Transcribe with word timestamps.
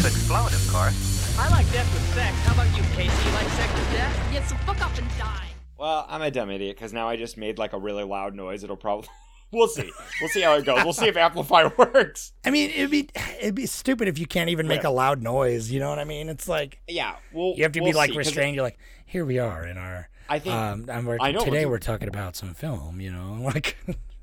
To 0.00 0.06
explode, 0.06 0.52
of 0.52 0.68
course. 0.70 1.36
I 1.38 1.48
like 1.50 1.70
death 1.72 1.92
with 1.94 2.14
sex. 2.14 2.36
How 2.44 2.54
about 2.54 2.76
you, 2.76 2.82
Casey? 2.94 3.28
You 3.28 3.34
like 3.34 3.48
sex 3.48 3.72
with 3.74 3.90
death? 3.92 4.30
Yeah, 4.34 4.44
so 4.44 4.54
fuck 4.66 4.80
up 4.80 4.96
and 4.98 5.08
die. 5.18 5.46
Well, 5.78 6.04
I'm 6.08 6.22
a 6.22 6.30
dumb 6.30 6.50
idiot 6.50 6.76
because 6.76 6.92
now 6.92 7.08
I 7.08 7.16
just 7.16 7.36
made 7.36 7.58
like 7.58 7.72
a 7.72 7.78
really 7.78 8.04
loud 8.04 8.34
noise. 8.34 8.64
It'll 8.64 8.76
probably. 8.76 9.08
We'll 9.52 9.68
see. 9.68 9.88
We'll 10.20 10.30
see 10.30 10.40
how 10.40 10.54
it 10.56 10.64
goes. 10.64 10.82
We'll 10.82 10.92
see 10.92 11.06
if 11.06 11.16
Amplify 11.16 11.68
works. 11.78 12.32
I 12.44 12.50
mean, 12.50 12.70
it'd 12.70 12.90
be 12.90 13.08
it'd 13.40 13.54
be 13.54 13.66
stupid 13.66 14.08
if 14.08 14.18
you 14.18 14.26
can't 14.26 14.50
even 14.50 14.66
make 14.66 14.82
Yeah. 14.82 14.88
a 14.88 14.90
loud 14.90 15.22
noise. 15.22 15.70
You 15.70 15.78
know 15.78 15.88
what 15.90 16.00
I 16.00 16.04
mean? 16.04 16.28
It's 16.28 16.48
like 16.48 16.80
Yeah, 16.88 17.14
we'll. 17.32 17.54
you 17.54 17.62
have 17.62 17.70
to 17.72 17.80
we'll 17.80 17.92
be 17.92 17.96
like 17.96 18.10
see, 18.10 18.16
'cause 18.16 18.26
restrained. 18.26 18.56
You're 18.56 18.64
like, 18.64 18.78
here 19.06 19.24
we 19.24 19.38
are 19.38 19.64
in 19.64 19.78
our. 19.78 20.08
I 20.28 20.40
think- 20.40 20.54
um, 20.56 20.86
and 20.90 21.06
we're, 21.06 21.18
I 21.20 21.30
know, 21.30 21.44
today 21.44 21.66
we're 21.66 21.78
talking 21.78 22.08
about 22.08 22.34
some 22.34 22.52
film. 22.52 23.00
You 23.00 23.12
know, 23.12 23.38
like 23.54 23.76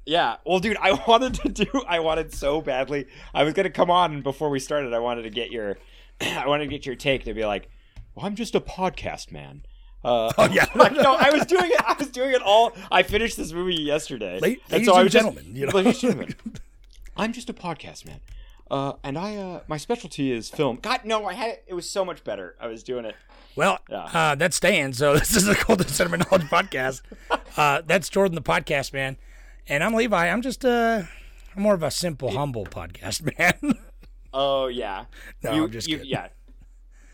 Yeah, 0.05 0.37
well, 0.45 0.59
dude, 0.59 0.77
I 0.81 0.93
wanted 1.07 1.35
to 1.35 1.49
do. 1.49 1.65
I 1.87 1.99
wanted 1.99 2.33
so 2.33 2.61
badly. 2.61 3.07
I 3.33 3.43
was 3.43 3.53
gonna 3.53 3.69
come 3.69 3.91
on 3.91 4.13
and 4.13 4.23
before 4.23 4.49
we 4.49 4.59
started. 4.59 4.93
I 4.93 4.99
wanted 4.99 5.23
to 5.23 5.29
get 5.29 5.51
your. 5.51 5.77
I 6.21 6.47
wanted 6.47 6.65
to 6.65 6.69
get 6.69 6.85
your 6.85 6.95
take 6.95 7.25
to 7.25 7.33
be 7.33 7.45
like, 7.45 7.69
well, 8.15 8.25
I'm 8.25 8.35
just 8.35 8.55
a 8.55 8.61
podcast 8.61 9.31
man. 9.31 9.63
Uh, 10.03 10.31
Oh, 10.37 10.45
yeah. 10.51 10.65
like, 10.75 10.93
no, 10.93 11.15
I 11.15 11.29
was 11.31 11.45
doing 11.45 11.65
it. 11.71 11.81
I 11.87 11.93
was 11.97 12.07
doing 12.09 12.31
it 12.33 12.41
all. 12.41 12.73
I 12.91 13.03
finished 13.03 13.37
this 13.37 13.51
movie 13.53 13.75
yesterday, 13.75 14.39
La- 14.41 14.75
and 14.75 14.85
so 14.85 14.93
I 14.95 15.03
was 15.03 15.11
just- 15.13 15.23
gentlemen, 15.25 15.55
you 15.55 15.67
know. 15.67 15.71
ladies 15.71 16.03
and 16.03 16.13
gentlemen, 16.13 16.35
I'm 17.17 17.33
just 17.33 17.49
a 17.49 17.53
podcast 17.53 18.05
man. 18.05 18.19
Uh, 18.71 18.93
and 19.03 19.17
I, 19.17 19.35
uh, 19.35 19.59
my 19.67 19.75
specialty 19.77 20.31
is 20.31 20.49
film. 20.49 20.79
God, 20.81 21.01
no, 21.03 21.25
I 21.25 21.33
had 21.33 21.49
it. 21.49 21.63
It 21.67 21.73
was 21.73 21.89
so 21.89 22.05
much 22.05 22.23
better. 22.23 22.55
I 22.59 22.67
was 22.67 22.83
doing 22.83 23.03
it. 23.05 23.15
Well, 23.55 23.79
Yeah. 23.89 24.03
uh, 24.13 24.35
that's 24.35 24.55
staying. 24.55 24.93
So 24.93 25.13
this 25.15 25.35
is 25.35 25.45
the 25.45 25.55
Cult 25.55 25.81
of 25.81 25.89
Cinema 25.89 26.17
Knowledge 26.17 26.43
Podcast. 26.47 27.01
Uh, 27.57 27.81
that's 27.85 28.07
Jordan, 28.07 28.33
the 28.35 28.41
podcast 28.41 28.93
man, 28.93 29.17
and 29.67 29.83
I'm 29.83 29.93
Levi. 29.93 30.27
I'm 30.29 30.41
just 30.41 30.65
uh, 30.65 31.03
I'm 31.55 31.61
more 31.61 31.73
of 31.73 31.83
a 31.83 31.91
simple, 31.91 32.31
humble 32.31 32.65
podcast 32.65 33.37
man. 33.63 33.77
Oh 34.33 34.67
yeah. 34.67 35.05
No, 35.43 35.53
you, 35.53 35.63
I'm 35.65 35.71
just 35.71 35.87
you, 35.87 35.97
kidding. 35.97 36.11
Yeah. 36.11 36.27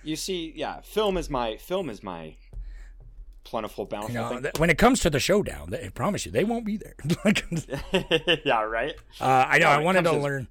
You 0.04 0.16
see, 0.16 0.54
yeah, 0.56 0.82
film 0.82 1.18
is 1.18 1.30
my 1.30 1.58
film 1.58 1.90
is 1.90 2.02
my 2.02 2.36
plentiful, 3.44 3.86
bountiful 3.86 4.30
thing. 4.30 4.42
th- 4.44 4.60
when 4.60 4.70
it 4.70 4.78
comes 4.78 5.00
to 5.02 5.10
the 5.10 5.20
showdown, 5.20 5.74
I 5.74 5.90
promise 5.90 6.26
you, 6.26 6.32
they 6.32 6.44
won't 6.44 6.66
be 6.66 6.78
there. 6.78 6.96
Yeah, 8.46 8.62
right. 8.64 8.94
uh, 9.20 9.46
I 9.48 9.58
know. 9.60 9.70
When 9.70 9.80
I 9.80 9.84
wanted 9.84 10.04
to 10.04 10.12
to- 10.12 10.18
learn. 10.18 10.48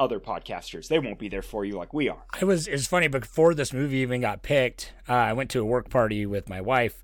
Other 0.00 0.20
podcasters, 0.20 0.86
they 0.86 1.00
won't 1.00 1.18
be 1.18 1.28
there 1.28 1.42
for 1.42 1.64
you 1.64 1.76
like 1.76 1.92
we 1.92 2.08
are. 2.08 2.22
It 2.40 2.44
was 2.44 2.68
it's 2.68 2.86
funny 2.86 3.08
before 3.08 3.52
this 3.52 3.72
movie 3.72 3.96
even 3.96 4.20
got 4.20 4.42
picked. 4.44 4.92
Uh, 5.08 5.12
I 5.14 5.32
went 5.32 5.50
to 5.50 5.60
a 5.60 5.64
work 5.64 5.90
party 5.90 6.24
with 6.24 6.48
my 6.48 6.60
wife, 6.60 7.02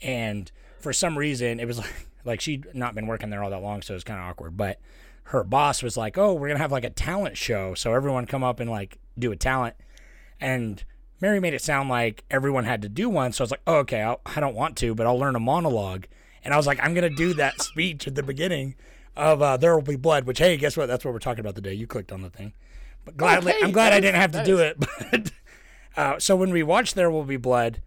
and 0.00 0.50
for 0.80 0.94
some 0.94 1.18
reason 1.18 1.60
it 1.60 1.66
was 1.66 1.76
like 1.76 2.08
like 2.24 2.40
she'd 2.40 2.66
not 2.74 2.94
been 2.94 3.06
working 3.06 3.30
there 3.30 3.42
all 3.42 3.50
that 3.50 3.62
long, 3.62 3.82
so 3.82 3.94
it 3.94 3.96
was 3.96 4.04
kind 4.04 4.20
of 4.20 4.26
awkward. 4.26 4.56
But 4.56 4.78
her 5.24 5.44
boss 5.44 5.82
was 5.82 5.96
like, 5.96 6.18
"Oh, 6.18 6.34
we're 6.34 6.48
gonna 6.48 6.58
have 6.58 6.72
like 6.72 6.84
a 6.84 6.90
talent 6.90 7.36
show, 7.36 7.74
so 7.74 7.94
everyone 7.94 8.26
come 8.26 8.44
up 8.44 8.60
and 8.60 8.70
like 8.70 8.98
do 9.18 9.32
a 9.32 9.36
talent." 9.36 9.76
And 10.40 10.82
Mary 11.20 11.38
made 11.40 11.54
it 11.54 11.62
sound 11.62 11.88
like 11.88 12.24
everyone 12.30 12.64
had 12.64 12.82
to 12.82 12.88
do 12.88 13.08
one, 13.08 13.32
so 13.32 13.42
I 13.42 13.44
was 13.44 13.50
like, 13.50 13.62
"Oh, 13.66 13.76
okay, 13.78 14.02
I'll, 14.02 14.20
I 14.26 14.40
don't 14.40 14.54
want 14.54 14.76
to, 14.78 14.94
but 14.94 15.06
I'll 15.06 15.18
learn 15.18 15.36
a 15.36 15.40
monologue." 15.40 16.06
And 16.44 16.52
I 16.52 16.56
was 16.56 16.66
like, 16.66 16.78
"I'm 16.82 16.94
gonna 16.94 17.10
do 17.10 17.34
that 17.34 17.60
speech 17.62 18.06
at 18.06 18.14
the 18.14 18.22
beginning 18.22 18.74
of 19.16 19.40
uh, 19.42 19.56
There 19.56 19.74
Will 19.74 19.82
Be 19.82 19.96
Blood," 19.96 20.24
which 20.24 20.38
hey, 20.38 20.56
guess 20.56 20.76
what? 20.76 20.86
That's 20.86 21.04
what 21.04 21.12
we're 21.12 21.20
talking 21.20 21.40
about 21.40 21.54
today. 21.54 21.74
You 21.74 21.86
clicked 21.86 22.12
on 22.12 22.22
the 22.22 22.30
thing. 22.30 22.52
But 23.04 23.16
gladly, 23.16 23.52
Okay, 23.52 23.64
I'm 23.64 23.72
glad 23.72 23.92
I 23.92 24.00
didn't 24.00 24.20
have 24.20 24.32
to 24.32 24.38
that 24.38 24.46
do 24.46 24.58
it. 24.58 24.78
But 25.10 25.32
uh, 25.96 26.18
so 26.18 26.36
when 26.36 26.50
we 26.50 26.62
watched 26.62 26.94
There 26.94 27.10
Will 27.10 27.24
Be 27.24 27.36
Blood, 27.36 27.82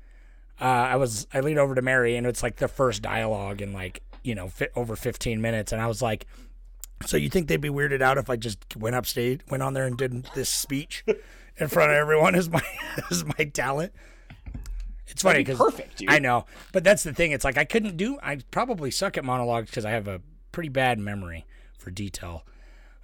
uh, 0.60 0.64
I 0.64 0.96
was 0.96 1.28
I 1.34 1.40
leaned 1.40 1.60
over 1.60 1.74
to 1.76 1.82
Mary 1.82 2.16
and 2.16 2.28
it's 2.28 2.44
like 2.44 2.58
the 2.58 2.68
first 2.68 3.02
dialogue 3.02 3.62
and 3.62 3.74
like 3.74 4.04
you 4.26 4.36
know 4.36 4.48
fi- 4.48 4.70
over 4.76 4.96
15 4.96 5.42
minutes, 5.42 5.72
and 5.72 5.82
I 5.82 5.88
was 5.88 6.02
like, 6.02 6.26
"So 7.06 7.18
you 7.18 7.30
think 7.30 7.48
they'd 7.48 7.62
be 7.62 7.70
weirded 7.70 8.02
out 8.02 8.18
if 8.18 8.30
I 8.30 8.36
just 8.36 8.76
went 8.76 8.96
upstage, 8.96 9.42
went 9.50 9.64
on 9.64 9.74
there 9.74 9.86
and 9.86 9.98
did 9.98 10.28
this 10.36 10.50
speech 10.50 11.04
in 11.58 11.68
front 11.68 11.92
of 11.92 11.98
everyone 11.98 12.36
as 12.36 12.50
my 12.50 12.64
as 13.12 13.24
my 13.24 13.46
talent?" 13.46 13.94
It's 15.08 15.22
funny 15.22 15.40
because 15.40 15.60
perfect, 15.60 15.98
dude. 15.98 16.10
I 16.10 16.20
know, 16.20 16.46
but 16.72 16.84
that's 16.84 17.04
the 17.04 17.14
thing. 17.14 17.32
It's 17.32 17.46
like 17.46 17.58
I 17.58 17.66
couldn't 17.66 17.96
do. 17.98 18.18
I 18.24 18.40
probably 18.52 18.90
suck 18.92 19.18
at 19.18 19.24
monologues 19.24 19.70
because 19.70 19.86
I 19.86 19.92
have 19.92 20.08
a 20.08 20.22
pretty 20.52 20.70
bad 20.70 20.98
memory 21.00 21.46
for 21.78 21.92
detail. 21.92 22.44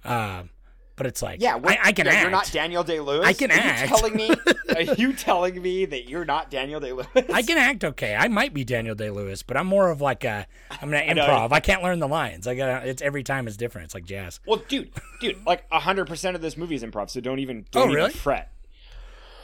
Um, 0.04 0.50
but 0.96 1.06
it's 1.06 1.22
like 1.22 1.40
Yeah, 1.40 1.58
I, 1.64 1.78
I 1.84 1.92
can 1.92 2.06
yeah, 2.06 2.12
act. 2.12 2.22
You're 2.22 2.30
not 2.30 2.50
Daniel 2.52 2.84
Day 2.84 3.00
Lewis. 3.00 3.26
I 3.26 3.32
can 3.32 3.50
are 3.50 3.54
act. 3.54 3.90
You 3.90 3.96
telling 3.96 4.16
me? 4.16 4.30
are 4.76 4.82
you 4.94 5.12
telling 5.12 5.60
me 5.60 5.84
that 5.86 6.08
you're 6.08 6.24
not 6.24 6.50
Daniel 6.50 6.80
Day 6.80 6.92
Lewis? 6.92 7.06
I 7.32 7.42
can 7.42 7.58
act 7.58 7.84
okay. 7.84 8.14
I 8.14 8.28
might 8.28 8.52
be 8.54 8.64
Daniel 8.64 8.94
Day 8.94 9.10
Lewis, 9.10 9.42
but 9.42 9.56
I'm 9.56 9.66
more 9.66 9.90
of 9.90 10.00
like 10.00 10.24
a 10.24 10.46
I'm 10.70 10.90
gonna 10.90 11.02
improv. 11.02 11.52
I 11.52 11.60
can't 11.60 11.82
learn 11.82 11.98
the 11.98 12.08
lines. 12.08 12.46
I 12.46 12.54
got 12.54 12.86
it's 12.86 13.02
every 13.02 13.22
time 13.22 13.46
it's 13.46 13.56
different. 13.56 13.86
It's 13.86 13.94
like 13.94 14.04
jazz. 14.04 14.40
Well, 14.46 14.62
dude, 14.68 14.90
dude, 15.20 15.38
like 15.46 15.70
hundred 15.70 16.06
percent 16.06 16.36
of 16.36 16.42
this 16.42 16.56
movie 16.56 16.74
is 16.74 16.82
improv, 16.82 17.10
so 17.10 17.20
don't 17.20 17.38
even 17.38 17.64
oh, 17.66 17.68
don't 17.72 17.82
Oh, 17.82 17.86
even 17.86 17.96
really? 17.96 18.10
fret. 18.12 18.52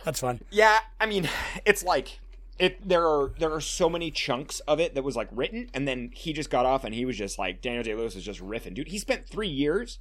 That's 0.04 0.20
fun. 0.20 0.40
Yeah, 0.50 0.78
I 1.00 1.06
mean, 1.06 1.28
it's 1.66 1.82
like 1.84 2.20
it. 2.58 2.88
There 2.88 3.04
are 3.06 3.32
there 3.38 3.52
are 3.52 3.60
so 3.60 3.88
many 3.90 4.10
chunks 4.10 4.60
of 4.60 4.80
it 4.80 4.94
that 4.94 5.02
was 5.04 5.16
like 5.16 5.28
written, 5.32 5.68
and 5.74 5.86
then 5.86 6.10
he 6.14 6.32
just 6.32 6.50
got 6.50 6.64
off, 6.66 6.84
and 6.84 6.94
he 6.94 7.04
was 7.04 7.16
just 7.16 7.38
like 7.38 7.60
Daniel 7.60 7.82
Day 7.82 7.94
Lewis 7.94 8.14
was 8.14 8.24
just 8.24 8.40
riffing, 8.40 8.74
dude. 8.74 8.88
He 8.88 8.98
spent 8.98 9.26
three 9.28 9.48
years 9.48 9.98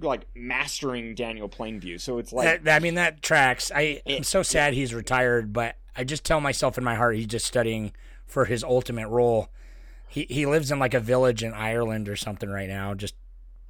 like 0.00 0.26
mastering 0.34 1.14
Daniel 1.14 1.48
Plainview, 1.48 2.00
so 2.00 2.18
it's 2.18 2.32
like 2.32 2.62
That- 2.64 2.76
I 2.76 2.78
mean 2.78 2.94
that 2.94 3.22
tracks. 3.22 3.70
I 3.74 4.00
am 4.06 4.22
so 4.24 4.42
sad 4.42 4.74
he's 4.74 4.94
retired, 4.94 5.52
but 5.52 5.76
I 5.96 6.04
just 6.04 6.24
tell 6.24 6.40
myself 6.40 6.78
in 6.78 6.84
my 6.84 6.94
heart 6.94 7.16
he's 7.16 7.26
just 7.26 7.46
studying 7.46 7.92
for 8.26 8.44
his 8.44 8.62
ultimate 8.62 9.08
role. 9.08 9.48
He 10.06 10.26
he 10.30 10.46
lives 10.46 10.70
in 10.70 10.78
like 10.78 10.94
a 10.94 11.00
village 11.00 11.42
in 11.42 11.52
Ireland 11.52 12.08
or 12.08 12.16
something 12.16 12.48
right 12.48 12.68
now. 12.68 12.94
Just 12.94 13.14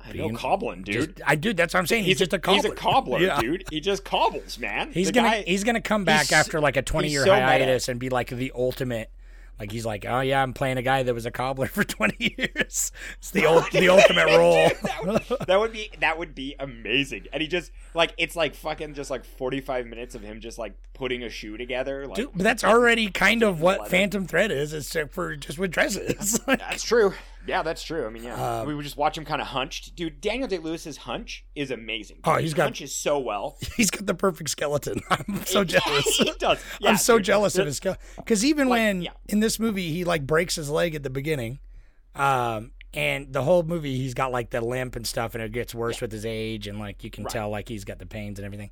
I 0.00 0.12
know 0.12 0.31
cobbling, 0.31 0.83
dude. 0.83 1.17
just- 1.17 1.28
I 1.28 1.34
do. 1.34 1.53
That's 1.53 1.75
what 1.75 1.81
I'm 1.81 1.87
saying. 1.87 2.05
He's, 2.05 2.19
just 2.19 2.33
a 2.33 2.38
cobbler. 2.38 2.62
He's 2.62 2.72
a 2.72 2.75
cobbler, 2.77 3.19
Yeah. 3.21 3.41
dude. 3.41 3.65
He 3.71 3.81
just 3.81 4.05
cobbles, 4.05 4.59
man. 4.59 4.93
He's 4.93 5.09
The 5.09 5.12
gonna 5.15 5.28
guy- 5.28 5.44
he's 5.47 5.65
gonna 5.65 5.81
come 5.81 6.05
back 6.05 6.31
after 6.33 6.61
like 6.61 6.77
a 6.77 6.83
20 6.83 7.09
year 7.09 7.25
so 7.25 7.33
hiatus 7.33 7.88
and 7.88 7.99
be 7.99 8.09
like 8.09 8.28
the 8.31 8.53
ultimate. 8.55 9.11
Like 9.59 9.73
he's 9.73 9.85
like, 9.87 10.05
oh 10.09 10.21
yeah, 10.21 10.43
I'm 10.43 10.53
playing 10.55 10.79
a 10.79 10.83
guy 10.83 11.03
that 11.03 11.15
was 11.15 11.27
a 11.27 11.31
cobbler 11.31 11.67
for 11.69 11.85
20 11.85 12.37
years. 12.39 12.93
It's 13.19 13.31
the 13.31 13.47
ult- 13.51 13.71
the 13.73 13.89
ultimate 13.89 14.27
role. 14.27 14.71
that, 14.83 15.05
would, 15.05 15.47
that 15.47 15.61
would 15.61 15.73
be 15.73 15.91
that 16.01 16.19
would 16.19 16.35
be 16.35 16.55
amazing. 16.59 17.27
And 17.33 17.43
he 17.43 17.49
just 17.49 17.73
like 17.95 18.15
it's 18.19 18.37
like 18.37 18.55
fucking 18.55 18.95
just 18.95 19.11
like 19.11 19.25
forty 19.25 19.61
five 19.61 19.87
minutes 19.87 20.15
of 20.15 20.23
him 20.23 20.41
just 20.41 20.59
like 20.59 20.75
putting 20.95 21.23
a 21.23 21.29
shoe 21.31 21.57
together. 21.57 22.07
Like 22.07 22.17
Dude, 22.17 22.31
but 22.35 22.43
that's 22.43 22.65
already 22.65 23.11
kind 23.11 23.43
of 23.43 23.61
what 23.61 23.79
leather. 23.81 23.91
Phantom 23.91 24.27
Thread 24.27 24.51
is, 24.51 24.73
except 24.73 25.13
for 25.15 25.37
just 25.37 25.59
with 25.59 25.71
dresses. 25.71 26.39
Like, 26.49 26.61
That's 26.61 26.83
true. 26.83 27.13
Yeah, 27.47 27.62
that's 27.62 27.82
true. 27.82 28.06
I 28.06 28.10
mean, 28.10 28.25
yeah, 28.25 28.60
Um, 28.60 28.66
we 28.66 28.75
would 28.75 28.82
just 28.84 28.97
watch 28.99 29.16
him 29.16 29.25
kind 29.25 29.41
of 29.41 29.49
hunched. 29.49 29.94
Dude, 29.97 30.21
Daniel 30.21 30.47
Day 30.49 30.59
Lewis's 30.59 30.99
hunch 30.99 31.44
is 31.54 31.71
amazing. 31.71 32.19
Oh, 32.25 32.37
he's 32.37 32.50
he 32.50 32.56
got- 32.56 32.65
hunches 32.65 32.94
so 32.94 33.19
well. 33.19 33.56
he's 33.76 33.91
got 33.91 34.04
the 34.06 34.15
perfect 34.15 34.50
skeleton. 34.50 35.00
I'm 35.10 35.44
so 35.47 35.65
jealous. 35.65 36.04
he 36.16 36.32
does. 36.38 36.62
Yeah, 36.81 36.91
I'm 36.91 36.97
so 36.99 37.16
dude. 37.19 37.25
jealous 37.25 37.56
of 37.56 37.66
his 37.66 37.76
skeleton. 37.76 38.03
Because 38.16 38.44
even 38.44 38.69
Like, 38.69 38.78
when 38.78 39.03
yeah. 39.03 39.10
in 39.28 39.41
this 39.41 39.59
movie 39.59 39.91
he 39.93 40.04
like 40.04 40.26
breaks 40.26 40.56
his 40.56 40.69
leg 40.69 40.94
at 40.94 41.03
the 41.03 41.10
beginning, 41.10 41.59
um, 42.15 42.72
and 42.94 43.32
the 43.32 43.43
whole 43.43 43.62
movie 43.62 43.97
he's 43.97 44.15
got 44.15 44.32
like 44.32 44.50
the 44.50 44.60
limp 44.60 44.97
and 44.97 45.06
stuff, 45.06 45.34
and 45.34 45.43
it 45.43 45.53
gets 45.53 45.75
worse 45.75 46.00
with 46.00 46.10
his 46.12 46.26
age, 46.26 46.66
and 46.66 46.78
like 46.78 47.05
you 47.05 47.10
can 47.10 47.25
tell 47.25 47.49
like 47.50 47.69
he's 47.69 47.84
got 47.84 47.99
the 47.99 48.06
pains 48.06 48.38
and 48.38 48.47
everything. 48.47 48.70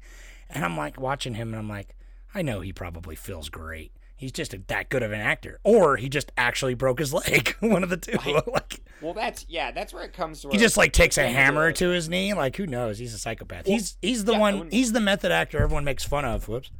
And 0.50 0.64
I'm 0.64 0.76
like 0.76 1.00
watching 1.00 1.34
him, 1.34 1.48
and 1.48 1.56
I'm 1.58 1.68
like, 1.68 1.94
I 2.34 2.42
know 2.42 2.60
he 2.60 2.72
probably 2.72 3.14
feels 3.16 3.48
great. 3.48 3.92
He's 4.18 4.32
just 4.32 4.54
a, 4.54 4.58
that 4.68 4.88
good 4.88 5.02
of 5.02 5.12
an 5.12 5.20
actor, 5.20 5.60
or 5.62 5.98
he 5.98 6.08
just 6.08 6.32
actually 6.38 6.72
broke 6.72 6.98
his 6.98 7.12
leg. 7.12 7.54
One 7.60 7.82
of 7.82 7.90
the 7.90 7.98
two. 7.98 8.16
like 8.50 8.80
Well, 9.02 9.12
that's 9.12 9.44
yeah, 9.46 9.72
that's 9.72 9.92
where 9.92 10.04
it 10.04 10.14
comes 10.14 10.40
to. 10.40 10.48
he 10.48 10.56
just 10.56 10.78
like 10.78 10.92
takes 10.94 11.18
a 11.18 11.28
hammer 11.28 11.70
to 11.72 11.90
his 11.90 12.08
knee. 12.08 12.32
Like 12.32 12.56
who 12.56 12.66
knows? 12.66 12.98
He's 12.98 13.12
a 13.12 13.18
psychopath. 13.18 13.66
he's 13.66 13.98
he's 14.00 14.24
the 14.24 14.32
yeah, 14.32 14.38
one. 14.38 14.70
He's 14.70 14.92
the 14.92 15.00
method 15.00 15.32
actor 15.32 15.62
everyone 15.62 15.84
makes 15.84 16.02
fun 16.02 16.24
of. 16.24 16.48
Whoops. 16.48 16.70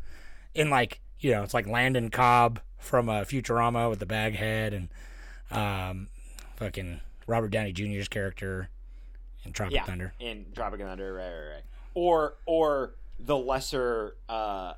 In 0.54 0.70
like 0.70 1.00
you 1.20 1.32
know, 1.32 1.42
it's 1.42 1.52
like 1.52 1.66
Landon 1.66 2.08
Cobb 2.08 2.60
from 2.78 3.10
uh, 3.10 3.20
Futurama 3.20 3.90
with 3.90 3.98
the 3.98 4.06
bag 4.06 4.34
head 4.34 4.72
and 4.72 4.88
um, 5.50 6.08
fucking 6.56 7.00
Robert 7.26 7.48
Downey 7.48 7.72
Jr.'s 7.72 8.08
character 8.08 8.70
in 9.44 9.52
Tropic 9.52 9.74
yeah, 9.74 9.84
Thunder. 9.84 10.14
in 10.20 10.46
Tropic 10.54 10.80
Thunder, 10.80 11.12
right, 11.12 11.28
right, 11.28 11.54
right. 11.54 11.64
Or 11.92 12.36
or 12.46 12.94
the 13.18 13.36
lesser. 13.36 14.16
uh 14.26 14.72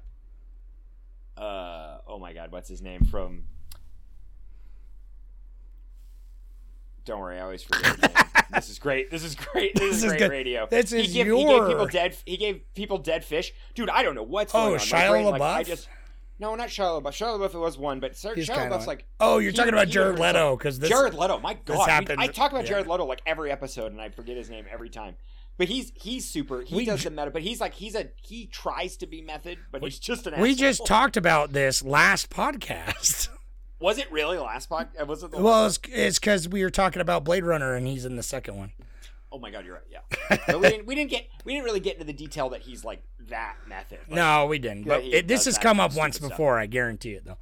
uh 1.38 1.98
Oh 2.06 2.18
my 2.18 2.32
God, 2.32 2.50
what's 2.52 2.68
his 2.68 2.82
name 2.82 3.04
from? 3.04 3.44
Don't 7.04 7.20
worry, 7.20 7.38
I 7.38 7.42
always 7.42 7.62
forget 7.62 7.96
this 8.52 8.68
is 8.68 8.78
great. 8.78 9.10
This 9.10 9.24
is 9.24 9.34
great. 9.34 9.74
This, 9.74 9.82
This 9.82 9.96
is 9.98 10.04
is 10.04 10.10
great 10.10 10.18
good. 10.18 10.30
radio. 10.30 10.66
This 10.70 10.90
he 10.90 11.00
is 11.00 11.12
gave, 11.12 11.26
he 11.26 11.44
gave 11.44 11.66
people 11.66 11.86
dead. 11.86 12.16
He 12.26 12.36
gave 12.36 12.60
people 12.74 12.98
dead 12.98 13.24
fish, 13.24 13.52
dude. 13.74 13.88
I 13.88 14.02
don't 14.02 14.14
know 14.14 14.22
what's 14.22 14.54
Oh, 14.54 14.58
going 14.68 14.72
on. 14.74 14.78
Shia 14.80 15.08
brain, 15.10 15.24
like, 15.26 15.40
I 15.40 15.62
just 15.62 15.88
no, 16.40 16.54
not 16.54 16.68
Shia 16.68 17.02
LaBeouf. 17.02 17.08
Shia 17.12 17.36
LaBeouf 17.38 17.54
it 17.54 17.58
was 17.58 17.76
one, 17.78 17.98
but 17.98 18.14
Sir, 18.16 18.34
He's 18.34 18.48
Shia 18.48 18.68
LaBeouf's 18.70 18.86
like-. 18.86 19.06
Oh, 19.18 19.38
you're 19.38 19.50
he- 19.50 19.56
talking 19.56 19.72
about 19.74 19.88
Jared 19.88 20.20
Leto 20.20 20.56
because 20.56 20.78
Jared 20.78 21.14
Leto, 21.14 21.40
my 21.40 21.54
God, 21.64 21.78
we- 21.86 21.90
happened- 21.92 22.20
I 22.20 22.28
talk 22.28 22.52
about 22.52 22.62
yeah. 22.64 22.68
Jared 22.70 22.86
Leto 22.86 23.06
like 23.06 23.22
every 23.26 23.50
episode, 23.50 23.90
and 23.90 24.00
I 24.00 24.10
forget 24.10 24.36
his 24.36 24.48
name 24.48 24.66
every 24.70 24.88
time. 24.90 25.16
But 25.58 25.68
he's 25.68 25.92
he's 25.94 26.24
super. 26.28 26.62
He 26.62 26.74
We 26.76 26.84
does 26.86 27.00
j- 27.02 27.08
the 27.10 27.14
meta, 27.16 27.30
but 27.30 27.42
he's 27.42 27.60
like 27.60 27.74
he's 27.74 27.94
a 27.94 28.08
he 28.22 28.46
tries 28.46 28.96
to 28.98 29.06
be 29.06 29.20
method, 29.20 29.58
but 29.70 29.82
he's 29.82 29.98
just 29.98 30.26
an. 30.26 30.40
we 30.40 30.52
asshole. 30.52 30.56
just 30.68 30.86
talked 30.86 31.16
about 31.16 31.52
this 31.52 31.82
last 31.82 32.30
podcast. 32.30 33.28
Was 33.80 33.98
it 33.98 34.10
really 34.10 34.38
last 34.38 34.68
pod? 34.68 34.88
uh, 35.00 35.04
Was 35.04 35.22
it 35.22 35.30
the 35.32 35.38
well, 35.38 35.66
it's 35.66 35.78
it's 35.90 36.18
because 36.18 36.48
we 36.48 36.62
were 36.62 36.70
talking 36.70 37.00
about 37.02 37.24
Blade 37.24 37.44
Runner 37.44 37.74
and 37.74 37.86
he's 37.86 38.04
in 38.04 38.16
the 38.16 38.22
second 38.22 38.56
one. 38.56 38.72
Oh 39.30 39.38
my 39.38 39.50
god, 39.50 39.64
you're 39.66 39.74
right. 39.74 39.84
Yeah, 39.90 40.38
but 40.46 40.60
we 40.60 40.68
didn't. 40.70 40.86
We 40.86 40.94
didn't 40.94 41.10
get. 41.10 41.26
We 41.44 41.52
didn't 41.52 41.64
really 41.66 41.80
get 41.80 41.94
into 41.94 42.06
the 42.06 42.12
detail 42.12 42.48
that 42.50 42.62
he's 42.62 42.84
like 42.84 43.02
that 43.28 43.56
method. 43.68 43.98
Like, 44.08 44.16
No, 44.16 44.46
we 44.46 44.58
didn't. 44.58 44.84
But 44.86 45.04
it, 45.04 45.28
this 45.28 45.40
does 45.44 45.56
has 45.56 45.58
come 45.58 45.80
up 45.80 45.90
stupid 45.90 46.00
once 46.00 46.16
stuff. 46.16 46.30
before. 46.30 46.58
I 46.58 46.66
guarantee 46.66 47.12
it, 47.12 47.24
though. 47.26 47.36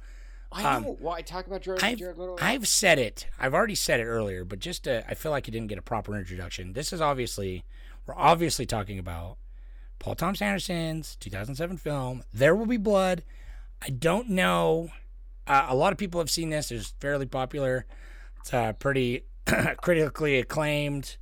I 0.51 0.79
know. 0.79 0.97
well, 0.99 1.13
I 1.13 1.21
talk 1.21 1.45
about 1.47 1.61
Jared, 1.61 1.81
Um, 1.83 1.89
I've 1.89 1.97
Jared 1.97 2.17
Leto. 2.17 2.35
I've 2.41 2.67
said 2.67 2.99
it. 2.99 3.27
I've 3.39 3.53
already 3.53 3.75
said 3.75 3.99
it 3.99 4.05
earlier, 4.05 4.43
but 4.45 4.59
just 4.59 4.83
to, 4.85 5.05
I 5.09 5.13
feel 5.13 5.31
like 5.31 5.45
you 5.47 5.51
didn't 5.51 5.67
get 5.67 5.77
a 5.77 5.81
proper 5.81 6.15
introduction. 6.17 6.73
This 6.73 6.91
is 6.93 7.01
obviously 7.01 7.63
we're 8.07 8.15
obviously 8.15 8.65
talking 8.65 8.97
about 8.97 9.37
Paul 9.99 10.15
Thomas 10.15 10.41
Anderson's 10.41 11.17
2007 11.17 11.77
film 11.77 12.23
There 12.33 12.55
Will 12.55 12.65
Be 12.65 12.77
Blood. 12.77 13.23
I 13.81 13.89
don't 13.89 14.29
know. 14.29 14.89
Uh, 15.45 15.67
a 15.69 15.75
lot 15.75 15.91
of 15.91 15.99
people 15.99 16.21
have 16.21 16.29
seen 16.29 16.49
this. 16.49 16.71
It's 16.71 16.93
fairly 16.99 17.25
popular. 17.25 17.85
It's 18.39 18.53
uh, 18.53 18.73
pretty 18.73 19.25
critically 19.81 20.39
acclaimed. 20.39 21.17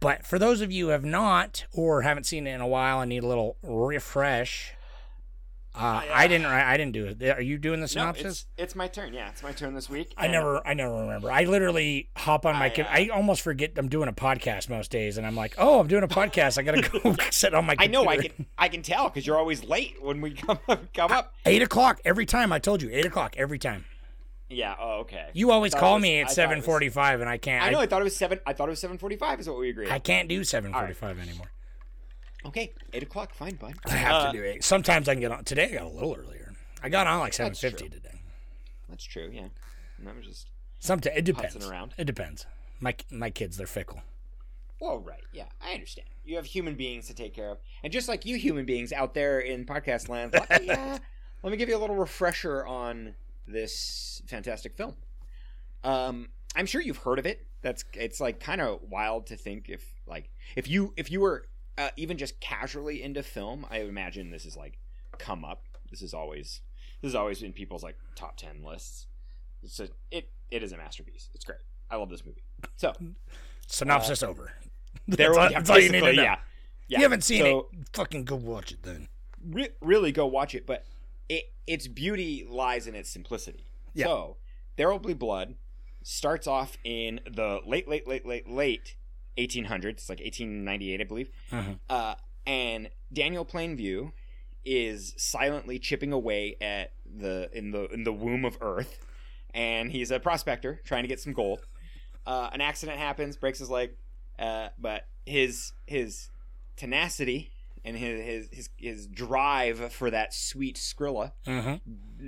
But 0.00 0.26
for 0.26 0.38
those 0.38 0.60
of 0.60 0.72
you 0.72 0.86
who 0.86 0.90
have 0.92 1.04
not 1.04 1.66
or 1.72 2.02
haven't 2.02 2.24
seen 2.24 2.46
it 2.46 2.54
in 2.54 2.60
a 2.60 2.66
while 2.66 3.00
and 3.00 3.10
need 3.10 3.22
a 3.22 3.28
little 3.28 3.56
refresh, 3.62 4.74
uh, 5.72 6.02
I 6.12 6.26
didn't. 6.26 6.46
I 6.46 6.76
didn't 6.76 6.92
do 6.92 7.06
it. 7.06 7.22
Are 7.22 7.40
you 7.40 7.56
doing 7.56 7.78
the 7.80 7.84
no, 7.84 7.86
synopsis? 7.86 8.24
it's 8.26 8.46
it's 8.58 8.74
my 8.74 8.88
turn. 8.88 9.12
Yeah, 9.12 9.28
it's 9.30 9.42
my 9.42 9.52
turn 9.52 9.74
this 9.74 9.88
week. 9.88 10.12
I 10.16 10.26
never, 10.26 10.66
I 10.66 10.74
never 10.74 10.92
remember. 10.92 11.30
I 11.30 11.44
literally 11.44 12.10
hop 12.16 12.44
on 12.44 12.56
my. 12.56 12.66
I, 12.66 12.70
com- 12.70 12.86
uh, 12.86 12.88
I 12.90 13.08
almost 13.12 13.42
forget 13.42 13.72
I'm 13.76 13.88
doing 13.88 14.08
a 14.08 14.12
podcast 14.12 14.68
most 14.68 14.90
days, 14.90 15.16
and 15.16 15.24
I'm 15.24 15.36
like, 15.36 15.54
oh, 15.58 15.78
I'm 15.78 15.86
doing 15.86 16.02
a 16.02 16.08
podcast. 16.08 16.58
I 16.58 16.62
gotta 16.62 16.82
go 17.02 17.14
sit 17.30 17.54
on 17.54 17.66
my. 17.66 17.76
I 17.78 17.86
know. 17.86 18.08
I 18.08 18.16
can. 18.16 18.46
I 18.58 18.68
can 18.68 18.82
tell 18.82 19.08
because 19.08 19.26
you're 19.26 19.38
always 19.38 19.62
late 19.64 20.02
when 20.02 20.20
we 20.20 20.32
come 20.34 20.58
come 20.92 21.12
up. 21.12 21.34
Eight 21.46 21.62
o'clock 21.62 22.00
every 22.04 22.26
time. 22.26 22.52
I 22.52 22.58
told 22.58 22.82
you 22.82 22.90
eight 22.92 23.06
o'clock 23.06 23.34
every 23.36 23.58
time. 23.58 23.84
Yeah. 24.48 24.74
Oh, 24.80 25.00
okay. 25.02 25.28
You 25.34 25.52
always 25.52 25.72
call 25.72 25.94
was- 25.94 26.02
me 26.02 26.20
at 26.20 26.32
seven 26.32 26.62
forty-five, 26.62 27.20
and 27.20 27.30
I 27.30 27.38
can't. 27.38 27.64
I 27.64 27.70
know. 27.70 27.78
I, 27.78 27.82
I 27.82 27.86
thought 27.86 28.00
it 28.00 28.04
was 28.04 28.16
seven. 28.16 28.40
I 28.44 28.54
thought 28.54 28.66
it 28.66 28.70
was 28.70 28.80
seven 28.80 28.98
forty-five. 28.98 29.38
Is 29.38 29.48
what 29.48 29.58
we 29.58 29.70
agreed. 29.70 29.88
I 29.90 30.00
can't 30.00 30.28
do 30.28 30.42
seven 30.42 30.72
forty-five 30.72 31.20
anymore. 31.20 31.46
Okay, 32.46 32.72
eight 32.92 33.02
o'clock. 33.02 33.34
Fine, 33.34 33.56
bud. 33.56 33.74
I 33.86 33.90
have 33.96 34.12
Uh, 34.14 34.32
to 34.32 34.38
do 34.38 34.44
eight. 34.44 34.64
Sometimes 34.64 35.08
I 35.08 35.14
can 35.14 35.20
get 35.20 35.30
on. 35.32 35.44
Today 35.44 35.64
I 35.66 35.72
got 35.72 35.82
a 35.82 35.88
little 35.88 36.14
earlier. 36.18 36.52
I 36.82 36.88
got 36.88 37.06
on 37.06 37.20
like 37.20 37.32
seven 37.34 37.50
That's 37.50 37.60
fifty 37.60 37.88
true. 37.88 37.98
today. 38.00 38.20
That's 38.88 39.04
true. 39.04 39.30
Yeah. 39.32 39.48
And 39.98 40.06
that 40.06 40.16
was 40.16 40.26
just. 40.26 40.46
Sometimes 40.78 41.16
it 41.18 41.24
depends. 41.24 41.66
around. 41.68 41.92
It 41.98 42.04
depends. 42.04 42.46
My 42.80 42.94
my 43.10 43.28
kids, 43.30 43.56
they're 43.58 43.66
fickle. 43.66 44.00
Well, 44.80 44.98
right. 44.98 45.20
Yeah, 45.34 45.44
I 45.62 45.74
understand. 45.74 46.08
You 46.24 46.36
have 46.36 46.46
human 46.46 46.74
beings 46.74 47.06
to 47.08 47.14
take 47.14 47.34
care 47.34 47.50
of, 47.50 47.58
and 47.82 47.92
just 47.92 48.08
like 48.08 48.24
you, 48.24 48.36
human 48.36 48.64
beings 48.64 48.92
out 48.92 49.12
there 49.12 49.40
in 49.40 49.66
podcast 49.66 50.08
land, 50.08 50.32
let 50.32 50.62
me, 50.62 50.70
uh, 50.70 50.98
let 51.42 51.50
me 51.50 51.58
give 51.58 51.68
you 51.68 51.76
a 51.76 51.78
little 51.78 51.96
refresher 51.96 52.64
on 52.66 53.14
this 53.46 54.22
fantastic 54.26 54.74
film. 54.74 54.94
Um, 55.84 56.28
I'm 56.56 56.64
sure 56.64 56.80
you've 56.80 56.98
heard 56.98 57.18
of 57.18 57.26
it. 57.26 57.46
That's 57.62 57.84
it's 57.92 58.20
like 58.20 58.40
kind 58.40 58.62
of 58.62 58.80
wild 58.88 59.26
to 59.26 59.36
think 59.36 59.68
if 59.68 59.84
like 60.06 60.30
if 60.56 60.66
you 60.66 60.94
if 60.96 61.10
you 61.10 61.20
were 61.20 61.44
uh, 61.80 61.90
even 61.96 62.18
just 62.18 62.40
casually 62.40 63.02
into 63.02 63.22
film, 63.22 63.66
I 63.70 63.80
imagine 63.80 64.30
this 64.30 64.44
is 64.44 64.56
like 64.56 64.78
come 65.18 65.44
up. 65.44 65.64
This 65.90 66.02
is 66.02 66.14
always 66.14 66.60
this 67.02 67.10
is 67.10 67.14
always 67.14 67.42
in 67.42 67.52
people's 67.52 67.82
like 67.82 67.96
top 68.14 68.36
ten 68.36 68.62
lists. 68.62 69.06
It's 69.62 69.80
a 69.80 69.88
it 70.10 70.30
it 70.50 70.62
is 70.62 70.72
a 70.72 70.76
masterpiece. 70.76 71.28
It's 71.34 71.44
great. 71.44 71.58
I 71.90 71.96
love 71.96 72.10
this 72.10 72.24
movie. 72.24 72.42
So 72.76 72.92
Synopsis 73.66 74.22
over. 74.22 74.52
there, 75.08 75.32
That's 75.34 75.54
that's 75.54 75.70
all 75.70 75.78
you 75.78 75.90
need 75.90 76.00
to 76.00 76.12
know. 76.12 76.22
Yeah, 76.22 76.36
yeah. 76.88 76.98
you 76.98 77.02
haven't 77.04 77.22
seen 77.24 77.42
So, 77.42 77.68
it? 77.72 77.88
Fucking 77.94 78.24
go 78.24 78.36
watch 78.36 78.72
it 78.72 78.82
then. 78.82 79.08
re- 79.44 79.70
really 79.80 80.12
go 80.12 80.26
watch 80.26 80.54
it, 80.54 80.66
but 80.66 80.84
it 81.28 81.52
its 81.66 81.86
beauty 81.86 82.46
lies 82.48 82.86
in 82.86 82.94
its 82.94 83.10
simplicity. 83.10 83.66
Yeah. 83.94 84.06
So, 84.06 84.36
There 84.76 84.88
Will 84.90 84.98
Be 84.98 85.14
Blood 85.14 85.54
starts 86.02 86.46
off 86.46 86.76
in 86.84 87.20
the 87.30 87.60
late, 87.66 87.88
late, 87.88 88.06
late, 88.08 88.24
late, 88.26 88.48
late 88.48 88.96
1800s. 89.38 89.84
It's 89.84 90.08
like 90.08 90.20
1898, 90.20 91.00
I 91.00 91.04
believe. 91.04 91.30
Mhm. 91.50 91.78
Uh, 91.88 92.14
and 92.46 92.90
Daniel 93.12 93.44
Plainview 93.44 94.12
is 94.64 95.14
silently 95.16 95.78
chipping 95.78 96.12
away 96.12 96.56
at 96.60 96.92
the 97.04 97.48
in 97.52 97.70
the 97.70 97.86
in 97.88 98.04
the 98.04 98.12
womb 98.12 98.44
of 98.44 98.58
Earth, 98.60 98.98
and 99.54 99.90
he's 99.92 100.10
a 100.10 100.20
prospector 100.20 100.80
trying 100.84 101.02
to 101.04 101.08
get 101.08 101.20
some 101.20 101.32
gold. 101.32 101.66
Uh, 102.26 102.50
an 102.52 102.60
accident 102.60 102.98
happens, 102.98 103.36
breaks 103.36 103.58
his 103.58 103.70
leg, 103.70 103.90
uh, 104.38 104.68
but 104.78 105.06
his 105.26 105.72
his 105.86 106.28
tenacity 106.76 107.50
and 107.84 107.96
his, 107.96 108.20
his 108.22 108.48
his 108.52 108.68
his 108.76 109.06
drive 109.06 109.92
for 109.92 110.10
that 110.10 110.34
sweet 110.34 110.76
Skrilla 110.76 111.32
Mm-hmm. 111.46 111.76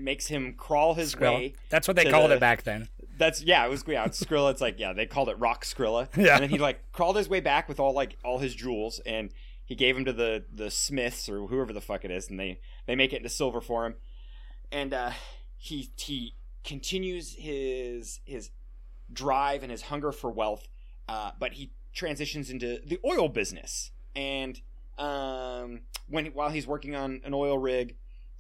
makes 0.04 0.26
him 0.28 0.54
crawl 0.54 0.94
his 0.94 1.18
way. 1.18 1.54
That's 1.68 1.86
what 1.86 1.96
they 1.96 2.10
called 2.10 2.30
the- 2.30 2.36
it 2.36 2.40
back 2.40 2.62
then. 2.62 2.88
That's 3.22 3.40
yeah, 3.40 3.64
it 3.64 3.68
was 3.70 3.84
yeah, 3.86 4.04
it's 4.04 4.22
Skrilla. 4.22 4.50
It's 4.50 4.60
like 4.60 4.80
yeah, 4.80 4.92
they 4.92 5.06
called 5.06 5.28
it 5.28 5.38
Rock 5.38 5.64
Skrilla. 5.64 6.08
Yeah. 6.16 6.34
and 6.34 6.42
then 6.42 6.50
he 6.50 6.58
like 6.58 6.90
crawled 6.90 7.16
his 7.16 7.28
way 7.28 7.38
back 7.38 7.68
with 7.68 7.78
all 7.78 7.92
like 7.92 8.16
all 8.24 8.38
his 8.38 8.52
jewels, 8.52 9.00
and 9.06 9.30
he 9.64 9.76
gave 9.76 9.94
them 9.94 10.04
to 10.06 10.12
the 10.12 10.44
the 10.52 10.72
smiths 10.72 11.28
or 11.28 11.46
whoever 11.46 11.72
the 11.72 11.80
fuck 11.80 12.04
it 12.04 12.10
is, 12.10 12.28
and 12.28 12.40
they 12.40 12.58
they 12.86 12.96
make 12.96 13.12
it 13.12 13.18
into 13.18 13.28
silver 13.28 13.60
for 13.60 13.86
him, 13.86 13.94
and 14.72 14.92
uh, 14.92 15.12
he 15.56 15.90
he 15.96 16.34
continues 16.64 17.34
his 17.34 18.18
his 18.24 18.50
drive 19.12 19.62
and 19.62 19.70
his 19.70 19.82
hunger 19.82 20.10
for 20.10 20.28
wealth, 20.28 20.66
uh, 21.08 21.30
but 21.38 21.52
he 21.52 21.70
transitions 21.94 22.50
into 22.50 22.80
the 22.84 22.98
oil 23.04 23.28
business, 23.28 23.92
and 24.16 24.60
um, 24.98 25.82
when 26.08 26.26
while 26.26 26.50
he's 26.50 26.66
working 26.66 26.96
on 26.96 27.20
an 27.24 27.34
oil 27.34 27.56
rig, 27.56 27.94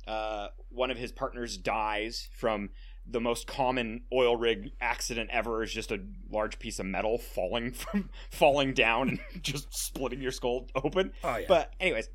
uh, 0.08 0.48
one 0.70 0.90
of 0.90 0.96
his 0.96 1.12
partners 1.12 1.56
dies 1.56 2.28
from 2.32 2.70
the 3.06 3.20
most 3.20 3.46
common 3.46 4.02
oil 4.12 4.36
rig 4.36 4.72
accident 4.80 5.28
ever 5.32 5.62
is 5.62 5.72
just 5.72 5.90
a 5.90 6.00
large 6.30 6.58
piece 6.58 6.78
of 6.78 6.86
metal 6.86 7.18
falling 7.18 7.72
from 7.72 8.10
falling 8.30 8.72
down 8.72 9.08
and 9.08 9.20
just 9.42 9.74
splitting 9.74 10.20
your 10.20 10.32
skull 10.32 10.68
open. 10.74 11.12
Oh 11.24 11.36
yeah. 11.36 11.46
But 11.48 11.74
anyways, 11.80 12.08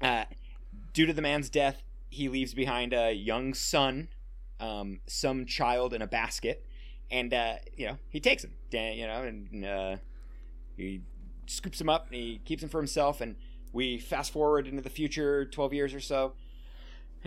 uh, 0.00 0.24
due 0.92 1.06
to 1.06 1.12
the 1.12 1.22
man's 1.22 1.48
death, 1.50 1.82
he 2.10 2.28
leaves 2.28 2.54
behind 2.54 2.92
a 2.92 3.12
young 3.12 3.54
son, 3.54 4.08
um, 4.60 5.00
some 5.06 5.46
child 5.46 5.94
in 5.94 6.02
a 6.02 6.06
basket, 6.06 6.64
and 7.10 7.32
uh, 7.32 7.54
you 7.76 7.86
know 7.86 7.98
he 8.08 8.20
takes 8.20 8.44
him, 8.44 8.54
Dan- 8.70 8.96
you 8.96 9.06
know, 9.06 9.22
and 9.22 9.64
uh, 9.64 9.96
he 10.76 11.02
scoops 11.46 11.80
him 11.80 11.88
up 11.88 12.06
and 12.06 12.14
he 12.16 12.40
keeps 12.44 12.62
him 12.62 12.68
for 12.68 12.78
himself. 12.78 13.20
And 13.20 13.36
we 13.72 13.98
fast 13.98 14.32
forward 14.32 14.66
into 14.66 14.82
the 14.82 14.90
future, 14.90 15.44
twelve 15.44 15.72
years 15.72 15.94
or 15.94 16.00
so, 16.00 16.32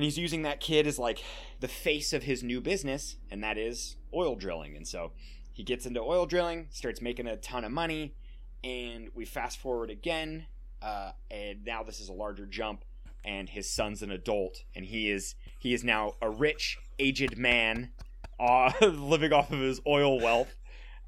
and 0.01 0.05
he's 0.05 0.17
using 0.17 0.41
that 0.41 0.59
kid 0.59 0.87
as 0.87 0.97
like 0.97 1.23
the 1.59 1.67
face 1.67 2.11
of 2.11 2.23
his 2.23 2.41
new 2.41 2.59
business, 2.59 3.17
and 3.29 3.43
that 3.43 3.55
is 3.55 3.97
oil 4.15 4.35
drilling. 4.35 4.75
And 4.75 4.87
so 4.87 5.11
he 5.53 5.61
gets 5.61 5.85
into 5.85 6.01
oil 6.01 6.25
drilling, 6.25 6.69
starts 6.71 7.03
making 7.03 7.27
a 7.27 7.37
ton 7.37 7.63
of 7.63 7.71
money, 7.71 8.15
and 8.63 9.09
we 9.13 9.25
fast 9.25 9.59
forward 9.59 9.91
again, 9.91 10.47
uh, 10.81 11.11
and 11.29 11.63
now 11.63 11.83
this 11.83 11.99
is 11.99 12.09
a 12.09 12.13
larger 12.13 12.47
jump, 12.47 12.83
and 13.23 13.47
his 13.47 13.69
son's 13.69 14.01
an 14.01 14.09
adult, 14.09 14.63
and 14.73 14.85
he 14.85 15.11
is 15.11 15.35
he 15.59 15.71
is 15.71 15.83
now 15.83 16.15
a 16.19 16.31
rich, 16.31 16.79
aged 16.97 17.37
man, 17.37 17.91
uh, 18.39 18.71
living 18.81 19.31
off 19.31 19.51
of 19.51 19.59
his 19.59 19.81
oil 19.85 20.19
wealth, 20.19 20.55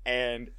and 0.06 0.52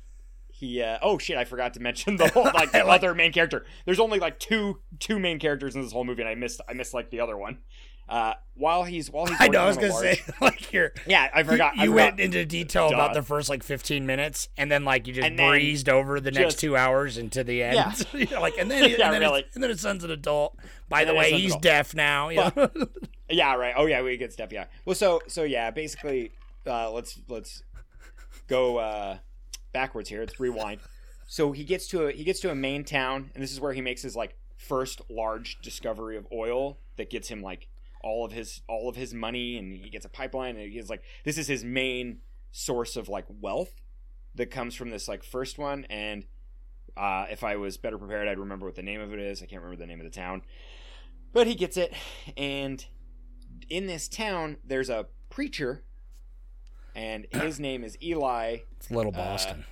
he 0.48 0.82
uh, 0.82 0.98
oh 1.02 1.18
shit 1.18 1.36
i 1.36 1.44
forgot 1.44 1.74
to 1.74 1.80
mention 1.80 2.16
the 2.16 2.28
whole 2.30 2.44
like 2.54 2.72
the 2.72 2.84
other 2.84 3.14
main 3.14 3.32
character. 3.32 3.64
There's 3.84 4.00
only 4.00 4.18
like 4.18 4.40
two 4.40 4.80
two 4.98 5.20
main 5.20 5.38
characters 5.38 5.76
in 5.76 5.82
this 5.82 5.92
whole 5.92 6.04
movie 6.04 6.22
and 6.22 6.28
i 6.28 6.34
missed 6.34 6.60
i 6.68 6.72
missed 6.72 6.94
like 6.94 7.10
the 7.10 7.20
other 7.20 7.36
one 7.36 7.58
uh 8.08 8.34
while 8.54 8.84
he's 8.84 9.10
while 9.10 9.26
he's 9.26 9.36
I 9.40 9.48
know. 9.48 9.62
I 9.62 9.66
was 9.66 9.76
gonna 9.76 9.92
on 9.94 10.00
say 10.02 10.20
like 10.40 10.58
here. 10.60 10.92
yeah 11.06 11.28
i 11.34 11.42
forgot 11.42 11.74
You, 11.76 11.82
I 11.82 11.86
forgot. 11.86 11.94
went 11.96 12.20
into 12.20 12.44
detail 12.44 12.88
about 12.88 13.14
the 13.14 13.22
first 13.22 13.48
like 13.48 13.62
15 13.62 14.04
minutes, 14.06 14.48
and 14.56 14.70
then 14.70 14.84
like 14.84 15.06
you 15.06 15.14
just 15.14 15.26
And 15.26 15.36
breezed 15.36 15.88
over 15.88 16.20
the 16.20 16.30
next 16.30 16.44
just- 16.54 16.58
two 16.60 16.76
hours 16.76 17.16
into 17.18 17.42
the 17.42 17.62
end. 17.62 17.76
Yeah. 18.12 18.38
Like, 18.40 18.54
and 18.58 18.70
then, 18.70 18.90
Yeah, 18.98 19.06
and, 19.06 19.14
then 19.14 19.20
really. 19.22 19.44
and 19.54 19.62
then 19.62 19.70
his 19.70 19.80
son's 19.80 20.04
an 20.04 20.10
adult. 20.10 20.56
By 20.88 21.00
And 21.00 21.10
the 21.10 21.14
way, 21.14 21.32
he's 21.32 21.52
adult. 21.52 21.62
deaf 21.62 21.94
now. 21.94 22.28
yeah? 22.28 22.50
Yeah, 23.30 23.54
right. 23.54 23.74
Oh 23.76 23.86
yeah, 23.86 24.02
we 24.02 24.16
get 24.18 24.32
stuff. 24.32 24.52
Yeah. 24.52 24.66
Well, 24.84 24.94
so 24.94 25.22
so 25.26 25.42
yeah, 25.44 25.70
basically, 25.70 26.30
uh, 26.66 26.90
let's 26.92 27.18
let's 27.28 27.62
go 28.46 28.76
uh, 28.78 29.16
backwards 29.72 30.08
here. 30.10 30.20
Let's 30.20 30.38
rewind. 30.38 30.80
So 31.26 31.52
he 31.52 31.64
gets 31.64 31.86
to 31.88 32.06
a 32.08 32.12
he 32.12 32.22
gets 32.22 32.40
to 32.40 32.50
a 32.50 32.54
main 32.54 32.84
town, 32.84 33.30
and 33.34 33.42
this 33.42 33.50
is 33.50 33.60
where 33.60 33.72
he 33.72 33.80
makes 33.80 34.02
his 34.02 34.14
like 34.14 34.36
first 34.58 35.00
large 35.10 35.58
discovery 35.62 36.16
of 36.16 36.26
oil 36.32 36.78
that 36.96 37.08
gets 37.10 37.28
him 37.28 37.42
like 37.42 37.66
all 38.04 38.24
of 38.24 38.32
his 38.32 38.60
all 38.68 38.88
of 38.88 38.96
his 38.96 39.14
money, 39.14 39.56
and 39.58 39.74
he 39.74 39.88
gets 39.90 40.04
a 40.04 40.08
pipeline, 40.08 40.56
and 40.56 40.70
he's 40.70 40.90
like 40.90 41.02
this 41.24 41.38
is 41.38 41.48
his 41.48 41.64
main 41.64 42.18
source 42.52 42.96
of 42.96 43.08
like 43.08 43.24
wealth. 43.28 43.74
that 44.36 44.50
comes 44.50 44.74
from 44.74 44.90
this 44.90 45.08
like 45.08 45.24
first 45.24 45.58
one, 45.58 45.86
and 45.90 46.24
uh, 46.96 47.26
if 47.30 47.42
I 47.42 47.56
was 47.56 47.76
better 47.76 47.98
prepared, 47.98 48.28
I'd 48.28 48.38
remember 48.38 48.66
what 48.66 48.74
the 48.76 48.82
name 48.82 49.00
of 49.00 49.12
it 49.12 49.18
is. 49.18 49.42
I 49.42 49.46
can't 49.46 49.62
remember 49.62 49.80
the 49.80 49.86
name 49.86 50.00
of 50.00 50.04
the 50.04 50.16
town, 50.16 50.42
but 51.32 51.46
he 51.46 51.54
gets 51.54 51.76
it, 51.76 51.92
and 52.36 52.84
in 53.68 53.86
this 53.86 54.08
town, 54.08 54.58
there's 54.64 54.90
a 54.90 55.06
preacher, 55.30 55.82
and 56.94 57.26
his 57.32 57.58
name 57.58 57.82
is 57.84 57.96
Eli. 58.02 58.58
It's 58.76 58.90
Little 58.90 59.12
Boston. 59.12 59.64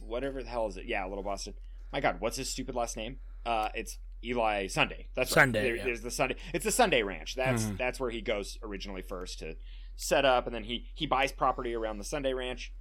Whatever 0.00 0.42
the 0.42 0.48
hell 0.48 0.66
is 0.66 0.76
it? 0.76 0.84
Yeah, 0.86 1.06
Little 1.06 1.24
Boston. 1.24 1.54
My 1.92 2.00
God, 2.00 2.16
what's 2.20 2.36
his 2.36 2.48
stupid 2.48 2.74
last 2.74 2.96
name? 2.96 3.18
Uh, 3.46 3.68
it's 3.74 3.98
Eli 4.24 4.66
Sunday. 4.68 5.08
That's 5.14 5.30
right. 5.30 5.42
Sunday, 5.42 5.62
There- 5.62 5.76
yeah. 5.76 5.84
There's 5.84 6.00
the 6.02 6.10
Sunday. 6.10 6.36
It's 6.52 6.64
the 6.64 6.70
Sunday 6.72 7.02
Ranch. 7.02 7.34
That's 7.34 7.64
Mhm. 7.64 7.78
that's 7.78 8.00
where 8.00 8.10
he 8.10 8.20
goes 8.20 8.58
originally 8.62 9.02
first 9.02 9.38
to 9.40 9.56
set 9.96 10.24
up, 10.24 10.46
and 10.46 10.54
then 10.54 10.64
he 10.64 10.88
he 10.94 11.06
buys 11.06 11.32
property 11.32 11.74
around 11.74 11.98
the 11.98 12.04
Sunday 12.04 12.32
Ranch, 12.34 12.72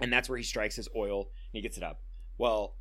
and 0.00 0.12
that's 0.12 0.28
where 0.28 0.38
he 0.38 0.44
strikes 0.44 0.76
his 0.76 0.88
oil 0.94 1.22
and 1.22 1.58
he 1.58 1.60
gets 1.60 1.76
it 1.76 1.82
up. 1.82 2.02
Well, 2.38 2.76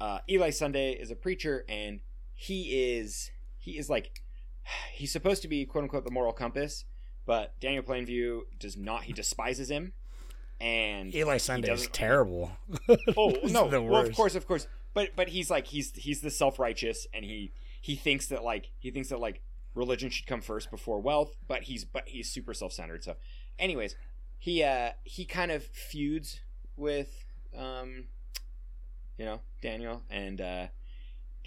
uh, 0.00 0.20
Eli 0.28 0.50
Sunday 0.50 0.92
is 0.92 1.10
a 1.10 1.16
preacher, 1.16 1.64
and 1.68 2.00
he 2.34 2.94
is 2.96 3.30
he 3.56 3.76
is 3.78 3.88
like 3.90 4.22
he's 4.92 5.10
supposed 5.12 5.42
to 5.42 5.48
be 5.48 5.64
quote 5.64 5.84
unquote 5.84 6.04
the 6.04 6.10
moral 6.10 6.32
compass, 6.32 6.84
but 7.26 7.58
Daniel 7.60 7.82
Plainview 7.82 8.42
does 8.58 8.76
not. 8.76 9.04
He 9.04 9.12
despises 9.12 9.70
him, 9.70 9.92
and 10.60 11.14
Eli 11.14 11.38
Sunday 11.38 11.72
is 11.72 11.88
terrible. 11.88 12.52
Oh 13.16 13.30
no! 13.44 13.66
Well, 13.82 13.96
of 14.06 14.14
course, 14.14 14.34
of 14.34 14.46
course. 14.46 14.66
But 14.98 15.14
but 15.14 15.28
he's 15.28 15.48
like 15.48 15.68
he's 15.68 15.94
he's 15.94 16.22
the 16.22 16.30
self 16.30 16.58
righteous, 16.58 17.06
and 17.14 17.24
he 17.24 17.52
he 17.80 17.94
thinks 17.94 18.26
that 18.26 18.42
like 18.42 18.72
he 18.80 18.90
thinks 18.90 19.10
that 19.10 19.20
like 19.20 19.42
religion 19.76 20.10
should 20.10 20.26
come 20.26 20.40
first 20.40 20.72
before 20.72 20.98
wealth. 20.98 21.36
But 21.46 21.62
he's 21.62 21.84
but 21.84 22.08
he's 22.08 22.28
super 22.28 22.52
self 22.52 22.72
centered. 22.72 23.04
So, 23.04 23.14
anyways, 23.60 23.94
he 24.40 24.64
uh 24.64 24.90
he 25.04 25.24
kind 25.24 25.52
of 25.52 25.62
feuds 25.62 26.40
with 26.76 27.26
um 27.56 28.06
you 29.16 29.24
know 29.24 29.40
Daniel, 29.62 30.02
and 30.10 30.40
uh, 30.40 30.66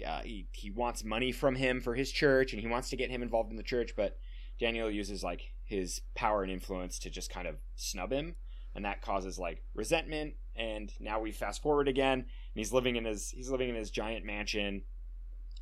uh 0.06 0.22
he 0.22 0.46
he 0.52 0.70
wants 0.70 1.04
money 1.04 1.30
from 1.30 1.56
him 1.56 1.82
for 1.82 1.94
his 1.94 2.10
church, 2.10 2.54
and 2.54 2.62
he 2.62 2.66
wants 2.66 2.88
to 2.88 2.96
get 2.96 3.10
him 3.10 3.20
involved 3.20 3.50
in 3.50 3.58
the 3.58 3.62
church, 3.62 3.92
but 3.94 4.16
Daniel 4.58 4.90
uses 4.90 5.22
like 5.22 5.52
his 5.62 6.00
power 6.14 6.42
and 6.42 6.50
influence 6.50 6.98
to 7.00 7.10
just 7.10 7.28
kind 7.28 7.46
of 7.46 7.56
snub 7.76 8.12
him 8.12 8.34
and 8.74 8.84
that 8.84 9.02
causes 9.02 9.38
like 9.38 9.62
resentment 9.74 10.34
and 10.56 10.92
now 11.00 11.20
we 11.20 11.32
fast 11.32 11.62
forward 11.62 11.88
again 11.88 12.24
and 12.54 12.60
he's 12.60 12.72
living 12.72 12.96
in 12.96 13.04
his 13.04 13.30
he's 13.30 13.50
living 13.50 13.68
in 13.68 13.74
his 13.74 13.90
giant 13.90 14.24
mansion 14.24 14.82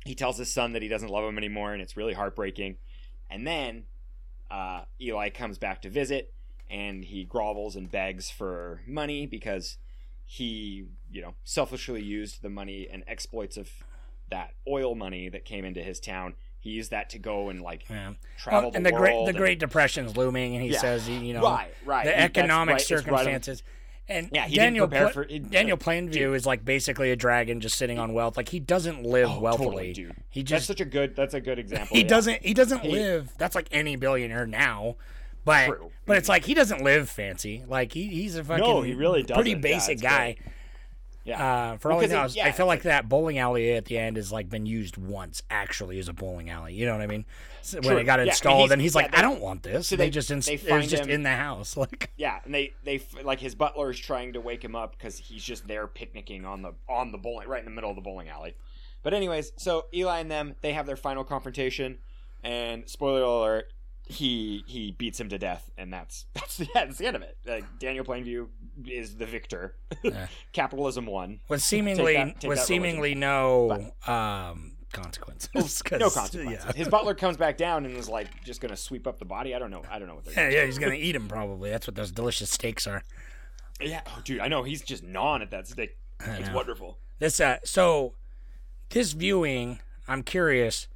he 0.05 0.15
tells 0.15 0.37
his 0.37 0.51
son 0.51 0.73
that 0.73 0.81
he 0.81 0.87
doesn't 0.87 1.09
love 1.09 1.23
him 1.23 1.37
anymore 1.37 1.73
and 1.73 1.81
it's 1.81 1.95
really 1.97 2.13
heartbreaking 2.13 2.77
and 3.29 3.45
then 3.45 3.83
uh, 4.49 4.81
eli 4.99 5.29
comes 5.29 5.57
back 5.57 5.81
to 5.81 5.89
visit 5.89 6.33
and 6.69 7.05
he 7.05 7.25
grovels 7.25 7.75
and 7.75 7.91
begs 7.91 8.29
for 8.29 8.81
money 8.87 9.25
because 9.25 9.77
he 10.25 10.85
you 11.11 11.21
know 11.21 11.33
selfishly 11.43 12.01
used 12.01 12.41
the 12.41 12.49
money 12.49 12.87
and 12.91 13.03
exploits 13.07 13.57
of 13.57 13.69
that 14.29 14.51
oil 14.67 14.95
money 14.95 15.29
that 15.29 15.43
came 15.45 15.65
into 15.65 15.81
his 15.81 15.99
town 15.99 16.33
he 16.59 16.69
used 16.69 16.91
that 16.91 17.09
to 17.09 17.17
go 17.19 17.49
and 17.49 17.61
like 17.61 17.85
Yeah. 17.89 18.13
travel 18.37 18.69
Well, 18.69 18.71
and 18.75 18.85
the, 18.85 18.91
the 18.91 18.97
great 18.97 19.25
the 19.25 19.33
Great 19.33 19.59
Depression's 19.59 20.15
looming, 20.15 20.55
and 20.55 20.63
he 20.63 20.71
Yeah. 20.71 20.79
says, 20.79 21.09
you 21.09 21.33
know, 21.33 21.41
Right, 21.41 21.73
right. 21.83 22.05
the 22.05 22.17
economic 22.17 22.73
right, 22.75 22.81
it's 22.81 22.89
right 22.91 22.99
circumstances. 23.01 23.63
And 24.09 24.29
Yeah, 24.33 24.47
Daniel 24.49 24.87
Pla- 24.87 25.09
for- 25.09 25.23
he- 25.23 25.39
Daniel 25.39 25.77
Plainview 25.77 26.35
is 26.35 26.45
like 26.45 26.65
basically 26.65 27.11
a 27.11 27.15
dragon 27.15 27.61
just 27.61 27.77
sitting 27.77 27.97
on 27.97 28.13
wealth. 28.13 28.35
Like 28.35 28.49
he 28.49 28.59
doesn't 28.59 29.03
live 29.03 29.29
Oh, 29.29 29.39
wealthily. 29.39 29.65
totally, 29.65 29.93
dude. 29.93 30.15
He 30.29 30.43
that's 30.43 30.65
such 30.65 30.81
a 30.81 30.85
good 30.85 31.15
that's 31.15 31.33
a 31.33 31.39
good 31.41 31.59
example 31.65 31.95
he 31.95 32.03
yeah. 32.03 32.09
doesn't 32.09 32.43
he 32.43 32.53
doesn't 32.53 32.81
He- 32.81 32.91
live. 32.91 33.29
That's 33.37 33.55
like 33.55 33.67
any 33.71 33.95
billionaire 33.95 34.45
now. 34.47 34.95
But 35.45 35.67
True. 35.67 35.91
but 36.05 36.17
it's 36.17 36.29
like 36.29 36.45
he 36.45 36.53
doesn't 36.53 36.83
live 36.83 37.09
fancy. 37.09 37.63
Like 37.67 37.93
he, 37.93 38.07
he's 38.07 38.35
a 38.35 38.43
fucking 38.43 38.63
No, 38.63 38.81
he 38.81 38.93
really 38.93 39.23
pretty 39.23 39.33
doesn't. 39.33 39.47
Yeah, 39.47 39.55
basic 39.75 39.93
it's 39.93 40.01
guy. 40.01 40.33
great. 40.33 40.53
Yeah 41.23 41.71
Uh, 41.73 41.77
for 41.77 41.91
all 41.91 41.99
he 41.99 42.05
it- 42.05 42.11
knows, 42.11 42.35
yeah, 42.35 42.45
I 42.47 42.51
feel 42.51 42.65
like 42.65 42.83
that 42.83 43.07
bowling 43.09 43.37
alley 43.37 43.73
at 43.73 43.85
the 43.85 43.97
end 43.97 44.17
has 44.17 44.31
like 44.31 44.49
been 44.49 44.65
used 44.65 44.97
once 44.97 45.43
actually 45.49 45.99
as 45.99 46.07
a 46.07 46.13
bowling 46.13 46.49
alley. 46.49 46.73
You 46.73 46.85
know 46.85 46.93
what 46.93 47.01
I 47.01 47.07
mean? 47.07 47.25
So 47.63 47.79
when 47.81 47.97
it 47.99 48.05
got 48.05 48.15
Yeah, 48.15 48.21
and 48.21 48.29
installed, 48.29 48.59
he's- 48.61 48.71
and 48.71 48.81
he's 48.81 48.95
yeah, 48.95 49.01
like, 49.03 49.11
they- 49.11 49.17
"I 49.17 49.21
don't 49.21 49.39
want 49.39 49.61
this." 49.63 49.87
so 49.89 49.95
they, 49.95 50.05
they- 50.05 50.09
just 50.09 50.31
inst- 50.31 50.47
they 50.47 50.55
it 50.55 50.71
was 50.71 50.87
just 50.87 51.03
him- 51.03 51.09
in 51.11 51.23
the 51.23 51.35
house. 51.35 51.77
Like 51.81 52.11
Yeah, 52.17 52.39
and 52.45 52.53
they 52.53 52.73
they 52.83 53.01
like 53.23 53.39
his 53.39 53.53
butler 53.55 53.91
is 53.91 53.99
trying 53.99 54.33
to 54.33 54.41
wake 54.41 54.63
him 54.63 54.75
up 54.75 54.97
because 54.97 55.17
he's 55.17 55.43
just 55.43 55.67
there 55.67 55.85
picnicking 55.87 56.45
on 56.45 56.61
the 56.63 56.73
on 56.89 57.11
the 57.11 57.17
bowling 57.17 57.47
right 57.47 57.59
in 57.59 57.65
the 57.65 57.71
middle 57.71 57.89
of 57.91 57.95
the 57.95 58.01
bowling 58.01 58.29
alley. 58.29 58.55
But 59.03 59.13
anyways, 59.13 59.51
so 59.57 59.85
Eli 59.93 60.19
and 60.19 60.29
them 60.31 60.55
they 60.61 60.73
have 60.73 60.85
their 60.87 60.95
final 60.95 61.23
confrontation, 61.23 61.97
and 62.43 62.87
spoiler 62.89 63.21
alert, 63.21 63.73
he 64.05 64.63
he 64.67 64.91
beats 64.91 65.19
him 65.19 65.29
to 65.29 65.37
death, 65.37 65.69
and 65.77 65.91
that's 65.93 66.25
that's 66.33 66.57
the, 66.57 66.67
that's 66.73 66.97
the 66.97 67.05
end 67.07 67.15
of 67.15 67.21
it. 67.21 67.37
Like 67.45 67.63
Daniel 67.79 68.03
Plainview 68.05 68.47
is 68.85 69.15
the 69.15 69.25
victor. 69.25 69.75
Yeah. 70.03 70.27
Capitalism 70.53 71.05
won. 71.05 71.39
with 71.47 71.61
seemingly 71.61 72.15
that- 72.15 72.39
take 72.39 72.49
with 72.49 72.59
seemingly 72.59 73.15
no 73.15 73.91
um, 74.07 74.73
consequences. 74.91 75.49
No 75.91 76.09
consequences. 76.09 76.65
Yeah. 76.65 76.71
His 76.73 76.87
butler 76.87 77.13
comes 77.13 77.37
back 77.37 77.57
down 77.57 77.85
and 77.85 77.95
is 77.95 78.09
like 78.09 78.43
just 78.43 78.61
gonna 78.61 78.77
sweep 78.77 79.07
up 79.07 79.19
the 79.19 79.25
body. 79.25 79.55
I 79.55 79.59
don't 79.59 79.71
know. 79.71 79.83
I 79.89 79.99
don't 79.99 80.07
know 80.07 80.15
what 80.15 80.25
they're. 80.25 80.49
yeah, 80.49 80.59
yeah, 80.59 80.65
he's 80.65 80.77
gonna 80.77 80.95
eat 80.95 81.15
him 81.15 81.27
probably. 81.27 81.69
That's 81.69 81.87
what 81.87 81.95
those 81.95 82.11
delicious 82.11 82.49
steaks 82.49 82.87
are. 82.87 83.03
Yeah, 83.79 84.01
oh, 84.07 84.21
dude, 84.23 84.41
I 84.41 84.47
know. 84.47 84.63
He's 84.63 84.81
just 84.81 85.03
gnawing 85.03 85.41
at 85.41 85.51
that 85.51 85.67
steak. 85.67 85.97
It's 86.23 86.51
wonderful. 86.51 86.97
This 87.19 87.39
uh, 87.39 87.57
so 87.63 88.13
this 88.89 89.13
viewing, 89.13 89.79
I'm 90.07 90.23
curious. 90.23 90.87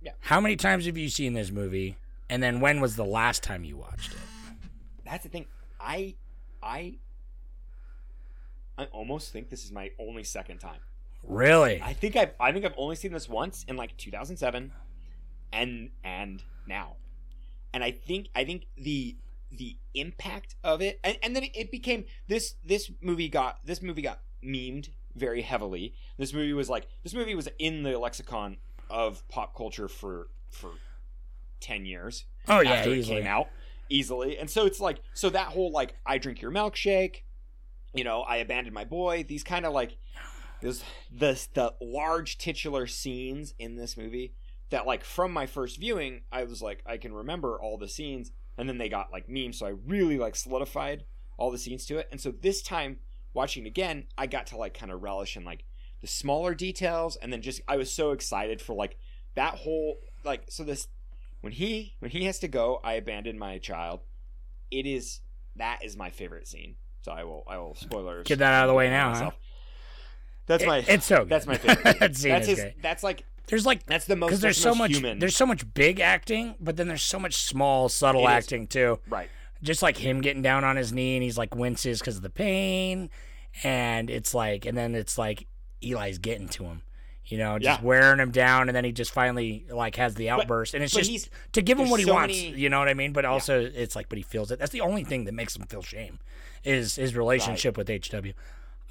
Yeah. 0.00 0.12
How 0.20 0.40
many 0.40 0.56
times 0.56 0.86
have 0.86 0.96
you 0.96 1.08
seen 1.08 1.34
this 1.34 1.50
movie? 1.50 1.96
And 2.28 2.42
then 2.42 2.60
when 2.60 2.80
was 2.80 2.96
the 2.96 3.04
last 3.04 3.42
time 3.42 3.62
you 3.64 3.76
watched 3.76 4.12
it? 4.12 4.18
That's 5.04 5.22
the 5.22 5.28
thing. 5.28 5.46
I, 5.78 6.14
I, 6.62 6.94
I 8.78 8.84
almost 8.86 9.32
think 9.32 9.50
this 9.50 9.64
is 9.64 9.72
my 9.72 9.90
only 9.98 10.24
second 10.24 10.58
time. 10.58 10.80
Really? 11.22 11.80
I 11.80 11.92
think 11.92 12.16
I've, 12.16 12.32
I 12.40 12.52
think 12.52 12.64
I've 12.64 12.74
only 12.76 12.96
seen 12.96 13.12
this 13.12 13.28
once 13.28 13.64
in 13.68 13.76
like 13.76 13.96
2007, 13.96 14.72
and 15.52 15.90
and 16.02 16.42
now, 16.66 16.96
and 17.72 17.84
I 17.84 17.92
think 17.92 18.28
I 18.34 18.44
think 18.44 18.66
the 18.76 19.16
the 19.50 19.76
impact 19.94 20.56
of 20.64 20.80
it, 20.80 20.98
and, 21.04 21.16
and 21.22 21.36
then 21.36 21.44
it 21.54 21.70
became 21.70 22.04
this 22.28 22.54
this 22.64 22.90
movie 23.00 23.28
got 23.28 23.64
this 23.64 23.82
movie 23.82 24.02
got 24.02 24.20
memed 24.44 24.88
very 25.14 25.42
heavily. 25.42 25.94
This 26.18 26.32
movie 26.32 26.52
was 26.52 26.68
like 26.68 26.88
this 27.02 27.14
movie 27.14 27.34
was 27.34 27.48
in 27.58 27.82
the 27.82 27.98
lexicon 27.98 28.56
of 28.90 29.26
pop 29.28 29.56
culture 29.56 29.88
for 29.88 30.28
for 30.50 30.72
ten 31.60 31.86
years. 31.86 32.24
Oh 32.48 32.60
yeah, 32.60 32.72
after 32.72 32.90
it 32.90 32.98
easily. 32.98 33.18
came 33.18 33.26
out 33.26 33.48
easily. 33.88 34.38
And 34.38 34.50
so 34.50 34.66
it's 34.66 34.80
like 34.80 35.00
so 35.14 35.30
that 35.30 35.48
whole 35.48 35.70
like 35.70 35.94
I 36.04 36.18
drink 36.18 36.40
your 36.40 36.50
milkshake, 36.50 37.22
you 37.94 38.04
know, 38.04 38.22
I 38.22 38.36
abandoned 38.36 38.74
my 38.74 38.84
boy, 38.84 39.24
these 39.28 39.44
kind 39.44 39.66
of 39.66 39.72
like 39.72 39.96
this 40.60 40.84
the 41.10 41.40
the 41.54 41.74
large 41.80 42.38
titular 42.38 42.86
scenes 42.86 43.54
in 43.58 43.76
this 43.76 43.96
movie 43.96 44.34
that 44.70 44.86
like 44.86 45.04
from 45.04 45.32
my 45.32 45.46
first 45.46 45.78
viewing, 45.78 46.22
I 46.30 46.44
was 46.44 46.62
like 46.62 46.82
I 46.86 46.96
can 46.96 47.12
remember 47.12 47.60
all 47.60 47.78
the 47.78 47.88
scenes 47.88 48.32
and 48.56 48.68
then 48.68 48.78
they 48.78 48.88
got 48.88 49.12
like 49.12 49.28
memes, 49.28 49.58
so 49.58 49.66
I 49.66 49.74
really 49.86 50.18
like 50.18 50.36
solidified 50.36 51.04
all 51.36 51.50
the 51.50 51.58
scenes 51.58 51.86
to 51.86 51.98
it. 51.98 52.08
And 52.10 52.20
so 52.20 52.30
this 52.30 52.62
time 52.62 52.98
watching 53.34 53.64
it 53.64 53.68
again, 53.68 54.04
I 54.16 54.26
got 54.26 54.46
to 54.48 54.56
like 54.56 54.74
kind 54.74 54.92
of 54.92 55.02
relish 55.02 55.36
in 55.36 55.44
like 55.44 55.64
the 56.00 56.06
smaller 56.06 56.54
details 56.54 57.16
and 57.16 57.32
then 57.32 57.42
just 57.42 57.60
I 57.68 57.76
was 57.76 57.90
so 57.90 58.10
excited 58.10 58.60
for 58.60 58.74
like 58.74 58.96
that 59.34 59.54
whole 59.54 59.98
like 60.24 60.44
so 60.48 60.64
this 60.64 60.88
when 61.40 61.52
he 61.52 61.94
when 62.00 62.10
he 62.10 62.24
has 62.24 62.38
to 62.40 62.48
go 62.48 62.80
i 62.84 62.94
abandon 62.94 63.38
my 63.38 63.58
child 63.58 64.00
it 64.70 64.86
is 64.86 65.20
that 65.56 65.80
is 65.84 65.96
my 65.96 66.10
favorite 66.10 66.48
scene 66.48 66.76
so 67.02 67.12
i 67.12 67.22
will 67.24 67.44
i 67.46 67.56
will 67.58 67.74
spoilers 67.74 68.26
Get 68.26 68.38
that 68.38 68.52
out 68.52 68.64
of 68.64 68.68
the 68.68 68.74
way 68.74 68.88
now, 68.90 69.14
huh? 69.14 69.30
that's 70.46 70.62
It- 70.62 70.66
my 70.66 70.78
it's 70.88 71.06
so 71.06 71.18
good. 71.18 71.28
that's 71.28 71.46
my 71.46 71.56
favorite 71.56 71.98
that's 72.00 72.24
is 72.24 72.46
his 72.46 72.58
great. 72.60 72.82
that's 72.82 73.02
like 73.02 73.24
There's 73.46 73.66
like 73.66 73.84
that's 73.86 74.06
the 74.06 74.16
most 74.16 74.28
because 74.30 74.40
there's 74.40 74.56
so 74.56 74.74
much 74.74 74.92
human 74.92 75.18
there's 75.18 75.36
so 75.36 75.46
much 75.46 75.62
big 75.74 76.00
acting, 76.00 76.54
but 76.60 76.76
then 76.76 76.88
there's 76.88 77.02
so 77.02 77.18
much 77.18 77.34
small 77.34 77.88
subtle 77.88 78.22
It 78.22 78.24
is. 78.24 78.30
acting 78.30 78.66
too. 78.66 78.98
right 79.08 79.28
Just 79.62 79.82
like 79.82 79.96
him 79.96 80.20
getting 80.20 80.42
down 80.42 80.64
on 80.64 80.76
his 80.76 80.92
knee 80.92 81.16
and 81.16 81.22
he's 81.22 81.38
like 81.38 81.54
winces 81.54 81.98
because 82.00 82.16
of 82.16 82.22
the 82.22 82.30
pain, 82.30 83.10
and 83.62 84.10
it's 84.10 84.34
like 84.34 84.64
and 84.66 84.76
then 84.76 84.94
it's 84.94 85.18
like 85.18 85.46
Eli's 85.82 86.18
getting 86.18 86.48
to 86.50 86.64
him. 86.64 86.82
You 87.24 87.38
know, 87.38 87.56
just 87.58 87.80
Yeah. 87.80 87.86
wearing 87.86 88.18
him 88.18 88.30
down, 88.32 88.68
and 88.68 88.74
then 88.76 88.84
he 88.84 88.90
just 88.92 89.12
finally 89.12 89.64
like 89.70 89.94
has 89.96 90.16
the 90.16 90.28
outburst, 90.30 90.74
and 90.74 90.82
it's 90.82 90.92
just 90.92 91.30
to 91.52 91.62
give 91.62 91.78
him 91.78 91.88
what 91.88 92.00
he 92.00 92.06
so 92.06 92.14
wants. 92.14 92.34
many- 92.36 92.58
You 92.58 92.68
know 92.68 92.80
what 92.80 92.88
I 92.88 92.94
mean? 92.94 93.12
But 93.12 93.24
also, 93.24 93.60
it's 93.60 93.94
like, 93.94 94.08
but 94.08 94.18
he 94.18 94.22
feels 94.22 94.50
it. 94.50 94.58
That's 94.58 94.72
the 94.72 94.80
only 94.80 95.04
thing 95.04 95.24
that 95.24 95.32
makes 95.32 95.54
him 95.56 95.64
feel 95.66 95.82
shame, 95.82 96.18
is 96.64 96.96
his 96.96 97.14
relationship 97.16 97.76
with 97.76 97.88
HW. 97.88 98.32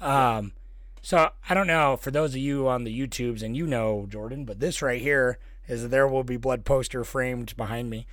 Um, 0.04 0.52
so 1.00 1.30
I 1.48 1.54
don't 1.54 1.66
know 1.66 1.96
for 1.96 2.10
those 2.10 2.30
of 2.30 2.36
you 2.40 2.68
on 2.68 2.84
the 2.84 3.00
YouTubes, 3.06 3.42
and 3.42 3.56
you 3.56 3.66
know 3.66 4.06
Jordan, 4.08 4.44
but 4.44 4.60
this 4.60 4.82
right 4.82 5.00
here 5.00 5.38
is 5.68 5.84
a 5.84 5.88
there 5.88 6.06
will 6.08 6.24
be 6.24 6.36
blood 6.36 6.64
poster 6.64 7.04
framed 7.04 7.56
behind 7.56 7.88
me. 7.90 8.06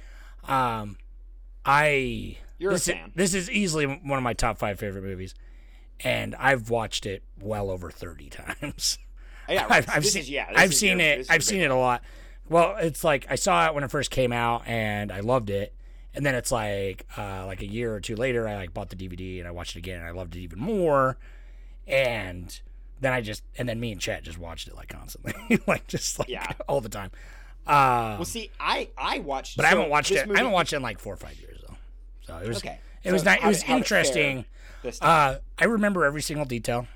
Um, 0.48 0.98
I 1.66 2.38
You're 2.58 2.72
a 2.72 2.74
this 2.75 2.88
is- 2.88 2.94
fan. 2.94 3.12
this 3.16 3.34
is 3.34 3.50
easily 3.51 3.86
one 3.86 4.18
of 4.18 4.24
my 4.24 4.34
top 4.34 4.58
five 4.58 4.80
favorite 4.80 5.04
movies, 5.04 5.36
and 6.00 6.36
I've 6.36 6.70
watched 6.70 7.06
it 7.06 7.24
well 7.39 7.70
over 7.70 7.92
thirty 7.92 8.30
times. 8.30 8.98
yeah 9.48 9.63
right. 9.63 9.72
I've, 9.72 9.89
I've 9.89 10.06
seen, 10.06 10.22
is- 10.22 10.30
yeah 10.30 10.46
I've 10.56 10.72
is 10.72 10.80
seen 10.80 11.00
your- 11.00 11.08
it. 11.08 11.28
I've 11.30 11.44
seen 11.44 11.62
it 11.62 11.72
a 11.72 11.75
lot. 11.75 12.01
Well, 12.48 12.78
it's 12.80 13.04
like 13.04 13.28
I 13.30 13.36
saw 13.36 13.68
it 13.68 13.75
when 13.75 13.84
it 13.84 13.92
first 13.92 14.10
came 14.10 14.32
out, 14.32 14.63
and 14.68 15.12
I 15.12 15.20
loved 15.20 15.50
it. 15.50 15.74
And 16.16 16.25
then 16.25 16.34
it's 16.36 16.51
like, 16.51 17.06
uh, 17.18 17.46
like 17.46 17.62
a 17.62 17.68
year 17.68 17.94
or 17.94 18.00
two 18.00 18.16
later, 18.16 18.48
I 18.48 18.56
like 18.56 18.74
bought 18.74 18.89
the 18.89 18.96
DVD 18.96 19.39
and 19.39 19.48
I 19.48 19.51
watched 19.51 19.75
it 19.75 19.80
again, 19.80 20.00
and 20.00 20.08
I 20.08 20.12
loved 20.12 20.36
it 20.36 20.39
even 20.39 20.60
more. 20.60 21.18
and 21.88 22.60
then 23.01 23.13
I 23.13 23.22
just 23.22 23.44
and 23.58 23.70
then 23.70 23.80
me 23.80 23.94
and 23.94 24.01
Chet 24.01 24.24
just 24.24 24.38
watched 24.38 24.68
it 24.68 24.75
like 24.75 24.89
constantly, 24.89 25.34
like 25.68 25.88
just 25.88 26.20
like 26.20 26.28
Yeah. 26.30 26.51
all 26.68 26.82
the 26.82 26.89
time. 26.89 27.12
Uh, 27.66 28.16
Well, 28.18 28.25
see, 28.25 28.51
I 28.60 28.89
I 28.98 29.20
watched, 29.20 29.56
but 29.56 29.66
I 29.66 29.70
haven't 29.70 29.89
watched 29.89 30.12
it. 30.12 30.28
movie- 30.28 30.36
I 30.38 30.39
haven't 30.39 30.51
watched 30.54 30.74
it 30.74 30.78
in 30.78 30.82
like 30.82 31.00
four 31.00 31.13
or 31.13 31.18
five 31.18 31.39
years 31.39 31.62
though. 31.68 31.75
So 32.22 32.38
it 32.39 32.48
was 32.48 32.58
Okay. 32.58 32.80
it 33.04 33.12
was 33.13 33.22
So 33.22 33.25
nice. 33.30 33.39
how 33.39 33.46
It 33.46 33.50
was 33.50 33.58
did 33.60 33.63
it 33.63 33.68
fare 33.68 33.78
interesting. 33.78 34.46
Uh, 35.01 35.36
I 35.58 35.66
remember 35.66 36.04
every 36.06 36.22
single 36.22 36.46
detail. 36.46 36.88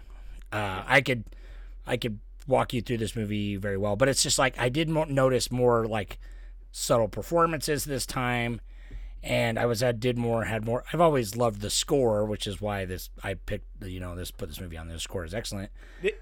Uh, 0.51 0.83
I 0.85 1.01
could, 1.01 1.23
I 1.87 1.97
could 1.97 2.19
walk 2.47 2.73
you 2.73 2.81
through 2.81 2.97
this 2.97 3.15
movie 3.15 3.55
very 3.55 3.77
well, 3.77 3.95
but 3.95 4.07
it's 4.09 4.21
just 4.23 4.37
like 4.39 4.57
I 4.59 4.69
did 4.69 4.89
notice 4.89 5.51
more 5.51 5.85
like 5.87 6.17
subtle 6.71 7.07
performances 7.07 7.85
this 7.85 8.05
time, 8.05 8.59
and 9.23 9.57
I 9.57 9.65
was 9.65 9.81
at 9.81 9.99
did 9.99 10.17
more 10.17 10.43
had 10.43 10.65
more. 10.65 10.83
I've 10.91 10.99
always 11.01 11.35
loved 11.35 11.61
the 11.61 11.69
score, 11.69 12.25
which 12.25 12.45
is 12.45 12.59
why 12.61 12.85
this 12.85 13.09
I 13.23 13.35
picked 13.35 13.65
you 13.85 13.99
know 13.99 14.15
this 14.15 14.31
put 14.31 14.49
this 14.49 14.59
movie 14.59 14.77
on. 14.77 14.87
The 14.89 14.99
score 14.99 15.23
is 15.25 15.33
excellent. 15.33 15.71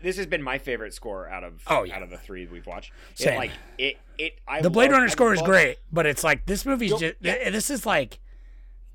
This 0.02 0.18
has 0.18 0.28
been 0.28 0.44
my 0.44 0.58
favorite 0.60 0.94
score 0.94 1.28
out 1.30 1.44
of 1.44 1.62
Oh, 1.68 1.84
yeah. 1.84 1.96
out 1.98 2.04
of 2.04 2.10
the 2.12 2.18
three 2.18 2.46
we've 2.46 2.68
watched. 2.68 2.92
It, 3.14 3.18
Same. 3.24 3.38
like 3.38 3.52
it 3.78 3.98
it 4.18 4.40
I 4.48 4.62
The 4.62 4.70
Blade 4.70 4.92
love- 4.92 5.00
Runner 5.00 5.10
score 5.10 5.34
is 5.34 5.42
great, 5.42 5.78
but 5.92 6.06
it's 6.06 6.24
like 6.24 6.46
this 6.46 6.66
movie's 6.66 6.92
just 6.92 7.16
yeah. 7.22 7.50
this 7.50 7.70
is 7.70 7.86
like 7.86 8.20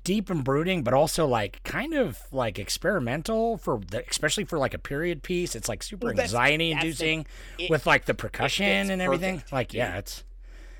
deep 0.03 0.29
and 0.29 0.41
brooding, 0.41 0.83
but 0.83 0.93
also 0.93 1.27
like 1.27 1.61
kind 1.63 1.93
of 1.93 2.17
like 2.31 2.57
experimental 2.57 3.57
for 3.57 3.81
the, 3.91 4.05
especially 4.09 4.45
for 4.45 4.57
like 4.57 4.73
a 4.73 4.79
period 4.79 5.21
piece. 5.21 5.53
It's 5.53 5.67
like 5.67 5.83
super 5.83 6.07
Well, 6.07 6.19
anxiety 6.21 6.71
inducing 6.71 7.25
with 7.69 7.85
like 7.85 8.05
the 8.05 8.13
percussion 8.13 8.89
and 8.89 9.01
everything. 9.01 9.35
perfect, 9.35 9.51
Like 9.51 9.73
yeah, 9.73 9.97
it's 9.97 10.23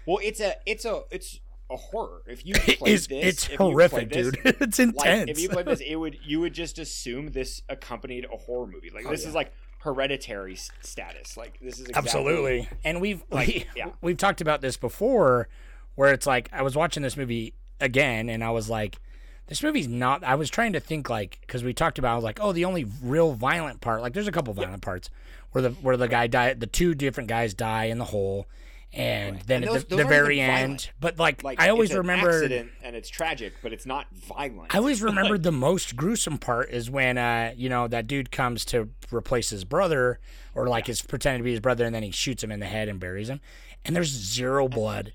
Well, 0.06 0.20
it's 0.24 0.40
a 0.40 0.56
it's 0.66 0.86
a 0.86 1.02
it's 1.12 1.42
a 1.70 1.76
horror. 1.76 2.22
If 2.26 2.46
you 2.46 2.54
played 2.56 2.94
it's, 2.94 3.08
this, 3.08 3.26
it's 3.26 3.56
horrific, 3.56 4.10
this, 4.10 4.32
dude. 4.32 4.42
it's 4.62 4.80
intense. 4.80 4.98
Like 4.98 5.30
if 5.30 5.40
you 5.40 5.50
played 5.50 5.66
this, 5.66 5.82
it 5.82 5.96
would 5.96 6.18
you 6.26 6.40
would 6.40 6.54
just 6.54 6.80
assume 6.80 7.32
this 7.32 7.62
accompanied 7.70 8.26
a 8.32 8.38
horror 8.38 8.68
movie. 8.68 8.90
Like 8.90 9.06
oh, 9.06 9.10
this 9.10 9.26
is 9.26 9.34
like 9.34 9.52
hereditary 9.80 10.58
status. 10.82 11.38
Like 11.38 11.60
this 11.62 11.76
is 11.80 11.88
exactly, 11.88 12.10
Absolutely. 12.10 12.70
And 12.84 13.02
we've 13.02 13.24
Like, 13.30 13.48
we, 13.48 13.66
yeah. 13.76 13.90
we've 14.02 14.18
talked 14.18 14.42
about 14.42 14.62
this 14.62 14.78
before 14.78 15.48
where 15.96 16.14
it's 16.14 16.28
like 16.28 16.50
I 16.52 16.62
was 16.62 16.76
watching 16.76 17.04
this 17.04 17.18
movie 17.18 17.54
again 17.80 18.30
and 18.30 18.44
I 18.44 18.52
was 18.52 18.70
like 18.70 19.00
this 19.48 19.64
movie's 19.64 19.88
not 19.88 20.24
I 20.24 20.36
was 20.36 20.50
trying 20.50 20.74
to 20.74 20.80
think 20.80 21.10
like 21.10 21.40
cuz 21.48 21.64
we 21.64 21.74
talked 21.74 22.00
about 22.00 22.14
I 22.14 22.16
was 22.16 22.24
like 22.24 22.40
oh 22.42 22.52
the 22.52 22.66
only 22.66 22.86
real 23.02 23.34
violent 23.34 23.82
part 23.82 24.02
like 24.02 24.14
there's 24.14 24.28
a 24.28 24.32
couple 24.32 24.54
violent 24.54 24.82
parts 24.82 25.10
where 25.52 25.62
the 25.62 25.70
where 25.70 25.96
the 25.96 26.08
guy 26.08 26.28
died 26.28 26.60
the 26.60 26.68
two 26.68 26.96
different 26.96 27.30
guys 27.30 27.54
die 27.54 27.86
in 27.86 27.98
the 27.98 28.06
hole 28.06 28.48
and 28.94 29.40
then 29.42 29.58
And 29.64 29.66
at 29.66 29.72
those- 29.74 29.84
the, 29.86 29.96
those 29.96 30.04
the 30.06 30.10
very 30.10 30.40
end 30.40 30.52
violent. 30.54 30.92
but 31.00 31.20
like, 31.20 31.44
Like 31.44 31.60
I 31.62 31.70
always 31.70 31.94
remember 31.94 32.30
accident 32.30 32.72
and 32.82 32.96
it's 32.96 33.10
tragic, 33.10 33.54
but 33.62 33.74
it's 33.74 33.86
not 33.86 34.08
violent. 34.16 34.74
I 34.74 34.78
always 34.78 35.02
remembered 35.02 35.44
the 35.44 35.52
most 35.52 35.96
gruesome 35.96 36.38
part 36.38 36.70
is 36.72 36.90
when 36.90 37.18
uh 37.18 37.54
you 37.56 37.70
know 37.70 37.88
that 37.88 38.08
dude 38.08 38.32
comes 38.32 38.64
to 38.66 38.90
replace 39.12 39.50
his 39.50 39.64
brother 39.66 40.20
or 40.56 40.68
like 40.68 40.90
is 40.90 41.02
pretending 41.02 41.40
to 41.40 41.44
be 41.44 41.52
his 41.52 41.60
brother 41.60 41.86
and 41.86 41.94
then 41.94 42.04
he 42.04 42.12
shoots 42.12 42.44
him 42.44 42.52
in 42.52 42.60
the 42.60 42.66
head 42.66 42.88
and 42.88 43.00
buries 43.00 43.30
him 43.30 43.40
and 43.86 43.96
there's 43.96 44.10
zero 44.10 44.68
blood. 44.68 45.14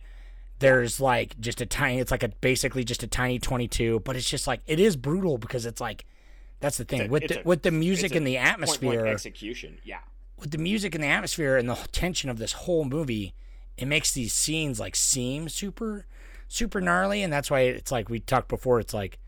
There's 0.61 1.01
like 1.01 1.39
just 1.41 1.61
a 1.61 1.67
tiny 1.67 1.99
it's 1.99 2.11
like 2.13 2.23
a 2.23 2.29
basically 2.29 2.85
just 2.85 3.03
a 3.03 3.09
tiny 3.09 3.39
22 3.41 4.01
but 4.01 4.15
it's 4.17 4.29
just 4.31 4.47
like 4.47 4.61
it 4.67 4.79
is 4.79 4.95
brutal 4.97 5.39
because 5.39 5.67
it's 5.67 5.81
like 5.81 6.05
that's 6.61 6.77
the 6.79 6.85
thing 6.85 7.01
a- 7.03 7.09
with 7.09 7.27
the 7.27 7.41
a- 7.41 7.43
with 7.43 7.63
the 7.63 7.73
music 7.73 8.15
and 8.15 8.25
the 8.27 8.37
atmosphere 8.39 9.07
execution. 9.07 9.79
Yeah. 9.83 9.99
with 10.39 10.53
the 10.53 10.59
music 10.59 10.95
and 10.95 11.03
the 11.03 11.09
atmosphere 11.09 11.57
and 11.57 11.69
the 11.69 11.75
tension 11.91 12.31
of 12.31 12.39
this 12.39 12.53
whole 12.53 12.85
movie, 12.85 13.35
it 13.77 13.87
makes 13.87 14.13
these 14.13 14.33
scenes 14.33 14.79
like 14.79 14.97
seem 14.97 15.49
super, 15.49 16.07
super 16.49 16.81
gnarly, 16.81 17.23
and 17.23 17.33
that's 17.33 17.51
why 17.51 17.61
it's 17.61 17.93
like 17.93 18.09
we 18.09 18.21
talked 18.21 18.49
before. 18.49 18.81
It's 18.81 18.95
like 18.95 19.19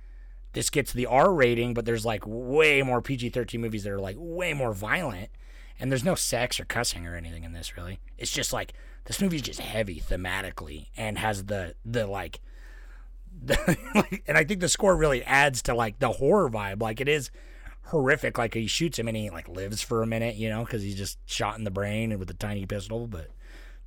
this 0.52 0.70
gets 0.70 0.92
the 0.92 1.06
R 1.06 1.32
rating, 1.32 1.74
but 1.74 1.84
there's 1.84 2.04
like 2.04 2.22
way 2.26 2.82
more 2.82 3.02
PG 3.02 3.30
thirteen 3.30 3.60
movies 3.60 3.84
that 3.84 3.92
are 3.92 4.00
like 4.00 4.16
way 4.18 4.52
more 4.52 4.72
violent, 4.72 5.30
and 5.78 5.90
there's 5.90 6.04
no 6.04 6.14
sex 6.14 6.60
or 6.60 6.64
cussing 6.64 7.06
or 7.06 7.16
anything 7.16 7.44
in 7.44 7.52
this 7.52 7.76
really. 7.76 8.00
It's 8.18 8.32
just 8.32 8.52
like 8.52 8.74
this 9.04 9.20
movie's 9.20 9.42
just 9.42 9.60
heavy 9.60 10.00
thematically 10.00 10.86
and 10.96 11.18
has 11.18 11.44
the 11.44 11.74
the 11.84 12.06
like. 12.06 12.40
The, 13.46 13.76
like, 13.96 14.22
and 14.28 14.38
I 14.38 14.44
think 14.44 14.60
the 14.60 14.68
score 14.68 14.96
really 14.96 15.24
adds 15.24 15.60
to 15.62 15.74
like 15.74 15.98
the 15.98 16.12
horror 16.12 16.48
vibe. 16.48 16.80
Like 16.80 17.00
it 17.00 17.08
is 17.08 17.32
horrific. 17.86 18.38
Like 18.38 18.54
he 18.54 18.66
shoots 18.66 18.98
him 18.98 19.08
and 19.08 19.16
he 19.16 19.28
like 19.28 19.48
lives 19.48 19.82
for 19.82 20.02
a 20.02 20.06
minute, 20.06 20.36
you 20.36 20.48
know, 20.48 20.64
because 20.64 20.82
he's 20.82 20.96
just 20.96 21.18
shot 21.26 21.58
in 21.58 21.64
the 21.64 21.70
brain 21.70 22.10
and 22.12 22.20
with 22.20 22.30
a 22.30 22.34
tiny 22.34 22.64
pistol, 22.64 23.06
but 23.06 23.30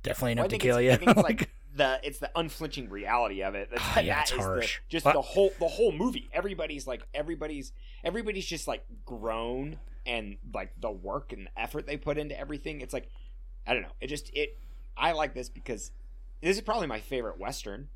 definitely 0.02 0.32
enough 0.32 0.46
I 0.46 0.48
to 0.48 0.58
kill 0.58 0.80
you. 0.80 0.92
I 0.92 0.96
think 0.96 1.10
it's 1.12 1.22
like 1.22 1.50
the 1.74 2.00
it's 2.02 2.18
the 2.18 2.30
unflinching 2.36 2.88
reality 2.90 3.42
of 3.42 3.54
it. 3.54 3.70
That, 3.72 3.80
Ah, 3.80 4.00
yeah, 4.00 4.14
that 4.16 4.22
it's 4.22 4.30
is 4.32 4.36
the- 4.38 4.42
harsh. 4.42 4.80
just 4.88 5.04
But- 5.04 5.12
the 5.14 5.22
whole 5.22 5.52
the 5.58 5.68
whole 5.68 5.92
movie. 5.92 6.28
Everybody's 6.32 6.86
like 6.86 7.02
everybody's 7.14 7.72
everybody's 8.04 8.46
just 8.46 8.66
like 8.68 8.84
grown 9.04 9.78
and 10.06 10.36
like 10.54 10.72
the 10.80 10.90
work 10.90 11.32
and 11.32 11.46
the 11.46 11.60
effort 11.60 11.86
they 11.86 11.96
put 11.96 12.18
into 12.18 12.38
everything. 12.38 12.80
It's 12.80 12.92
like 12.94 13.08
I 13.66 13.72
don't 13.74 13.82
know. 13.82 13.92
It 14.00 14.06
just 14.08 14.30
it 14.34 14.58
I 14.96 15.12
like 15.12 15.34
this 15.34 15.48
because 15.48 15.92
this 16.40 16.56
is 16.56 16.62
probably 16.62 16.86
my 16.86 17.00
favorite 17.00 17.38
western. 17.38 17.88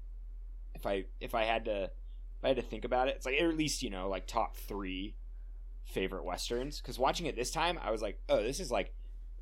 If 0.75 0.87
I 0.87 1.05
if 1.21 1.35
I 1.35 1.45
had 1.45 1.65
to 1.67 1.85
if 1.85 2.45
I 2.45 2.49
had 2.49 2.57
to 2.57 2.63
think 2.63 2.85
about 2.85 3.09
it, 3.09 3.17
it's 3.17 3.27
like 3.27 3.37
or 3.41 3.49
at 3.49 3.57
least 3.57 3.83
you 3.83 3.91
know 3.91 4.09
like 4.09 4.27
top 4.27 4.57
three 4.57 5.15
favorite 5.85 6.25
westerns. 6.25 6.81
Because 6.81 6.99
watching 6.99 7.27
it 7.27 7.37
this 7.37 7.51
time, 7.51 7.79
I 7.83 7.91
was 7.91 8.03
like, 8.03 8.19
oh, 8.29 8.43
this 8.43 8.61
is 8.61 8.71
like. 8.71 8.93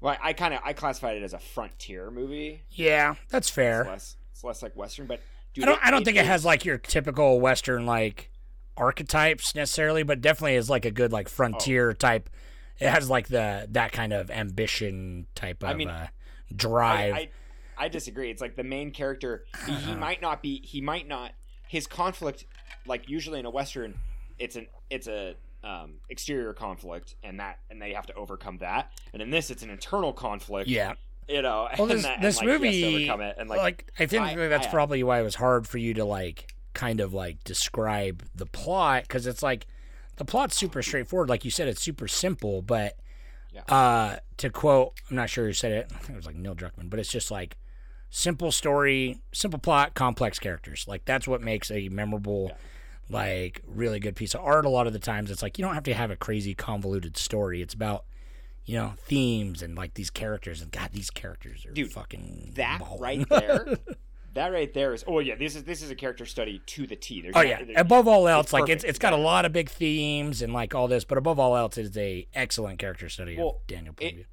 Well, 0.00 0.16
I 0.22 0.32
kind 0.32 0.54
of 0.54 0.60
I 0.64 0.72
classified 0.72 1.16
it 1.18 1.22
as 1.22 1.32
a 1.34 1.38
frontier 1.38 2.10
movie. 2.10 2.62
yeah, 2.70 3.14
that's 3.28 3.48
It's 3.48 3.54
fair. 3.54 3.84
less, 3.84 4.16
it's 4.32 4.42
less 4.44 4.62
like 4.62 4.74
Western, 4.76 5.06
but 5.06 5.20
dude, 5.54 5.64
I 5.64 5.66
don't. 5.66 5.80
I 5.86 5.90
don't 5.90 6.04
think 6.04 6.16
it 6.16 6.24
has 6.26 6.44
like 6.44 6.64
your 6.64 6.78
typical 6.78 7.40
Western 7.40 7.84
like 7.86 8.30
archetypes 8.76 9.54
necessarily, 9.54 10.02
but 10.02 10.20
definitely 10.20 10.54
is 10.54 10.70
like 10.70 10.84
a 10.84 10.90
good 10.90 11.12
like 11.12 11.26
Oh. 11.26 11.30
frontier 11.30 11.92
type. 11.92 12.30
It 12.78 12.88
has 12.88 13.10
like 13.10 13.28
the 13.28 13.66
that 13.72 13.92
kind 13.92 14.12
of 14.14 14.30
ambition 14.30 15.26
type 15.34 15.62
of 15.62 15.68
I 15.68 15.74
mean, 15.74 15.88
uh, 15.90 16.06
drive. 16.56 17.12
I, 17.14 17.28
I 17.76 17.88
disagree. 17.88 18.30
It's 18.30 18.40
like 18.40 18.56
the 18.56 18.64
main 18.64 18.90
character. 18.92 19.44
He, 19.66 19.72
he 19.72 19.90
Uh-huh. 19.92 19.96
might 20.00 20.22
not 20.22 20.42
be. 20.42 20.60
He 20.64 20.80
might 20.80 21.06
not. 21.06 21.32
His 21.68 21.86
conflict, 21.86 22.46
like 22.86 23.08
usually 23.08 23.38
in 23.38 23.44
a 23.46 23.50
Western, 23.50 23.98
it's 24.38 24.56
an 24.56 24.66
it's 24.88 25.08
a 25.08 25.34
um, 25.64 25.94
exterior 26.08 26.52
conflict, 26.52 27.14
and 27.22 27.40
that 27.40 27.58
and 27.70 27.80
they 27.80 27.92
have 27.92 28.06
to 28.06 28.14
overcome 28.14 28.58
that. 28.58 28.92
And 29.12 29.20
in 29.22 29.30
this, 29.30 29.50
it's 29.50 29.62
an 29.62 29.70
internal 29.70 30.12
conflict. 30.12 30.68
yeah. 30.68 30.94
you 31.28 31.42
know. 31.42 31.68
Well, 31.78 31.82
and 31.88 31.90
this 31.98 32.02
that, 32.04 32.20
this 32.22 32.36
like, 32.38 32.46
he 32.46 32.50
has 32.52 32.60
to 32.60 32.64
movie, 32.66 32.94
overcome 33.10 33.20
it, 33.22 33.36
and 33.38 33.48
like, 33.50 33.58
like, 33.58 33.92
I 33.98 34.06
think 34.06 34.22
I- 34.22 34.48
that's 34.48 34.66
I- 34.66 34.70
probably 34.70 35.02
why 35.02 35.20
it 35.20 35.22
was 35.22 35.34
hard 35.36 35.66
for 35.68 35.78
you 35.78 35.94
to 35.94 36.04
like 36.04 36.54
kind 36.72 37.00
of 37.00 37.12
like 37.12 37.42
describe 37.44 38.22
the 38.34 38.46
plot 38.46 39.02
because 39.02 39.26
it's 39.26 39.42
like 39.42 39.66
the 40.16 40.24
plot's 40.24 40.56
super 40.56 40.82
straightforward. 40.82 41.28
Like 41.28 41.44
you 41.44 41.50
said, 41.50 41.68
it's 41.68 41.82
super 41.82 42.06
simple, 42.08 42.62
but 42.62 42.96
Yeah. 43.52 43.62
uh, 43.68 44.16
to 44.38 44.50
quote, 44.50 44.92
I'm 45.10 45.16
not 45.16 45.28
sure 45.30 45.46
who 45.46 45.52
said 45.52 45.72
it. 45.72 45.90
I 45.94 45.98
think 45.98 46.10
it 46.10 46.16
was 46.16 46.26
like 46.26 46.36
Neil 46.36 46.54
Druckmann, 46.54 46.88
but 46.90 46.98
it's 47.00 47.10
just 47.10 47.30
like 47.30 47.56
simple 48.08 48.50
story, 48.52 49.18
simple 49.32 49.58
plot, 49.58 49.94
complex 49.94 50.38
characters. 50.38 50.84
Like 50.88 51.04
that's 51.04 51.28
what 51.28 51.40
makes 51.42 51.70
a 51.70 51.88
memorable. 51.90 52.52
Like 53.10 53.62
really 53.66 53.98
good 54.00 54.16
piece 54.16 54.34
of 54.34 54.40
art. 54.42 54.64
A 54.64 54.68
lot 54.68 54.86
of 54.86 54.92
the 54.92 54.98
times, 54.98 55.30
it's 55.30 55.42
like 55.42 55.58
you 55.58 55.64
don't 55.64 55.74
have 55.74 55.82
to 55.84 55.94
have 55.94 56.10
a 56.10 56.16
crazy 56.16 56.54
convoluted 56.54 57.16
story. 57.16 57.60
It's 57.60 57.74
about 57.74 58.04
you 58.64 58.76
know 58.76 58.92
themes 58.98 59.62
and 59.62 59.74
like 59.74 59.94
these 59.94 60.10
characters. 60.10 60.62
And 60.62 60.70
God, 60.70 60.90
these 60.92 61.10
characters 61.10 61.66
are 61.66 61.72
Dude, 61.72 61.90
fucking 61.92 62.52
that 62.54 62.78
balling. 62.80 63.00
right 63.00 63.28
there. 63.28 63.76
That 64.34 64.52
right 64.52 64.72
there 64.72 64.94
is 64.94 65.02
oh 65.08 65.18
yeah 65.18 65.34
this 65.34 65.56
is 65.56 65.64
this 65.64 65.82
is 65.82 65.90
a 65.90 65.96
character 65.96 66.24
study 66.24 66.62
to 66.66 66.86
the 66.86 66.94
T. 66.94 67.20
There's 67.20 67.34
Oh 67.36 67.40
yeah. 67.40 67.62
Above 67.74 68.06
all 68.06 68.28
else, 68.28 68.44
it's 68.46 68.52
like 68.52 68.60
perfect. 68.66 68.84
it's 68.84 68.90
it's 68.90 68.98
got 69.00 69.12
a 69.12 69.16
lot 69.16 69.44
of 69.44 69.52
big 69.52 69.68
themes 69.68 70.40
and 70.40 70.52
like 70.52 70.72
all 70.72 70.86
this, 70.86 71.02
but 71.04 71.18
above 71.18 71.40
all 71.40 71.56
else, 71.56 71.76
it 71.76 71.86
is 71.86 71.96
a 71.96 72.28
excellent 72.32 72.78
character 72.78 73.08
study 73.08 73.36
Well, 73.36 73.56
of 73.60 73.66
Daniel 73.66 73.92
it- 73.98 74.14
Plainview. 74.14 74.24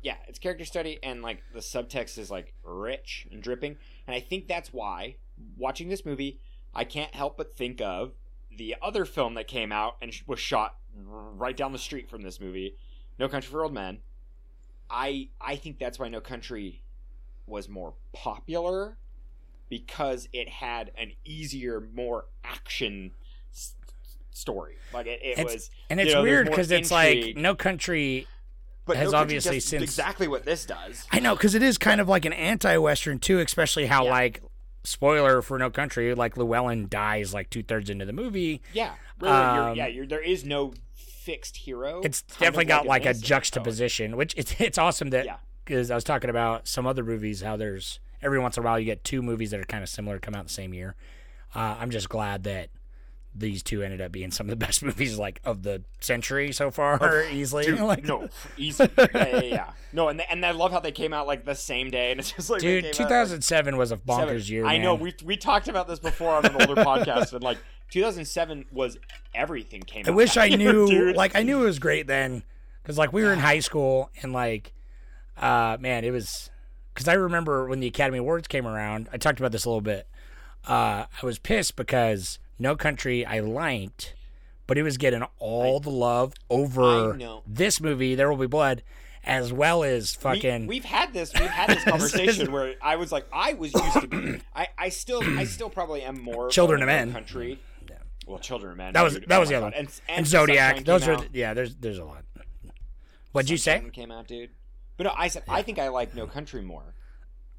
yeah, 0.00 0.14
it's 0.28 0.38
character 0.38 0.64
study 0.64 1.00
and 1.02 1.22
like 1.22 1.42
the 1.52 1.58
subtext 1.58 2.18
is 2.18 2.30
like 2.30 2.54
rich 2.62 3.26
and 3.32 3.42
dripping. 3.42 3.78
And 4.06 4.14
I 4.14 4.20
think 4.20 4.46
that's 4.46 4.72
why 4.72 5.16
watching 5.58 5.88
this 5.88 6.04
movie, 6.06 6.38
I 6.74 6.84
can't 6.84 7.14
help 7.14 7.36
but 7.36 7.54
think 7.56 7.80
of 7.80 8.12
the 8.56 8.76
other 8.82 9.04
film 9.04 9.34
that 9.34 9.46
came 9.48 9.72
out 9.72 9.96
and 10.02 10.12
was 10.26 10.38
shot 10.40 10.76
right 10.94 11.56
down 11.56 11.72
the 11.72 11.78
street 11.78 12.08
from 12.10 12.22
this 12.22 12.40
movie, 12.40 12.76
No 13.18 13.28
Country 13.28 13.50
for 13.50 13.62
Old 13.64 13.72
Men. 13.74 13.98
I 14.90 15.28
I 15.40 15.56
think 15.56 15.78
that's 15.78 15.98
why 15.98 16.08
No 16.08 16.20
Country 16.20 16.82
was 17.46 17.68
more 17.68 17.94
popular 18.12 18.98
because 19.68 20.28
it 20.32 20.48
had 20.48 20.90
an 20.98 21.12
easier, 21.24 21.88
more 21.94 22.26
action 22.44 23.12
s- 23.52 23.74
story. 24.30 24.76
Like 24.92 25.06
it, 25.06 25.20
it 25.22 25.38
It's- 25.38 25.44
was, 25.54 25.70
And 25.88 25.98
you 25.98 26.06
it's 26.06 26.14
know, 26.14 26.22
weird 26.22 26.48
because 26.48 26.70
it's 26.70 26.90
like. 26.90 27.36
No 27.36 27.54
Country. 27.54 28.26
but 28.84 28.96
has 28.96 29.12
No 29.12 29.18
obviously 29.18 29.60
since- 29.60 29.82
exactly 29.82 30.28
what 30.28 30.44
this 30.44 30.66
does. 30.66 31.06
I 31.10 31.20
know 31.20 31.34
because 31.34 31.54
it 31.54 31.62
is 31.62 31.78
kind 31.78 32.00
of 32.00 32.08
like 32.08 32.24
an 32.26 32.32
anti-western 32.34 33.18
too, 33.18 33.38
especially 33.38 33.86
how 33.86 34.04
Yeah. 34.04 34.10
like 34.10 34.42
spoiler 34.84 35.42
for 35.42 35.58
No 35.58 35.70
Country, 35.70 36.14
like 36.14 36.36
Llewellyn 36.36 36.88
dies 36.88 37.32
like 37.34 37.50
two 37.50 37.62
thirds 37.62 37.90
into 37.90 38.04
the 38.04 38.12
movie. 38.12 38.62
Yeah, 38.72 38.94
really, 39.20 39.34
you're, 39.34 39.68
Um, 39.70 39.76
yeah. 39.76 39.86
You're, 39.86 40.06
there 40.06 40.22
is 40.22 40.44
no 40.44 40.74
fixed 40.94 41.56
hero. 41.58 42.00
It's 42.02 42.22
definitely 42.22 42.64
got 42.64 42.86
like 42.86 43.06
a 43.06 43.14
juxtaposition, 43.14 44.16
which 44.16 44.34
it's 44.36 44.54
it's 44.60 44.78
awesome 44.78 45.10
that 45.10 45.24
Yeah. 45.24 45.36
because 45.64 45.90
I 45.90 45.94
was 45.94 46.04
talking 46.04 46.30
about 46.30 46.66
some 46.66 46.86
other 46.86 47.04
movies 47.04 47.42
how 47.42 47.56
there's 47.56 48.00
every 48.20 48.38
once 48.38 48.56
in 48.56 48.62
a 48.62 48.66
while 48.66 48.78
you 48.78 48.84
get 48.84 49.04
two 49.04 49.22
movies 49.22 49.50
that 49.52 49.60
are 49.60 49.64
kind 49.64 49.82
of 49.82 49.88
similar 49.88 50.18
come 50.18 50.34
out 50.34 50.44
the 50.46 50.52
same 50.52 50.74
year. 50.74 50.94
Uh, 51.54 51.76
I'm 51.78 51.90
just 51.90 52.08
glad 52.08 52.44
that 52.44 52.70
these 53.34 53.62
two 53.62 53.82
ended 53.82 54.00
up 54.00 54.12
being 54.12 54.30
some 54.30 54.46
of 54.46 54.50
the 54.50 54.56
best 54.56 54.82
movies 54.84 55.18
like 55.18 55.40
of 55.44 55.62
the 55.62 55.82
century 56.00 56.52
so 56.52 56.70
far, 56.70 57.24
easily. 57.30 57.64
Dude, 57.64 57.80
like, 57.80 58.04
no, 58.04 58.28
easy. 58.56 58.88
Yeah, 58.98 59.08
yeah, 59.14 59.40
yeah. 59.42 59.70
No, 59.92 60.08
and 60.08 60.20
and 60.30 60.44
I 60.44 60.50
love 60.52 60.72
how 60.72 60.80
they 60.80 60.92
came 60.92 61.12
out 61.12 61.26
like 61.26 61.44
the 61.44 61.54
same 61.54 61.90
day, 61.90 62.10
and 62.10 62.20
it's 62.20 62.32
just 62.32 62.50
like 62.50 62.60
dude, 62.60 62.84
came 62.84 62.92
out, 62.92 62.98
like, 63.00 63.08
2007 63.08 63.76
was 63.76 63.92
a 63.92 63.96
bonkers 63.96 64.16
seven. 64.18 64.42
year. 64.46 64.66
I 64.66 64.78
know 64.78 64.94
we 64.94 65.14
we 65.24 65.36
talked 65.36 65.68
about 65.68 65.88
this 65.88 65.98
before 65.98 66.34
on 66.34 66.46
an 66.46 66.54
older 66.54 66.82
podcast, 66.82 67.32
and 67.32 67.42
like 67.42 67.58
2007 67.90 68.66
was 68.72 68.98
everything 69.34 69.82
came. 69.82 70.04
I 70.06 70.10
out 70.10 70.16
wish 70.16 70.36
I 70.36 70.46
year, 70.46 70.58
knew, 70.58 70.86
dude. 70.88 71.16
like, 71.16 71.36
I 71.36 71.42
knew 71.42 71.60
it 71.60 71.64
was 71.64 71.78
great 71.78 72.06
then, 72.06 72.42
because 72.82 72.96
like 72.98 73.12
we 73.12 73.22
were 73.22 73.32
in 73.32 73.38
high 73.38 73.60
school 73.60 74.10
and 74.22 74.32
like, 74.32 74.72
uh, 75.36 75.76
man, 75.78 76.04
it 76.04 76.10
was, 76.10 76.50
because 76.94 77.06
I 77.08 77.14
remember 77.14 77.66
when 77.66 77.80
the 77.80 77.86
Academy 77.86 78.18
Awards 78.18 78.48
came 78.48 78.66
around. 78.66 79.08
I 79.12 79.18
talked 79.18 79.40
about 79.40 79.52
this 79.52 79.64
a 79.64 79.68
little 79.68 79.82
bit. 79.82 80.06
Uh, 80.66 81.04
I 81.22 81.26
was 81.26 81.38
pissed 81.38 81.76
because 81.76 82.38
No 82.62 82.76
Country 82.76 83.26
I 83.26 83.40
liked, 83.40 84.14
but 84.68 84.78
it 84.78 84.84
was 84.84 84.96
getting 84.96 85.24
all 85.38 85.80
the 85.80 85.90
love 85.90 86.32
over 86.48 87.18
this 87.44 87.80
movie, 87.80 88.14
There 88.14 88.30
Will 88.30 88.38
Be 88.38 88.46
Blood, 88.46 88.84
as 89.24 89.52
well 89.52 89.82
as 89.82 90.14
fucking. 90.14 90.68
We, 90.68 90.76
have 90.76 90.84
had 90.84 91.12
this. 91.12 91.32
We've 91.34 91.42
had 91.50 91.70
this 91.70 91.84
conversation 91.90 92.52
where 92.52 92.76
I 92.80 92.96
was 92.96 93.10
like, 93.10 93.26
I 93.32 93.54
was 93.54 93.74
used 93.74 94.00
to 94.00 94.06
be. 94.06 94.40
I, 94.54 94.68
I 94.78 94.88
still, 94.90 95.22
I 95.36 95.44
still 95.44 95.70
probably 95.70 96.02
am 96.02 96.22
more 96.22 96.48
Children 96.50 96.82
of 96.82 96.86
Men. 96.86 97.12
Country. 97.12 97.58
Well, 98.28 98.38
Children 98.38 98.70
of 98.72 98.78
Men. 98.78 98.92
that 98.92 99.02
was 99.02 99.14
dude, 99.14 99.28
that 99.28 99.36
oh 99.36 99.40
was 99.40 99.48
the 99.48 99.56
other 99.56 99.66
one. 99.66 99.74
And, 99.74 99.88
And, 100.08 100.18
and 100.18 100.26
Zodiac. 100.26 100.84
Those 100.84 101.08
are 101.08 101.18
yeah. 101.32 101.54
There's 101.54 101.74
there's 101.74 101.98
a 101.98 102.04
lot. 102.04 102.24
What'd 103.32 103.50
you 103.50 103.56
say? 103.56 103.82
Came 103.92 104.12
out, 104.12 104.28
dude. 104.28 104.50
But 104.96 105.04
no, 105.04 105.14
I 105.16 105.26
said 105.26 105.42
I 105.48 105.62
think 105.62 105.80
I 105.80 105.88
like 105.88 106.14
No 106.14 106.28
Country 106.28 106.62
more. 106.62 106.94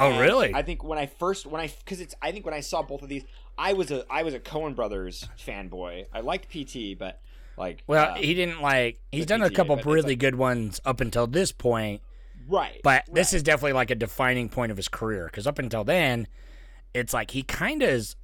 Oh 0.04 0.12
And 0.12 0.20
really? 0.20 0.54
I 0.54 0.62
think 0.62 0.84
when 0.84 0.98
I 1.00 1.06
first 1.08 1.46
when 1.46 1.62
I 1.62 1.68
because 1.68 2.02
it's 2.02 2.16
I 2.22 2.32
think 2.32 2.46
when 2.46 2.54
I 2.54 2.60
saw 2.62 2.82
both 2.82 3.02
of 3.02 3.10
these, 3.10 3.24
I 3.58 3.74
was 3.74 3.92
a 3.92 4.06
I 4.12 4.24
was 4.24 4.34
a 4.34 4.40
Coen 4.40 4.76
Brothers 4.76 5.28
fanboy. 5.44 6.06
I 6.14 6.22
liked 6.22 6.50
PT, 6.50 6.98
but 6.98 7.22
like 7.58 7.84
well, 7.88 8.12
uh, 8.12 8.16
he 8.16 8.34
didn't 8.34 8.62
like. 8.62 9.00
He's 9.12 9.26
done 9.26 9.42
a 9.42 9.50
couple 9.50 9.76
really 9.78 10.02
like- 10.10 10.20
good 10.20 10.36
ones 10.36 10.82
up 10.86 11.02
until 11.02 11.28
this 11.28 11.52
point. 11.52 12.02
right. 12.48 12.80
But 12.84 13.06
this 13.12 13.34
is 13.34 13.44
definitely 13.44 13.74
like 13.74 13.92
a 13.92 13.96
defining 13.96 14.50
point 14.50 14.72
of 14.72 14.78
his 14.78 14.88
career 14.88 15.26
because 15.26 15.46
up 15.48 15.60
until 15.60 15.84
then, 15.84 16.28
it's 16.94 17.14
like 17.14 17.32
he 17.32 17.44
kind 17.44 17.84
of 17.84 17.90
has 17.92 18.16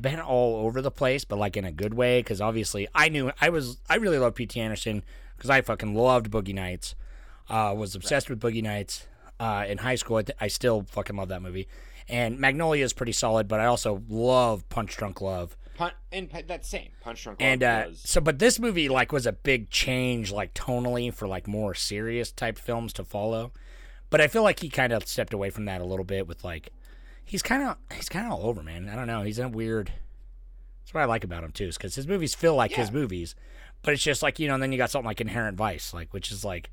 been 0.00 0.20
all 0.20 0.66
over 0.66 0.82
the 0.82 0.90
place, 0.90 1.24
but 1.24 1.38
like 1.38 1.56
in 1.56 1.64
a 1.64 1.72
good 1.72 1.94
way. 1.94 2.20
Because 2.20 2.40
obviously, 2.40 2.86
I 2.94 3.08
knew 3.08 3.32
I 3.40 3.48
was 3.48 3.78
I 3.88 3.96
really 3.96 4.18
love 4.18 4.34
P.T. 4.34 4.60
Anderson 4.60 5.02
because 5.36 5.48
I 5.50 5.62
fucking 5.62 5.94
loved 5.94 6.30
Boogie 6.30 6.54
Nights. 6.54 6.94
Uh, 7.48 7.72
was 7.76 7.94
obsessed 7.94 8.28
with 8.28 8.40
Boogie 8.40 8.62
Nights 8.62 9.06
uh, 9.40 9.64
in 9.68 9.78
high 9.78 9.94
school. 9.96 10.16
I, 10.16 10.22
th- 10.22 10.38
I 10.40 10.48
still 10.48 10.86
fucking 10.90 11.16
love 11.16 11.28
that 11.28 11.42
movie. 11.42 11.68
And 12.08 12.38
Magnolia 12.38 12.84
is 12.84 12.92
pretty 12.92 13.12
solid, 13.12 13.48
but 13.48 13.60
I 13.60 13.66
also 13.66 14.02
love 14.08 14.68
Punch 14.68 14.96
Drunk 14.96 15.20
Love. 15.20 15.56
Pun- 15.76 15.92
and 16.12 16.30
that 16.46 16.64
same 16.64 16.90
Punch 17.00 17.22
Drunk 17.24 17.38
And 17.40 17.62
Love 17.62 17.84
uh, 17.84 17.88
was 17.88 18.00
so, 18.00 18.20
but 18.20 18.38
this 18.38 18.58
movie 18.58 18.88
like 18.88 19.12
was 19.12 19.26
a 19.26 19.32
big 19.32 19.70
change, 19.70 20.32
like 20.32 20.54
tonally, 20.54 21.12
for 21.12 21.26
like 21.26 21.46
more 21.46 21.74
serious 21.74 22.30
type 22.32 22.58
films 22.58 22.92
to 22.94 23.04
follow. 23.04 23.52
But 24.08 24.20
I 24.20 24.28
feel 24.28 24.42
like 24.42 24.60
he 24.60 24.68
kind 24.68 24.92
of 24.92 25.06
stepped 25.08 25.34
away 25.34 25.50
from 25.50 25.64
that 25.64 25.80
a 25.80 25.84
little 25.84 26.04
bit 26.04 26.28
with 26.28 26.44
like, 26.44 26.70
he's 27.24 27.42
kind 27.42 27.62
of 27.62 27.76
he's 27.94 28.08
kind 28.08 28.24
of 28.26 28.32
all 28.32 28.46
over, 28.46 28.62
man. 28.62 28.88
I 28.88 28.94
don't 28.94 29.08
know. 29.08 29.22
He's 29.22 29.38
a 29.38 29.48
weird. 29.48 29.92
That's 30.84 30.94
what 30.94 31.00
I 31.02 31.06
like 31.06 31.24
about 31.24 31.42
him 31.42 31.50
too, 31.50 31.66
is 31.66 31.76
because 31.76 31.96
his 31.96 32.06
movies 32.06 32.34
feel 32.34 32.54
like 32.54 32.72
his 32.72 32.92
movies, 32.92 33.34
but 33.82 33.92
it's 33.92 34.02
just 34.04 34.22
like 34.22 34.38
you 34.38 34.46
know. 34.46 34.54
And 34.54 34.62
then 34.62 34.70
you 34.70 34.78
got 34.78 34.90
something 34.90 35.06
like 35.06 35.20
Inherent 35.20 35.56
Vice, 35.58 35.92
like 35.92 36.14
which 36.14 36.30
is 36.30 36.44
like 36.44 36.70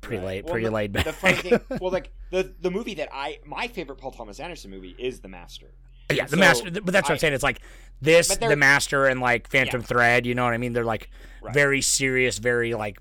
pretty 0.00 0.18
Right. 0.18 0.26
late, 0.26 0.44
Well, 0.44 0.52
pretty 0.52 0.66
the, 0.66 0.72
laid 0.72 0.92
back. 0.92 1.04
The 1.04 1.12
funny 1.12 1.34
thing, 1.36 1.60
well, 1.80 1.90
like 1.92 2.10
the 2.30 2.54
the 2.60 2.70
movie 2.70 2.94
that 2.94 3.08
I 3.12 3.38
my 3.44 3.68
favorite 3.68 3.96
Paul 3.96 4.12
Thomas 4.12 4.40
Anderson 4.40 4.70
movie 4.70 4.94
is 4.98 5.20
The 5.20 5.28
Master. 5.28 5.66
Yeah, 6.10 6.24
the 6.24 6.30
So, 6.30 6.36
master. 6.36 6.70
But 6.70 6.86
that's 6.86 7.04
what 7.08 7.10
I- 7.10 7.14
I'm 7.14 7.18
saying. 7.18 7.34
It's 7.34 7.42
like 7.42 7.60
this, 8.00 8.34
the 8.36 8.56
master, 8.56 9.06
and 9.06 9.20
like 9.20 9.48
Phantom 9.50 9.80
Yeah. 9.80 9.86
Thread. 9.86 10.26
You 10.26 10.34
know 10.34 10.44
what 10.44 10.54
I 10.54 10.58
mean? 10.58 10.72
They're 10.72 10.84
like 10.84 11.10
Right. 11.42 11.52
very 11.52 11.82
serious, 11.82 12.38
very 12.38 12.72
like 12.74 12.98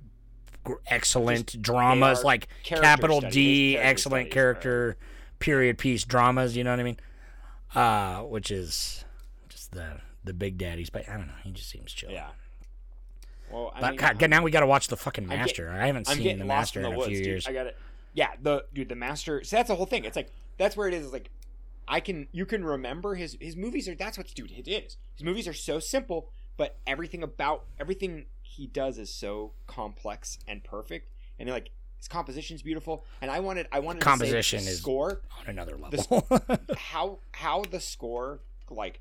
excellent 0.88 1.62
dramas, 1.62 2.24
like 2.24 2.48
capital 2.64 3.20
studies, 3.22 3.34
D, 3.34 3.78
excellent 3.78 4.24
studies, 4.24 4.34
character, 4.34 4.98
period 5.40 5.78
piece 5.78 6.04
dramas. 6.04 6.58
You 6.58 6.64
know 6.64 6.72
what 6.72 6.80
I 6.80 6.84
mean? 6.84 6.98
Uh, 7.74 8.22
which 8.24 8.52
is 8.52 9.06
just 9.50 9.72
the 9.72 10.02
the 10.24 10.34
big 10.34 10.58
daddies. 10.58 10.90
But 10.90 11.08
I 11.08 11.14
don't 11.18 11.28
know. 11.28 11.34
He 11.44 11.52
just 11.52 11.70
seems 11.70 11.94
chill. 11.94 12.12
Yeah. 12.12 12.30
Well, 13.52 13.72
I 13.76 13.82
But 13.82 13.90
mean, 13.92 14.18
God, 14.18 14.30
now 14.30 14.44
we 14.44 14.52
got 14.52 14.60
to 14.62 14.68
watch 14.68 14.88
the 14.88 14.98
fucking 14.98 15.24
I'm 15.26 15.30
get- 15.30 15.38
master. 15.40 15.70
I 15.70 15.88
haven't 15.88 16.10
I'm 16.10 16.18
seen 16.18 16.40
the 16.40 16.46
master 16.46 16.80
in 16.82 16.86
in, 16.88 16.94
a 16.94 16.98
woods, 16.98 17.08
few 17.10 17.18
dude. 17.18 17.26
years. 17.26 17.48
I 17.48 17.54
got 17.54 17.68
it. 17.68 17.78
Yeah, 18.14 18.32
the 18.42 18.66
dude, 18.74 18.90
the 18.90 18.96
master. 18.96 19.44
So 19.44 19.56
that's 19.56 19.68
the 19.70 19.76
whole 19.76 19.86
thing. 19.86 20.04
It's 20.06 20.16
like 20.16 20.32
that's 20.58 20.76
where 20.76 20.88
it 20.88 20.94
is. 20.94 21.06
Is 21.08 21.14
like 21.14 21.30
I 21.88 22.00
can 22.00 22.28
you 22.32 22.46
can 22.46 22.66
remember 22.66 23.16
his 23.16 23.38
his 23.40 23.56
movies 23.56 23.88
are 23.88 23.96
that's 23.96 24.18
what 24.18 24.28
dude 24.34 24.52
it 24.52 24.68
is. 24.68 24.98
His 25.16 25.24
movies 25.24 25.48
are 25.48 25.54
so 25.54 25.80
simple, 25.80 26.30
but 26.58 26.78
everything 26.88 27.22
about 27.24 27.66
everything 27.80 28.26
he 28.42 28.68
does 28.68 28.98
is 28.98 29.14
so 29.14 29.52
complex 29.68 30.40
and 30.48 30.64
perfect, 30.64 31.10
and 31.40 31.48
like 31.50 31.70
his 31.98 32.08
composition's 32.08 32.62
beautiful. 32.64 33.06
And 33.22 33.30
I 33.30 33.40
wanted 33.40 33.68
I 33.72 33.80
wanted 33.80 34.02
Composition 34.02 34.60
to 34.60 34.66
say 34.66 34.66
that 34.66 34.72
the 34.72 34.72
is- 34.74 34.80
score 34.80 35.22
on 35.40 35.46
another 35.48 35.78
level. 35.78 36.28
how 36.78 37.20
how 37.34 37.64
the 37.70 37.80
score 37.80 38.40
like 38.70 39.00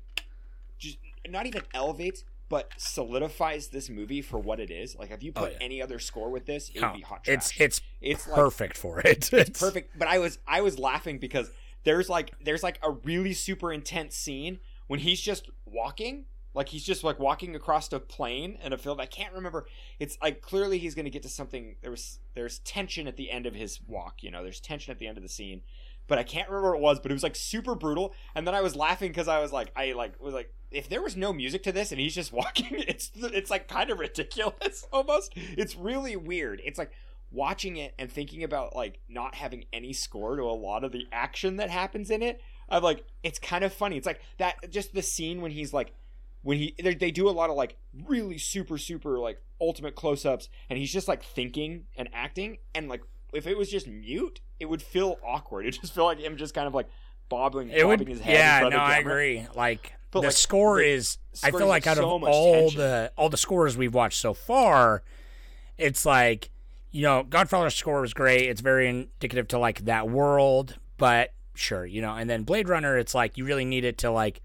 just 0.77 0.99
not 1.27 1.47
even 1.47 1.63
elevates 1.73 2.23
but 2.49 2.71
solidifies 2.77 3.67
this 3.69 3.89
movie 3.89 4.21
for 4.21 4.37
what 4.39 4.59
it 4.59 4.71
is. 4.71 4.95
Like 4.95 5.11
if 5.11 5.23
you 5.23 5.31
oh, 5.35 5.41
put 5.41 5.49
Oh, 5.49 5.51
yeah. 5.53 5.57
any 5.65 5.81
other 5.81 5.99
score 5.99 6.29
with 6.29 6.45
this, 6.45 6.69
it 6.73 6.81
would 6.81 6.93
be 6.93 7.01
hot 7.01 7.23
trash. 7.23 7.35
it's 7.37 7.53
it's 7.59 7.81
It's 8.01 8.27
like- 8.27 8.35
perfect 8.35 8.77
for 8.77 8.99
it. 9.01 9.31
it's 9.33 9.59
perfect. 9.59 9.97
But 9.97 10.07
I 10.07 10.19
was 10.19 10.39
I 10.47 10.61
was 10.61 10.77
laughing 10.79 11.17
because 11.19 11.49
there's 11.83 12.09
like 12.09 12.31
there's 12.43 12.63
like 12.63 12.79
a 12.83 12.91
really 12.91 13.33
super 13.33 13.71
intense 13.71 14.15
scene 14.15 14.59
when 14.87 14.99
he's 15.01 15.19
just 15.21 15.49
walking, 15.65 16.25
like 16.53 16.69
he's 16.69 16.83
just 16.83 17.03
like 17.03 17.19
walking 17.19 17.55
across 17.55 17.91
a 17.93 17.99
plane 17.99 18.57
and 18.61 18.73
a 18.73 18.77
field. 18.77 18.99
I 19.01 19.05
can't 19.05 19.33
remember. 19.33 19.67
It's 19.99 20.17
like 20.21 20.41
clearly 20.41 20.77
he's 20.79 20.95
going 20.95 21.05
to 21.05 21.11
get 21.11 21.23
to 21.23 21.29
something. 21.29 21.75
There 21.81 21.91
was 21.91 22.19
there's 22.35 22.59
tension 22.59 23.07
at 23.07 23.17
the 23.17 23.29
end 23.31 23.45
of 23.45 23.53
his 23.55 23.79
walk. 23.87 24.23
You 24.23 24.31
know, 24.31 24.43
there's 24.43 24.59
tension 24.59 24.91
at 24.91 24.99
the 24.99 25.07
end 25.07 25.17
of 25.17 25.23
the 25.23 25.29
scene. 25.29 25.61
But 26.07 26.17
I 26.17 26.23
can't 26.23 26.49
remember 26.49 26.71
what 26.71 26.77
it 26.77 26.81
was, 26.81 26.99
but 26.99 27.11
it 27.11 27.15
was 27.15 27.23
like 27.23 27.35
super 27.35 27.75
brutal. 27.75 28.13
And 28.33 28.47
then 28.47 28.55
I 28.55 28.61
was 28.61 28.75
laughing 28.75 29.09
because 29.09 29.27
I 29.27 29.39
was 29.39 29.51
like, 29.51 29.71
I 29.75 29.91
like 29.91 30.21
was 30.21 30.33
like, 30.33 30.53
if 30.71 30.89
there 30.89 31.01
was 31.01 31.15
no 31.15 31.33
music 31.33 31.63
to 31.63 31.71
this 31.71 31.91
and 31.91 31.99
he's 31.99 32.15
just 32.15 32.33
walking, 32.33 32.67
it's 32.71 33.11
it's 33.15 33.51
like 33.51 33.67
kind 33.67 33.89
of 33.89 33.99
ridiculous 33.99 34.85
almost. 34.91 35.33
It's 35.35 35.75
really 35.75 36.15
weird. 36.15 36.61
It's 36.63 36.77
like 36.77 36.91
watching 37.31 37.77
it 37.77 37.93
and 37.99 38.11
thinking 38.11 38.43
about 38.43 38.75
like 38.75 38.99
not 39.09 39.35
having 39.35 39.65
any 39.73 39.91
score 39.93 40.35
to 40.35 40.43
a 40.43 40.53
lot 40.53 40.83
of 40.83 40.91
the 40.91 41.05
action 41.11 41.57
that 41.57 41.69
happens 41.69 42.09
in 42.09 42.21
it 42.21 42.39
i'm 42.69 42.81
like 42.81 43.03
it's 43.21 43.37
kind 43.37 43.63
of 43.63 43.73
funny 43.73 43.97
it's 43.97 44.07
like 44.07 44.21
that 44.37 44.55
just 44.71 44.93
the 44.93 45.01
scene 45.01 45.41
when 45.41 45.51
he's 45.51 45.73
like 45.73 45.93
when 46.41 46.57
he 46.57 46.73
they, 46.81 47.11
do 47.11 47.27
a 47.27 47.31
lot 47.31 47.49
of 47.49 47.57
like 47.57 47.75
really 48.05 48.37
super 48.37 48.77
super 48.77 49.19
like 49.19 49.41
ultimate 49.59 49.95
close-ups 49.95 50.47
and 50.69 50.79
he's 50.79 50.91
just 50.91 51.07
like 51.07 51.21
thinking 51.21 51.83
and 51.97 52.07
acting 52.13 52.57
and 52.73 52.87
like 52.87 53.01
if 53.33 53.47
it 53.47 53.57
was 53.57 53.69
just 53.69 53.87
mute 53.87 54.41
it 54.59 54.65
would 54.65 54.81
feel 54.81 55.17
awkward. 55.25 55.65
It 55.67 55.77
just 55.81 55.93
feel 55.93 56.05
like 56.05 56.19
him 56.19 56.35
just 56.37 56.53
kind 56.53 56.67
of 56.67 56.73
like 56.73 56.87
bobbling 57.29 57.69
it 57.69 57.83
bobbing 57.83 57.99
would 57.99 58.07
his 58.07 58.21
head 58.21 58.33
yeah 58.63 58.69
no 58.69 58.77
i 58.77 58.97
agree. 58.97 59.45
Like 59.53 59.93
But, 60.11 60.21
the 60.21 60.27
like, 60.27 60.35
score 60.35 60.79
is 60.79 61.17
i 61.43 61.51
feel 61.51 61.67
like 61.67 61.85
out 61.85 61.97
so 61.97 62.15
of 62.15 62.23
all 62.23 62.53
tension. 62.61 62.79
the 62.79 63.11
all 63.17 63.29
the 63.29 63.37
scores 63.37 63.77
we've 63.77 63.93
watched 63.93 64.19
so 64.19 64.33
far 64.33 65.03
it's 65.77 66.05
like 66.05 66.49
you 66.91 67.01
know 67.03 67.23
godfather's 67.23 67.75
score 67.75 68.01
was 68.01 68.13
great. 68.13 68.47
It's 68.49 68.61
very 68.61 68.87
indicative 68.87 69.47
to 69.49 69.59
like 69.59 69.85
that 69.85 70.09
world 70.09 70.77
but 70.97 71.33
sure 71.53 71.85
you 71.85 72.01
know 72.01 72.15
and 72.15 72.29
then 72.29 72.43
blade 72.43 72.69
runner 72.69 72.97
it's 72.97 73.13
like 73.13 73.37
you 73.37 73.43
really 73.45 73.65
need 73.65 73.83
it 73.83 73.97
to 73.99 74.09
like 74.09 74.41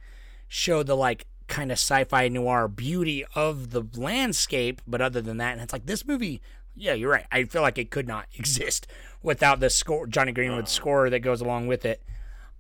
show 0.49 0.83
the 0.83 0.97
like 0.97 1.27
kind 1.47 1.71
of 1.71 1.77
sci-fi 1.77 2.29
noir 2.29 2.67
beauty 2.69 3.25
of 3.35 3.71
the 3.71 3.83
landscape 3.97 4.83
but 4.87 5.01
other 5.01 5.21
than 5.21 5.37
that 5.37 5.53
and 5.53 5.61
it's 5.61 5.73
like 5.73 5.87
this 5.87 6.05
movie 6.07 6.41
yeah 6.75 6.93
you're 6.93 7.11
right 7.11 7.27
i 7.31 7.45
feel 7.45 7.63
like 7.63 7.79
it 7.79 7.91
could 7.91 8.09
not 8.09 8.27
exist 8.35 8.87
without 9.23 9.61
the 9.61 9.71
score 9.71 10.07
Jonny 10.07 10.33
Greenwood's 10.33 10.73
score 10.73 11.09
that 11.09 11.21
goes 11.21 11.41
along 11.41 11.67
with 11.67 11.85
it 11.85 12.03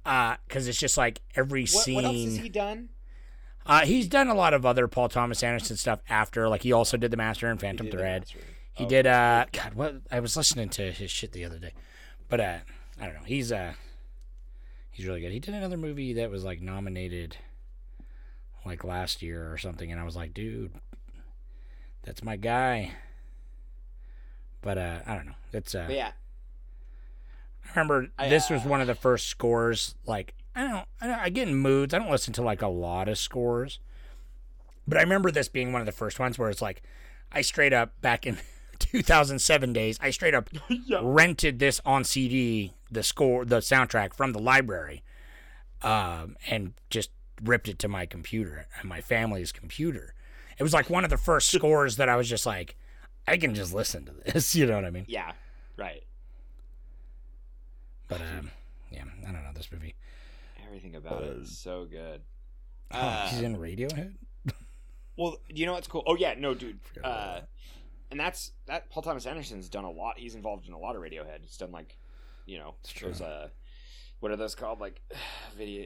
uh 0.07 0.37
because 0.47 0.69
it's 0.69 0.79
just 0.79 0.97
like 0.97 1.21
every 1.35 1.63
what, 1.63 1.69
scene 1.69 1.95
what 1.97 2.05
else 2.05 2.25
has 2.25 2.37
he 2.37 2.49
done 2.49 2.89
uh, 3.65 3.85
he's 3.85 4.09
done 4.09 4.29
a 4.29 4.35
lot 4.35 4.55
of 4.55 4.67
other 4.67 4.89
Paul 4.89 5.09
Thomas 5.09 5.43
Anderson 5.43 5.77
stuff 5.77 6.01
after. 6.09 6.49
Like 6.49 6.63
he 6.63 6.73
also 6.73 6.97
did 6.97 7.11
the 7.11 7.17
Master 7.17 7.49
and 7.49 7.61
Phantom 7.61 7.87
The 7.87 7.93
Thread. 7.93 8.27
He 8.73 8.87
did 8.87 9.07
uh 9.07 9.47
God, 9.53 9.75
what 9.75 9.95
I 10.11 10.21
was 10.21 10.37
listening 10.37 10.71
to 10.71 10.91
his 10.91 11.11
shit 11.11 11.33
the 11.33 11.45
other 11.45 11.59
day. 11.59 11.73
But 12.29 12.41
uh 12.41 12.59
I 13.01 13.05
don't 13.05 13.15
know. 13.15 13.25
He's 13.25 13.53
uh 13.53 13.75
he's 14.91 15.07
really 15.07 15.21
good. 15.21 15.33
He 15.33 15.41
did 15.41 15.55
another 15.55 15.77
movie 15.77 16.15
that 16.15 16.31
was 16.31 16.43
like 16.43 16.61
nominated 16.61 17.37
like 18.65 18.85
last 18.85 19.23
year 19.23 19.53
or 19.53 19.59
something 19.59 19.93
and 19.93 20.01
I 20.01 20.05
was 20.05 20.17
like, 20.17 20.35
dude, 20.35 20.73
that's 22.03 22.25
my 22.25 22.37
guy. 22.37 22.93
But 24.63 24.79
uh 24.79 25.01
I 25.07 25.15
don't 25.17 25.27
know. 25.27 25.35
It's 25.53 25.75
uh 25.75 25.85
but 25.87 25.97
yeah 25.97 26.13
I 27.65 27.69
remember 27.71 28.09
I, 28.19 28.29
this 28.29 28.51
was 28.51 28.65
uh, 28.65 28.69
one 28.69 28.81
of 28.81 28.87
the 28.87 28.95
first 28.95 29.29
scores. 29.29 29.95
Like 30.07 30.35
I 30.55 30.67
don't, 30.67 30.87
I 31.01 31.07
don't, 31.07 31.19
I 31.19 31.29
get 31.31 31.49
in 31.49 31.57
moods. 31.57 31.95
I 31.95 31.99
don't 31.99 32.11
listen 32.11 32.33
to 32.35 32.43
like 32.43 32.63
a 32.63 32.69
lot 32.69 33.09
of 33.09 33.19
scores, 33.19 33.79
but 34.87 34.99
I 34.99 35.03
remember 35.03 35.31
this 35.31 35.49
being 35.49 35.73
one 35.73 35.81
of 35.81 35.87
the 35.87 35.93
first 35.93 36.19
ones 36.19 36.39
where 36.39 36.51
it's 36.51 36.63
like, 36.63 36.83
I 37.31 37.41
straight 37.41 37.73
up 37.73 37.99
back 38.01 38.27
in 38.27 38.39
2007 38.79 39.73
days, 39.73 39.99
I 40.01 40.11
straight 40.11 40.35
up 40.35 40.51
rented 41.03 41.59
this 41.59 41.81
on 41.85 42.05
CD, 42.05 42.75
the 42.91 43.03
score, 43.03 43.45
the 43.45 43.59
soundtrack 43.59 44.15
from 44.15 44.33
the 44.33 44.39
library, 44.41 45.03
um, 45.83 46.37
and 46.49 46.75
just 46.91 47.11
ripped 47.43 47.69
it 47.69 47.79
to 47.81 47.89
my 47.89 48.05
computer 48.07 48.67
and 48.79 48.89
my 48.89 49.01
family's 49.01 49.53
computer. 49.53 50.15
It 50.59 50.63
was 50.63 50.75
like 50.75 50.91
one 50.91 51.05
of 51.05 51.11
the 51.11 51.17
first 51.17 51.51
scores 51.53 51.97
that 51.97 52.09
I 52.09 52.17
was 52.17 52.29
just 52.29 52.45
like, 52.45 52.77
I 53.27 53.37
can 53.37 53.55
just 53.55 53.73
listen 53.73 54.05
to 54.07 54.13
this. 54.13 54.55
You 54.55 54.67
know 54.67 54.75
what 54.77 54.85
I 54.85 54.91
mean? 54.91 55.05
Yeah, 55.09 55.33
right. 55.77 56.03
But 58.09 58.21
um, 58.21 58.51
yeah, 58.91 59.05
I 59.23 59.33
don't 59.33 59.43
know 59.43 59.51
this 59.55 59.71
movie. 59.73 59.95
Everything 60.67 60.97
about 60.97 61.23
it 61.23 61.37
is 61.39 61.57
so 61.59 61.87
good. 61.91 62.21
Oh, 62.95 62.99
Uh, 62.99 63.27
he's 63.29 63.41
in 63.41 63.57
Radiohead. 63.57 64.13
Well, 65.17 65.39
do 65.49 65.55
you 65.55 65.65
know 65.65 65.73
what's 65.73 65.89
cool? 65.89 66.03
Oh 66.07 66.15
yeah, 66.15 66.35
no, 66.37 66.53
dude. 66.53 66.79
Uh, 67.03 67.41
and 68.11 68.21
that's 68.21 68.53
that. 68.67 68.91
Paul 68.91 69.03
Thomas 69.03 69.25
Anderson's 69.25 69.71
done 69.71 69.85
a 69.85 69.91
lot. 69.91 70.19
He's 70.19 70.35
involved 70.35 70.69
in 70.69 70.75
a 70.75 70.79
lot 70.79 70.95
of 70.95 71.01
Radiohead. 71.01 71.39
He's 71.41 71.57
done 71.57 71.73
like, 71.73 71.97
you 72.45 72.59
know, 72.59 72.75
true. 72.87 73.09
those 73.09 73.23
uh, 73.23 73.49
what 74.21 74.31
are 74.31 74.37
those 74.37 74.55
called? 74.55 74.79
Like 74.79 75.01
video 75.57 75.83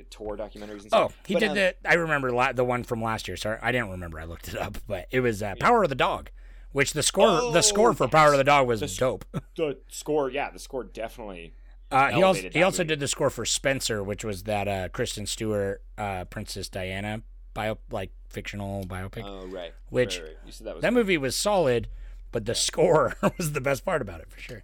uh, 0.00 0.04
tour 0.10 0.36
documentaries 0.36 0.80
and 0.82 0.88
stuff. 0.88 1.12
Oh, 1.16 1.22
he 1.26 1.34
But, 1.34 1.40
did 1.40 1.48
um, 1.50 1.54
the. 1.54 1.74
I 1.84 1.94
remember 1.94 2.32
la- 2.32 2.52
the 2.52 2.64
one 2.64 2.82
from 2.82 3.00
last 3.02 3.28
year. 3.28 3.36
Sorry, 3.36 3.58
I 3.62 3.70
didn't 3.70 3.90
remember. 3.90 4.18
I 4.18 4.24
looked 4.24 4.48
it 4.48 4.58
up, 4.58 4.78
but 4.88 5.06
it 5.12 5.20
was 5.20 5.44
uh, 5.44 5.54
Power 5.60 5.84
of 5.84 5.90
the 5.90 5.94
Dog, 5.94 6.30
which 6.72 6.92
the 6.92 7.02
score 7.02 7.26
the 7.52 7.58
Oh, 7.58 7.60
score 7.60 7.92
for 7.94 8.08
Power 8.08 8.32
of 8.32 8.38
the 8.38 8.44
Dog 8.44 8.66
was 8.66 8.80
The 8.80 8.86
dope. 8.88 9.24
the 9.56 9.78
score. 9.88 10.30
Yeah, 10.30 10.50
the 10.50 10.58
score 10.58 10.84
definitely. 10.84 11.54
Uh, 11.90 12.10
he 12.10 12.22
also 12.22 12.50
he 12.50 12.62
also 12.62 12.82
movie. 12.82 12.88
did 12.88 13.00
the 13.00 13.08
score 13.08 13.30
for 13.30 13.44
Spencer, 13.46 14.02
which 14.04 14.22
was 14.24 14.42
that 14.44 14.68
uh, 14.68 14.88
Kristen 14.90 15.24
Stewart, 15.26 15.82
uh, 15.96 16.24
Princess 16.26 16.68
Diana 16.68 17.22
bio 17.54 17.78
like 17.90 18.10
fictional 18.28 18.84
biopic. 18.84 19.22
Oh 19.24 19.46
right. 19.46 19.72
Which- 19.88 20.18
right, 20.18 20.26
right. 20.26 20.36
you 20.44 20.52
said 20.52 20.66
that 20.66 20.74
was 20.74 20.82
that 20.82 20.92
movie 20.92 21.16
was 21.16 21.34
solid, 21.34 21.88
but 22.30 22.44
the 22.44 22.54
score 22.54 23.16
was 23.38 23.52
the 23.52 23.60
best 23.62 23.84
part 23.86 24.02
about 24.02 24.20
it 24.20 24.30
for 24.30 24.38
sure. 24.38 24.62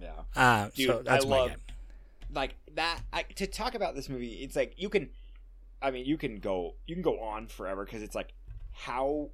yeah. 0.00 0.12
Uh, 0.36 0.68
Dude, 0.74 0.86
so 0.88 1.02
that's 1.04 1.24
I 1.24 1.28
my 1.28 1.36
love 1.36 1.48
guy. 1.50 1.56
like 2.32 2.54
that. 2.76 3.00
I, 3.12 3.22
to 3.22 3.46
talk 3.48 3.74
about 3.74 3.94
this 3.96 4.08
movie, 4.08 4.34
it's 4.34 4.54
like 4.54 4.74
you 4.76 4.88
can. 4.88 5.10
I 5.82 5.90
mean, 5.90 6.06
you 6.06 6.16
can 6.16 6.36
go 6.36 6.76
you 6.86 6.94
can 6.94 7.02
go 7.02 7.18
on 7.20 7.48
forever 7.48 7.84
because 7.84 8.02
it's 8.02 8.14
like 8.14 8.32
how 8.70 9.30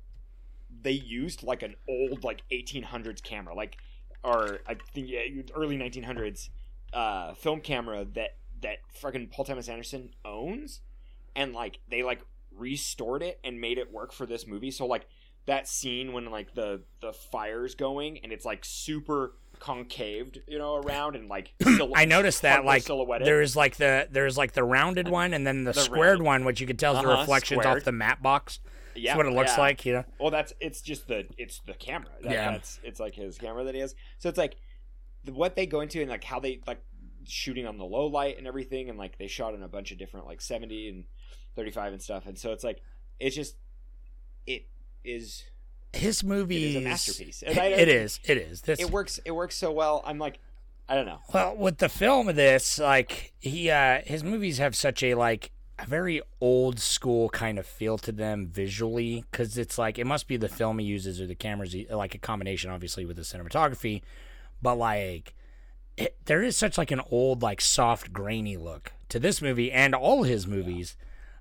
they 0.83 0.93
used 0.93 1.43
like 1.43 1.63
an 1.63 1.75
old 1.89 2.25
like 2.25 2.43
1800s 2.53 3.23
camera, 3.23 3.55
like 3.55 3.77
or 4.23 4.61
I 4.67 4.77
think 4.95 5.11
early 5.55 5.77
1900s 5.79 6.49
uh, 6.93 7.35
film 7.35 7.61
camera 7.61 8.05
that 8.15 8.37
that 8.63 8.79
fucking 8.95 9.29
Paul 9.29 9.45
Thomas 9.47 9.69
Anderson 9.69 10.11
owns, 10.25 10.81
and 11.35 11.53
like 11.55 11.79
they 11.89 12.03
like 12.03 12.21
restored 12.55 13.23
it 13.23 13.39
and 13.45 13.61
made 13.61 13.79
it 13.79 13.93
work 13.93 14.13
for 14.13 14.27
this 14.27 14.47
movie. 14.47 14.71
So 14.71 14.87
like 14.87 15.07
that 15.47 15.67
scene 15.69 16.13
when 16.13 16.31
like 16.31 16.55
the 16.55 16.83
the 17.01 17.13
fire's 17.13 17.75
going 17.75 18.19
and 18.23 18.33
it's 18.33 18.45
like 18.45 18.65
super 18.65 19.35
concaved, 19.59 20.41
you 20.49 20.59
know, 20.59 20.77
around 20.77 21.17
and 21.17 21.29
like 21.29 21.55
I 21.95 22.05
noticed 22.05 22.43
that 22.43 22.65
like 22.65 22.83
silhouetted. 22.83 23.27
there's 23.27 23.57
like 23.57 23.77
the 23.77 24.09
there's 24.11 24.37
like 24.37 24.53
the 24.53 24.65
rounded 24.65 25.09
one 25.09 25.33
and 25.35 25.47
then 25.47 25.65
the, 25.65 25.73
The 25.73 25.81
squared 25.81 26.19
round- 26.19 26.25
one, 26.25 26.45
which 26.45 26.61
you 26.61 26.67
can 26.67 26.77
tell 26.77 26.97
is 26.97 27.03
the 27.03 27.09
Uh-huh, 27.09 27.21
reflections 27.21 27.61
squared. 27.61 27.79
off 27.79 27.85
the 27.85 27.93
matte 27.93 28.23
box. 28.23 28.59
Yeah, 29.01 29.11
That's 29.11 29.17
what 29.19 29.27
it 29.27 29.33
looks 29.35 29.57
yeah. 29.57 29.61
like, 29.61 29.87
you 29.87 29.93
know. 29.95 30.05
Well, 30.19 30.31
that's 30.31 30.53
it's 30.61 30.81
just 30.83 31.09
the 31.09 31.27
it's 31.39 31.61
the 31.67 31.75
camera. 31.75 32.11
That, 32.23 32.33
Yeah. 32.33 32.53
that's 32.53 32.79
it's 32.83 33.01
like 33.01 33.15
his 33.15 33.39
camera 33.39 33.65
that 33.65 33.75
he 33.75 33.81
has. 33.81 33.95
So 34.19 34.29
it's 34.29 34.39
like 34.39 34.57
the, 35.25 35.33
what 35.33 35.57
they 35.57 35.67
go 35.67 35.81
into 35.81 36.01
and 36.01 36.11
like 36.11 36.25
how 36.25 36.41
they 36.41 36.61
like 36.67 36.83
shooting 37.27 37.67
on 37.67 37.77
the 37.79 37.85
low 37.85 38.07
light 38.07 38.39
and 38.39 38.47
everything, 38.47 38.89
and 38.89 38.99
like 38.99 39.19
they 39.19 39.27
shot 39.27 39.55
in 39.55 39.63
a 39.63 39.69
bunch 39.69 39.93
of 39.93 39.99
different 39.99 40.27
like 40.27 40.41
seventy 40.41 40.89
and 40.89 41.05
thirty 41.57 41.71
five 41.71 41.93
and 41.93 42.01
stuff. 42.03 42.27
And 42.27 42.39
so 42.39 42.53
it's 42.53 42.65
like 42.65 42.81
it's 43.19 43.37
just 43.37 43.57
it 44.47 44.67
is 45.05 45.45
His 45.93 46.23
movie 46.25 46.83
masterpiece. 46.83 47.43
And 47.43 47.59
I- 47.59 47.67
It 47.69 47.89
is. 47.89 48.21
It 48.25 48.37
is. 48.39 48.63
This 48.63 48.81
it 48.81 48.91
works 48.91 49.19
it 49.25 49.33
works 49.33 49.57
so 49.57 49.73
well. 49.73 50.03
I'm 50.05 50.19
like 50.19 50.39
I 50.89 50.95
don't 50.97 51.07
know. 51.07 51.21
Well, 51.33 51.55
with 51.57 51.79
the 51.79 51.89
film 51.89 52.29
of 52.29 52.35
this, 52.37 52.79
like 52.79 53.33
he 53.39 53.71
uh 53.71 54.01
his 54.05 54.25
movies 54.25 54.59
have 54.59 54.75
such 54.75 55.03
a 55.03 55.15
like 55.15 55.53
a 55.81 55.87
very 55.87 56.21
old 56.41 56.79
school 56.79 57.29
kind 57.31 57.59
of 57.59 57.67
feel 57.67 57.97
to 57.99 58.13
them 58.13 58.47
visually 58.47 59.25
cuz 59.33 59.57
it's 59.57 59.79
like 59.79 59.99
it 59.99 60.07
must 60.07 60.29
be 60.29 60.37
the 60.37 60.49
film 60.49 60.79
he 60.79 60.87
uses 60.87 61.21
or 61.21 61.27
the 61.27 61.35
cameras 61.35 61.75
like 61.91 62.15
a 62.15 62.19
combination 62.19 62.71
obviously 62.71 63.05
with 63.05 63.17
the 63.17 63.23
cinematography, 63.23 64.03
but 64.61 64.77
like 64.77 65.35
it, 65.97 66.17
there 66.27 66.43
is 66.43 66.57
such 66.57 66.77
like 66.79 66.91
an 66.91 67.01
old 67.11 67.43
like 67.43 67.61
soft 67.61 68.13
grainy 68.13 68.57
look 68.57 68.93
to 69.09 69.19
this 69.19 69.41
movie 69.41 69.73
and 69.73 69.95
all 69.95 70.23
his 70.23 70.47
movies 70.47 70.97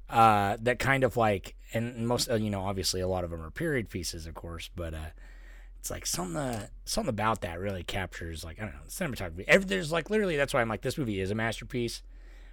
uh 0.09 0.57
that 0.59 0.79
kind 0.79 1.03
of 1.03 1.17
like 1.17 1.55
and 1.73 2.07
most 2.07 2.29
uh, 2.29 2.35
you 2.35 2.49
know 2.49 2.61
obviously 2.61 3.01
a 3.01 3.07
lot 3.07 3.23
of 3.23 3.29
them 3.29 3.41
are 3.41 3.51
period 3.51 3.89
pieces 3.89 4.25
of 4.25 4.33
course, 4.33 4.69
but 4.75 4.93
uh 4.93 5.09
it's 5.79 5.89
like 5.89 6.05
something 6.05 6.35
uh, 6.35 6.67
something 6.85 7.09
about 7.09 7.41
that 7.41 7.59
really 7.59 7.83
captures 7.83 8.43
like 8.43 8.59
I 8.59 8.63
don't 8.65 8.73
know 8.73 8.81
cinematography. 8.87 9.45
Every, 9.47 9.65
there's 9.65 9.91
like 9.91 10.09
literally 10.09 10.35
that's 10.35 10.53
why 10.53 10.61
I'm 10.61 10.69
like 10.69 10.81
this 10.81 10.97
movie 10.97 11.19
is 11.21 11.31
a 11.31 11.35
masterpiece 11.35 12.03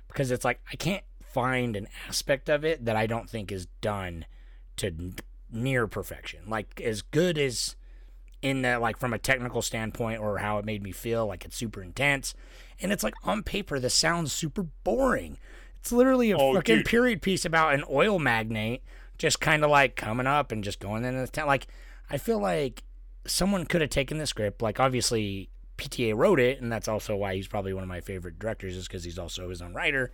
because 0.09 0.31
it's 0.31 0.44
like 0.44 0.61
I 0.72 0.77
can't 0.77 1.03
find 1.37 1.77
an 1.77 1.87
aspect 2.09 2.49
of 2.49 2.64
it 2.64 2.85
that 2.87 2.96
I 2.96 3.07
don't 3.07 3.29
think 3.29 3.53
is 3.53 3.66
done 3.83 4.25
to 4.77 4.87
n- 4.87 5.14
near 5.53 5.87
perfection. 5.87 6.40
Like 6.49 6.81
as 6.81 7.03
good 7.03 7.37
as 7.37 7.77
in 8.42 8.62
the 8.62 8.79
like 8.79 8.99
from 8.99 9.12
a 9.12 9.18
technical 9.18 9.61
standpoint 9.61 10.20
or 10.20 10.38
how 10.38 10.59
it 10.59 10.64
made 10.64 10.83
me 10.83 10.92
feel 10.92 11.27
like 11.27 11.44
it's 11.44 11.57
super 11.57 11.83
intense 11.83 12.35
and 12.81 12.92
it's 12.92 13.03
like 13.03 13.14
on 13.25 13.42
paper 13.42 13.79
this 13.79 13.94
sounds 13.94 14.33
super 14.33 14.62
boring. 14.85 15.37
It's 15.81 15.92
literally 15.92 16.31
a 16.31 16.38
Oh, 16.38 16.55
fucking 16.55 16.77
dude. 16.79 16.87
period 16.87 17.22
piece 17.22 17.44
about 17.44 17.75
an 17.75 17.85
oil 17.90 18.18
magnate 18.18 18.83
just 19.18 19.40
kind 19.40 19.62
of 19.64 19.70
like 19.70 19.94
coming 19.96 20.27
up 20.27 20.53
and 20.53 20.64
just 20.64 20.81
going 20.81 21.05
into 21.05 21.20
the 21.20 21.27
town. 21.29 21.46
Like 21.46 21.66
I 22.11 22.18
feel 22.18 22.40
like 22.40 22.83
someone 23.27 23.66
could 23.66 23.81
have 23.83 23.90
taken 23.90 24.18
the 24.18 24.27
script. 24.27 24.62
Like 24.62 24.79
obviously 24.81 25.49
PTA 25.79 26.14
wrote 26.16 26.40
it, 26.40 26.61
and 26.61 26.72
that's 26.72 26.88
also 26.88 27.14
why 27.16 27.35
he's 27.35 27.49
probably 27.49 27.75
one 27.75 27.83
of 27.83 27.88
my 27.88 28.01
favorite 28.01 28.38
directors, 28.38 28.77
is 28.77 28.87
because 28.88 29.05
he's 29.05 29.18
also 29.18 29.51
his 29.51 29.61
own 29.61 29.75
writer. 29.75 30.11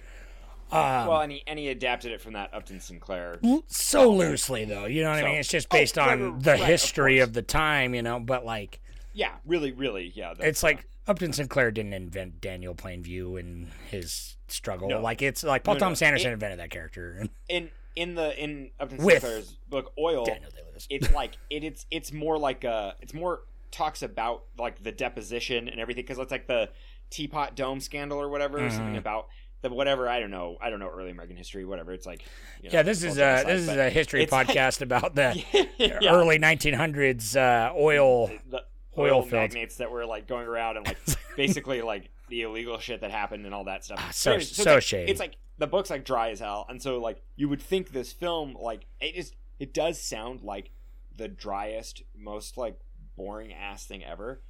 Um, 0.73 1.07
well, 1.09 1.21
and 1.21 1.31
he 1.33 1.43
and 1.47 1.59
he 1.59 1.69
adapted 1.69 2.13
it 2.13 2.21
from 2.21 2.33
that 2.35 2.53
Upton 2.55 2.81
Sinclair. 2.81 3.39
So 3.67 4.11
loosely 4.11 4.65
though, 4.65 4.87
you 4.87 5.03
know 5.03 5.11
what 5.11 5.19
I 5.19 5.25
mean? 5.25 5.35
It's 5.37 5.49
just 5.49 5.69
Oh, 5.71 5.77
based 5.77 5.97
right, 5.97 6.19
on 6.21 6.39
the 6.41 6.53
right, 6.53 6.61
history 6.61 7.17
course. 7.19 7.29
of, 7.29 7.33
the 7.35 7.43
time, 7.43 7.95
you 7.95 8.03
know. 8.03 8.19
But 8.21 8.45
like, 8.45 8.81
Yeah, 9.13 9.33
really, 9.45 9.73
really, 9.73 10.13
yeah. 10.15 10.35
it's 10.41 10.63
like 10.63 10.87
Upton 11.07 11.33
Sinclair 11.33 11.71
didn't 11.71 11.93
invent 11.93 12.41
Daniel 12.41 12.75
Plainview 12.75 13.39
and 13.39 13.69
his 13.91 14.37
struggle. 14.49 14.89
No. 14.89 15.01
Like 15.01 15.21
it's 15.23 15.43
like 15.45 15.65
Paul 15.65 15.75
No, 15.75 15.79
no. 15.79 15.85
Thomas 15.87 16.03
Anderson 16.03 16.31
It- 16.31 16.35
invented 16.35 16.59
that 16.61 16.71
character. 16.71 17.27
In 17.49 17.71
in 17.95 18.15
the 18.15 18.43
in 18.43 18.71
Upton 18.81 18.97
With 19.05 19.21
Sinclair's 19.23 19.57
book 19.69 19.93
Oil. 19.99 20.27
It's 20.89 21.13
like 21.13 21.37
it, 21.51 21.65
it's 21.65 21.85
it's 21.91 22.13
more 22.13 22.39
like 22.39 22.65
uh 22.65 22.93
it's 23.03 23.13
more 23.13 23.43
talks 23.71 24.03
about 24.03 24.45
like 24.59 24.83
the 24.83 24.93
deposition 24.93 25.69
and 25.69 25.79
everything 25.81 26.03
because 26.05 26.19
it's 26.19 26.31
like 26.31 26.47
the 26.47 26.71
teapot 27.11 27.55
dome 27.55 27.81
scandal 27.81 28.19
or 28.19 28.29
whatever 28.31 28.59
Mm-hmm. 28.59 28.75
something 28.75 28.97
about 28.97 29.27
the 29.62 29.70
whatever 29.70 30.09
i 30.09 30.20
don't 30.20 30.31
know 30.31 30.57
i 30.61 30.68
don't 30.70 30.81
know 30.81 30.88
early 30.88 31.11
american 31.11 31.37
history 31.37 31.64
whatever 31.64 31.92
it's 31.92 32.05
like 32.07 32.22
you 32.61 32.68
know, 32.68 32.75
yeah, 32.75 32.83
this 32.83 33.03
is 33.03 33.16
a 33.18 33.22
aside, 33.37 33.46
this 33.46 33.62
is 33.62 33.68
a 33.68 33.88
history 33.90 34.22
it's 34.22 34.33
like- 34.33 34.46
podcast 34.48 34.81
about 34.83 35.14
the 35.14 35.42
Yeah. 35.79 35.98
early 36.11 36.38
1900s 36.38 37.37
uh, 37.37 37.72
oil. 37.77 38.27
the 38.51 38.62
oil 38.98 39.11
oil, 39.14 39.20
fields. 39.22 39.33
magnates 39.33 39.77
that 39.77 39.90
were 39.90 40.05
like 40.05 40.27
going 40.27 40.46
around 40.46 40.77
and 40.77 40.87
like 40.87 40.98
basically 41.37 41.81
like 41.83 42.11
the 42.29 42.42
illegal 42.42 42.79
shit 42.79 43.01
that 43.01 43.11
happened 43.11 43.44
and 43.46 43.55
all 43.55 43.64
that 43.64 43.85
stuff. 43.85 43.98
Ah, 44.01 44.11
so- 44.12 44.33
Anyways, 44.33 44.55
so 44.55 44.62
it's 44.62 44.66
like, 44.66 44.83
shady. 44.83 45.11
It's 45.11 45.20
like 45.20 45.37
the 45.59 45.66
book's 45.66 45.90
like 45.90 46.05
dry 46.05 46.31
as 46.31 46.40
hell, 46.40 46.66
and 46.68 46.83
so 46.83 46.98
like 46.98 47.22
you 47.37 47.48
would 47.48 47.61
think 47.62 47.92
this 47.92 48.12
film 48.12 48.57
like 48.61 48.87
it 49.01 49.14
just 49.14 49.35
it 49.59 49.72
does 49.75 50.01
sound 50.01 50.42
like 50.42 50.70
the 51.14 51.29
driest, 51.29 52.03
most 52.16 52.57
like 52.57 52.79
boring 53.16 53.53
ass 53.53 53.87
thing 53.87 54.03
ever. 54.03 54.42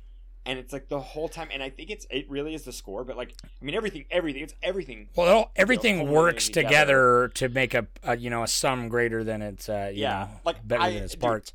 And 0.45 0.59
it's 0.59 0.73
like 0.73 0.89
the 0.89 0.99
whole 0.99 1.29
time, 1.29 1.49
and 1.53 1.63
I 1.63 1.71
think 1.71 1.89
it's 1.91 2.05
it 2.11 2.29
really 2.29 2.55
is 2.55 2.65
the 2.65 2.73
score, 2.73 3.05
but 3.05 3.17
like 3.17 3.35
I 3.43 3.65
mean 3.65 3.77
everything, 3.77 4.07
everything, 4.11 4.43
it's 4.43 4.55
everything. 4.63 5.09
Well, 5.15 5.53
everything 5.55 5.99
whole 5.99 6.07
works 6.09 6.49
movie 6.49 6.63
together 6.63 7.31
to 7.35 7.49
make 7.49 7.75
a, 7.75 7.87
a 8.03 8.17
you 8.17 8.29
know 8.29 8.43
a 8.43 8.49
sum 8.49 8.89
greater 8.89 9.23
than 9.23 9.41
its 9.41 9.69
uh, 9.69 9.91
you 9.95 10.03
Yeah, 10.03 10.29
know, 10.33 10.41
like, 10.45 10.67
better 10.67 10.83
I- 10.83 10.93
than 10.95 11.03
its 11.05 11.13
dude, 11.15 11.21
parts. 11.21 11.53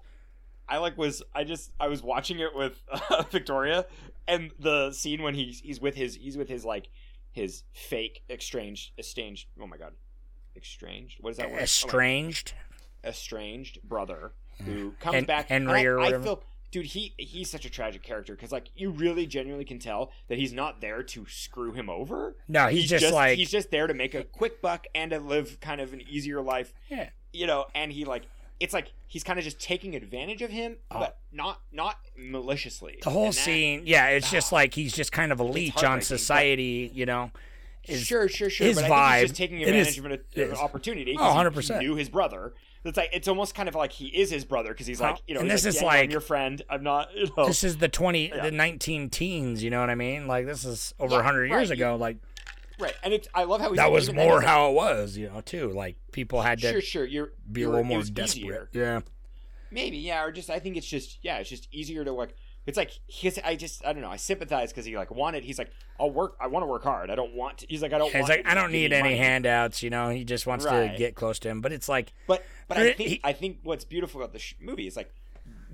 I 0.69 0.77
like 0.77 0.97
was 0.97 1.21
I 1.35 1.43
just 1.43 1.71
I 1.79 1.87
was 1.87 2.01
watching 2.01 2.39
it 2.39 2.55
with 2.55 2.81
uh, 3.09 3.23
Victoria, 3.29 3.85
and 4.27 4.51
the 4.59 4.91
scene 4.93 5.21
when 5.21 5.33
he's 5.35 5.59
he's 5.59 5.81
with 5.81 5.95
his 5.95 6.15
he's 6.15 6.37
with 6.37 6.47
his 6.47 6.63
like 6.63 6.87
his 7.33 7.63
fake 7.73 8.23
estranged 8.29 8.91
estranged 8.97 9.47
oh 9.61 9.67
my 9.67 9.77
god 9.77 9.93
estranged 10.55 11.17
what 11.21 11.31
is 11.31 11.37
that 11.37 11.51
word? 11.51 11.59
Oh 11.59 11.63
Estranged. 11.63 12.53
estranged 13.03 13.79
brother 13.83 14.31
who 14.65 14.91
comes 14.99 15.15
Hen- 15.15 15.25
back 15.25 15.47
Henry 15.49 15.79
and 15.81 15.87
or 15.87 15.99
I, 15.99 16.03
I 16.03 16.05
whatever. 16.05 16.23
Dude 16.71 16.85
he 16.87 17.13
he's 17.17 17.49
such 17.49 17.65
a 17.65 17.69
tragic 17.69 18.03
character 18.03 18.35
because 18.35 18.51
like 18.51 18.69
you 18.75 18.89
really 18.91 19.25
genuinely 19.25 19.65
can 19.65 19.79
tell 19.79 20.11
that 20.27 20.37
he's 20.37 20.53
not 20.53 20.81
there 20.81 21.01
to 21.03 21.25
screw 21.27 21.71
him 21.71 21.89
over 21.89 22.35
No, 22.47 22.67
he's, 22.67 22.89
just, 22.89 23.13
like 23.13 23.37
he's 23.37 23.49
just 23.51 23.71
there 23.71 23.87
to 23.87 23.93
make 23.93 24.13
a 24.13 24.23
quick 24.23 24.61
buck 24.61 24.85
and 24.93 25.11
to 25.11 25.19
live 25.19 25.59
kind 25.61 25.79
of 25.81 25.93
an 25.93 26.01
easier 26.01 26.41
life 26.41 26.73
yeah. 26.89 27.09
you 27.31 27.47
know 27.47 27.65
and 27.73 27.91
he 27.91 28.03
like 28.05 28.23
it's 28.59 28.73
like 28.73 28.91
he's 29.07 29.23
kind 29.23 29.37
of 29.37 29.45
just 29.45 29.59
taking 29.59 29.95
advantage 29.95 30.41
of 30.41 30.49
him 30.49 30.77
oh. 30.91 30.99
but 30.99 31.19
not 31.31 31.61
not 31.71 31.97
maliciously 32.17 32.95
Oh. 32.97 33.03
the 33.03 33.09
whole 33.11 33.25
that- 33.27 33.33
scene. 33.33 33.83
Yeah, 33.85 34.07
it's 34.07 34.27
ah. 34.29 34.31
just 34.31 34.51
like 34.51 34.73
he's 34.73 34.93
just 34.93 35.11
kind 35.11 35.31
of 35.31 35.39
a 35.39 35.43
leech 35.43 35.83
on 35.83 36.01
society. 36.01 36.89
You 36.93 37.05
know, 37.05 37.31
sure 37.83 38.27
sure 38.27 38.49
sure 38.49 38.67
his 38.67 38.81
but 38.81 38.85
I 38.85 38.89
vibe. 38.89 39.11
think 39.11 39.19
he's 39.19 39.29
just 39.29 39.37
taking 39.37 39.63
advantage 39.63 39.87
is- 39.89 39.97
of 39.99 40.05
an, 40.05 40.19
an 40.35 40.53
opportunity 40.57 41.15
Oh, 41.17 41.19
'cause 41.19 41.67
he- 41.67 41.73
100%. 41.73 41.79
he 41.81 41.87
oh, 41.87 41.89
knew 41.91 41.95
his 41.95 42.09
brother 42.09 42.53
it's 42.89 42.97
like 42.97 43.09
it's 43.13 43.27
almost 43.27 43.53
kind 43.55 43.69
of 43.69 43.75
like 43.75 43.91
he 43.91 44.07
is 44.07 44.29
his 44.29 44.45
brother 44.45 44.69
because 44.69 44.87
he's 44.87 44.99
like 45.01 45.21
you 45.27 45.33
know 45.35 45.41
And 45.41 45.49
this 45.49 45.65
is 45.65 45.75
"Daniel, 45.75 45.89
I'm 45.91 45.99
like- 46.01 46.11
your 46.11 46.21
friend 46.21 46.61
I'm 46.69 46.83
not 46.83 47.09
you 47.15 47.27
know 47.37 47.47
this 47.47 47.63
is 47.63 47.77
the 47.77 47.87
twenty, 47.89 48.29
Yeah. 48.29 48.43
the 48.43 48.51
nineteen 48.51 49.09
teens. 49.09 49.63
You 49.63 49.69
know 49.69 49.79
what 49.79 49.89
I 49.89 49.95
mean? 49.95 50.27
Like 50.27 50.45
this 50.45 50.65
is 50.65 50.93
over 50.99 51.15
a 51.15 51.17
Yeah, 51.17 51.23
hundred 51.23 51.45
years 51.47 51.69
right. 51.69 51.77
ago. 51.77 51.95
Like 51.95 52.17
right, 52.79 52.93
and 53.03 53.13
it's 53.13 53.27
I 53.33 53.43
love 53.45 53.61
how 53.61 53.69
he's 53.69 53.77
that 53.77 53.85
like, 53.85 53.93
was 53.93 54.13
more 54.13 54.35
like, 54.37 54.45
how 54.45 54.69
it 54.69 54.73
was, 54.73 55.17
you 55.17 55.29
know, 55.29 55.41
too. 55.41 55.69
Like 55.71 55.97
people 56.11 56.41
had 56.41 56.59
to 56.61 56.71
Sure, 56.71 56.81
sure. 56.81 57.05
You're 57.05 57.31
be 57.51 57.61
a 57.61 57.65
you're- 57.65 57.71
little 57.71 57.83
more 57.85 58.01
desperate. 58.03 58.37
easier. 58.43 58.69
Yeah. 58.73 59.01
Maybe, 59.69 59.97
yeah, 59.97 60.23
or 60.23 60.31
just 60.31 60.49
I 60.49 60.59
think 60.59 60.77
it's 60.77 60.87
just 60.87 61.19
yeah, 61.23 61.37
it's 61.39 61.49
just 61.49 61.67
easier 61.73 62.05
to 62.05 62.11
like. 62.13 62.35
It's 62.67 62.77
like 62.77 62.91
his. 63.07 63.39
I 63.43 63.55
just 63.55 63.83
I 63.85 63.93
don't 63.93 64.01
know. 64.01 64.09
I 64.11 64.17
sympathize 64.17 64.71
because 64.71 64.85
he 64.85 64.95
like 64.97 65.09
wanted. 65.09 65.43
He's 65.45 65.57
like, 65.57 65.71
I'll 65.99 66.11
work. 66.11 66.35
I 66.39 66.47
want 66.47 66.63
to 66.63 66.67
work 66.67 66.83
hard. 66.83 67.09
I 67.09 67.15
don't 67.15 67.33
want. 67.33 67.59
To, 67.59 67.65
he's 67.69 67.81
like, 67.81 67.93
I 67.93 67.97
don't. 67.97 68.07
He's 68.11 68.15
want 68.21 68.29
like, 68.29 68.43
to 68.43 68.51
I 68.51 68.53
don't 68.53 68.71
need 68.71 68.93
any 68.93 69.01
money." 69.03 69.17
handouts, 69.17 69.81
you 69.81 69.89
know. 69.89 70.09
He 70.09 70.23
just 70.25 70.45
wants 70.45 70.65
to 70.65 70.93
get 70.97 71.15
close 71.15 71.39
to 71.39 71.49
him. 71.49 71.61
But 71.61 71.71
it's 71.71 71.87
like, 71.89 72.13
But 72.27 72.43
but 72.67 72.77
I 72.77 72.91
think 72.93 73.09
he- 73.09 73.21
I 73.23 73.33
think 73.33 73.59
what's 73.63 73.85
beautiful 73.85 74.21
about 74.21 74.33
the 74.33 74.39
sh- 74.39 74.55
movie 74.59 74.85
is 74.85 74.95
like 74.97 75.11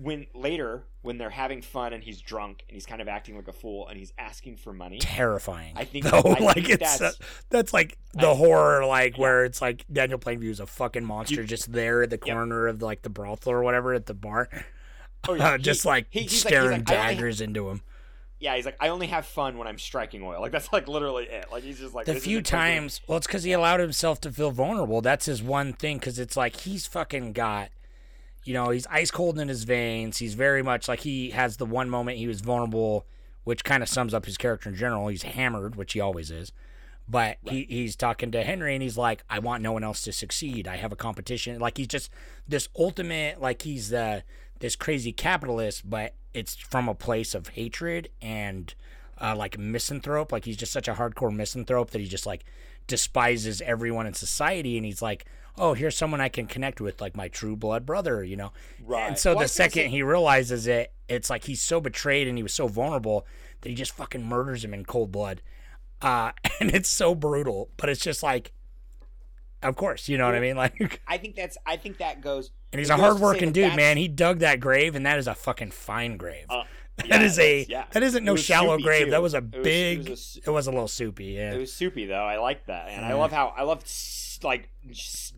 when 0.01 0.25
later 0.33 0.83
when 1.01 1.17
they're 1.17 1.29
having 1.29 1.61
fun 1.61 1.93
and 1.93 2.03
he's 2.03 2.19
drunk 2.21 2.63
and 2.67 2.75
he's 2.75 2.85
kind 2.85 3.01
of 3.01 3.07
acting 3.07 3.35
like 3.35 3.47
a 3.47 3.53
fool 3.53 3.87
and 3.87 3.97
he's 3.97 4.13
asking 4.17 4.55
for 4.57 4.71
money. 4.73 4.99
terrifying. 4.99 5.73
I 5.75 5.85
think- 5.85 6.05
though, 6.05 6.19
I 6.19 6.21
like 6.39 6.53
think 6.55 6.69
it's 6.69 6.97
that's- 6.97 7.01
uh, 7.19 7.25
that's 7.49 7.73
like 7.73 7.97
the 8.13 8.35
horror, 8.35 8.85
like 8.85 9.17
where 9.17 9.45
it's 9.45 9.61
like 9.61 9.83
Daniel 9.91 10.19
Plainview 10.19 10.49
is 10.51 10.59
a 10.59 10.67
fucking 10.67 11.03
monster 11.05 11.43
just 11.43 11.71
there 11.71 12.03
at 12.03 12.11
the 12.11 12.17
corner 12.19 12.67
of 12.67 12.81
like 12.83 13.01
the 13.01 13.09
brothel 13.09 13.51
or 13.53 13.63
whatever 13.63 13.93
at 13.95 14.05
the 14.05 14.13
bar, 14.13 14.47
Oh, 15.27 15.33
yeah. 15.33 15.57
Just 15.61 15.83
He- 15.83 15.89
like 15.89 16.07
he- 16.09 16.21
like- 16.21 16.29
staring 16.29 16.79
like, 16.85 16.91
I 16.91 16.95
only- 17.01 17.15
daggers 17.15 17.41
into 17.41 17.69
him. 17.69 17.81
Yeah, 18.39 18.57
he's 18.57 18.65
like, 18.65 18.75
I 18.81 18.89
only 18.89 19.07
have 19.07 19.25
fun 19.25 19.57
when 19.57 19.69
I'm 19.69 19.77
striking 19.79 20.21
oil. 20.21 20.41
Like 20.41 20.51
that's 20.51 20.73
like 20.73 20.89
literally 20.89 21.23
it. 21.25 21.45
Like 21.49 21.63
he's 21.63 21.79
just 21.79 21.93
like 21.93 22.05
the 22.07 22.15
few 22.15 22.41
times 22.41 22.99
well 23.07 23.17
it's 23.17 23.25
because 23.25 23.43
he 23.43 23.53
allowed 23.53 23.79
himself 23.79 24.19
to 24.21 24.31
feel 24.33 24.51
vulnerable. 24.51 24.99
That's 24.99 25.27
his 25.27 25.41
one 25.41 25.71
thing 25.71 25.97
because 25.97 26.19
it's 26.19 26.35
like 26.35 26.57
he's 26.57 26.85
fucking 26.85 27.31
got 27.31 27.69
you 28.43 28.53
know 28.53 28.71
he's 28.71 28.85
ice 28.87 29.11
cold 29.11 29.39
in 29.39 29.47
his 29.47 29.63
veins. 29.63 30.17
He's 30.17 30.33
very 30.33 30.61
much 30.61 30.89
like 30.89 30.99
he 31.01 31.29
has 31.29 31.55
the 31.55 31.65
one 31.65 31.89
moment 31.89 32.17
he 32.17 32.27
was 32.27 32.41
vulnerable 32.41 33.05
which 33.45 33.63
kind 33.63 33.81
of 33.81 33.87
sums 33.87 34.13
up 34.13 34.25
his 34.25 34.37
character 34.37 34.67
in 34.67 34.75
general. 34.75 35.07
He's 35.07 35.23
hammered 35.23 35.77
which 35.77 35.93
he 35.93 36.01
always 36.01 36.29
is. 36.29 36.51
But 37.07 37.37
he, 37.43 37.65
he's 37.69 37.95
talking 37.95 38.29
to 38.31 38.43
henry 38.43 38.73
and 38.75 38.83
he's 38.83 38.97
like 38.97 39.23
i 39.29 39.39
want 39.39 39.63
no 39.63 39.71
one 39.71 39.85
else 39.85 40.01
to 40.01 40.11
succeed. 40.11 40.67
I 40.67 40.75
have 40.75 40.91
a 40.91 40.97
competition. 40.97 41.57
Like 41.61 41.77
he's 41.77 41.87
just 41.87 42.09
this 42.45 42.67
ultimate 42.77 43.39
like 43.39 43.61
he's 43.61 43.93
uh, 43.93 44.19
this 44.63 44.77
crazy 44.77 45.11
capitalist 45.11 45.89
but 45.89 46.13
it's 46.33 46.55
from 46.55 46.87
a 46.87 46.95
place 46.95 47.35
of 47.35 47.49
hatred 47.49 48.07
and 48.21 48.73
uh, 49.19 49.35
like 49.35 49.57
misanthrope. 49.57 50.31
Like 50.31 50.45
he's 50.45 50.55
just 50.55 50.71
such 50.71 50.87
a 50.87 50.93
hardcore 50.93 51.35
misanthrope 51.35 51.91
that 51.91 51.99
he 51.99 52.07
just 52.07 52.25
like 52.25 52.45
despises 52.87 53.61
everyone 53.61 54.07
in 54.07 54.13
society, 54.13 54.77
and 54.77 54.85
he's 54.85 55.01
like, 55.01 55.25
"Oh, 55.57 55.73
here's 55.73 55.97
someone 55.97 56.21
I 56.21 56.29
can 56.29 56.47
connect 56.47 56.81
with, 56.81 57.01
like 57.01 57.15
my 57.15 57.27
true 57.27 57.57
blood 57.57 57.85
brother," 57.85 58.23
you 58.23 58.35
know. 58.35 58.53
Right. 58.83 59.07
And 59.07 59.17
so 59.17 59.33
Well, 59.33 59.43
the 59.43 59.49
second 59.49 59.89
he 59.89 60.01
realizes 60.01 60.65
it, 60.65 60.93
it's 61.09 61.29
like 61.29 61.43
he's 61.43 61.61
so 61.61 61.79
betrayed 61.79 62.27
and 62.27 62.37
he 62.37 62.43
was 62.43 62.53
so 62.53 62.67
vulnerable 62.67 63.27
that 63.61 63.69
he 63.69 63.75
just 63.75 63.91
fucking 63.91 64.25
murders 64.25 64.63
him 64.63 64.73
in 64.73 64.85
cold 64.85 65.11
blood. 65.11 65.41
Uh, 66.01 66.31
and 66.59 66.73
it's 66.73 66.89
so 66.89 67.13
brutal, 67.13 67.69
but 67.77 67.89
it's 67.89 68.01
just 68.01 68.23
like, 68.23 68.53
of 69.63 69.75
course, 69.75 70.07
you 70.09 70.17
know 70.17 70.25
what 70.25 70.35
I 70.35 70.39
mean? 70.39 70.55
Like, 70.63 71.01
I 71.07 71.17
think 71.17 71.35
that's. 71.35 71.57
I 71.65 71.77
think 71.77 71.97
that 71.97 72.21
goes. 72.21 72.51
and 72.71 72.79
he's 72.79 72.89
a 72.89 72.97
hardworking 72.97 73.47
that 73.47 73.53
dude, 73.53 73.63
that's- 73.65 73.77
man. 73.77 73.97
He 73.97 74.07
dug 74.07 74.39
that 74.39 74.59
grave, 74.59 74.95
and 74.95 75.05
that 75.05 75.17
is 75.17 75.27
a 75.27 75.35
fucking 75.35 75.71
fine 75.71 76.17
grave. 76.17 76.45
Uh, 76.49 76.63
yeah, 77.05 77.21
is 77.21 77.39
a 77.39 77.65
yeah. 77.67 77.85
that 77.91 78.03
isn't 78.03 78.23
no 78.23 78.35
shallow 78.35 78.77
grave. 78.77 79.05
too. 79.05 79.11
That 79.11 79.21
was 79.21 79.33
a 79.33 79.37
It 79.37 79.43
was- 79.55 79.63
big. 79.63 79.99
It 80.01 80.05
It 80.05 80.09
was, 80.11 80.39
was, 80.47 80.67
a, 80.67 80.69
a 80.69 80.73
little 80.73 80.87
soupy. 80.87 81.25
Yeah. 81.25 81.53
it 81.53 81.57
was 81.59 81.73
soupy 81.73 82.05
though. 82.05 82.23
I 82.23 82.37
like 82.37 82.67
that, 82.67 82.89
and 82.89 83.03
I 83.05 83.13
love 83.13 83.31
how 83.31 83.53
I 83.57 83.63
love 83.63 83.83
like 84.43 84.69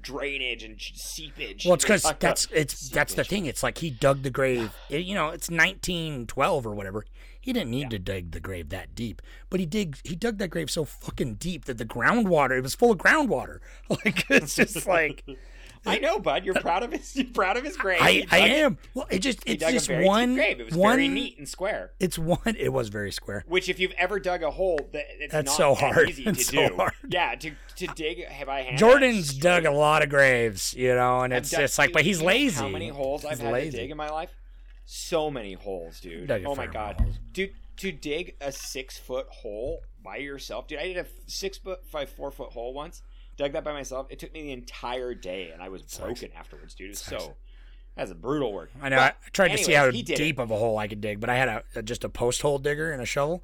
drainage 0.01 0.63
and 0.63 0.81
seepage. 0.81 1.65
well, 1.65 1.75
it's 1.75 1.83
because 1.83 2.03
that's 2.19 2.47
it's 2.53 2.89
that's 2.89 3.13
the 3.13 3.23
thing. 3.23 3.45
It's 3.45 3.63
like 3.63 3.77
he 3.77 3.89
dug 3.89 4.23
the 4.23 4.29
grave. 4.29 4.73
It- 4.89 5.05
you 5.05 5.13
know, 5.15 5.29
it's 5.29 5.49
1912 5.49 6.65
or 6.67 6.71
whatever. 6.75 7.05
He 7.45 7.53
didn't 7.53 7.69
need 7.69 7.91
to 7.91 7.99
dig 7.99 8.31
the 8.31 8.39
grave 8.39 8.69
that 8.69 8.95
deep, 8.95 9.21
but 9.51 9.59
he 9.59 9.67
dig 9.67 9.97
he 10.03 10.15
dug 10.15 10.39
that 10.39 10.47
grave 10.47 10.71
so 10.71 10.83
fucking 10.83 11.35
deep 11.35 11.65
that 11.65 11.77
the 11.77 11.85
groundwater 11.85 12.57
it 12.57 12.61
was 12.63 12.73
full 12.73 12.91
of 12.93 12.97
groundwater. 12.97 13.59
Like 13.89 14.25
it's 14.31 14.55
just 14.55 14.87
like 14.87 15.23
I 15.85 15.99
know, 15.99 16.17
bud. 16.17 16.43
You're 16.43 16.55
proud 16.55 16.81
of 16.81 16.91
his. 16.91 17.15
You're 17.15 17.25
proud 17.31 17.57
of 17.57 17.63
his 17.63 17.77
grave. 17.77 17.99
I 18.01 18.25
I 18.31 18.39
dug 18.39 18.49
it. 18.49 18.53
am. 18.55 18.77
Well, 18.95 19.05
it 19.11 19.19
just 19.19 19.43
it's 19.45 19.61
dug 19.63 19.73
just 19.73 19.91
one 19.91 20.33
grave. 20.33 20.59
It 20.59 20.65
was 20.65 20.73
one 20.75 20.95
very 20.95 21.07
neat 21.07 21.37
and 21.37 21.47
square. 21.47 21.91
It's 21.99 22.17
one. 22.17 22.39
It 22.57 22.73
was 22.73 22.89
very 22.89 23.11
square. 23.11 23.43
Which, 23.47 23.69
if 23.69 23.77
you've 23.79 23.91
ever 23.99 24.19
dug 24.19 24.41
a 24.41 24.49
hole, 24.49 24.79
that 24.93 25.05
it's 25.19 25.31
That's 25.31 25.45
not 25.45 25.55
so 25.55 25.75
that 25.79 25.93
hard. 25.93 26.09
easy 26.09 26.23
It's 26.25 26.47
to 26.47 26.55
so 26.55 26.69
do. 26.69 26.75
hard. 26.77 26.93
Yeah, 27.07 27.35
to 27.35 27.51
to 27.75 27.85
dig 27.93 28.25
by 28.47 28.63
hand. 28.63 28.79
Jordan's 28.79 29.31
dug 29.35 29.65
a 29.65 29.71
lot 29.71 30.01
of 30.01 30.09
graves, 30.09 30.73
you 30.73 30.95
know, 30.95 31.21
and 31.21 31.31
I've 31.31 31.43
it's 31.43 31.51
dug- 31.51 31.59
just 31.59 31.77
like, 31.77 31.93
but 31.93 32.01
he's 32.01 32.19
lazy. 32.19 32.55
How 32.63 32.67
many 32.67 32.87
holes 32.87 33.23
I've 33.23 33.33
He's 33.33 33.41
had 33.41 33.53
lazy. 33.53 33.69
to 33.69 33.77
dig 33.77 33.91
in 33.91 33.97
my 33.97 34.09
life? 34.09 34.31
So 34.85 35.29
many 35.31 35.53
holes, 35.53 35.99
dude. 35.99 36.29
Oh 36.45 36.55
my 36.55 36.67
god, 36.67 36.99
holes. 37.01 37.19
dude. 37.33 37.51
To 37.77 37.91
dig 37.91 38.35
a 38.39 38.53
six 38.53 38.97
foot 38.97 39.27
hole 39.29 39.81
by 40.01 40.17
yourself, 40.17 40.67
dude. 40.67 40.79
I 40.79 40.87
did 40.87 40.97
a 40.97 41.05
six 41.27 41.57
foot 41.57 41.79
by 41.91 42.05
four 42.05 42.31
foot 42.31 42.51
hole 42.53 42.73
once. 42.73 43.01
Dug 43.35 43.51
that 43.51 43.65
by 43.65 43.73
myself. 43.73 44.07
It 44.09 44.19
took 44.19 44.31
me 44.33 44.43
the 44.43 44.51
entire 44.53 45.13
day, 45.13 45.49
and 45.51 45.61
I 45.61 45.67
was 45.67 45.81
broken 45.81 46.29
afterwards, 46.37 46.73
dude. 46.73 46.85
It 46.87 46.89
was 46.91 46.99
so. 46.99 47.35
That's 47.97 48.11
a 48.11 48.15
brutal 48.15 48.53
work. 48.53 48.71
I 48.81 48.89
know. 48.89 48.97
I 48.97 49.13
But 49.23 49.33
tried 49.33 49.49
to 49.49 49.57
see 49.57 49.73
how 49.73 49.89
did 49.91 50.09
it. 50.09 50.15
deep 50.17 50.39
of 50.39 50.51
a 50.51 50.55
hole 50.57 50.77
I 50.77 50.87
could 50.87 51.01
dig, 51.01 51.19
but 51.19 51.29
I 51.29 51.35
had 51.35 51.47
a, 51.49 51.63
a 51.75 51.81
just 51.83 52.03
a 52.05 52.09
post 52.09 52.41
hole 52.41 52.59
digger 52.59 52.91
and 52.91 53.01
a 53.01 53.05
shovel. 53.05 53.43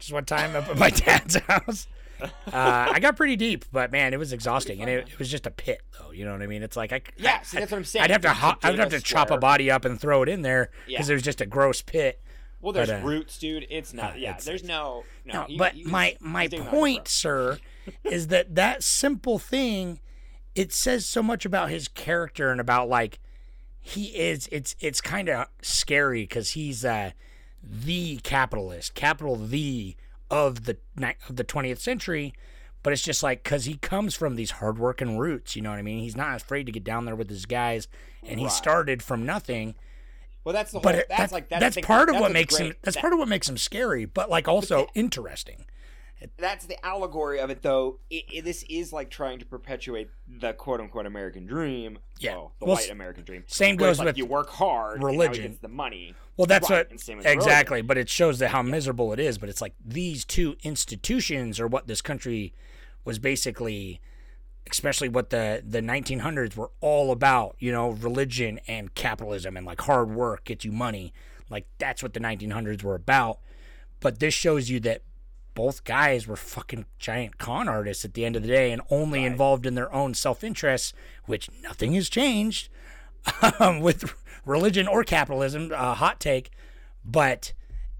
Just 0.00 0.12
one 0.12 0.24
time 0.24 0.56
up 0.56 0.68
at 0.68 0.78
my 0.78 0.90
dad's 1.06 1.36
house. 1.36 1.86
Uh, 2.20 2.30
I 2.52 2.98
got 3.00 3.16
pretty 3.16 3.36
deep, 3.36 3.64
but 3.72 3.92
man, 3.92 4.12
it 4.12 4.18
was 4.18 4.32
exhausting, 4.32 4.80
and 4.80 4.90
it, 4.90 5.08
it 5.10 5.18
was 5.18 5.30
just 5.30 5.46
a 5.46 5.50
pit, 5.50 5.82
though. 5.98 6.10
You 6.10 6.24
know 6.24 6.32
what 6.32 6.42
I 6.42 6.46
mean? 6.46 6.62
It's 6.62 6.76
like 6.76 6.92
I 6.92 7.02
Yeah, 7.16 7.38
I- 7.40 7.44
see, 7.44 7.58
that's 7.58 7.70
what 7.70 7.78
I'm 7.78 7.84
saying. 7.84 8.04
I'd 8.04 8.10
have 8.10 8.22
to 8.22 8.32
ho- 8.34 8.54
I'd 8.62 8.78
have 8.78 8.90
to 8.90 9.00
chop 9.00 9.30
a 9.30 9.38
body 9.38 9.70
up 9.70 9.84
and 9.84 10.00
throw 10.00 10.22
it 10.22 10.28
in 10.28 10.42
there 10.42 10.70
because 10.86 11.08
Yeah. 11.08 11.12
it 11.12 11.16
was 11.16 11.22
just 11.22 11.40
a 11.40 11.46
gross 11.46 11.82
pit. 11.82 12.20
Well, 12.60 12.72
there's 12.72 12.88
But, 12.88 13.02
uh, 13.02 13.06
roots, 13.06 13.38
dude. 13.38 13.66
It's 13.70 13.92
not. 13.94 14.14
uh, 14.14 14.16
yeah, 14.16 14.30
it's- 14.30 14.44
there's 14.44 14.64
no. 14.64 15.04
No, 15.24 15.42
No, 15.42 15.46
you- 15.48 15.58
but 15.58 15.76
you- 15.76 15.86
my 15.86 16.16
my 16.20 16.46
dig 16.48 16.60
'em 16.60 16.66
out 16.66 16.72
point, 16.72 17.08
sir, 17.08 17.58
is 18.04 18.26
that 18.28 18.54
that 18.56 18.82
simple 18.82 19.38
thing, 19.38 20.00
it 20.56 20.72
says 20.72 21.06
so 21.06 21.22
much 21.22 21.44
about 21.44 21.70
his 21.70 21.86
character 21.86 22.50
and 22.50 22.60
about 22.60 22.88
like 22.88 23.20
he 23.80 24.06
is. 24.16 24.48
It's 24.50 24.74
it's 24.80 25.00
kind 25.00 25.28
of 25.28 25.46
scary 25.62 26.22
because 26.22 26.50
he's 26.52 26.84
uh, 26.84 27.12
the 27.62 28.16
capitalist, 28.24 28.94
capital 28.94 29.36
the 29.36 29.94
of 30.30 30.64
the 30.64 30.76
of 31.28 31.36
the 31.36 31.44
twentieth 31.44 31.80
century. 31.80 32.34
But 32.84 32.92
it's 32.92 33.02
just 33.02 33.22
like 33.24 33.42
because 33.42 33.64
he 33.64 33.76
comes 33.76 34.14
from 34.14 34.36
these 34.36 34.52
hardworking 34.52 35.18
roots, 35.18 35.56
you 35.56 35.62
know 35.62 35.70
what 35.70 35.80
I 35.80 35.82
mean. 35.82 35.98
He's 35.98 36.16
not 36.16 36.36
afraid 36.36 36.64
to 36.66 36.72
get 36.72 36.84
down 36.84 37.06
there 37.06 37.16
with 37.16 37.28
his 37.28 37.44
guys, 37.44 37.88
and 38.22 38.38
he 38.38 38.46
Right. 38.46 38.52
started 38.52 39.02
from 39.02 39.26
nothing. 39.26 39.74
Well, 40.44 40.52
that's 40.52 40.70
the 40.70 40.78
whole. 40.78 40.82
But 40.84 40.92
that's, 41.08 41.08
that's 41.08 41.32
like 41.32 41.48
that's, 41.48 41.74
that's 41.76 41.86
part 41.86 42.08
of 42.08 42.14
that's 42.14 42.22
what 42.22 42.32
makes 42.32 42.56
him. 42.56 42.74
That's 42.82 42.94
That- 42.94 43.00
part 43.00 43.12
of 43.12 43.18
what 43.18 43.28
makes 43.28 43.48
him 43.48 43.58
scary, 43.58 44.04
but 44.04 44.30
like 44.30 44.46
also 44.46 44.86
interesting. 44.94 45.66
That's 46.36 46.66
the 46.66 46.84
allegory 46.84 47.38
of 47.40 47.50
it 47.50 47.62
though 47.62 47.98
it, 48.10 48.24
it- 48.32 48.44
this 48.44 48.64
is 48.68 48.92
like 48.92 49.10
trying 49.10 49.38
to 49.38 49.44
perpetuate 49.46 50.10
the 50.40 50.52
quote-unquote 50.52 51.06
american 51.06 51.46
dream 51.46 51.98
Yeah. 52.18 52.32
well, 52.36 52.52
the 52.58 52.64
Well, 52.66 52.74
white 52.76 52.90
american 52.90 53.24
dream 53.24 53.44
same 53.46 53.76
goes 53.76 53.98
like 53.98 54.06
with 54.06 54.18
you 54.18 54.26
work 54.26 54.50
hard 54.50 54.96
and 54.96 55.04
religion. 55.04 55.44
gets 55.52 55.58
the 55.58 55.68
money 55.68 56.14
Well, 56.36 56.46
that's 56.46 56.68
Right, 56.70 56.78
what 56.78 56.90
and 56.90 56.98
with 57.00 57.08
religion. 57.08 57.32
exactly, 57.32 57.82
but 57.82 57.98
it 57.98 58.08
shows 58.08 58.38
that 58.40 58.50
how 58.50 58.62
miserable 58.62 59.12
it 59.12 59.18
is. 59.20 59.38
But 59.38 59.48
it's 59.48 59.60
like 59.60 59.74
these 59.84 60.24
two 60.24 60.56
institutions 60.62 61.58
are 61.60 61.66
what 61.66 61.86
this 61.88 62.00
country 62.00 62.54
was 63.04 63.18
basically, 63.18 64.00
especially 64.70 65.08
what 65.08 65.30
the 65.30 65.62
the 65.66 65.80
1900s 65.80 66.56
were 66.56 66.70
all 66.80 67.10
about. 67.10 67.56
You 67.58 67.72
know, 67.72 67.90
religion 67.90 68.60
and 68.68 68.94
capitalism 68.94 69.56
and 69.56 69.66
like 69.66 69.80
hard 69.80 70.10
work 70.10 70.44
gets 70.44 70.64
you 70.64 70.70
money. 70.72 71.12
Like 71.50 71.66
that's 71.78 72.02
what 72.02 72.14
the 72.14 72.20
1900s 72.20 72.82
were 72.84 72.94
about. 72.94 73.38
But 74.00 74.20
this 74.20 74.34
shows 74.34 74.70
you 74.70 74.78
that 74.80 75.02
both 75.58 75.82
guys 75.82 76.28
were 76.28 76.36
fucking 76.36 76.84
giant 77.00 77.36
con 77.36 77.68
artists 77.68 78.04
at 78.04 78.14
the 78.14 78.24
end 78.24 78.36
of 78.36 78.42
the 78.42 78.48
day 78.48 78.70
and 78.70 78.80
only 78.90 79.24
involved 79.24 79.66
in 79.66 79.74
their 79.74 79.92
own 79.92 80.14
self 80.14 80.44
interests, 80.44 80.92
which 81.26 81.50
nothing 81.64 81.94
has 81.94 82.08
changed 82.08 82.68
um, 83.58 83.80
with 83.80 84.14
religion 84.44 84.86
or 84.86 85.02
capitalism. 85.02 85.72
Uh, 85.74 85.94
hot 85.94 86.20
take, 86.20 86.52
but 87.04 87.52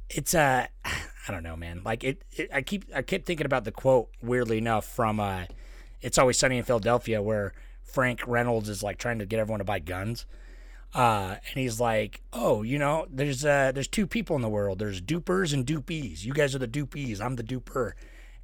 it's 0.08 0.36
uh, 0.36 0.68
I 0.84 1.32
don't 1.32 1.42
know, 1.42 1.56
man. 1.56 1.82
Like 1.84 2.04
it, 2.04 2.22
it, 2.30 2.48
I 2.54 2.62
keep 2.62 2.84
I 2.94 3.02
keep 3.02 3.26
thinking 3.26 3.44
about 3.44 3.64
the 3.64 3.72
quote. 3.72 4.08
Weirdly 4.22 4.58
enough, 4.58 4.84
from 4.84 5.18
uh, 5.18 5.46
"It's 6.00 6.16
Always 6.16 6.38
Sunny 6.38 6.58
in 6.58 6.62
Philadelphia," 6.64 7.20
where 7.20 7.54
Frank 7.82 8.20
Reynolds 8.24 8.68
is 8.68 8.84
like 8.84 8.98
trying 8.98 9.18
to 9.18 9.26
get 9.26 9.40
everyone 9.40 9.58
to 9.58 9.64
buy 9.64 9.80
guns. 9.80 10.26
Uh, 10.94 11.36
and 11.48 11.54
he's 11.60 11.78
like, 11.78 12.22
"Oh, 12.32 12.62
you 12.62 12.78
know, 12.78 13.06
there's 13.10 13.44
uh, 13.44 13.72
there's 13.72 13.88
two 13.88 14.06
people 14.06 14.36
in 14.36 14.42
the 14.42 14.48
world. 14.48 14.78
There's 14.78 15.00
dupers 15.02 15.52
and 15.52 15.66
dupees. 15.66 16.24
You 16.24 16.32
guys 16.32 16.54
are 16.54 16.58
the 16.58 16.68
dupees. 16.68 17.20
I'm 17.20 17.36
the 17.36 17.42
duper." 17.42 17.92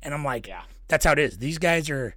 And 0.02 0.12
I'm 0.12 0.24
like, 0.24 0.46
Yeah. 0.46 0.62
"That's 0.88 1.04
how 1.06 1.12
it 1.12 1.18
is. 1.18 1.38
These 1.38 1.58
guys 1.58 1.88
are 1.88 2.16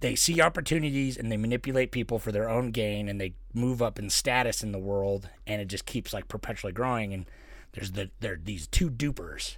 they 0.00 0.14
see 0.14 0.40
opportunities 0.40 1.16
and 1.16 1.30
they 1.32 1.36
manipulate 1.36 1.90
people 1.90 2.18
for 2.18 2.30
their 2.30 2.48
own 2.48 2.70
gain 2.70 3.08
and 3.08 3.20
they 3.20 3.34
move 3.52 3.82
up 3.82 3.98
in 3.98 4.10
status 4.10 4.62
in 4.62 4.72
the 4.72 4.78
world 4.78 5.28
and 5.46 5.60
it 5.60 5.66
just 5.66 5.86
keeps 5.86 6.12
like 6.12 6.28
perpetually 6.28 6.72
growing 6.72 7.12
and 7.12 7.26
there's 7.72 7.92
the 7.92 8.10
there 8.20 8.38
these 8.42 8.66
two 8.68 8.90
dupers 8.90 9.56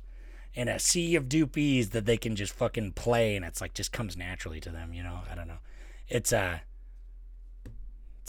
in 0.55 0.67
a 0.69 0.79
sea 0.79 1.15
of 1.15 1.29
dupies 1.29 1.91
that 1.91 2.07
they 2.07 2.17
can 2.17 2.35
just 2.37 2.55
fucking 2.55 2.93
play 2.93 3.37
and 3.37 3.45
it's 3.45 3.61
like 3.61 3.75
just 3.75 3.93
comes 3.93 4.17
naturally 4.17 4.61
to 4.61 4.71
them 4.71 4.95
you 4.95 5.03
know 5.03 5.21
i 5.31 5.35
don't 5.35 5.49
know 5.49 5.59
it's 6.09 6.33
uh 6.33 6.59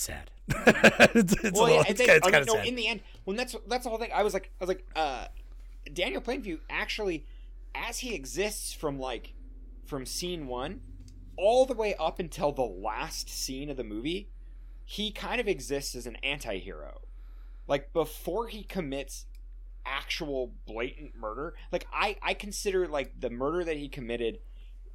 sad. 0.02 0.32
It's, 1.14 1.34
it's 1.43 1.52
well 1.52 1.68
a 1.68 1.74
yeah 1.76 1.84
it's, 1.88 1.99
it's 1.99 2.10
I 2.10 2.14
mean, 2.14 2.22
kind 2.22 2.36
of 2.36 2.47
no, 2.47 2.54
sad. 2.56 2.68
in 2.68 2.76
the 2.76 2.88
end 2.88 3.02
when 3.24 3.38
that's 3.38 3.56
that's 3.68 3.84
the 3.84 3.89
whole 3.89 3.99
thing 3.99 4.12
i 4.14 4.24
was 4.24 4.34
like 4.34 4.52
i 4.60 4.64
was 4.64 4.68
like 4.68 4.86
uh 4.95 5.26
daniel 5.93 6.22
plainview 6.22 6.60
actually 6.70 7.26
as 7.76 7.99
he 7.99 8.14
exists 8.14 8.74
from 8.74 8.99
like 8.99 9.34
from 9.86 10.06
scene 10.06 10.47
one 10.47 10.82
all 11.41 11.66
the 11.66 11.74
way 11.74 11.95
up 11.95 12.20
until 12.20 12.52
the 12.52 12.62
last 12.62 13.30
scene 13.30 13.70
of 13.70 13.78
the 13.78 13.84
movie, 13.84 14.30
he 14.86 15.12
kind 15.12 15.41
of 15.41 15.47
exists 15.47 15.95
as 15.95 16.06
an 16.06 16.16
anti-hero. 16.18 17.02
Like 17.68 17.93
before 17.93 18.47
he 18.47 18.64
commits 18.64 19.26
actual 19.86 20.54
blatant 20.68 21.18
murder, 21.18 21.56
like 21.72 21.88
I 21.91 22.18
I 22.22 22.36
consider 22.36 22.88
like 22.88 23.20
the 23.20 23.30
murder 23.30 23.64
that 23.64 23.78
he 23.78 23.88
committed 23.89 24.39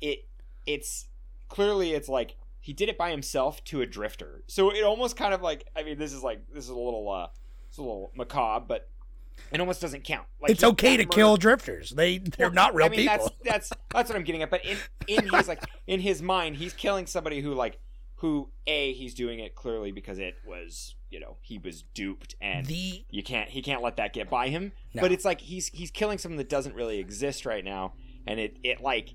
it 0.00 0.28
it's 0.66 1.06
clearly 1.48 1.92
it's 1.92 2.08
like 2.08 2.36
he 2.66 2.72
did 2.72 2.88
it 2.88 2.98
by 2.98 3.12
himself 3.12 3.62
to 3.62 3.80
a 3.80 3.86
drifter. 3.86 4.42
So 4.48 4.70
it 4.70 4.82
almost 4.82 5.16
kind 5.16 5.32
of 5.32 5.40
like 5.40 5.68
I 5.76 5.84
mean 5.84 5.98
this 5.98 6.12
is 6.12 6.24
like 6.24 6.40
this 6.52 6.64
is 6.64 6.70
a 6.70 6.74
little 6.74 7.08
uh 7.08 7.28
it's 7.68 7.78
a 7.78 7.80
little 7.80 8.10
macabre, 8.16 8.64
but 8.66 8.90
it 9.52 9.60
almost 9.60 9.80
doesn't 9.80 10.02
count. 10.02 10.26
Like 10.40 10.50
it's 10.50 10.64
okay 10.64 10.96
to 10.96 11.04
murder- 11.04 11.14
kill 11.14 11.36
drifters. 11.36 11.90
They 11.90 12.18
they're 12.18 12.48
well, 12.48 12.54
not 12.54 12.74
real 12.74 12.86
I 12.86 12.88
mean, 12.88 13.08
people. 13.08 13.32
That's 13.44 13.68
that's 13.70 13.72
that's 13.92 14.10
what 14.10 14.16
I'm 14.16 14.24
getting 14.24 14.42
at. 14.42 14.50
But 14.50 14.64
in 14.64 14.78
in 15.06 15.28
his 15.32 15.46
like 15.46 15.62
in 15.86 16.00
his 16.00 16.20
mind, 16.20 16.56
he's 16.56 16.72
killing 16.72 17.06
somebody 17.06 17.40
who 17.40 17.54
like 17.54 17.78
who 18.16 18.50
a 18.66 18.92
he's 18.94 19.14
doing 19.14 19.38
it 19.38 19.54
clearly 19.54 19.92
because 19.92 20.18
it 20.18 20.34
was 20.44 20.96
you 21.08 21.20
know 21.20 21.36
he 21.42 21.58
was 21.58 21.84
duped 21.94 22.34
and 22.40 22.66
The- 22.66 23.04
you 23.10 23.22
can't 23.22 23.48
he 23.48 23.62
can't 23.62 23.80
let 23.80 23.96
that 23.98 24.12
get 24.12 24.28
by 24.28 24.48
him. 24.48 24.72
No. 24.92 25.02
But 25.02 25.12
it's 25.12 25.24
like 25.24 25.40
he's 25.40 25.68
he's 25.68 25.92
killing 25.92 26.18
something 26.18 26.38
that 26.38 26.48
doesn't 26.48 26.74
really 26.74 26.98
exist 26.98 27.46
right 27.46 27.64
now, 27.64 27.92
and 28.26 28.40
it 28.40 28.56
it 28.64 28.80
like. 28.80 29.14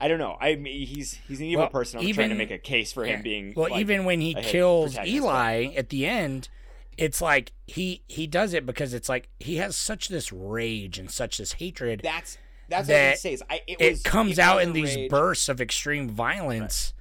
I 0.00 0.08
don't 0.08 0.18
know. 0.18 0.36
I 0.40 0.56
mean, 0.56 0.86
he's 0.86 1.14
he's 1.28 1.40
an 1.40 1.46
evil 1.46 1.62
Well, 1.62 1.70
person. 1.70 2.00
I'm 2.00 2.12
trying 2.12 2.30
to 2.30 2.34
make 2.34 2.50
a 2.50 2.58
case 2.58 2.92
for 2.92 3.04
him 3.04 3.18
Yeah. 3.18 3.22
being 3.22 3.52
well 3.54 3.70
like, 3.70 3.80
even 3.80 4.04
when 4.04 4.20
he 4.20 4.34
kills 4.34 4.98
eli 4.98 5.66
at 5.76 5.90
the 5.90 6.06
end 6.06 6.48
it's 6.98 7.22
like 7.22 7.52
he 7.66 8.02
he 8.08 8.26
does 8.26 8.52
it 8.52 8.66
because 8.66 8.92
it's 8.94 9.08
like 9.08 9.28
he 9.40 9.56
has 9.56 9.76
such 9.76 10.08
this 10.08 10.32
rage 10.32 10.98
and 10.98 11.10
such 11.10 11.38
this 11.38 11.52
hatred 11.54 12.00
That's 12.02 12.38
that's 12.68 12.88
what 12.88 12.96
I 12.96 13.10
was 13.10 13.20
say. 13.20 13.32
Is 13.32 13.42
I, 13.50 13.60
it, 13.66 13.80
it 13.80 13.90
was, 13.92 14.02
comes 14.02 14.32
it 14.32 14.38
out 14.38 14.62
in 14.62 14.70
a 14.70 14.72
these 14.72 15.08
bursts 15.08 15.48
of 15.48 15.60
extreme 15.60 16.08
violence 16.08 16.94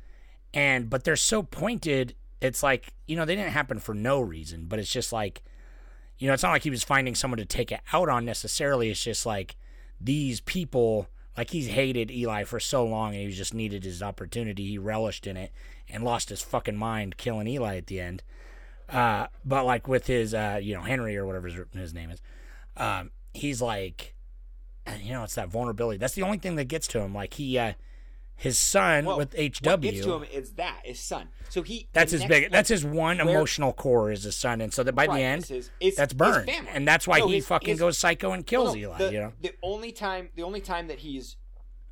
and 0.54 0.90
but 0.90 1.04
they're 1.04 1.16
so 1.16 1.44
pointed 1.44 2.16
it's 2.42 2.64
like 2.64 2.94
you 3.08 3.16
know 3.16 3.26
they 3.26 3.36
didn't 3.36 3.52
happen 3.52 3.80
for 3.80 3.94
no 3.94 4.20
reason 4.22 4.66
but 4.68 4.80
it's 4.80 4.92
just 4.92 5.12
like 5.12 5.44
you 6.18 6.28
know 6.28 6.34
it's 6.34 6.44
not 6.44 6.52
like 6.52 6.64
he 6.64 6.70
was 6.70 6.84
finding 6.84 7.16
someone 7.16 7.38
to 7.38 7.46
take 7.46 7.72
it 7.72 7.82
out 7.94 8.10
on 8.10 8.26
necessarily 8.26 8.90
it's 8.90 9.04
just 9.04 9.26
like 9.26 9.58
these 10.00 10.40
people 10.42 11.08
like 11.38 11.52
he's 11.52 11.68
hated 11.68 12.12
eli 12.12 12.44
for 12.44 12.60
so 12.60 12.86
long 12.86 13.14
and 13.14 13.28
he 13.28 13.32
just 13.32 13.54
needed 13.54 13.84
his 13.84 14.02
opportunity 14.02 14.68
he 14.68 14.78
relished 14.78 15.28
in 15.28 15.38
it 15.38 15.52
and 15.90 16.04
lost 16.04 16.30
his 16.30 16.42
fucking 16.42 16.78
mind 16.78 17.18
killing 17.18 17.48
eli 17.48 17.78
at 17.78 17.88
the 17.88 18.00
end 18.00 18.24
uh 18.90 19.28
but 19.46 19.66
like 19.66 19.88
with 19.88 20.08
his 20.08 20.34
uh 20.34 20.60
you 20.62 20.74
know 20.74 20.82
henry 20.82 21.16
or 21.18 21.26
whatever 21.26 21.48
his, 21.48 21.60
his 21.74 21.94
name 21.94 22.10
is 22.10 22.22
um 22.78 23.12
he's 23.34 23.62
like 23.62 24.14
you 25.02 25.14
know, 25.14 25.24
it's 25.24 25.36
that 25.36 25.50
vulnerability. 25.50 25.98
That's 25.98 26.14
the 26.14 26.24
only 26.24 26.38
thing 26.38 26.56
that 26.56 26.66
gets 26.66 26.88
to 26.88 27.00
him. 27.00 27.14
Like 27.14 27.36
he, 27.36 27.58
uh, 27.58 27.74
his 28.42 28.58
son 28.58 29.06
Well, 29.06 29.18
with 29.18 29.34
HW. 29.36 29.66
What 29.68 29.82
gets 29.82 30.02
to 30.02 30.14
him 30.16 30.24
is 30.24 30.54
that 30.54 30.80
his 30.84 31.00
son. 31.00 31.30
So 31.50 31.62
he 31.62 31.88
that's 31.94 32.12
his 32.12 32.26
big. 32.26 32.52
That's 32.52 32.70
his 32.70 32.84
one 32.84 33.20
where- 33.20 33.30
emotional 33.36 33.72
core 33.72 34.12
is 34.12 34.24
his 34.24 34.36
son, 34.36 34.62
and 34.62 34.74
so 34.74 34.82
that 34.82 34.94
by 34.94 35.06
Right, 35.06 35.18
the 35.18 35.22
end, 35.24 35.46
his- 35.46 35.96
that's 35.96 36.14
burned, 36.14 36.50
and 36.50 36.88
that's 36.88 37.08
why 37.08 37.20
No, 37.20 37.28
he 37.28 37.36
his- 37.36 37.46
fucking 37.48 37.78
goes 37.78 38.00
psycho 38.00 38.32
and 38.32 38.46
kills 38.48 38.70
Well, 38.70 38.74
no, 38.74 38.80
Eli. 38.80 38.98
The, 38.98 39.14
you 39.14 39.20
know, 39.20 39.34
the 39.42 39.54
only 39.62 39.92
time, 39.92 40.30
the 40.36 40.42
only 40.42 40.60
time 40.60 40.88
that 40.88 41.00
he's 41.00 41.36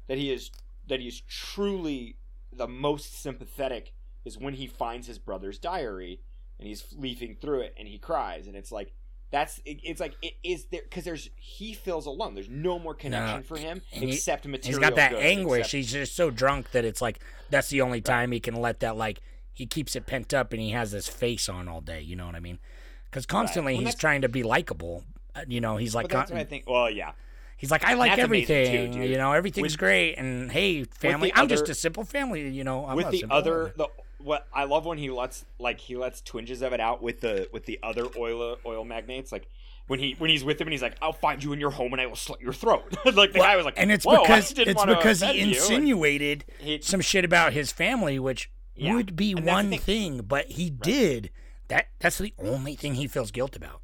that 0.08 0.18
he 0.18 0.32
is 0.32 0.50
that 0.88 1.00
he 1.00 1.08
is 1.08 1.22
truly 1.22 2.16
the 2.52 2.68
most 2.68 3.22
sympathetic 3.22 3.93
is 4.26 4.38
when 4.39 4.56
he 4.56 4.66
finds 4.66 5.06
his 5.06 5.20
brother's 5.20 5.60
diary 5.60 6.20
and 6.58 6.68
he's 6.68 6.84
leafing 6.97 7.36
through 7.36 7.62
it 7.62 7.76
and 7.78 7.88
he 7.88 8.00
cries 8.00 8.47
and 8.47 8.56
it's 8.56 8.72
like 8.72 8.91
that's 9.32 9.59
it, 9.65 9.80
it's 9.84 9.99
like 9.99 10.15
it 10.21 10.34
is 10.43 10.65
there 10.65 10.82
because 10.84 11.03
there's 11.03 11.30
he 11.36 11.73
feels 11.73 12.05
alone. 12.05 12.34
There's 12.36 12.49
no 12.49 12.80
more 12.80 12.93
connection 12.95 13.43
for 13.43 13.57
him 13.57 13.82
and 13.93 14.03
he- 14.05 14.13
except 14.15 14.45
he's 14.45 14.51
material. 14.51 14.82
got 14.82 14.95
that 14.95 15.13
anguish. 15.13 15.59
except- 15.59 15.71
He's 15.73 15.91
just 15.91 16.15
so 16.15 16.30
drunk 16.32 16.71
that 16.71 16.86
it's 16.86 17.01
like 17.01 17.19
that's 17.49 17.69
the 17.69 17.82
only 17.82 18.01
time 18.01 18.32
he 18.32 18.39
can 18.39 18.55
let 18.55 18.80
that 18.82 18.97
like 18.97 19.19
he 19.53 19.65
keeps 19.65 19.95
it 19.95 20.05
pent 20.05 20.34
up, 20.34 20.53
and 20.53 20.61
he 20.61 20.71
has 20.71 20.91
this 20.91 21.07
face 21.09 21.49
on 21.49 21.67
all 21.67 21.82
day. 21.82 21.99
You 22.01 22.15
know 22.15 22.25
what 22.25 22.36
I 22.36 22.39
mean? 22.39 22.59
Because 23.05 23.25
constantly 23.25 23.73
Well, 23.75 23.86
he's 23.86 23.95
trying 23.95 24.21
to 24.21 24.30
be 24.30 24.41
likable. 24.41 25.03
Uh, 25.36 25.41
You 25.47 25.59
know, 25.61 25.75
he's 25.77 25.93
like 25.93 26.05
but 26.09 26.11
that's 26.17 26.30
con- 26.32 26.38
what 26.38 26.45
I 26.45 26.49
think. 26.49 26.63
Well, 26.67 26.89
yeah, 26.89 27.11
He's 27.57 27.69
like, 27.71 27.84
I 27.84 27.95
like 27.95 28.13
amazing 28.17 28.45
too, 28.47 28.53
everything. 28.53 29.03
you 29.03 29.17
know, 29.17 29.34
everything's 29.34 29.73
With- 29.73 29.77
great. 29.80 30.13
And 30.15 30.49
hey, 30.49 30.86
family, 30.86 31.32
I'm 31.36 31.49
just 31.49 31.67
a 31.67 31.75
simple 31.75 32.05
family. 32.05 32.47
You 32.49 32.63
know, 32.63 32.86
I'm 32.86 32.95
with 32.95 33.09
the 33.11 33.25
other 33.30 33.67
family. 33.67 33.73
the 33.75 33.88
what 34.20 34.47
I 34.53 34.65
love 34.65 34.86
when 34.86 34.97
he 34.97 35.09
lets 35.09 35.45
like 35.59 35.80
he 35.80 35.95
lets 35.95 36.22
twinges 36.22 36.61
of 36.61 36.74
it 36.74 36.80
out 36.80 37.01
with 37.01 37.22
the 37.22 37.47
with 37.53 37.65
the 37.65 37.80
other 37.82 38.07
oil 38.17 38.57
oil 38.65 38.84
magnates 38.86 39.32
like 39.32 39.47
when 39.88 39.99
he 39.99 40.15
when 40.20 40.30
he's 40.30 40.43
with 40.43 40.59
him 40.59 40.67
and 40.67 40.74
he's 40.74 40.82
like 40.82 40.97
I'll 41.01 41.13
find 41.13 41.43
you 41.43 41.53
in 41.53 41.59
your 41.59 41.72
home 41.72 41.93
and 41.93 42.01
I 42.01 42.05
will 42.05 42.15
slit 42.15 42.41
your 42.41 42.53
throat 42.53 42.84
like 43.05 43.32
the 43.34 43.39
Well, 43.39 43.47
guy 43.47 43.55
was 43.55 43.65
like 43.65 43.76
and 43.78 43.91
it's 43.91 44.05
because 44.05 44.51
it's 44.57 44.86
because 44.86 45.22
he 45.22 45.39
insinuated 45.39 46.45
he- 46.59 46.82
some 46.82 47.01
shit 47.01 47.24
about 47.26 47.53
his 47.53 47.72
family, 47.72 48.20
which 48.20 48.51
Yeah, 48.76 48.93
would 48.95 49.15
be 49.15 49.32
and 49.32 49.45
one 49.45 49.70
thing. 49.70 49.80
thing, 49.80 50.22
but 50.28 50.47
he 50.51 50.70
did 50.70 51.30
that. 51.70 51.88
That's 51.99 52.17
the 52.17 52.34
only 52.39 52.76
thing 52.76 52.95
he 52.95 53.07
feels 53.07 53.32
guilt 53.32 53.55
about 53.55 53.82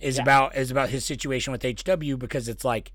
is 0.00 0.16
Yeah. 0.16 0.22
about 0.22 0.56
is 0.56 0.70
about 0.70 0.90
his 0.90 1.04
situation 1.04 1.52
with 1.52 1.62
HW 1.64 2.16
because 2.16 2.48
it's 2.48 2.64
like 2.64 2.92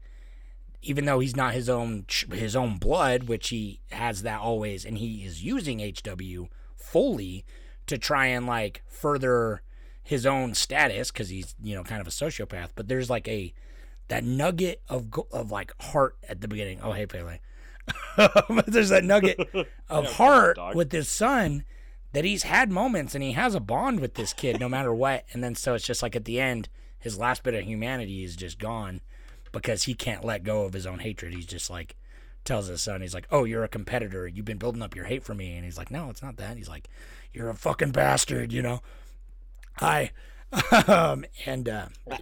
even 0.82 1.06
though 1.06 1.20
he's 1.20 1.36
not 1.36 1.54
his 1.54 1.70
own 1.70 2.06
his 2.32 2.56
own 2.56 2.78
blood, 2.78 3.24
which 3.24 3.50
he 3.50 3.82
has 3.92 4.22
that 4.24 4.40
always, 4.40 4.86
and 4.86 4.98
he 5.00 5.26
is 5.26 5.44
using 5.44 5.80
HW 5.80 6.48
fully 6.88 7.46
to 7.88 7.98
try 7.98 8.28
and 8.28 8.46
like 8.46 8.84
further 8.88 9.62
his 10.04 10.26
own 10.26 10.54
status 10.54 11.12
because 11.12 11.30
he's 11.30 11.56
you 11.62 11.76
know 11.76 11.84
kind 11.84 12.02
of 12.02 12.08
a 12.08 12.12
sociopath. 12.12 12.70
But 12.76 12.88
there's 12.88 13.10
like 13.10 13.28
a 13.28 13.54
that 14.08 14.24
nugget 14.24 14.82
of 14.90 15.10
of 15.32 15.52
like 15.52 15.74
heart 15.82 16.18
at 16.28 16.42
the 16.42 16.48
beginning. 16.48 16.80
Oh 16.82 16.94
hey 16.94 17.06
Pele, 17.06 17.40
there's 18.68 18.90
that 18.90 19.04
nugget 19.04 19.40
of 19.90 20.14
heart 20.14 20.58
with 20.76 20.92
his 20.92 21.10
son 21.10 21.64
that 22.14 22.24
he's 22.24 22.44
had 22.44 22.72
moments 22.72 23.14
and 23.16 23.24
he 23.24 23.34
has 23.34 23.54
a 23.54 23.60
bond 23.60 24.00
with 24.00 24.16
this 24.16 24.34
kid 24.34 24.60
no 24.60 24.70
matter 24.70 24.94
what. 24.94 25.26
And 25.34 25.44
then 25.44 25.56
so 25.56 25.74
it's 25.74 25.86
just 25.86 26.02
like 26.02 26.16
at 26.16 26.26
the 26.26 26.40
end, 26.40 26.70
his 26.98 27.18
last 27.18 27.44
bit 27.44 27.54
of 27.54 27.66
humanity 27.66 28.24
is 28.24 28.36
just 28.36 28.60
gone 28.60 29.02
because 29.52 29.84
he 29.84 29.94
can't 29.94 30.24
let 30.24 30.44
go 30.44 30.64
of 30.64 30.74
his 30.74 30.86
own 30.86 31.00
hatred. 31.00 31.34
He's 31.34 31.46
just 31.46 31.70
like 31.70 31.96
tells 32.48 32.68
his 32.68 32.82
son, 32.82 33.02
he's 33.02 33.14
like, 33.14 33.28
"Oh, 33.30 33.44
you're 33.44 33.64
a 33.64 33.68
competitor. 33.68 34.28
You've 34.28 34.46
been 34.46 34.58
building 34.58 34.82
up 34.82 34.96
your 34.96 35.06
hate 35.06 35.24
for 35.24 35.36
me." 35.36 35.56
And 35.56 35.64
he's 35.64 35.78
like, 35.78 35.92
"No, 35.92 36.10
it's 36.10 36.24
not 36.24 36.38
that." 36.38 36.58
He's 36.58 36.70
like, 36.70 36.90
"You're 37.34 37.50
a 37.50 37.56
fucking 37.56 37.92
bastard," 37.92 38.52
you 38.52 38.62
know. 38.64 38.82
I 39.80 40.12
um 40.88 41.26
and 41.46 41.70
uh 41.70 41.88
yeah. 42.10 42.18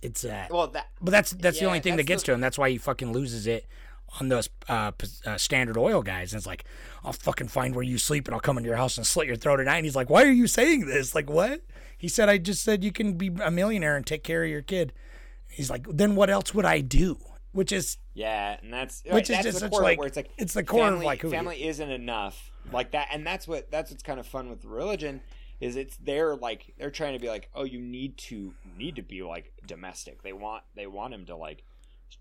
It's 0.00 0.24
uh 0.24 0.46
well 0.50 0.68
that 0.68 0.86
but 1.00 1.10
that's 1.10 1.32
that's 1.32 1.58
the 1.60 1.66
only 1.66 1.80
thing 1.80 1.96
that 1.96 2.06
gets 2.06 2.22
the- 2.22 2.26
to 2.26 2.32
him. 2.32 2.40
That's 2.40 2.56
why 2.56 2.70
he 2.70 2.78
fucking 2.78 3.12
loses 3.12 3.46
it 3.46 3.66
on 4.20 4.28
those 4.28 4.48
uh, 4.68 4.92
uh, 5.24 5.38
standard 5.38 5.78
oil 5.78 6.02
guys. 6.02 6.32
And 6.32 6.38
it's 6.38 6.46
like, 6.46 6.64
I'll 7.02 7.14
fucking 7.14 7.48
find 7.48 7.74
where 7.74 7.82
you 7.84 7.96
sleep 7.96 8.28
and 8.28 8.34
I'll 8.34 8.40
come 8.40 8.58
into 8.58 8.68
your 8.68 8.76
house 8.76 8.98
and 8.98 9.06
slit 9.06 9.26
your 9.26 9.36
throat 9.36 9.58
at 9.58 9.64
night. 9.66 9.76
And 9.76 9.86
he's 9.86 9.96
like, 9.96 10.10
Why 10.10 10.22
are 10.24 10.30
you 10.30 10.46
saying 10.46 10.86
this? 10.86 11.14
Like, 11.14 11.30
what? 11.30 11.62
He 11.96 12.08
said, 12.08 12.28
I 12.28 12.38
just 12.38 12.62
said 12.62 12.84
you 12.84 12.92
can 12.92 13.14
be 13.14 13.28
a 13.42 13.50
millionaire 13.50 13.96
and 13.96 14.04
take 14.06 14.22
care 14.22 14.44
of 14.44 14.50
your 14.50 14.60
kid. 14.62 14.92
He's 15.48 15.70
like, 15.70 15.86
Then 15.88 16.14
what 16.14 16.28
else 16.30 16.52
would 16.54 16.66
I 16.66 16.80
do? 16.80 17.18
Which 17.52 17.70
is 17.72 17.98
yeah 18.14 18.56
and 18.62 18.72
that's 18.72 19.02
Which 19.10 19.24
is 19.24 19.36
that's 19.36 19.42
just 19.44 19.54
the 19.56 19.60
such, 19.60 19.70
core 19.72 19.82
like- 19.82 19.98
where 19.98 20.06
it's 20.08 20.16
like 20.16 20.30
it's 20.38 20.54
the 20.54 20.64
core 20.64 20.86
of, 20.88 20.92
family, 20.94 21.06
like, 21.06 21.20
who 21.20 21.28
he 21.28 21.34
family 21.34 21.64
isn't 21.66 21.90
enough. 21.90 22.50
Like 22.72 22.92
that 22.92 23.08
and 23.12 23.26
that's 23.26 23.46
what 23.46 23.70
that's 23.70 23.90
what's 23.90 24.02
kind 24.02 24.18
of 24.20 24.26
fun 24.26 24.48
with 24.48 24.64
religion 24.64 25.20
is 25.60 25.76
it's 25.76 25.96
they're 25.98 26.34
like 26.34 26.74
they're 26.78 26.90
trying 26.90 27.12
to 27.12 27.18
be 27.18 27.28
like 27.28 27.48
oh 27.54 27.64
you 27.64 27.80
need 27.80 28.16
to 28.18 28.54
need 28.78 28.96
to 28.96 29.02
be 29.02 29.22
like 29.22 29.52
domestic. 29.66 30.22
They 30.22 30.32
want 30.32 30.62
they 30.74 30.86
want 30.86 31.12
him 31.14 31.26
to 31.26 31.36
like 31.36 31.62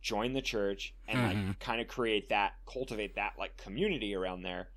join 0.01 0.33
the 0.33 0.41
church 0.41 0.93
and 1.07 1.17
Mm-hmm. 1.19 1.47
like 1.49 1.59
kind 1.59 1.79
of 1.81 1.87
create 1.87 2.29
that 2.29 2.53
cultivate 2.65 3.15
that 3.15 3.33
like 3.39 3.55
community 3.57 4.15
around 4.15 4.41
there. 4.41 4.67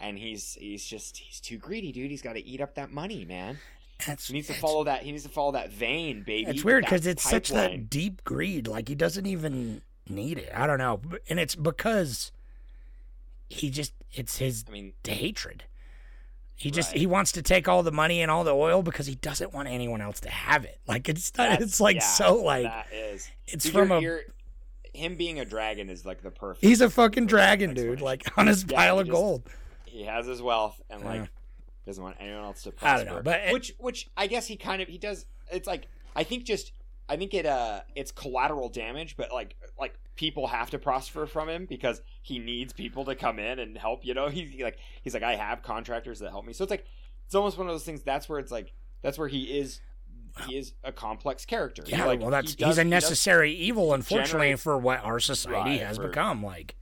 And 0.00 0.16
he's 0.18 0.54
he's 0.54 0.84
just 0.86 1.18
he's 1.18 1.40
too 1.40 1.58
greedy 1.58 1.90
dude. 1.92 2.10
He's 2.10 2.22
got 2.22 2.34
to 2.34 2.44
eat 2.46 2.60
up 2.60 2.76
that 2.76 2.90
money 2.92 3.24
man. 3.24 3.58
That's 4.06 4.28
he 4.28 4.34
needs 4.34 4.46
to 4.46 4.54
follow 4.54 4.84
that 4.84 5.02
he 5.02 5.10
needs 5.10 5.24
to 5.24 5.28
follow 5.28 5.52
that 5.52 5.72
vein 5.72 6.22
baby. 6.24 6.48
It's 6.48 6.62
weird 6.64 6.84
because 6.84 7.04
it's 7.06 7.28
such 7.28 7.48
that 7.48 7.90
deep 7.90 8.22
greed. 8.22 8.68
Like 8.68 8.88
he 8.88 8.94
doesn't 8.94 9.26
even 9.26 9.82
need 10.08 10.38
it. 10.38 10.50
I 10.54 10.66
don't 10.66 10.78
know, 10.78 11.00
and 11.28 11.38
it's 11.38 11.54
because 11.54 12.32
he 13.48 13.70
just 13.70 13.92
it's 14.12 14.38
his 14.38 14.64
i 14.68 14.72
mean 14.72 14.92
hatred. 15.04 15.64
He 16.56 16.70
just 16.72 16.90
Right. 16.90 16.98
he 17.00 17.06
wants 17.06 17.30
to 17.32 17.42
take 17.42 17.68
all 17.68 17.82
the 17.84 17.92
money 17.92 18.20
and 18.20 18.30
all 18.30 18.42
the 18.42 18.54
oil 18.54 18.82
because 18.82 19.06
he 19.06 19.14
doesn't 19.14 19.52
want 19.54 19.68
anyone 19.68 20.00
else 20.00 20.18
to 20.20 20.28
have 20.30 20.64
it. 20.64 20.80
Like 20.88 21.08
it's 21.08 21.30
not, 21.38 21.50
that's- 21.50 21.68
it's 21.68 21.80
like 21.80 21.96
yeah, 21.96 22.02
so 22.02 22.34
like 22.42 22.64
that 22.64 22.86
is 22.92 23.30
it's 23.46 23.64
Dude, 23.64 23.72
from 23.74 23.88
you're- 23.90 23.98
a 23.98 24.00
you're- 24.02 24.22
him 24.94 25.14
being 25.16 25.38
a 25.38 25.44
dragon 25.44 25.88
is 25.90 26.04
like 26.04 26.22
the 26.22 26.30
perfect 26.30 26.64
he's 26.64 26.80
a 26.80 26.90
fucking 26.90 27.26
dragon, 27.26 27.74
dude. 27.74 28.00
Like 28.00 28.36
on 28.36 28.48
his 28.48 28.64
Yeah, 28.68 28.76
pile 28.76 28.98
of 28.98 29.06
just- 29.06 29.14
gold. 29.14 29.42
he 29.84 30.02
has 30.04 30.26
his 30.26 30.42
wealth 30.42 30.80
and 30.90 31.04
like 31.04 31.20
Yeah. 31.20 31.26
doesn't 31.86 32.02
want 32.02 32.16
anyone 32.18 32.42
else 32.44 32.62
to 32.64 32.72
I 32.82 32.96
don't 32.96 33.06
know, 33.06 33.22
but 33.22 33.40
it- 33.40 33.52
which 33.52 33.74
which 33.78 34.08
I 34.16 34.26
guess 34.26 34.46
he 34.48 34.56
kind 34.56 34.82
of 34.82 34.88
he 34.88 34.98
does. 34.98 35.26
It's 35.52 35.68
like 35.68 35.86
I 36.16 36.24
think 36.24 36.42
just 36.44 36.72
I 37.08 37.16
think 37.16 37.34
it 37.34 37.46
uh 37.46 37.80
it's 37.94 38.10
collateral 38.12 38.68
damage, 38.68 39.16
but 39.16 39.32
like 39.32 39.56
like 39.78 39.94
people 40.14 40.46
have 40.48 40.70
to 40.70 40.78
prosper 40.78 41.26
from 41.26 41.48
him 41.48 41.66
because 41.66 42.02
he 42.22 42.38
needs 42.38 42.72
people 42.72 43.04
to 43.06 43.14
come 43.14 43.38
in 43.38 43.58
and 43.58 43.76
help. 43.78 44.04
You 44.04 44.14
know, 44.14 44.28
he's 44.28 44.60
like 44.60 44.78
he's 45.02 45.14
like 45.14 45.22
I 45.22 45.36
have 45.36 45.62
contractors 45.62 46.18
that 46.20 46.30
help 46.30 46.44
me, 46.44 46.52
so 46.52 46.64
it's 46.64 46.70
like 46.70 46.84
it's 47.26 47.34
almost 47.34 47.56
one 47.58 47.66
of 47.66 47.72
those 47.72 47.84
things. 47.84 48.02
That's 48.02 48.28
where 48.28 48.38
it's 48.38 48.52
like 48.52 48.72
that's 49.02 49.18
where 49.18 49.28
he 49.28 49.44
is. 49.58 49.80
He 50.46 50.56
is 50.56 50.72
a 50.84 50.92
complex 50.92 51.44
character. 51.44 51.82
Yeah, 51.86 52.04
like, 52.04 52.20
well, 52.20 52.30
that's 52.30 52.50
he 52.52 52.56
does- 52.56 52.68
he's 52.68 52.78
a 52.78 52.84
he 52.84 52.90
necessary 52.90 53.52
evil, 53.54 53.92
unfortunately, 53.92 54.54
for 54.54 54.78
what 54.78 55.02
our 55.02 55.18
society 55.18 55.78
has 55.78 55.96
for- 55.96 56.08
become. 56.08 56.44
Like, 56.44 56.76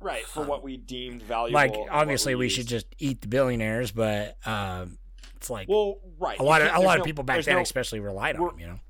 right 0.00 0.24
for 0.26 0.44
what 0.44 0.62
we 0.62 0.76
deemed 0.78 1.22
valuable. 1.22 1.54
like 1.54 1.74
obviously 1.90 2.34
we 2.34 2.46
used. 2.46 2.56
should 2.56 2.66
just 2.68 2.86
eat 2.98 3.20
the 3.20 3.28
billionaires, 3.28 3.90
but 3.92 4.36
um, 4.46 4.96
it's 5.36 5.50
like 5.50 5.68
Well, 5.68 5.98
right. 6.18 6.38
a 6.38 6.42
lot 6.42 6.62
of 6.62 6.74
a 6.74 6.80
lot 6.80 6.98
of 6.98 7.04
people 7.04 7.24
back 7.24 7.44
then, 7.44 7.56
no- 7.56 7.62
especially 7.62 8.00
relied 8.00 8.36
on 8.36 8.42
we're- 8.42 8.54
You 8.58 8.66
know, 8.68 8.80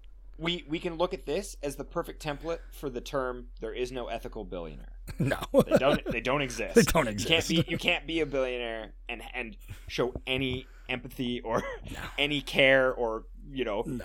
we 0.42 0.64
we 0.68 0.78
can 0.78 0.96
look 0.96 1.14
at 1.14 1.24
this 1.26 1.56
as 1.62 1.76
the 1.76 1.84
perfect 1.84 2.22
template 2.22 2.58
for 2.72 2.90
the 2.90 3.00
term 3.00 3.46
"there 3.60 3.72
is 3.72 3.92
no 3.92 4.08
ethical 4.08 4.44
billionaire." 4.44 4.92
no, 5.18 5.38
They 5.52 5.78
don't. 5.78 6.04
They 6.10 6.20
don't 6.20 6.42
exist. 6.42 6.74
They 6.76 6.82
don't 6.82 7.08
exist. 7.08 7.50
You 7.50 7.56
can't 7.56 7.66
be. 7.66 7.70
You 7.72 7.78
can't 7.78 8.06
be 8.06 8.20
a 8.20 8.26
billionaire 8.26 8.92
and 9.08 9.22
and 9.34 9.56
show 9.88 10.12
any 10.26 10.66
empathy 10.88 11.40
or 11.40 11.62
any 12.18 12.40
care 12.42 12.92
or 12.92 13.24
you 13.50 13.64
know 13.64 13.82
no, 13.86 14.04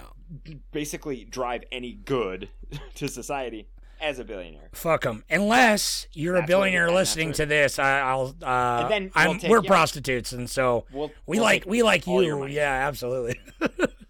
basically 0.71 1.23
drive 1.25 1.63
any 1.71 1.93
good 1.93 2.49
to 2.95 3.07
society 3.07 3.67
as 3.99 4.19
a 4.19 4.23
billionaire. 4.23 4.69
fuck 4.73 5.01
them. 5.01 5.23
Unless 5.29 6.05
you're 6.13 6.35
a 6.35 6.39
That's 6.39 6.43
what- 6.43 6.47
billionaire 6.47 6.91
listening 6.91 7.33
to 7.33 7.45
this, 7.47 7.79
I, 7.79 7.99
I'll. 7.99 8.35
Uh, 8.43 8.87
then 8.89 9.11
I'm, 9.15 9.29
we'll 9.31 9.39
take- 9.39 9.49
we're 9.49 9.63
yeah. 9.63 9.69
prostitutes, 9.69 10.33
and 10.33 10.47
so 10.49 10.85
We'll- 10.91 11.11
we 11.25 11.37
we'll 11.37 11.43
like 11.43 11.65
we 11.65 11.81
like 11.83 12.05
you. 12.05 12.45
Yeah, 12.45 12.87
absolutely. 12.87 13.39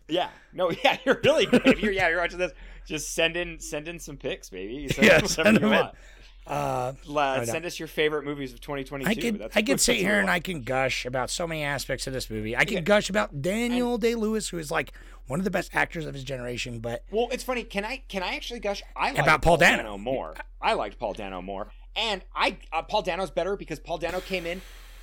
Yeah. 0.08 0.30
No. 0.54 0.72
Yeah. 0.84 0.98
You're 1.06 1.20
really 1.24 1.46
great. 1.46 1.66
If 1.66 1.80
you're 1.82 1.92
yeah, 1.92 2.10
you're 2.10 2.20
watching 2.20 2.40
this. 2.40 2.52
Just 2.86 3.14
send 3.14 3.36
in 3.36 3.60
send 3.60 3.88
in 3.88 4.00
some 4.00 4.18
pics, 4.18 4.50
baby. 4.50 4.88
Send 4.94 5.08
Yeah, 5.08 5.24
send 5.26 5.58
them 5.58 5.74
in. 5.74 5.90
Uh, 6.48 6.94
La- 7.06 7.44
send 7.44 7.66
us 7.66 7.78
your 7.78 7.90
favorite 7.90 8.24
movies 8.24 8.54
of 8.54 8.62
2022. 8.62 9.10
I 9.10 9.16
could 9.16 9.52
I 9.56 9.62
could 9.62 9.82
sit 9.82 9.98
here 9.98 10.20
and. 10.22 10.30
I 10.30 10.40
can 10.40 10.62
gush 10.62 11.06
about 11.06 11.30
so 11.30 11.46
many 11.46 11.64
aspects 11.64 12.08
of 12.08 12.14
this 12.14 12.30
movie. 12.30 12.56
I 12.56 12.64
can 12.64 12.76
Yeah. 12.76 12.82
gush 12.82 13.10
about 13.10 13.42
Daniel 13.42 13.98
Day 13.98 14.16
Lewis, 14.16 14.48
who 14.48 14.58
is 14.58 14.72
like 14.72 14.94
one 15.28 15.42
of 15.42 15.44
the 15.44 15.52
best 15.52 15.72
actors 15.76 16.06
of 16.06 16.14
his 16.14 16.24
generation, 16.24 16.80
but 16.80 17.04
Well, 17.12 17.28
it's 17.34 17.44
funny. 17.44 17.64
Can 17.64 17.84
I 17.84 18.04
can 18.08 18.24
I 18.24 18.36
actually 18.36 18.62
gush? 18.62 18.82
I 18.96 19.08
liked 19.08 19.20
About 19.20 19.42
Paul 19.42 19.58
Dano. 19.58 19.98
more. 19.98 20.36
I 20.62 20.72
liked 20.74 20.98
Paul 20.98 21.12
Dano 21.14 21.42
more, 21.42 21.74
and 21.98 22.24
I 22.34 22.58
uh, 22.72 22.84
Paul 22.84 23.02
Dano's 23.02 23.32
better 23.32 23.58
because 23.58 23.82
Paul 23.82 23.98
Dano 23.98 24.22
came 24.22 24.46
in 24.46 24.62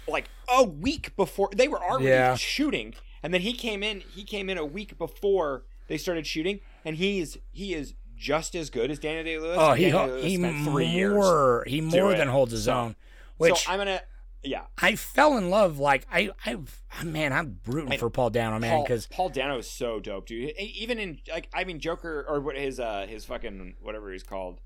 like 0.08 0.24
a 0.48 0.64
week 0.64 1.14
before 1.16 1.50
they 1.54 1.68
were 1.68 1.82
already 1.82 2.06
Yeah. 2.08 2.36
shooting, 2.36 2.94
and 3.24 3.34
then 3.34 3.40
he 3.40 3.52
came 3.54 3.82
in. 3.82 4.02
He 4.14 4.22
came 4.22 4.48
in 4.48 4.56
a 4.58 4.64
week 4.64 4.96
before 4.98 5.64
they 5.88 5.96
started 5.98 6.26
shooting, 6.26 6.60
and 6.84 6.94
he's 6.96 7.36
he 7.50 7.74
is 7.74 7.94
just 8.16 8.54
as 8.54 8.70
good 8.70 8.90
as 8.92 9.00
Daniel 9.00 9.24
Day 9.24 9.38
Lewis. 9.38 9.56
oh, 9.58 9.72
he 9.72 9.90
Daniel 9.90 10.16
he 10.22 10.36
three 10.64 10.86
years. 10.86 11.14
more 11.14 11.64
he 11.66 11.80
more 11.80 12.14
than 12.14 12.28
holds 12.28 12.52
his 12.52 12.64
So- 12.64 12.74
own. 12.74 12.96
Which 13.36 13.64
so 13.64 13.72
I'm 13.72 13.78
gonna 13.78 14.00
yeah. 14.44 14.62
I 14.80 14.94
fell 14.94 15.36
in 15.38 15.50
love. 15.50 15.78
Like 15.80 16.06
I, 16.12 16.30
I, 16.46 16.56
man, 17.02 17.32
I'm 17.32 17.58
rooting 17.66 17.92
I- 17.94 17.96
for 17.96 18.10
Paul 18.10 18.30
Dano, 18.30 18.58
man, 18.60 18.82
because 18.82 19.06
Paul 19.08 19.30
Dano 19.30 19.58
is 19.58 19.68
so 19.68 19.98
dope, 19.98 20.26
dude. 20.26 20.50
Even 20.58 20.98
in 21.00 21.18
like, 21.32 21.48
I 21.52 21.64
mean, 21.64 21.80
Joker 21.80 22.24
or 22.28 22.40
what 22.40 22.56
his 22.56 22.78
uh 22.78 23.06
his 23.08 23.24
fucking 23.24 23.74
whatever 23.80 24.12
he's 24.12 24.22
called, 24.22 24.60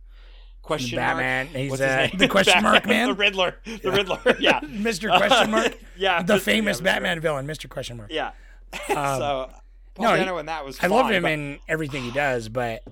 question 0.62 0.96
Batman, 0.96 1.46
mark. 1.46 1.56
he's, 1.56 1.70
What's 1.70 1.82
his 1.82 1.90
uh, 1.90 1.96
name? 1.96 2.10
the 2.18 2.28
question 2.28 2.62
mark 2.62 2.86
man? 2.94 3.08
the 3.08 3.14
Riddler, 3.14 3.54
the 3.64 3.90
Riddler. 3.90 4.20
Yeah, 4.38 4.60
Mr. 4.64 5.16
Question 5.16 5.50
Mark, 5.52 5.78
yeah, 5.96 6.22
the 6.22 6.38
famous 6.38 6.78
yeah. 6.80 6.84
Batman 6.84 7.20
villain, 7.20 7.46
Mr. 7.46 7.68
Question 7.70 7.96
Mark. 7.96 8.10
Yeah. 8.12 8.32
so 8.86 9.50
Paul 9.94 10.04
no, 10.04 10.16
Dano 10.16 10.38
and 10.38 10.48
that 10.48 10.64
was. 10.64 10.78
I 10.82 10.86
love 10.86 11.10
him 11.10 11.22
but- 11.22 11.32
in 11.32 11.58
everything 11.68 12.02
he 12.04 12.10
does, 12.10 12.48
but 12.48 12.82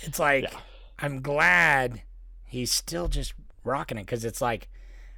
it's 0.00 0.18
like 0.18 0.44
Yeah. 0.44 0.58
I'm 0.98 1.22
glad 1.22 2.02
he's 2.44 2.72
still 2.72 3.08
just 3.08 3.34
rocking 3.64 3.98
it 3.98 4.02
because 4.06 4.24
it's 4.24 4.40
like 4.40 4.68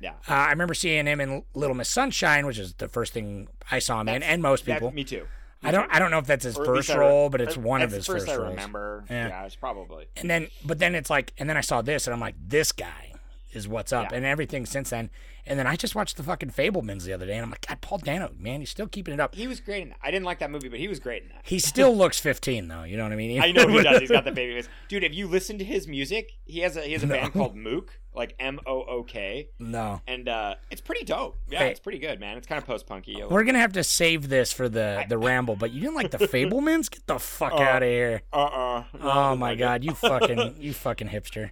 Yeah. 0.00 0.12
uh, 0.28 0.32
I 0.34 0.50
remember 0.50 0.74
seeing 0.74 1.06
him 1.06 1.20
in 1.20 1.44
Little 1.54 1.74
Miss 1.76 1.88
Sunshine, 1.88 2.46
which 2.46 2.58
is 2.58 2.74
the 2.74 2.88
first 2.88 3.12
thing 3.12 3.48
I 3.70 3.78
saw 3.78 4.00
him 4.00 4.08
in, 4.08 4.22
and 4.22 4.42
most 4.42 4.64
That- 4.66 4.74
people. 4.74 4.90
me 4.92 5.04
too. 5.04 5.26
I 5.62 5.70
don't 5.72 5.94
I 5.94 5.98
don't 5.98 6.10
know 6.10 6.18
if 6.18 6.26
that's 6.26 6.44
his 6.44 6.56
Or 6.56 6.64
first 6.64 6.88
least 6.88 6.90
I 6.90 6.94
re- 7.00 7.06
role, 7.06 7.28
but 7.28 7.42
it's 7.42 7.56
one 7.56 7.82
of 7.82 7.90
his 7.90 8.06
first 8.06 8.26
first 8.26 8.30
I 8.32 8.36
roles. 8.42 8.50
remember. 8.50 9.04
Yeah. 9.10 9.28
Yeah. 9.28 9.44
it's 9.44 9.56
probably. 9.56 10.06
And 10.16 10.30
then, 10.30 10.48
but 10.64 10.78
then 10.78 10.94
it's 10.94 11.10
like, 11.10 11.34
and 11.38 11.50
then 11.50 11.58
I 11.58 11.60
saw 11.60 11.82
this, 11.82 12.06
and 12.06 12.14
I'm 12.14 12.20
like, 12.20 12.34
this 12.42 12.72
guy 12.72 13.12
is 13.52 13.68
what's 13.68 13.92
up, 13.92 14.10
Yeah. 14.10 14.16
and 14.16 14.24
everything 14.26 14.64
since 14.64 14.88
then. 14.88 15.10
And 15.50 15.58
then 15.58 15.66
I 15.66 15.74
just 15.74 15.96
watched 15.96 16.16
the 16.16 16.22
fucking 16.22 16.50
Fabelmans 16.50 17.02
the 17.02 17.12
other 17.12 17.26
day, 17.26 17.34
and 17.34 17.42
I'm 17.42 17.50
like, 17.50 17.66
God, 17.66 17.80
Paul 17.80 17.98
Dano, 17.98 18.30
man, 18.38 18.60
he's 18.60 18.70
still 18.70 18.86
keeping 18.86 19.12
it 19.12 19.18
up. 19.18 19.34
He 19.34 19.48
was 19.48 19.58
great 19.60 19.82
in 19.82 19.88
that. 19.88 19.98
I 20.00 20.12
didn't 20.12 20.24
like 20.24 20.38
that 20.38 20.50
movie, 20.50 20.68
but 20.68 20.78
he 20.78 20.86
was 20.86 21.00
great 21.00 21.24
in 21.24 21.28
that. 21.30 21.40
He 21.44 21.58
still 21.58 21.94
looks 21.94 22.20
15 22.20 22.68
though. 22.68 22.84
You 22.84 22.96
know 22.96 23.02
what 23.02 23.12
I 23.12 23.16
mean? 23.16 23.42
I 23.42 23.50
know 23.50 23.66
he 23.66 23.82
does. 23.82 24.00
He's 24.00 24.10
got 24.12 24.24
the 24.24 24.30
baby 24.30 24.54
face, 24.54 24.68
dude. 24.88 25.02
If 25.02 25.12
you 25.12 25.26
listen 25.26 25.58
to 25.58 25.64
his 25.64 25.88
music, 25.88 26.30
he 26.44 26.60
has 26.60 26.76
a 26.76 26.82
he 26.82 26.92
has 26.92 27.02
a 27.02 27.08
band 27.08 27.32
called 27.32 27.56
Mook, 27.56 27.98
like 28.14 28.36
M 28.38 28.60
O 28.64 28.84
O 28.84 29.02
K, 29.02 29.48
no. 29.58 30.00
and 30.06 30.28
uh, 30.28 30.54
it's 30.70 30.80
pretty 30.80 31.04
dope. 31.04 31.36
Yeah, 31.50 31.58
Hey. 31.58 31.70
it's 31.72 31.80
pretty 31.80 31.98
good, 31.98 32.20
man. 32.20 32.36
It's 32.36 32.46
kind 32.46 32.60
of 32.62 32.66
post 32.66 32.86
punky. 32.86 33.20
We're 33.28 33.42
gonna 33.42 33.58
have 33.58 33.72
to 33.72 33.82
save 33.82 34.28
this 34.28 34.52
for 34.52 34.68
the 34.68 35.04
the 35.08 35.18
ramble, 35.18 35.56
but 35.56 35.72
you 35.72 35.80
didn't 35.80 35.96
like 35.96 36.12
the 36.12 36.18
Fabelmans? 36.28 36.88
Get 36.92 37.06
the 37.08 37.18
fuck 37.18 37.54
out 37.54 37.82
of 37.82 37.88
here! 37.88 38.22
Uh 38.32 38.36
uh 38.44 38.84
Oh 39.00 39.34
my 39.34 39.56
god, 39.56 39.82
you 39.82 39.94
fucking 39.94 40.58
you 40.60 40.72
fucking 40.72 41.08
hipster. 41.08 41.50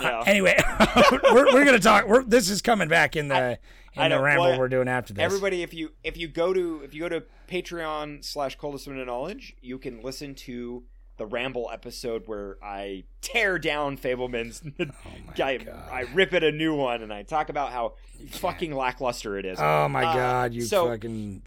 Yeah. 0.00 0.22
Anyway, 0.26 0.56
we're, 1.12 1.52
we're 1.52 1.64
gonna 1.64 1.78
talk. 1.78 2.06
We're, 2.06 2.24
this 2.24 2.48
is 2.50 2.62
coming 2.62 2.88
back 2.88 3.16
in 3.16 3.28
the 3.28 3.58
I 3.96 4.04
in 4.04 4.10
the 4.10 4.20
ramble 4.20 4.44
Well, 4.50 4.58
we're 4.58 4.68
doing 4.68 4.88
after 4.88 5.12
this. 5.12 5.22
Everybody, 5.22 5.62
if 5.62 5.74
you 5.74 5.90
if 6.04 6.16
you 6.16 6.28
go 6.28 6.52
to 6.52 6.82
if 6.84 6.94
you 6.94 7.00
go 7.00 7.08
to 7.08 7.24
Patreon 7.48 8.24
slash 8.24 8.56
Cult 8.58 8.74
of 8.74 8.80
Cinema 8.80 9.04
Knowledge, 9.04 9.54
you 9.60 9.78
can 9.78 10.02
listen 10.02 10.34
to 10.36 10.84
the 11.16 11.26
Ramble 11.26 11.68
episode 11.70 12.22
where 12.26 12.56
I 12.62 13.04
tear 13.20 13.58
down 13.58 13.98
Fabelman's. 13.98 14.62
I, 15.38 15.58
I 15.90 16.06
rip 16.14 16.32
it 16.32 16.42
a 16.42 16.50
new 16.50 16.74
one 16.74 17.02
and 17.02 17.12
I 17.12 17.24
talk 17.24 17.50
about 17.50 17.72
how 17.72 17.94
fucking 18.30 18.74
lackluster 18.74 19.36
it 19.38 19.44
is. 19.44 19.58
Oh 19.60 19.86
my 19.88 20.02
Uh, 20.04 20.14
god, 20.14 20.54
you 20.54 20.62
so- 20.62 20.88
fucking. 20.88 21.42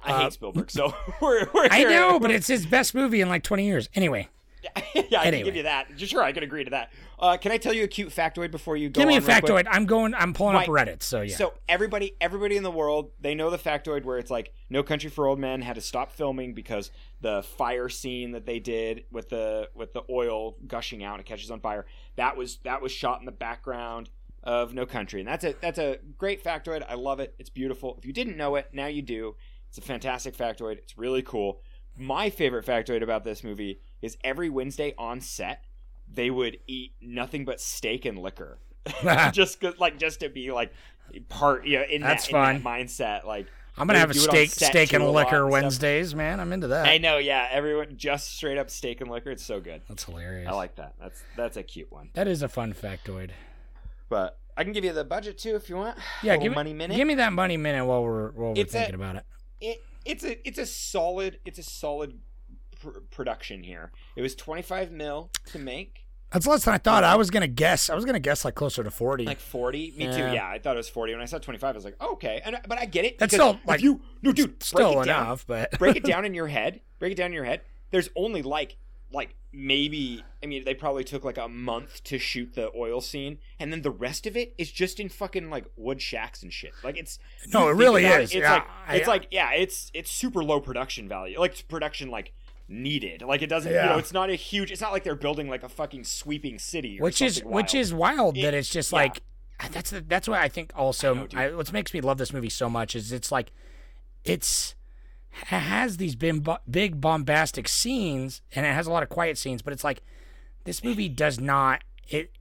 I 0.00 0.12
uh, 0.12 0.18
hate 0.20 0.32
Spielberg, 0.34 0.70
so 0.70 0.94
we're, 1.20 1.48
we're 1.52 1.66
I 1.72 1.82
know, 1.82 2.20
but 2.20 2.30
it's 2.30 2.46
his 2.46 2.66
best 2.66 2.94
movie 2.94 3.20
in 3.20 3.28
like 3.28 3.42
20 3.42 3.66
years. 3.66 3.88
Anyway, 3.94 4.28
yeah, 4.94 5.20
I 5.20 5.26
Anyway. 5.26 5.30
can 5.30 5.44
give 5.44 5.56
you 5.56 5.62
that. 5.64 5.86
Sure, 5.96 6.22
I 6.22 6.32
can 6.32 6.42
agree 6.42 6.64
to 6.64 6.70
that. 6.70 6.90
Uh, 7.18 7.36
can 7.36 7.52
I 7.52 7.56
tell 7.58 7.72
you 7.72 7.84
a 7.84 7.88
cute 7.88 8.10
factoid 8.10 8.50
before 8.50 8.76
you 8.76 8.88
go? 8.88 9.00
give 9.00 9.08
me 9.08 9.16
a 9.16 9.20
factoid. 9.20 9.66
I'm 9.70 9.86
going. 9.86 10.14
I'm 10.14 10.32
pulling 10.34 10.56
up 10.56 10.66
Reddit. 10.66 11.02
So 11.02 11.22
yeah. 11.22 11.36
So 11.36 11.54
everybody, 11.68 12.14
everybody 12.20 12.56
in 12.56 12.62
the 12.62 12.70
world, 12.70 13.10
they 13.20 13.34
know 13.34 13.50
the 13.50 13.58
factoid 13.58 14.04
where 14.04 14.18
it's 14.18 14.30
like, 14.30 14.52
No 14.70 14.82
Country 14.82 15.10
for 15.10 15.26
Old 15.26 15.38
Men 15.38 15.62
had 15.62 15.74
to 15.76 15.80
stop 15.80 16.12
filming 16.12 16.54
because 16.54 16.90
the 17.20 17.42
fire 17.42 17.88
scene 17.88 18.32
that 18.32 18.46
they 18.46 18.58
did 18.60 19.04
with 19.10 19.28
the 19.30 19.68
with 19.74 19.92
the 19.92 20.02
oil 20.10 20.56
gushing 20.66 21.02
out 21.02 21.14
and 21.14 21.20
it 21.20 21.26
catches 21.26 21.50
on 21.50 21.60
fire. 21.60 21.86
That 22.16 22.36
was 22.36 22.58
that 22.64 22.82
was 22.82 22.92
shot 22.92 23.20
in 23.20 23.26
the 23.26 23.32
background 23.32 24.10
of 24.44 24.72
No 24.74 24.86
Country, 24.86 25.20
and 25.20 25.28
that's 25.28 25.44
a 25.44 25.54
that's 25.60 25.78
a 25.78 25.98
great 26.16 26.42
factoid. 26.44 26.84
I 26.88 26.94
love 26.94 27.20
it. 27.20 27.34
It's 27.38 27.50
beautiful. 27.50 27.96
If 27.98 28.06
you 28.06 28.12
didn't 28.12 28.36
know 28.36 28.54
it, 28.56 28.68
now 28.72 28.86
you 28.86 29.02
do. 29.02 29.34
It's 29.68 29.78
a 29.78 29.82
fantastic 29.82 30.36
factoid. 30.36 30.78
It's 30.78 30.96
really 30.96 31.22
cool. 31.22 31.60
My 31.98 32.30
favorite 32.30 32.64
factoid 32.64 33.02
about 33.02 33.24
this 33.24 33.42
movie 33.42 33.80
is 34.02 34.16
every 34.22 34.48
Wednesday 34.48 34.94
on 34.96 35.20
set, 35.20 35.64
they 36.12 36.30
would 36.30 36.58
eat 36.66 36.92
nothing 37.00 37.44
but 37.44 37.60
steak 37.60 38.04
and 38.04 38.18
liquor. 38.18 38.58
just 39.32 39.62
like 39.78 39.98
just 39.98 40.20
to 40.20 40.28
be 40.28 40.50
like 40.50 40.72
part 41.28 41.66
you 41.66 41.78
know 41.78 41.84
in, 41.90 42.00
That's 42.02 42.28
that, 42.28 42.56
in 42.56 42.62
that 42.62 42.68
mindset 42.68 43.24
like 43.24 43.46
I'm 43.76 43.86
gonna 43.86 43.98
have 43.98 44.10
a 44.10 44.14
do 44.14 44.20
it 44.24 44.28
on 44.28 44.34
steak, 44.46 44.50
steak 44.50 44.92
and 44.92 45.10
liquor 45.12 45.42
and. 45.44 45.50
Wednesdays, 45.52 46.14
man. 46.14 46.40
I'm 46.40 46.52
into 46.52 46.68
that. 46.68 46.86
I 46.86 46.98
know 46.98 47.18
yeah 47.18 47.48
everyone 47.50 47.96
just 47.96 48.34
straight 48.34 48.58
up 48.58 48.70
steak 48.70 49.00
and 49.00 49.10
liquor 49.10 49.30
it's 49.30 49.44
so 49.44 49.60
good 49.60 49.82
That's 49.88 50.04
hilarious. 50.04 50.48
I 50.48 50.52
like 50.52 50.76
that 50.76 50.94
that's 51.00 51.22
that's 51.36 51.56
a 51.56 51.62
cute 51.62 51.90
one 51.92 52.10
that 52.14 52.26
is 52.28 52.42
a 52.42 52.48
fun 52.48 52.72
factoid. 52.74 53.30
but 54.08 54.38
I 54.56 54.64
can 54.64 54.72
give 54.72 54.84
you 54.84 54.92
the 54.92 55.04
budget 55.04 55.38
too 55.38 55.54
if 55.56 55.68
you 55.68 55.76
want 55.76 55.98
Yeah, 56.22 56.36
give 56.36 56.50
me, 56.52 56.56
money 56.56 56.72
minute 56.72 56.96
give 56.96 57.06
me 57.06 57.14
that 57.16 57.32
money 57.32 57.56
minute 57.56 57.84
while 57.84 58.02
we're 58.02 58.30
while 58.32 58.54
we're 58.54 58.60
It's 58.60 58.74
a- 58.74 58.78
thinking 58.78 58.94
about 58.94 59.16
it. 59.16 59.24
it 59.60 59.82
it's 60.08 60.24
a 60.24 60.48
it's 60.48 60.58
a 60.58 60.66
solid 60.66 61.38
it's 61.44 61.58
a 61.58 61.62
solid 61.62 62.18
pr- 62.80 63.00
production 63.10 63.62
here 63.62 63.92
it 64.16 64.22
was 64.22 64.34
25 64.34 64.90
mil 64.90 65.30
to 65.46 65.58
make 65.58 66.04
That's 66.32 66.46
less 66.46 66.64
than 66.64 66.74
I 66.74 66.78
thought. 66.78 67.04
I 67.04 67.16
was 67.16 67.30
gonna 67.30 67.46
guess. 67.46 67.88
I 67.90 67.94
was 67.94 68.04
gonna 68.04 68.18
guess 68.20 68.44
like 68.44 68.54
closer 68.54 68.82
to 68.84 68.90
40. 68.90 69.24
like 69.24 69.40
40 69.40 69.94
me 69.96 70.04
Yeah. 70.04 70.12
too 70.16 70.34
yeah 70.34 70.48
I 70.48 70.58
thought 70.58 70.74
it 70.76 70.78
was 70.78 70.88
40 70.88 71.12
when 71.14 71.22
I 71.22 71.26
saw 71.26 71.38
25 71.38 71.70
I 71.70 71.72
was 71.76 71.84
like 71.84 71.96
oh, 72.00 72.12
okay 72.14 72.40
and 72.44 72.56
uh, 72.56 72.60
but 72.68 72.78
I 72.78 72.84
get 72.86 73.04
it 73.04 73.18
That's 73.18 73.32
still, 73.34 73.58
like, 73.66 73.80
you 73.82 74.00
no 74.22 74.32
dude 74.32 74.62
Still 74.62 74.92
break 74.94 75.04
it 75.04 75.08
down. 75.08 75.24
enough, 75.26 75.46
but 75.46 75.70
break 75.78 75.96
it 75.96 76.04
down 76.12 76.24
in 76.24 76.34
your 76.34 76.48
head. 76.48 76.80
Break 76.98 77.12
it 77.12 77.16
down 77.16 77.26
in 77.28 77.32
your 77.32 77.44
head. 77.44 77.60
There's 77.90 78.08
only 78.16 78.42
like 78.42 78.76
like 79.12 79.34
maybe 79.52 80.22
I 80.42 80.46
mean 80.46 80.64
they 80.64 80.74
probably 80.74 81.04
took 81.04 81.24
like 81.24 81.38
a 81.38 81.48
month 81.48 82.04
to 82.04 82.18
shoot 82.18 82.54
the 82.54 82.70
oil 82.76 83.00
scene 83.00 83.38
and 83.58 83.72
then 83.72 83.82
the 83.82 83.90
rest 83.90 84.26
of 84.26 84.36
it 84.36 84.54
is 84.58 84.70
just 84.70 85.00
in 85.00 85.08
fucking 85.08 85.48
like 85.48 85.64
wood 85.76 86.02
shacks 86.02 86.42
and 86.42 86.52
shit. 86.52 86.72
Like 86.84 86.98
it's 86.98 87.18
No, 87.52 87.68
it 87.68 87.72
really 87.72 88.04
is. 88.04 88.30
It's 88.30 88.34
Yeah, 88.34 88.52
like 88.52 88.66
I- 88.86 88.96
it's 88.96 89.08
like 89.08 89.26
yeah, 89.30 89.52
it's 89.54 89.90
it's 89.94 90.10
super 90.10 90.44
low 90.44 90.60
production 90.60 91.08
value. 91.08 91.38
Like 91.40 91.66
production 91.68 92.10
like 92.10 92.32
needed. 92.68 93.22
Like 93.22 93.40
it 93.40 93.46
doesn't 93.46 93.72
you 93.72 93.78
Yeah. 93.78 93.86
know, 93.86 93.98
it's 93.98 94.12
not 94.12 94.28
a 94.28 94.34
huge 94.34 94.70
it's 94.70 94.80
not 94.82 94.92
like 94.92 95.02
they're 95.04 95.14
building 95.14 95.48
like 95.48 95.62
a 95.62 95.68
fucking 95.68 96.04
sweeping 96.04 96.58
city 96.58 97.00
or 97.00 97.04
which 97.04 97.22
is 97.22 97.36
something 97.36 97.52
which 97.52 97.74
is 97.74 97.94
wild 97.94 98.36
that 98.36 98.52
it's 98.54 98.68
just 98.68 98.92
yeah. 98.92 98.98
like 98.98 99.22
that's 99.72 99.90
the, 99.90 100.02
that's 100.02 100.28
why 100.28 100.40
I 100.42 100.48
think 100.48 100.72
also 100.76 101.14
know. 101.14 101.26
I, 101.34 101.50
what 101.54 101.72
makes 101.72 101.92
me 101.92 102.00
love 102.00 102.18
this 102.18 102.32
movie 102.32 102.50
so 102.50 102.68
much 102.70 102.94
is 102.94 103.10
it's 103.12 103.32
like 103.32 103.50
it's 104.24 104.72
it 104.72 104.76
has 105.30 105.96
these 105.98 106.16
big, 106.16 107.00
bombastic 107.00 107.68
scenes 107.68 108.40
and 108.54 108.66
it 108.66 108.72
has 108.72 108.86
a 108.86 108.90
lot 108.90 109.02
of 109.02 109.08
quiet 109.08 109.38
scenes 109.38 109.62
but 109.62 109.72
it's 109.72 109.84
like 109.84 110.02
this 110.64 110.82
movie 110.82 111.08
does 111.08 111.38
not 111.40 111.82
it 112.08 112.32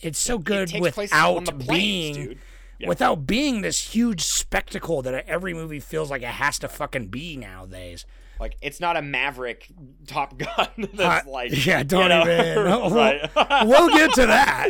it's 0.00 0.18
so 0.18 0.38
good 0.38 0.68
place 0.68 0.94
without 0.96 1.44
plains, 1.44 1.66
being 1.68 2.14
dude. 2.14 2.38
without 2.86 3.26
being 3.26 3.62
this 3.62 3.94
huge 3.94 4.22
spectacle 4.22 5.02
that 5.02 5.26
every 5.26 5.54
movie 5.54 5.80
feels 5.80 6.10
like 6.10 6.22
it 6.22 6.26
has 6.28 6.58
to 6.58 6.68
fucking 6.68 7.06
be 7.08 7.36
nowadays. 7.36 8.04
Like 8.40 8.56
it's 8.60 8.80
not 8.80 8.96
a 8.96 9.02
Maverick 9.02 9.68
Top 10.06 10.36
Gun 10.36 10.68
that's 10.92 11.26
Uh, 11.26 11.30
like 11.30 11.50
yeah, 11.66 11.84
don't 11.84 12.02
you 12.02 12.08
know, 12.08 12.22
even. 12.22 12.64
we'll, 12.92 13.66
we'll 13.68 13.88
get 13.90 14.12
to 14.14 14.26
that. 14.26 14.68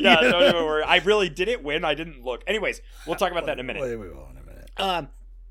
yeah, 0.00 0.20
don't 0.22 0.42
even 0.48 0.64
worry. 0.64 0.82
I 0.82 0.96
really 0.98 1.28
did 1.28 1.48
it 1.48 1.62
win. 1.62 1.84
I 1.84 1.94
didn't 1.94 2.24
look. 2.24 2.42
Anyways, 2.46 2.80
we'll 3.06 3.16
talk 3.16 3.30
about 3.30 3.46
that 3.46 3.52
in 3.52 3.60
a 3.60 3.62
minute. 3.64 3.82
We 3.82 3.96
will 3.96 4.28
in 4.30 4.38
a 4.38 4.46
minute. 4.46 4.70
Um. 4.78 5.08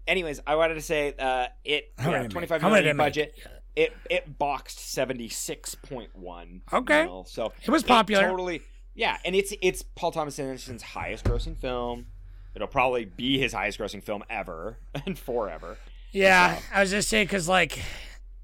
Anyways, 0.08 0.42
I 0.46 0.56
wanted 0.56 0.76
to 0.76 0.82
say 0.82 1.14
uh, 1.18 1.48
it 1.64 1.92
yeah, 2.00 2.24
it 2.24 2.32
twenty 2.32 2.48
five 2.48 2.62
million 2.62 2.86
it 2.88 2.98
budget. 2.98 3.36
It 3.76 3.94
it 4.10 4.38
boxed 4.38 4.80
seventy 4.80 5.30
six 5.30 5.76
point 5.76 6.16
one. 6.16 6.62
Okay. 6.74 7.08
so 7.26 7.54
It 7.64 7.70
was 7.70 7.84
popular. 7.84 8.28
totally. 8.28 8.62
Yeah, 8.94 9.18
and 9.24 9.36
it's 9.36 9.54
it's 9.62 9.82
Paul 9.84 10.12
Thomas 10.12 10.38
Anderson's 10.40 10.82
highest 10.84 11.24
grossing 11.26 11.58
film. 11.58 12.08
It'll 12.54 12.68
probably 12.68 13.06
be 13.06 13.40
his 13.40 13.54
highest 13.54 13.80
grossing 13.80 14.04
film 14.04 14.24
ever 14.30 14.78
and 15.06 15.18
forever. 15.18 15.78
Yeah, 16.12 16.60
I 16.74 16.82
was 16.82 16.92
just 16.92 17.08
saying 17.08 17.28
because 17.28 17.48
like 17.48 17.80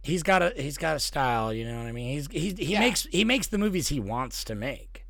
he's 0.03 0.23
got 0.23 0.41
a 0.41 0.53
he's 0.55 0.77
got 0.77 0.95
a 0.95 0.99
style. 0.99 1.51
You 1.53 1.65
know 1.65 1.77
what 1.77 1.87
I 1.87 1.91
mean? 1.91 2.13
He's 2.13 2.27
he 2.31 2.53
he 2.65 2.73
Yeah. 2.73 2.79
makes 2.79 3.03
he 3.11 3.25
makes 3.25 3.47
the 3.47 3.57
movies 3.57 3.89
he 3.89 3.99
wants 3.99 4.45
to 4.45 4.55
make. 4.55 5.05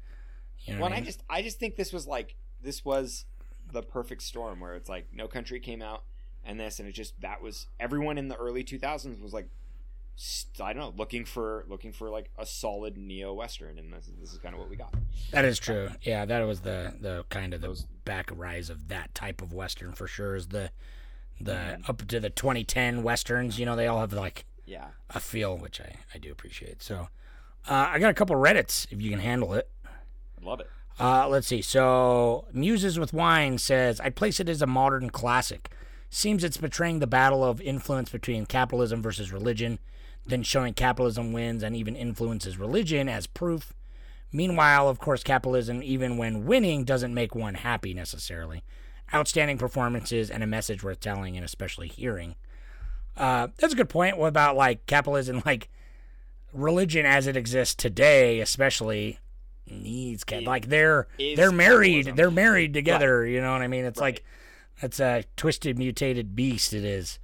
You 0.62 0.74
know 0.74 0.82
Well, 0.82 0.94
I 0.94 0.98
I 0.98 1.02
just 1.02 1.24
I 1.30 1.42
just 1.44 1.60
think 1.60 1.76
this 1.76 1.94
was 1.94 2.08
like 2.08 2.36
this 2.64 2.84
was 2.84 3.26
the 3.72 3.84
perfect 3.84 4.24
storm 4.24 4.60
where 4.60 4.74
it's 4.74 4.90
like 4.90 5.08
No 5.14 5.28
Country 5.28 5.60
came 5.60 5.82
out 5.84 6.04
and 6.44 6.60
this 6.60 6.80
and 6.80 6.88
it 6.88 6.94
just 6.94 7.20
that 7.22 7.42
was 7.42 7.68
everyone 7.80 8.18
in 8.18 8.28
the 8.28 8.36
early 8.36 8.64
2000s 8.64 9.22
was 9.22 9.34
like 9.34 9.50
I 10.64 10.74
don't 10.74 10.82
know 10.82 10.94
looking 10.98 11.26
for 11.26 11.64
looking 11.68 11.92
for 11.94 12.10
like 12.10 12.32
a 12.40 12.46
solid 12.46 12.98
neo 12.98 13.34
western 13.34 13.78
and 13.78 13.94
this, 13.94 14.10
this 14.20 14.34
is 14.34 14.40
kind 14.40 14.56
of 14.56 14.60
what 14.60 14.70
we 14.70 14.76
got. 14.76 14.94
That 15.32 15.46
is 15.46 15.60
true. 15.60 15.90
Yeah, 16.02 16.26
that 16.26 16.42
was 16.42 16.62
the 16.62 16.94
the 17.00 17.26
kind 17.30 17.54
of 17.54 17.62
the 17.62 17.84
back 18.04 18.32
rise 18.34 18.70
of 18.72 18.88
that 18.88 19.14
type 19.14 19.42
of 19.44 19.54
western 19.54 19.94
for 19.94 20.08
sure. 20.08 20.36
Is 20.36 20.48
the 20.48 20.72
the 21.40 21.52
Mm-hmm. 21.52 21.92
up 21.92 22.08
to 22.08 22.20
the 22.20 22.32
2010 22.32 23.04
westerns. 23.04 23.60
You 23.60 23.68
know, 23.68 23.76
they 23.76 23.86
all 23.86 24.00
have 24.00 24.12
like 24.14 24.46
Yeah. 24.66 24.88
a 25.12 25.20
feel, 25.20 25.56
which 25.56 25.80
I 25.80 25.98
I 26.16 26.18
do 26.18 26.32
appreciate. 26.32 26.82
So 26.82 27.10
uh, 27.70 27.90
I 27.92 28.00
got 28.00 28.10
a 28.10 28.14
couple 28.16 28.36
Reddits 28.38 28.88
if 28.92 29.00
you 29.00 29.12
can 29.12 29.20
handle 29.20 29.54
it. 29.54 29.70
I 29.86 30.46
love 30.46 30.62
it. 30.62 30.70
Uh, 31.00 31.28
let's 31.28 31.46
see. 31.46 31.62
So, 31.62 32.48
Muses 32.54 32.98
with 32.98 33.14
Wine 33.14 33.60
says, 33.60 34.00
I 34.00 34.10
place 34.10 34.40
it 34.40 34.50
as 34.50 34.64
a 34.64 34.66
modern 34.68 35.12
classic. 35.12 35.70
Seems 36.10 36.44
it's 36.44 36.58
portraying 36.58 37.00
the 37.00 37.08
battle 37.08 37.44
of 37.44 37.62
influence 37.62 38.10
between 38.10 38.46
capitalism 38.46 39.02
versus 39.02 39.32
religion, 39.32 39.80
then 40.26 40.44
showing 40.44 40.74
capitalism 40.74 41.34
wins 41.34 41.64
and 41.64 41.76
even 41.76 41.96
influences 41.96 42.58
religion 42.58 43.10
as 43.10 43.28
proof. 43.28 43.74
Meanwhile, 44.32 44.90
of 44.90 45.00
course, 45.00 45.24
capitalism, 45.24 45.82
even 45.84 46.18
when 46.18 46.46
winning, 46.46 46.84
doesn't 46.84 47.14
make 47.14 47.36
one 47.36 47.56
happy 47.56 47.94
necessarily. 47.94 48.64
Outstanding 49.14 49.58
performances 49.58 50.30
and 50.30 50.44
a 50.44 50.48
message 50.48 50.84
worth 50.84 51.00
telling 51.00 51.36
and 51.38 51.46
especially 51.46 51.88
hearing. 51.88 52.36
Uh, 53.16 53.48
that's 53.58 53.74
a 53.74 53.78
good 53.78 53.90
point. 53.90 54.18
What 54.18 54.28
about 54.28 54.56
like 54.56 54.86
capitalism, 54.86 55.42
like 55.46 55.70
religion 56.54 57.06
as 57.06 57.28
it 57.28 57.38
exists 57.38 57.76
today, 57.76 58.40
especially 58.40 59.20
needs 59.70 60.24
cap- 60.24 60.44
like 60.46 60.68
they're 60.70 61.08
they're 61.36 61.52
married 61.52 62.06
capitalism. 62.06 62.16
they're 62.16 62.32
married 62.32 62.74
together 62.74 63.26
you 63.26 63.42
know 63.42 63.52
what 63.52 63.62
i 63.62 63.68
mean 63.68 63.84
it's 63.84 64.00
like 64.00 64.24
it's 64.82 65.00
a 65.00 65.24
twisted 65.36 65.78
mutated 65.78 66.36
beast 66.36 66.74
it 66.74 66.84
is 66.84 67.20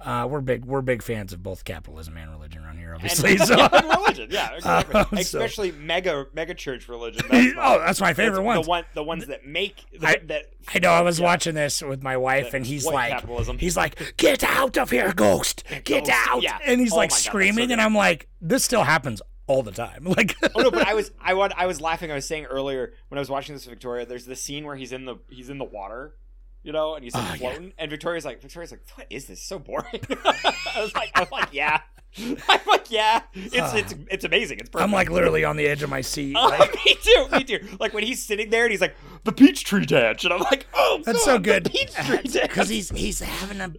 uh, 0.00 0.26
we're 0.30 0.40
big 0.40 0.64
we're 0.64 0.80
big 0.80 1.02
fans 1.02 1.30
of 1.34 1.42
both 1.42 1.62
capitalism 1.64 2.16
and 2.16 2.30
religion 2.30 2.64
around 2.64 2.78
here 2.78 2.94
obviously 2.94 3.32
And, 3.38 3.40
so 3.42 3.56
yeah, 3.58 3.96
religion, 3.96 4.28
yeah, 4.30 4.52
exactly. 4.56 4.94
Um, 4.94 5.06
so- 5.10 5.38
especially 5.38 5.72
mega 5.72 6.26
mega 6.32 6.54
church 6.54 6.88
religion. 6.88 7.22
That's 7.30 7.54
my- 7.54 7.62
oh 7.76 7.78
that's 7.80 8.00
my 8.00 8.14
favorite 8.14 8.42
one 8.42 8.62
The 8.62 8.68
one 8.68 8.84
the 8.94 9.02
ones 9.04 9.26
that 9.26 9.46
make 9.46 9.84
the, 9.98 10.06
I- 10.06 10.20
that 10.28 10.44
I 10.74 10.78
know. 10.78 10.88
I 10.90 11.02
was 11.02 11.20
watching 11.20 11.54
this 11.54 11.82
with 11.82 12.02
my 12.02 12.16
wife, 12.16 12.54
and 12.54 12.64
he's 12.64 12.86
like, 12.86 13.10
capitalism. 13.12 13.58
he's 13.58 13.76
like, 13.76 14.14
"Get 14.18 14.42
out 14.44 14.76
of 14.78 14.90
here, 14.90 15.12
ghost! 15.12 15.64
Get 15.84 16.04
Ghost, 16.06 16.10
out!" 16.28 16.42
yeah. 16.42 16.58
And 16.64 16.80
he's 16.80 16.92
Oh 16.92 16.96
like 16.96 17.10
my 17.10 17.14
God, 17.16 17.20
so 17.20 17.28
screaming, 17.30 17.70
and 17.72 17.80
I'm 17.80 17.94
like, 17.94 18.28
"This 18.40 18.62
still 18.64 18.84
happens 18.84 19.20
all 19.46 19.62
the 19.62 19.72
time." 19.72 20.04
Like, 20.04 20.36
oh 20.54 20.60
no, 20.62 20.70
but 20.70 20.86
I 20.86 20.94
was 20.94 21.10
I 21.20 21.32
I 21.32 21.66
was 21.66 21.80
laughing. 21.80 22.10
I 22.10 22.14
was 22.14 22.26
saying 22.26 22.44
earlier 22.46 22.92
when 23.08 23.18
I 23.18 23.20
was 23.20 23.30
watching 23.30 23.54
this 23.54 23.64
with 23.66 23.72
Victoria. 23.72 24.04
There's 24.06 24.26
the 24.26 24.36
scene 24.36 24.64
where 24.64 24.76
he's 24.76 24.92
in 24.92 25.04
the 25.06 25.16
he's 25.28 25.48
in 25.50 25.58
the 25.58 25.64
water, 25.64 26.14
you 26.62 26.72
know, 26.72 26.94
and 26.94 27.04
he's 27.04 27.14
like 27.14 27.24
Oh, 27.24 27.34
yeah. 27.34 27.36
floating, 27.52 27.72
and 27.78 27.90
Victoria's 27.90 28.24
like 28.24 28.40
Victoria's 28.42 28.70
like, 28.70 28.82
what 28.94 29.06
is 29.10 29.26
this? 29.26 29.42
So 29.42 29.58
boring. 29.58 29.86
I 30.24 30.74
was 30.76 30.94
like, 30.94 31.10
I'm 31.14 31.26
like, 31.32 31.48
yeah, 31.52 31.80
I'm 32.18 32.60
like, 32.66 32.90
yeah, 32.90 33.22
it's 33.34 33.54
it's 33.74 33.92
ah. 33.94 34.04
it's 34.10 34.24
amazing. 34.24 34.58
It's 34.58 34.68
perfect. 34.68 34.84
I'm 34.84 34.92
like 34.92 35.10
literally 35.10 35.44
on 35.44 35.56
the 35.56 35.66
edge 35.66 35.82
of 35.82 35.90
my 35.90 36.00
seat. 36.00 36.36
Oh, 36.38 36.48
Like, 36.48 36.74
me 36.84 36.94
too, 37.02 37.26
me 37.32 37.44
too. 37.44 37.76
Like 37.78 37.94
when 37.94 38.02
he's 38.04 38.22
sitting 38.24 38.50
there 38.50 38.64
and 38.64 38.70
he's 38.72 38.80
like, 38.80 38.94
the 39.24 39.32
peach 39.32 39.64
tree 39.64 39.86
dance, 39.86 40.24
and 40.24 40.32
I'm 40.32 40.40
like, 40.40 40.66
oh, 40.74 41.00
That's 41.04 41.18
God, 41.18 41.24
so 41.24 41.32
the 41.34 41.38
good 41.40 41.70
peach 41.70 41.92
tree 41.94 42.16
dance. 42.18 42.32
because 42.48 42.68
he's 42.68 42.90
he's 42.90 43.20
having 43.20 43.60
a 43.60 43.72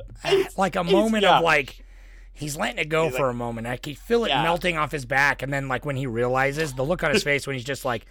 like 0.57 0.75
a 0.75 0.83
moment 0.83 1.23
yeah. 1.23 1.37
of 1.37 1.43
like 1.43 1.83
he's 2.33 2.55
letting 2.57 2.79
it 2.79 2.89
go 2.89 3.07
He's 3.09 3.17
for 3.17 3.27
like- 3.27 3.33
a 3.35 3.37
moment. 3.37 3.67
I 3.67 3.77
can 3.77 3.93
feel 3.95 4.25
it 4.25 4.29
Yeah. 4.29 4.41
melting 4.43 4.77
off 4.77 4.91
his 4.91 5.05
back, 5.05 5.41
and 5.43 5.51
then 5.53 5.67
like 5.67 5.85
when 5.85 5.95
he 5.97 6.07
realizes 6.07 6.73
the 6.73 6.83
look 6.83 7.03
on 7.03 7.11
his 7.13 7.23
face 7.23 7.45
when 7.45 7.55
he's 7.55 7.65
just 7.65 7.85
like, 7.85 8.05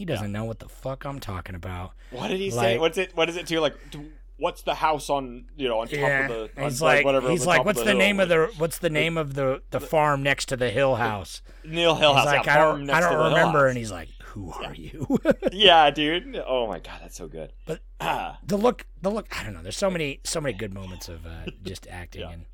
he 0.00 0.06
doesn't 0.06 0.32
know 0.32 0.44
what 0.44 0.60
the 0.60 0.68
fuck 0.68 1.04
I'm 1.04 1.20
talking 1.20 1.54
about. 1.54 1.92
What 2.10 2.28
did 2.28 2.40
he 2.40 2.50
say? 2.50 2.78
What's 2.78 2.96
it? 2.96 3.14
What 3.14 3.28
is 3.28 3.36
it 3.36 3.46
too? 3.46 3.60
Like, 3.60 3.74
d- 3.90 4.00
what's 4.38 4.62
the 4.62 4.74
house 4.74 5.10
on 5.10 5.44
you 5.58 5.68
know 5.68 5.80
on 5.80 5.88
top 5.88 5.94
Yeah, 5.98 6.20
of 6.22 6.28
the? 6.54 6.62
On, 6.62 6.70
he's 6.70 6.80
like, 6.80 7.04
whatever. 7.04 7.30
he's 7.30 7.44
like, 7.44 7.66
what's 7.66 7.80
of 7.80 7.84
the, 7.84 7.92
name 7.92 8.18
of 8.18 8.30
the 8.30 8.50
what's 8.56 8.78
the 8.78 8.88
name 8.88 9.18
of 9.18 9.34
the 9.34 9.60
the 9.72 9.78
farm 9.78 10.22
next 10.22 10.46
to 10.46 10.56
the 10.56 10.70
hill 10.70 10.94
house? 10.96 11.42
Neil 11.64 11.94
Hill 11.96 12.14
He's 12.14 12.24
House? 12.24 12.34
like, 12.34 12.46
yeah, 12.46 12.54
I 12.54 12.58
don't, 12.58 12.86
next 12.86 12.96
I 12.96 13.10
don't 13.10 13.18
the 13.18 13.24
remember, 13.36 13.66
and 13.66 13.76
he's 13.76 13.92
like, 13.92 14.08
who 14.24 14.50
are 14.52 14.72
you? 14.72 15.06
yeah, 15.52 15.90
dude. 15.90 16.34
Oh 16.46 16.66
my 16.66 16.78
god, 16.78 17.00
that's 17.02 17.16
so 17.18 17.28
good. 17.28 17.52
But- 17.66 17.80
ah, 18.00 18.38
the 18.46 18.56
look, 18.56 18.86
the 19.02 19.10
look. 19.10 19.26
I 19.38 19.44
don't 19.44 19.52
know. 19.52 19.62
There's 19.62 19.76
so 19.76 19.90
many, 19.90 20.20
so 20.24 20.40
many 20.40 20.56
good 20.56 20.72
moments 20.72 21.10
of 21.10 21.26
uh, 21.26 21.50
just 21.62 21.86
acting, 21.90 22.24
and 22.32 22.46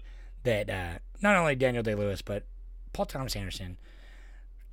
that 0.43 0.69
uh, 0.69 0.99
not 1.23 1.37
only 1.37 1.55
Daniel 1.55 1.85
Day 1.85 1.95
Lewis, 1.95 2.23
but 2.23 2.43
Paul 2.93 3.07
Thomas 3.07 3.37
Anderson 3.37 3.79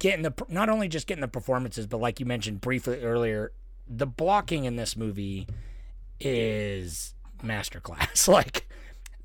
getting 0.03 0.21
the 0.21 0.33
not 0.49 0.67
only 0.67 0.89
just 0.89 1.07
getting 1.07 1.21
the 1.21 1.27
performances, 1.29 1.87
but 1.87 1.97
like 1.97 2.19
you 2.19 2.25
mentioned 2.25 2.59
briefly 2.59 3.01
earlier, 3.01 3.53
the 3.87 4.05
blocking 4.05 4.65
in 4.65 4.75
this 4.75 4.97
movie 4.97 5.47
is 6.19 7.15
masterclass. 7.41 8.27
like 8.27 8.67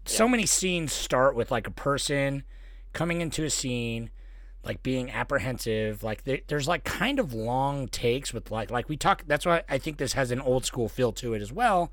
so 0.04 0.28
many 0.28 0.46
scenes 0.46 0.92
start 0.92 1.34
with 1.34 1.50
like 1.50 1.66
a 1.66 1.72
person 1.72 2.44
coming 2.92 3.20
into 3.20 3.42
a 3.42 3.50
scene 3.50 4.10
like 4.64 4.82
being 4.84 5.10
apprehensive 5.10 6.04
like 6.04 6.22
there, 6.24 6.38
there's 6.46 6.68
like 6.68 6.84
kind 6.84 7.18
of 7.18 7.34
long 7.34 7.88
takes 7.88 8.32
with 8.32 8.50
like 8.50 8.70
like 8.70 8.88
we 8.88 8.96
talk 8.96 9.22
that's 9.26 9.44
why 9.44 9.62
i 9.68 9.78
think 9.78 9.98
this 9.98 10.14
has 10.14 10.30
an 10.30 10.40
old 10.40 10.64
school 10.64 10.88
feel 10.88 11.12
to 11.12 11.34
it 11.34 11.42
as 11.42 11.52
well 11.52 11.92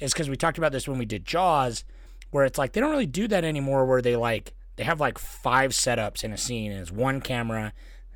is 0.00 0.12
because 0.12 0.28
we 0.28 0.36
talked 0.36 0.58
about 0.58 0.72
this 0.72 0.88
when 0.88 0.98
we 0.98 1.04
did 1.04 1.24
jaws 1.24 1.84
where 2.30 2.44
it's 2.44 2.58
like 2.58 2.72
they 2.72 2.80
don't 2.80 2.90
really 2.90 3.06
do 3.06 3.28
that 3.28 3.44
anymore 3.44 3.84
where 3.84 4.02
they 4.02 4.16
like 4.16 4.54
they 4.76 4.84
have 4.84 4.98
like 4.98 5.18
five 5.18 5.70
setups 5.70 6.24
in 6.24 6.32
a 6.32 6.38
scene 6.38 6.72
and 6.72 6.80
it's 6.80 6.90
one 6.90 7.20
camera 7.20 7.72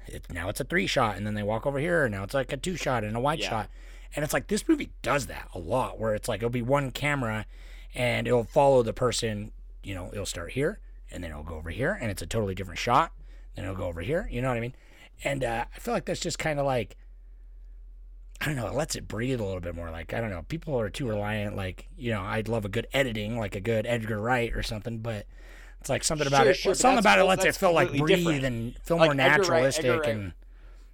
it, 0.06 0.24
now 0.32 0.48
it's 0.48 0.60
a 0.60 0.64
three 0.64 0.86
shot 0.86 1.16
and 1.16 1.26
then 1.26 1.34
they 1.34 1.42
walk 1.42 1.66
over 1.66 1.78
here 1.78 2.04
and 2.04 2.14
now 2.14 2.22
it's 2.22 2.34
like 2.34 2.52
a 2.52 2.56
two 2.56 2.76
shot 2.76 3.04
and 3.04 3.16
a 3.16 3.20
wide 3.20 3.38
Yeah. 3.40 3.50
shot 3.50 3.70
and 4.14 4.24
it's 4.24 4.32
like 4.32 4.46
this 4.48 4.68
movie 4.68 4.90
does 5.02 5.26
that 5.26 5.48
a 5.54 5.58
lot 5.58 5.98
where 5.98 6.14
it's 6.14 6.28
like 6.28 6.38
it'll 6.38 6.50
be 6.50 6.62
one 6.62 6.90
camera 6.90 7.46
and 7.94 8.26
it'll 8.26 8.44
follow 8.44 8.82
the 8.82 8.92
person 8.92 9.52
you 9.82 9.94
know 9.94 10.10
it'll 10.12 10.26
start 10.26 10.52
here 10.52 10.78
and 11.10 11.22
then 11.22 11.30
it'll 11.30 11.42
go 11.42 11.56
over 11.56 11.70
here 11.70 11.96
and 12.00 12.10
it's 12.10 12.22
a 12.22 12.26
totally 12.26 12.54
different 12.54 12.78
shot 12.78 13.12
then 13.54 13.64
it'll 13.64 13.76
go 13.76 13.84
over 13.86 14.00
here 14.00 14.28
you 14.30 14.40
know 14.42 14.48
what 14.48 14.56
i 14.56 14.60
mean 14.60 14.74
and 15.22 15.42
uh, 15.44 15.64
i 15.74 15.78
feel 15.78 15.94
like 15.94 16.04
that's 16.04 16.20
just 16.20 16.38
kind 16.38 16.58
of 16.58 16.66
like 16.66 16.96
i 18.40 18.46
don't 18.46 18.56
know 18.56 18.66
it 18.66 18.74
lets 18.74 18.96
it 18.96 19.06
breathe 19.08 19.40
a 19.40 19.44
little 19.44 19.60
bit 19.60 19.74
more 19.74 19.90
like 19.90 20.12
i 20.12 20.20
don't 20.20 20.30
know 20.30 20.42
people 20.48 20.78
are 20.78 20.90
too 20.90 21.06
reliant 21.08 21.54
like 21.56 21.88
you 21.96 22.10
know 22.10 22.20
i'd 22.22 22.48
love 22.48 22.64
a 22.64 22.68
good 22.68 22.86
editing 22.92 23.38
like 23.38 23.54
a 23.54 23.60
good 23.60 23.86
edgar 23.86 24.20
wright 24.20 24.52
or 24.54 24.62
something 24.62 24.98
but 24.98 25.26
it's 25.84 25.90
like 25.90 26.02
something 26.02 26.26
about 26.26 26.44
Sure, 26.44 26.50
it 26.52 26.56
sure, 26.56 26.74
something 26.74 26.98
about 26.98 27.18
it 27.18 27.24
lets 27.24 27.44
it 27.44 27.54
feel 27.54 27.74
like 27.74 27.90
breathe 27.90 28.06
different. 28.24 28.44
and 28.44 28.78
feel 28.84 28.96
Like 28.96 29.14
more 29.14 29.20
Edgar 29.20 29.20
Wright- 29.20 29.38
naturalistic 29.38 29.84
Edgar 29.84 30.00
Wright 30.00 30.08
and 30.10 30.32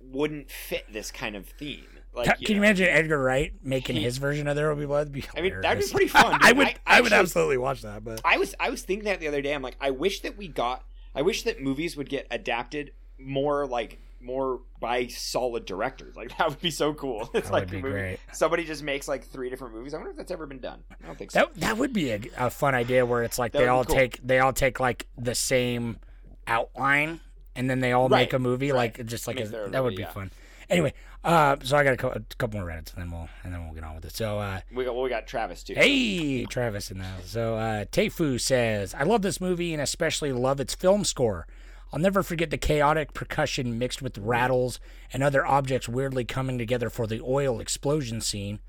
wouldn't 0.01 0.51
fit 0.51 0.93
this 0.93 1.12
kind 1.12 1.36
of 1.36 1.47
theme. 1.47 1.86
Like, 2.12 2.26
Can 2.26 2.36
you 2.41 2.55
know. 2.57 2.62
imagine 2.62 2.88
Edgar 2.88 3.22
Wright 3.22 3.53
making 3.62 3.95
his 3.95 4.18
version 4.18 4.49
of 4.49 4.57
There 4.57 4.68
Will 4.68 4.74
Be 4.74 4.86
Blood? 4.86 5.12
Be 5.12 5.22
I 5.36 5.43
mean, 5.43 5.61
that'd 5.61 5.80
be 5.84 5.88
pretty 5.88 6.09
fun. 6.09 6.38
I 6.43 6.51
would, 6.51 6.66
I, 6.84 7.01
would 7.01 7.12
actually- 7.12 7.18
absolutely 7.20 7.59
watch 7.59 7.82
that. 7.82 8.03
But 8.03 8.20
I 8.24 8.36
was 8.36 8.53
I 8.59 8.68
was 8.70 8.82
thinking 8.82 9.05
that 9.05 9.20
the 9.20 9.28
other 9.28 9.41
day. 9.43 9.55
I'm 9.55 9.62
like, 9.62 9.76
I 9.80 9.93
wish 9.93 10.20
that 10.22 10.36
we 10.36 10.49
got. 10.49 10.84
I 11.14 11.22
wish 11.22 11.45
that 11.45 11.61
movies 11.62 11.97
would 11.97 12.09
get 12.09 12.26
adapted 12.32 12.91
more 13.16 13.64
like 13.64 14.01
more 14.20 14.60
by 14.80 15.06
solid 15.06 15.64
directors. 15.64 16.16
Like 16.16 16.34
that 16.38 16.48
would 16.48 16.60
be 16.60 16.70
so 16.70 16.92
cool. 16.94 17.30
It's 17.34 17.48
That 17.48 17.52
like 17.52 17.62
would 17.64 17.70
be 17.70 17.78
a 17.78 17.92
movie-. 17.92 18.18
Somebody 18.32 18.64
just 18.64 18.82
makes 18.82 19.08
like 19.08 19.24
three 19.26 19.50
different 19.50 19.74
movies. 19.74 19.94
I 19.94 19.98
wonder 19.98 20.10
if 20.10 20.16
that's 20.16 20.30
ever 20.30 20.46
been 20.46 20.58
done. 20.60 20.80
I 21.02 21.06
don't 21.06 21.16
think 21.18 21.30
so. 21.30 21.40
that 21.40 21.54
that 21.60 21.78
would 21.78 21.92
be 21.92 22.10
a, 22.10 22.20
a 22.38 22.50
fun 22.50 22.74
idea 22.74 23.04
where 23.06 23.22
it's 23.22 23.38
like 23.38 23.52
That 23.52 23.58
they 23.60 23.68
all 23.68 23.84
cool. 23.84 23.94
take 23.96 24.20
they 24.26 24.38
all 24.40 24.52
take 24.52 24.78
like 24.80 25.06
the 25.18 25.34
same 25.34 25.98
outline 26.46 27.20
and 27.56 27.68
then 27.68 27.80
they 27.80 27.92
all 27.92 28.08
make 28.08 28.32
a 28.32 28.38
movie 28.38 28.70
right. 28.72 28.96
like 28.98 29.06
just 29.06 29.26
like 29.26 29.36
a, 29.38 29.42
Make 29.42 29.50
their 29.50 29.64
own 29.64 29.70
that 29.72 29.82
would 29.84 29.96
be 29.96 30.02
yeah. 30.02 30.10
fun. 30.12 30.30
Anyway, 30.68 30.94
uh, 31.24 31.56
so 31.64 31.76
I 31.76 31.82
got 31.82 31.94
a, 31.94 31.96
cou- 31.96 32.08
a 32.14 32.20
couple 32.38 32.60
more 32.60 32.68
Reddits 32.68 32.94
and 32.94 33.02
then 33.02 33.10
we'll 33.10 33.28
and 33.42 33.52
then 33.52 33.64
we'll 33.64 33.74
get 33.74 33.82
on 33.82 33.96
with 33.96 34.04
it. 34.04 34.14
So 34.14 34.38
uh, 34.38 34.60
we 34.72 34.84
got 34.84 34.94
well, 34.94 35.02
we 35.02 35.10
got 35.10 35.26
Travis 35.26 35.64
too. 35.64 35.74
Hey, 35.74 36.44
Travis 36.44 36.90
in 36.92 36.98
the 36.98 37.04
house. 37.04 37.28
So, 37.28 37.56
uh, 37.56 37.84
Tefu 37.86 38.40
says, 38.40 38.94
I 38.94 39.02
love 39.02 39.22
this 39.22 39.40
movie 39.40 39.72
and 39.72 39.82
especially 39.82 40.32
love 40.32 40.60
its 40.60 40.74
film 40.74 41.04
score. 41.04 41.48
I'll 41.93 42.01
never 42.01 42.22
forget 42.22 42.51
the 42.51 42.59
chaotic 42.59 43.14
percussion 43.14 43.78
mixed 43.78 44.01
with 44.01 44.18
rattles 44.18 44.78
and 45.12 45.22
other 45.22 45.45
objects 45.45 45.88
weirdly 45.88 46.24
coming 46.24 46.57
together 46.57 46.88
for 46.88 47.07
the 47.07 47.20
oil 47.20 47.61
explosion 47.61 48.20
scene. 48.20 48.61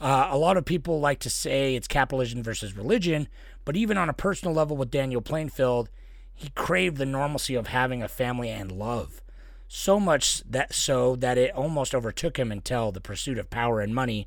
Uh, 0.00 0.28
a 0.30 0.38
lot 0.38 0.56
of 0.56 0.64
people 0.64 1.00
like 1.00 1.18
to 1.20 1.30
say 1.30 1.74
it's 1.74 1.88
capitalism 1.88 2.42
versus 2.42 2.76
religion, 2.76 3.28
but 3.64 3.76
even 3.76 3.98
on 3.98 4.08
a 4.08 4.14
personal 4.14 4.54
level 4.54 4.76
with 4.76 4.90
Daniel 4.90 5.20
Plainview, 5.20 5.88
he 6.32 6.48
craved 6.50 6.96
the 6.96 7.04
normalcy 7.04 7.54
of 7.54 7.66
having 7.66 8.02
a 8.02 8.08
family 8.08 8.48
and 8.48 8.72
love. 8.72 9.20
So 9.68 10.00
much 10.00 10.42
that 10.48 10.72
so 10.72 11.16
that 11.16 11.38
it 11.38 11.54
almost 11.54 11.94
overtook 11.94 12.38
him 12.38 12.50
until 12.50 12.90
the 12.90 13.00
pursuit 13.00 13.38
of 13.38 13.50
power 13.50 13.80
and 13.80 13.94
money 13.94 14.26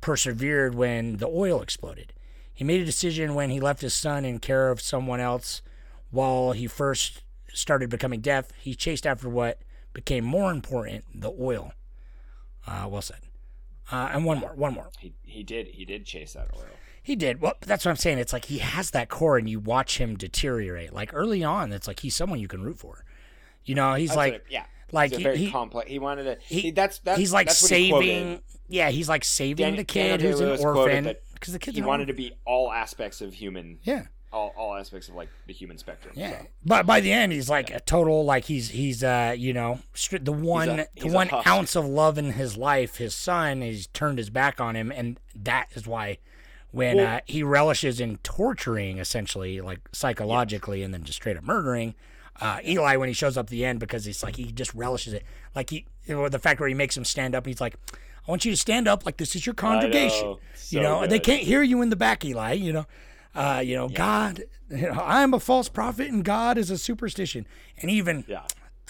persevered 0.00 0.74
when 0.74 1.16
the 1.16 1.26
oil 1.26 1.62
exploded. 1.62 2.12
He 2.52 2.64
made 2.64 2.82
a 2.82 2.84
decision 2.84 3.34
when 3.34 3.50
he 3.50 3.60
left 3.60 3.80
his 3.80 3.94
son 3.94 4.24
in 4.24 4.38
care 4.38 4.70
of 4.70 4.80
someone 4.80 5.20
else 5.20 5.62
while 6.10 6.52
he 6.52 6.66
first 6.66 7.22
started 7.54 7.88
becoming 7.90 8.20
deaf. 8.20 8.48
He 8.60 8.74
chased 8.74 9.06
after 9.06 9.28
what 9.28 9.60
became 9.92 10.24
more 10.24 10.50
important 10.50 11.04
the 11.14 11.32
oil. 11.40 11.72
Uh, 12.66 12.86
well 12.90 13.02
said. 13.02 13.18
Uh, 13.92 14.10
and 14.12 14.24
one 14.24 14.38
more, 14.38 14.54
one 14.54 14.72
more. 14.74 14.90
He 14.98 15.14
he 15.22 15.42
did 15.42 15.68
he 15.68 15.84
did 15.84 16.04
chase 16.06 16.32
that 16.34 16.48
oil. 16.54 16.64
He 17.02 17.16
did. 17.16 17.40
Well, 17.42 17.52
that's 17.60 17.84
what 17.84 17.90
I'm 17.90 17.96
saying. 17.96 18.18
It's 18.18 18.32
like 18.32 18.46
he 18.46 18.58
has 18.58 18.90
that 18.92 19.10
core, 19.10 19.36
and 19.36 19.48
you 19.48 19.60
watch 19.60 19.98
him 19.98 20.16
deteriorate. 20.16 20.92
Like 20.94 21.10
early 21.12 21.44
on, 21.44 21.70
it's 21.72 21.86
like 21.86 22.00
he's 22.00 22.16
someone 22.16 22.38
you 22.40 22.48
can 22.48 22.62
root 22.62 22.78
for. 22.78 23.04
You 23.66 23.74
know, 23.74 23.92
he's 23.94 24.08
That's 24.10 24.16
like, 24.16 24.32
it- 24.34 24.44
yeah, 24.48 24.64
like 24.90 25.10
He's 25.10 25.18
he- 25.18 25.22
very 25.24 25.36
he- 25.36 25.50
complex. 25.50 25.90
He 25.90 25.98
wanted 25.98 26.24
to. 26.24 26.38
he- 26.42 26.70
that's 26.70 26.98
that's 27.00 27.18
he's 27.18 27.32
like 27.32 27.48
that's 27.48 27.60
what 27.62 27.70
he 27.72 27.90
saving. 27.90 28.40
Yeah, 28.68 28.88
he's 28.88 29.08
like 29.10 29.22
saving 29.24 29.56
Dan- 29.66 29.76
the 29.76 29.84
kid 29.84 30.20
Daniel 30.20 30.48
who's 30.48 30.60
an 30.60 30.66
orphan 30.66 31.14
because 31.34 31.52
the 31.52 31.58
kid 31.58 31.74
He 31.74 31.82
wanted 31.82 32.06
to 32.06 32.14
be 32.14 32.32
all 32.46 32.72
aspects 32.72 33.20
of 33.20 33.34
human. 33.34 33.78
Yeah. 33.82 34.06
All, 34.34 34.52
all 34.56 34.74
aspects 34.74 35.08
of 35.08 35.14
like 35.14 35.28
the 35.46 35.52
human 35.52 35.78
spectrum. 35.78 36.12
Yeah, 36.16 36.40
so. 36.40 36.46
but 36.66 36.86
by 36.86 37.00
the 37.00 37.12
end, 37.12 37.32
he's 37.32 37.48
like 37.48 37.70
a 37.70 37.78
total 37.78 38.24
like 38.24 38.44
he's 38.46 38.70
he's 38.70 39.04
uh 39.04 39.34
you 39.36 39.52
know 39.52 39.78
the 40.10 40.32
one 40.32 40.68
a- 40.68 40.76
the 40.76 40.88
he's 40.96 41.12
a 41.12 41.14
one 41.14 41.30
ounce 41.46 41.76
of 41.76 41.86
love 41.86 42.18
in 42.18 42.32
his 42.32 42.56
life, 42.56 42.96
his 42.96 43.14
son, 43.14 43.62
he's 43.62 43.86
turned 43.86 44.18
his 44.18 44.30
back 44.30 44.60
on 44.60 44.74
him, 44.74 44.90
and 44.90 45.20
that 45.36 45.68
is 45.74 45.86
why 45.86 46.18
when 46.72 46.96
Well- 46.96 47.16
uh, 47.16 47.20
he 47.26 47.44
relishes 47.44 48.00
in 48.00 48.16
torturing 48.18 48.98
essentially 48.98 49.60
like 49.60 49.78
psychologically 49.92 50.82
and 50.82 50.92
then 50.92 51.04
just 51.04 51.16
straight 51.16 51.36
up 51.36 51.44
murdering. 51.44 51.94
Uh, 52.40 52.58
Eli 52.66 52.96
when 52.96 53.08
he 53.08 53.12
shows 53.12 53.36
up 53.36 53.46
at 53.46 53.50
the 53.50 53.64
end 53.64 53.78
because 53.78 54.04
he's 54.04 54.24
like 54.24 54.34
he 54.34 54.50
just 54.50 54.74
relishes 54.74 55.12
it 55.12 55.22
like 55.54 55.70
he 55.70 55.86
you 56.06 56.16
know, 56.16 56.28
the 56.28 56.40
fact 56.40 56.58
where 56.58 56.68
he 56.68 56.74
makes 56.74 56.96
him 56.96 57.04
stand 57.04 57.32
up 57.36 57.44
and 57.44 57.52
he's 57.52 57.60
like 57.60 57.76
I 58.26 58.30
want 58.30 58.44
you 58.44 58.50
to 58.50 58.56
stand 58.56 58.88
up 58.88 59.06
like 59.06 59.18
this 59.18 59.36
is 59.36 59.46
your 59.46 59.54
congregation 59.54 60.26
know. 60.26 60.40
you 60.70 60.80
know 60.80 61.02
and 61.02 61.12
they 61.12 61.20
can't 61.20 61.44
hear 61.44 61.62
you 61.62 61.80
in 61.80 61.90
the 61.90 61.96
back 61.96 62.24
Eli 62.24 62.54
you 62.54 62.72
know 62.72 62.86
uh, 63.34 63.62
you 63.64 63.74
know, 63.74 63.88
God, 63.88 64.44
you 64.70 64.82
know, 64.92 65.02
I'm 65.04 65.34
a 65.34 65.40
false 65.40 65.68
prophet 65.68 66.08
and 66.08 66.24
God 66.24 66.58
is 66.58 66.70
a 66.70 66.78
superstition. 66.78 67.46
And 67.80 67.90
even 67.90 68.24
Yeah. 68.28 68.44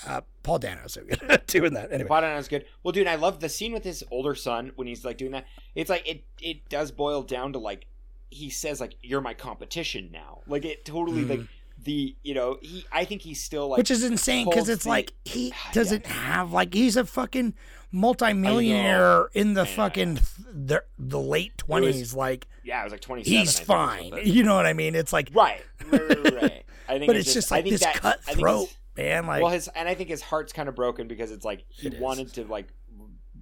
uh, 0.06 0.20
Paul 0.42 0.58
Dano's 0.58 0.92
so 0.92 1.02
good 1.04 1.42
doing 1.46 1.74
that. 1.74 1.92
Anyway, 1.92 2.08
Bottom 2.08 2.42
good. 2.48 2.66
Well, 2.82 2.92
dude, 2.92 3.06
I 3.06 3.14
love 3.14 3.40
the 3.40 3.48
scene 3.48 3.72
with 3.72 3.84
his 3.84 4.04
older 4.10 4.34
son 4.34 4.72
when 4.76 4.86
he's 4.86 5.04
like 5.04 5.18
doing 5.18 5.32
that. 5.32 5.46
It's 5.74 5.90
like 5.90 6.06
it 6.08 6.24
it 6.40 6.68
does 6.68 6.90
boil 6.90 7.22
down 7.22 7.52
to 7.54 7.58
like 7.58 7.86
he 8.30 8.50
says 8.50 8.80
like 8.80 8.96
you're 9.02 9.20
my 9.20 9.34
competition 9.34 10.10
now. 10.12 10.40
Like 10.46 10.64
it 10.64 10.84
totally 10.84 11.24
like 11.24 11.40
the 11.84 12.16
you 12.22 12.34
know 12.34 12.58
he 12.62 12.84
I 12.92 13.04
think 13.04 13.22
he's 13.22 13.42
still 13.42 13.68
like 13.68 13.78
which 13.78 13.90
is 13.90 14.02
insane 14.04 14.48
because 14.48 14.68
it's 14.68 14.84
the- 14.84 14.88
like 14.90 15.12
he 15.24 15.52
doesn't 15.72 16.06
have 16.06 16.52
like 16.52 16.72
he's 16.74 16.96
a 16.96 17.04
fucking 17.04 17.54
multimillionaire 17.92 19.28
in 19.34 19.54
the 19.54 19.66
fucking 19.66 20.16
th- 20.16 20.26
the 20.52 20.84
the 20.98 21.20
late 21.20 21.56
twenties. 21.58 22.14
Like 22.14 22.46
yeah 22.64 22.80
it 22.80 22.84
was 22.84 22.92
like 22.92 23.00
27 23.00 23.38
he's 23.38 23.56
think, 23.56 23.66
fine. 23.66 24.12
You 24.24 24.42
know 24.42 24.54
what 24.54 24.66
I 24.66 24.72
mean? 24.72 24.94
It's 24.94 25.12
like, 25.12 25.30
right 25.34 25.62
right 25.90 26.32
right. 26.32 26.64
I 26.88 26.92
think 26.98 27.06
but 27.06 27.16
it's 27.16 27.32
just 27.32 27.52
I 27.52 27.56
like 27.56 27.64
think 27.64 27.72
this 27.74 27.82
that- 27.82 27.96
cutthroat, 27.96 28.74
man. 28.96 29.26
Like, 29.26 29.42
well 29.42 29.52
his 29.52 29.68
and 29.68 29.88
I 29.88 29.94
think 29.94 30.08
his 30.10 30.22
heart's 30.22 30.52
kind 30.52 30.68
of 30.68 30.74
broken 30.74 31.08
because 31.08 31.30
it's 31.30 31.44
like 31.44 31.64
he 31.68 31.88
It 31.88 31.94
is. 31.94 32.00
wanted 32.00 32.32
to 32.34 32.44
like 32.44 32.68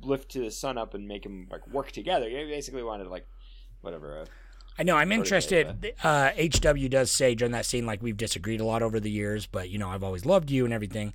lift 0.02 0.30
to 0.32 0.40
the 0.40 0.50
sun 0.50 0.78
up 0.78 0.94
and 0.94 1.06
make 1.06 1.24
him 1.24 1.48
like 1.50 1.66
work 1.68 1.92
together. 1.92 2.28
He 2.28 2.34
basically 2.44 2.82
wanted 2.82 3.06
like 3.06 3.26
whatever. 3.80 4.20
Uh, 4.22 4.24
I 4.78 4.82
know 4.84 4.96
I'm 4.96 5.12
interested. 5.12 5.94
Uh, 6.02 6.30
HW 6.30 6.88
does 6.88 7.10
say 7.10 7.34
during 7.34 7.52
that 7.52 7.66
scene, 7.66 7.86
like 7.86 8.02
we've 8.02 8.16
disagreed 8.16 8.60
a 8.60 8.64
lot 8.64 8.82
over 8.82 8.98
the 8.98 9.10
years, 9.10 9.46
but 9.46 9.68
you 9.68 9.78
know 9.78 9.90
I've 9.90 10.04
always 10.04 10.24
loved 10.24 10.50
you 10.50 10.64
and 10.64 10.72
everything. 10.72 11.14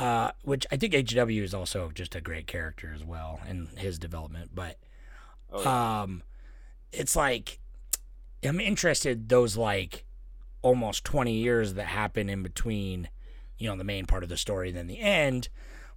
Uh, 0.00 0.30
which 0.42 0.66
I 0.72 0.76
think 0.76 0.94
HW 0.94 1.42
is 1.42 1.52
also 1.52 1.90
just 1.94 2.14
a 2.14 2.20
great 2.20 2.46
character 2.46 2.92
as 2.94 3.04
well 3.04 3.40
in 3.48 3.68
his 3.76 3.98
development. 3.98 4.52
But 4.54 4.78
oh, 5.52 5.62
yeah. 5.62 6.02
um, 6.02 6.22
it's 6.90 7.14
like 7.14 7.58
I'm 8.42 8.60
interested 8.60 9.28
those 9.28 9.56
like 9.56 10.04
almost 10.62 11.04
20 11.04 11.32
years 11.32 11.74
that 11.74 11.86
happen 11.86 12.28
in 12.30 12.42
between, 12.42 13.08
you 13.58 13.68
know, 13.68 13.76
the 13.76 13.84
main 13.84 14.06
part 14.06 14.22
of 14.22 14.28
the 14.28 14.36
story 14.36 14.68
and 14.68 14.76
then 14.76 14.86
the 14.86 15.00
end. 15.00 15.48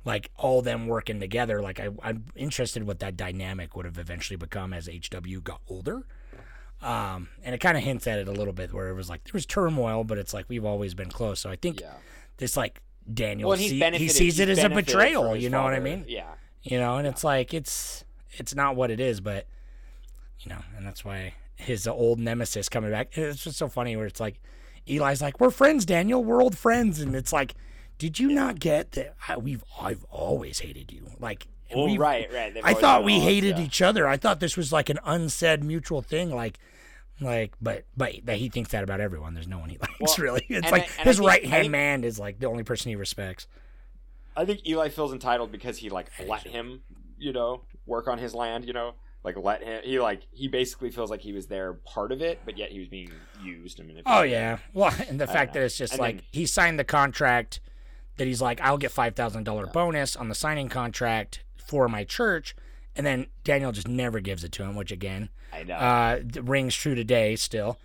Like 0.05 0.32
all 0.38 0.61
them 0.61 0.88
working 0.88 1.19
together, 1.19 1.61
like 1.61 1.80
I, 1.80 1.89
I'm 2.01 2.25
interested 2.36 2.84
what 2.84 2.99
that 2.99 3.17
dynamic 3.17 3.75
would 3.75 3.86
have 3.86 3.97
eventually 3.97 4.38
become 4.38 4.73
as 4.73 4.88
HW 4.88 5.41
got 5.43 5.61
older. 5.67 6.05
Um, 6.82 7.30
and 7.43 7.55
it 7.55 7.57
kind 7.59 7.75
of 7.75 7.84
hints 7.84 8.05
at 8.05 8.19
it 8.19 8.28
a 8.28 8.32
little 8.32 8.53
bit 8.53 8.71
where 8.71 8.89
it 8.89 8.93
was 8.93 9.09
like 9.09 9.23
there 9.23 9.32
was 9.34 9.45
turmoil, 9.45 10.03
but 10.03 10.17
it's 10.17 10.34
like 10.34 10.45
we've 10.47 10.65
always 10.65 10.93
been 10.93 11.09
close. 11.09 11.39
So 11.39 11.49
I 11.49 11.55
think 11.55 11.82
yeah. 11.82 11.93
this 12.38 12.55
like 12.55 12.82
Daniel, 13.11 13.49
Well, 13.49 13.57
see- 13.57 13.80
he 13.80 14.07
sees 14.07 14.39
it 14.39 14.49
as 14.49 14.63
a 14.63 14.69
betrayal. 14.69 15.36
You 15.36 15.49
know 15.49 15.63
what 15.63 15.73
I 15.73 15.80
mean? 15.80 16.05
Yeah. 16.07 16.34
You 16.63 16.80
know, 16.80 16.97
and 16.97 17.07
it's 17.07 17.23
like 17.23 17.53
it's 17.53 18.03
it's 18.32 18.53
not 18.53 18.75
what 18.75 18.91
it 18.91 18.99
is, 18.99 19.21
but 19.21 19.47
you 20.41 20.49
know, 20.49 20.59
and 20.75 20.86
that's 20.86 21.03
why 21.03 21.34
his 21.55 21.88
old 21.88 22.19
nemesis 22.19 22.69
coming 22.69 22.91
back. 22.91 23.17
It's 23.17 23.43
just 23.43 23.57
so 23.57 23.67
funny 23.67 23.95
where 23.95 24.05
it's 24.05 24.19
like 24.19 24.39
Eli's 24.88 25.21
like, 25.21 25.39
"We're 25.39 25.51
friends, 25.51 25.86
Daniel. 25.86 26.23
We're 26.23 26.41
old 26.41 26.57
friends," 26.57 26.99
and 26.99 27.15
it's 27.15 27.34
like, 27.34 27.55
"Did 27.97 28.19
you 28.19 28.30
not 28.30 28.59
get 28.59 28.91
that? 28.93 29.15
I, 29.28 29.38
we've 29.38 29.63
I've 29.80 30.03
always 30.09 30.59
hated 30.59 30.91
you." 30.91 31.11
Like, 31.19 31.47
Oh, 31.74 31.86
we've- 31.86 31.97
right, 31.97 32.32
right. 32.34 32.53
They've 32.53 32.63
I 32.65 32.74
thought 32.74 33.03
we 33.03 33.20
hated 33.20 33.57
yeah. 33.57 33.63
each 33.65 33.82
other. 33.82 34.07
I 34.07 34.18
thought 34.18 34.39
this 34.39 34.55
was 34.57 34.72
like 34.72 34.89
an 34.89 34.99
unsaid 35.05 35.63
mutual 35.63 36.01
thing. 36.01 36.30
Like, 36.34 36.59
like, 37.20 37.53
but 37.61 37.86
but 37.95 38.13
that 38.26 38.38
he 38.38 38.49
thinks 38.49 38.72
that 38.72 38.84
about 38.84 38.99
everyone. 38.99 39.34
There's 39.34 39.47
no 39.47 39.59
one 39.59 39.70
he 39.70 39.78
likes 39.82 39.93
Well, 39.99 40.15
really. 40.20 40.45
It's 40.49 40.72
like 40.72 40.89
I- 40.99 41.03
his 41.03 41.20
right 41.20 41.45
hand 41.45 41.72
man 41.72 42.03
is 42.03 42.20
like 42.20 42.39
the 42.39 42.47
only 42.47 42.63
person 42.63 42.89
he 42.89 42.95
respects. 42.95 43.47
I 44.36 44.45
think 44.45 44.68
Eli 44.68 44.89
feels 44.89 45.11
entitled 45.13 45.51
because 45.51 45.78
he 45.80 45.89
like 45.89 46.07
let 46.28 46.45
him, 46.45 46.82
you 47.18 47.34
know, 47.34 47.61
work 47.88 48.07
on 48.07 48.20
his 48.20 48.36
land. 48.36 48.65
You 48.65 48.74
know, 48.74 48.93
like 49.24 49.36
let 49.36 49.63
him. 49.63 49.82
He 49.84 49.99
like 49.99 50.22
he 50.32 50.47
basically 50.47 50.91
feels 50.91 51.09
like 51.09 51.22
he 51.22 51.34
was 51.34 51.47
there 51.47 51.74
part 51.74 52.11
of 52.11 52.22
it, 52.22 52.39
but 52.45 52.55
yet 52.57 52.72
he 52.72 52.78
was 52.80 52.88
being 52.88 53.11
used. 53.43 53.82
I 53.82 53.84
mean, 53.84 54.01
Oh 54.05 54.22
yeah. 54.22 54.59
Well, 54.74 54.93
and 55.09 55.20
the 55.20 55.26
fact 55.28 55.53
that 55.53 55.63
it's 55.63 55.78
just 55.78 55.93
And 55.93 55.99
like 55.99 56.18
then- 56.18 56.26
he 56.32 56.45
signed 56.45 56.78
the 56.78 56.84
contract 56.84 57.59
that 58.18 58.26
he's 58.28 58.41
like, 58.41 58.61
I'll 58.61 58.78
get 58.78 58.91
five 58.91 59.15
thousand 59.15 59.43
dollar 59.43 59.65
bonus 59.65 60.15
on 60.15 60.30
the 60.30 60.36
signing 60.36 60.70
contract 60.70 61.43
for 61.68 61.88
my 61.88 62.03
church, 62.03 62.55
and 62.95 63.05
then 63.05 63.28
Daniel 63.43 63.72
just 63.72 63.88
never 63.88 64.20
gives 64.20 64.43
it 64.43 64.51
to 64.53 64.63
him, 64.63 64.76
which 64.76 64.91
again, 64.91 65.30
I 65.53 65.63
know. 65.63 65.76
uh, 65.76 66.20
rings 66.41 66.76
true 66.76 66.95
today 66.95 67.36
still. 67.36 67.80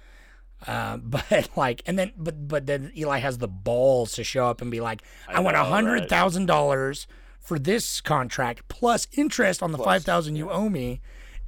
Uh, 0.66 0.96
but 1.02 1.50
like, 1.56 1.82
and 1.86 1.98
then, 1.98 2.12
but 2.16 2.48
but 2.48 2.66
then 2.66 2.92
Eli 2.96 3.18
has 3.18 3.38
the 3.38 3.48
balls 3.48 4.12
to 4.12 4.24
show 4.24 4.46
up 4.46 4.62
and 4.62 4.70
be 4.70 4.80
like, 4.80 5.02
I, 5.28 5.40
want 5.40 5.56
a 5.56 5.64
hundred 5.64 6.08
thousand 6.08 6.46
dollars 6.46 7.06
for 7.40 7.58
this 7.58 8.00
contract 8.00 8.68
plus 8.68 9.08
interest 9.12 9.62
on 9.62 9.72
the 9.72 9.78
Plus, 9.78 9.86
five 9.86 10.04
thousand 10.04 10.36
you 10.36 10.50
owe 10.50 10.68
me, 10.68 11.00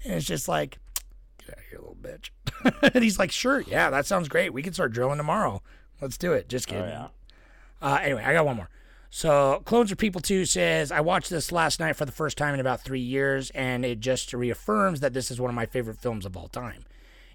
and 0.05 0.15
it's 0.15 0.27
just 0.27 0.49
like, 0.49 0.79
get 1.39 1.51
out 1.51 1.59
of 1.59 1.65
here, 1.71 1.79
little 1.79 1.97
bitch. 1.97 2.31
and 2.95 3.05
he's 3.05 3.19
like, 3.19 3.31
sure, 3.31 3.61
yeah, 3.61 3.91
that 3.91 4.07
sounds 4.07 4.29
great. 4.29 4.53
We 4.53 4.63
can 4.63 4.73
start 4.73 4.93
drilling 4.93 5.19
tomorrow. 5.19 5.63
Let's 6.01 6.19
do 6.19 6.33
it. 6.33 6.49
Just 6.49 6.69
oh 6.71 6.73
kidding. 6.73 6.89
yeah. 6.89 7.09
Uh, 7.81 7.99
anyway, 8.03 8.25
I 8.25 8.33
got 8.33 8.45
one 8.45 8.57
more. 8.57 8.69
So, 9.17 9.63
Clones 9.65 9.93
Are 9.93 9.97
People 9.97 10.21
2 10.21 10.45
says, 10.45 10.91
I 10.91 11.01
watched 11.01 11.31
this 11.31 11.53
last 11.53 11.79
night 11.79 11.95
for 11.95 12.05
the 12.05 12.11
first 12.11 12.37
time 12.37 12.53
in 12.53 12.59
about 12.59 12.81
three 12.81 12.99
years, 12.99 13.51
and 13.51 13.85
it 13.85 14.01
just 14.01 14.33
reaffirms 14.33 14.99
that 14.99 15.13
this 15.13 15.31
is 15.31 15.41
one 15.41 15.51
of 15.51 15.55
my 15.55 15.67
favorite 15.67 16.01
films 16.01 16.27
of 16.27 16.37
all 16.37 16.49
time. 16.49 16.85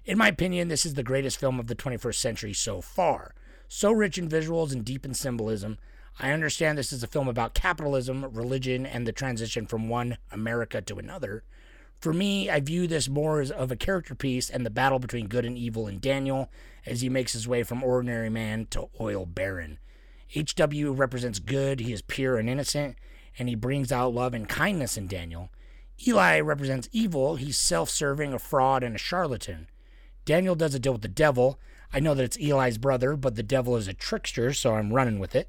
In 0.04 0.18
my 0.18 0.28
opinion, 0.28 0.68
this 0.68 0.84
is 0.84 0.92
the 0.92 1.02
greatest 1.02 1.40
film 1.40 1.58
of 1.58 1.68
the 1.68 1.74
21st 1.74 2.16
century 2.16 2.52
so 2.52 2.82
far. 2.82 3.34
So 3.66 3.92
rich 3.92 4.18
in 4.18 4.28
visuals 4.28 4.74
and 4.74 4.84
deep 4.84 5.06
in 5.06 5.14
symbolism. 5.14 5.78
I 6.18 6.32
understand 6.32 6.76
this 6.76 6.92
is 6.92 7.02
a 7.02 7.06
film 7.06 7.28
about 7.28 7.54
capitalism, 7.54 8.26
religion, 8.30 8.84
and 8.84 9.06
the 9.06 9.12
transition 9.12 9.64
from 9.64 9.88
one 9.88 10.18
America 10.30 10.82
to 10.82 10.98
another. 10.98 11.44
For 11.98 12.12
me, 12.12 12.50
I 12.50 12.60
view 12.60 12.88
this 12.88 13.08
more 13.08 13.40
as 13.40 13.50
of 13.50 13.72
a 13.72 13.76
character 13.76 14.14
piece 14.14 14.50
and 14.50 14.66
the 14.66 14.70
battle 14.70 14.98
between 14.98 15.28
good 15.28 15.46
and 15.46 15.56
evil 15.56 15.88
in 15.88 15.98
Daniel 15.98 16.50
as 16.84 17.00
he 17.00 17.08
makes 17.08 17.32
his 17.32 17.48
way 17.48 17.62
from 17.62 17.82
ordinary 17.82 18.28
man 18.28 18.66
to 18.72 18.90
oil 19.00 19.24
baron. 19.24 19.78
HW 20.34 20.90
represents 20.92 21.38
good, 21.38 21.80
he 21.80 21.92
is 21.92 22.02
pure 22.02 22.36
and 22.36 22.48
innocent, 22.48 22.96
and 23.38 23.48
he 23.48 23.54
brings 23.54 23.90
out 23.90 24.14
love 24.14 24.34
and 24.34 24.48
kindness 24.48 24.96
in 24.96 25.06
Daniel. 25.06 25.50
Eli 26.06 26.40
represents 26.40 26.88
evil, 26.92 27.36
he's 27.36 27.58
self 27.58 27.90
serving, 27.90 28.32
a 28.32 28.38
fraud, 28.38 28.82
and 28.82 28.94
a 28.94 28.98
charlatan. 28.98 29.68
Daniel 30.24 30.54
does 30.54 30.74
a 30.74 30.78
deal 30.78 30.92
with 30.92 31.02
the 31.02 31.08
devil. 31.08 31.58
I 31.92 32.00
know 32.00 32.14
that 32.14 32.22
it's 32.22 32.38
Eli's 32.38 32.78
brother, 32.78 33.16
but 33.16 33.34
the 33.34 33.42
devil 33.42 33.76
is 33.76 33.88
a 33.88 33.92
trickster, 33.92 34.52
so 34.52 34.74
I'm 34.74 34.92
running 34.92 35.18
with 35.18 35.34
it. 35.34 35.48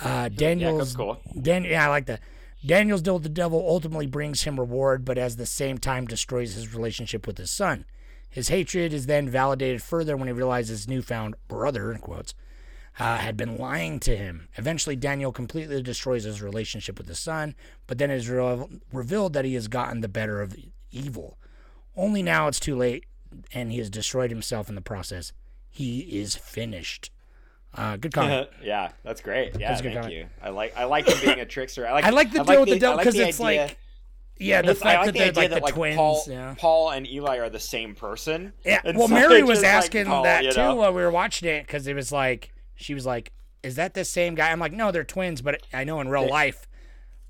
Uh, 0.00 0.28
Daniel's 0.28 0.94
cool. 0.94 1.20
Dan- 1.40 1.64
yeah, 1.64 1.86
I 1.86 1.88
like 1.88 2.06
that. 2.06 2.20
Daniel's 2.64 3.02
deal 3.02 3.14
with 3.14 3.24
the 3.24 3.28
devil 3.28 3.64
ultimately 3.68 4.06
brings 4.06 4.42
him 4.44 4.58
reward, 4.58 5.04
but 5.04 5.18
at 5.18 5.36
the 5.36 5.46
same 5.46 5.78
time 5.78 6.06
destroys 6.06 6.54
his 6.54 6.74
relationship 6.74 7.26
with 7.26 7.36
his 7.36 7.50
son. 7.50 7.84
His 8.30 8.48
hatred 8.48 8.92
is 8.92 9.06
then 9.06 9.28
validated 9.28 9.82
further 9.82 10.16
when 10.16 10.28
he 10.28 10.32
realizes 10.32 10.80
his 10.80 10.88
newfound 10.88 11.34
brother, 11.46 11.92
in 11.92 11.98
quotes, 11.98 12.34
uh, 12.98 13.18
had 13.18 13.36
been 13.36 13.56
lying 13.58 13.98
to 14.00 14.16
him. 14.16 14.48
Eventually, 14.56 14.96
Daniel 14.96 15.32
completely 15.32 15.82
destroys 15.82 16.24
his 16.24 16.40
relationship 16.40 16.96
with 16.98 17.08
his 17.08 17.18
son, 17.18 17.54
but 17.86 17.98
then 17.98 18.10
it 18.10 18.16
is 18.16 18.28
re- 18.28 18.66
revealed 18.92 19.32
that 19.32 19.44
he 19.44 19.54
has 19.54 19.68
gotten 19.68 20.00
the 20.00 20.08
better 20.08 20.40
of 20.40 20.56
evil. 20.90 21.38
Only 21.96 22.22
now 22.22 22.46
it's 22.48 22.60
too 22.60 22.76
late, 22.76 23.04
and 23.52 23.72
he 23.72 23.78
has 23.78 23.90
destroyed 23.90 24.30
himself 24.30 24.68
in 24.68 24.74
the 24.74 24.80
process. 24.80 25.32
He 25.70 26.00
is 26.20 26.36
finished. 26.36 27.10
Uh, 27.74 27.96
good 27.96 28.12
comment. 28.14 28.48
yeah, 28.62 28.92
that's 29.02 29.20
great. 29.20 29.58
Yeah, 29.58 29.70
That's 29.70 29.80
thank 29.80 29.94
comment. 29.94 30.12
you. 30.14 30.26
I 30.40 30.50
like 30.50 30.76
I 30.76 30.84
like 30.84 31.08
him 31.08 31.18
being 31.24 31.40
a 31.40 31.44
trickster. 31.46 31.86
I 31.88 31.92
like 31.92 32.04
I 32.04 32.10
like 32.10 32.30
the 32.32 32.44
deal 32.44 32.60
with 32.60 32.68
the 32.68 32.78
devil 32.78 32.92
I 32.92 33.02
like 33.02 33.04
because 33.06 33.18
it's 33.18 33.40
idea- 33.40 33.62
like, 33.64 33.78
yeah, 34.38 34.62
the 34.62 34.70
it's- 34.70 34.82
I 34.84 34.84
fact 34.94 34.98
like 34.98 35.06
that 35.06 35.12
the 35.12 35.18
they're 35.40 35.48
like 35.48 35.50
the 35.50 35.60
like 35.64 35.74
twins. 35.74 35.96
Paul, 35.96 36.24
yeah. 36.28 36.54
Paul 36.56 36.90
and 36.90 37.08
Eli 37.08 37.38
are 37.38 37.50
the 37.50 37.58
same 37.58 37.96
person. 37.96 38.52
Yeah, 38.64 38.80
well, 38.94 39.08
Mary 39.08 39.42
was 39.42 39.62
like 39.62 39.66
asking 39.68 40.06
Paul, 40.06 40.22
that 40.22 40.44
you 40.44 40.52
too 40.52 40.58
know? 40.60 40.74
while 40.76 40.92
we 40.92 41.02
were 41.02 41.10
watching 41.10 41.48
it 41.48 41.66
because 41.66 41.88
it 41.88 41.94
was 41.94 42.12
like 42.12 42.52
she 42.74 42.94
was 42.94 43.04
like, 43.06 43.32
"Is 43.62 43.76
that 43.76 43.94
the 43.94 44.04
same 44.04 44.34
guy?" 44.34 44.50
I'm 44.50 44.60
like, 44.60 44.72
"No, 44.72 44.90
they're 44.90 45.04
twins," 45.04 45.42
but 45.42 45.60
I 45.72 45.84
know 45.84 46.00
in 46.00 46.08
real 46.08 46.28
life, 46.28 46.66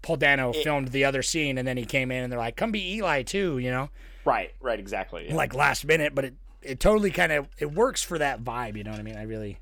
Paul 0.03 0.17
Dano 0.17 0.53
filmed 0.53 0.89
the 0.89 1.05
other 1.05 1.23
scene 1.23 1.57
and 1.59 1.67
then 1.67 1.77
he 1.77 1.85
came 1.85 2.11
in 2.11 2.23
and 2.25 2.31
they're 2.33 2.39
like, 2.39 2.57
"Come 2.57 2.73
be 2.73 2.95
Eli 2.97 3.23
too," 3.23 3.59
you 3.59 3.71
know, 3.71 3.91
Right, 4.25 4.53
right, 4.61 4.79
exactly. 4.79 5.27
yeah. 5.29 5.35
like 5.35 5.55
last 5.55 5.85
minute, 5.87 6.15
but 6.15 6.25
it 6.27 6.35
it 6.63 6.81
totally 6.81 7.11
kind 7.11 7.31
of 7.33 7.47
it 7.59 7.73
works 7.73 8.03
for 8.03 8.19
that 8.19 8.43
vibe. 8.43 8.77
You 8.77 8.85
know 8.85 8.91
what 8.91 9.01
I 9.01 9.03
mean? 9.03 9.17
I 9.17 9.23
really, 9.25 9.59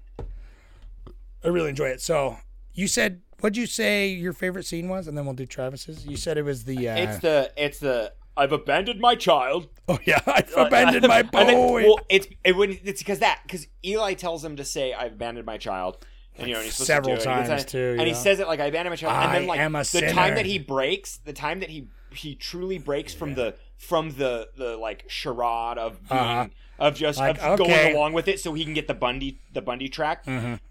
I 1.44 1.48
really 1.48 1.68
enjoy 1.70 1.86
it. 1.88 2.00
So 2.00 2.36
you 2.74 2.86
said, 2.86 3.20
what'd 3.40 3.56
you 3.56 3.66
say 3.66 4.08
your 4.08 4.32
favorite 4.32 4.64
scene 4.66 4.88
was, 4.88 5.08
and 5.08 5.18
then 5.18 5.24
we'll 5.26 5.34
do 5.34 5.46
Travis's. 5.46 6.06
You 6.06 6.16
said 6.16 6.38
it 6.38 6.42
was 6.44 6.64
the. 6.64 6.88
Uh, 6.88 6.96
It's 6.96 7.18
the 7.18 7.52
it's 7.56 7.78
the 7.80 8.12
I've 8.36 8.52
abandoned 8.52 9.00
my 9.00 9.14
child. 9.14 9.68
oh 9.88 9.98
yeah, 10.04 10.20
I've 10.26 10.52
abandoned 10.56 11.06
my 11.08 11.20
And 11.32 11.48
then- 11.48 11.54
boy. 11.56 11.82
well, 11.84 12.00
it's 12.08 12.26
it 12.44 12.56
when 12.56 12.78
it's 12.84 13.00
because 13.02 13.18
that 13.20 13.40
because 13.44 13.66
Eli 13.84 14.14
tells 14.14 14.44
him 14.44 14.56
to 14.56 14.64
say 14.64 14.92
I've 14.92 15.12
abandoned 15.12 15.46
my 15.46 15.58
child. 15.58 16.04
And, 16.38 16.48
you 16.48 16.54
know, 16.54 16.60
and 16.62 16.70
Several 16.70 17.18
to 17.18 17.22
do 17.24 17.28
it. 17.30 17.42
He 17.42 17.46
times, 17.46 17.64
too, 17.66 17.96
and 17.98 18.08
he 18.08 18.14
says 18.14 18.40
it 18.40 18.46
like 18.46 18.58
I 18.58 18.64
abandoned 18.64 18.92
my 18.92 18.96
child. 18.96 19.12
and 19.22 19.30
I 19.30 19.38
then 19.38 19.46
like 19.46 19.60
am 19.60 19.74
a 19.76 19.80
the 19.80 19.84
sinner. 19.84 20.12
time 20.12 20.34
that 20.36 20.46
he 20.46 20.58
breaks, 20.58 21.18
the 21.18 21.34
time 21.34 21.60
that 21.60 21.68
he 21.68 21.88
he 22.14 22.34
truly 22.34 22.78
breaks 22.78 23.12
from 23.12 23.34
the 23.34 23.54
from 23.76 24.12
the 24.12 24.48
the 24.56 24.78
like 24.78 25.04
charade 25.08 25.76
of 25.76 25.98
being 26.08 26.20
Uh-huh. 26.20 26.48
of 26.78 26.94
just 26.94 27.18
Like, 27.18 27.36
of 27.42 27.60
okay. 27.60 27.70
Mm-hmm. 27.70 27.82
going 27.84 27.96
along 27.96 28.12
with 28.14 28.28
it, 28.28 28.40
so 28.40 28.54
he 28.54 28.64
can 28.64 28.72
get 28.72 28.88
the 28.88 28.94
Bandy 28.94 29.40
the 29.52 29.60
Bandy 29.60 29.90
tract. 29.90 30.26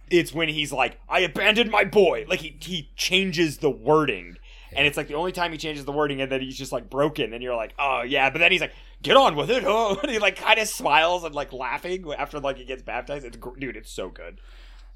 It's 0.09 0.33
when 0.33 0.49
he's 0.49 0.73
like, 0.73 0.99
"I 1.07 1.19
abandoned 1.19 1.69
my 1.69 1.83
boy." 1.85 2.25
Like 2.27 2.39
he 2.39 2.57
he 2.59 2.89
changes 2.95 3.59
the 3.59 3.69
wording, 3.69 4.37
and 4.73 4.87
it's 4.87 4.97
like 4.97 5.07
the 5.07 5.15
only 5.15 5.31
time 5.31 5.51
he 5.51 5.57
changes 5.57 5.85
the 5.85 5.91
wording, 5.91 6.21
and 6.21 6.31
then 6.31 6.41
he's 6.41 6.57
just 6.57 6.71
like 6.71 6.89
broken, 6.89 7.33
and 7.33 7.43
you're 7.43 7.55
like, 7.55 7.73
"Oh 7.77 8.01
yeah," 8.01 8.29
but 8.29 8.39
then 8.39 8.51
he's 8.51 8.61
like, 8.61 8.73
"Get 9.01 9.17
on 9.17 9.35
with 9.35 9.49
it," 9.49 9.63
oh, 9.67 9.97
and 10.01 10.11
he 10.11 10.19
like 10.19 10.35
kind 10.37 10.59
of 10.59 10.67
smiles 10.67 11.23
and 11.23 11.35
like 11.35 11.53
laughing 11.53 12.05
after 12.17 12.39
like 12.39 12.57
he 12.57 12.65
gets 12.65 12.81
baptized. 12.81 13.25
It's 13.25 13.37
gr- 13.37 13.57
dude, 13.57 13.77
it's 13.77 13.91
so 13.91 14.09
good, 14.09 14.39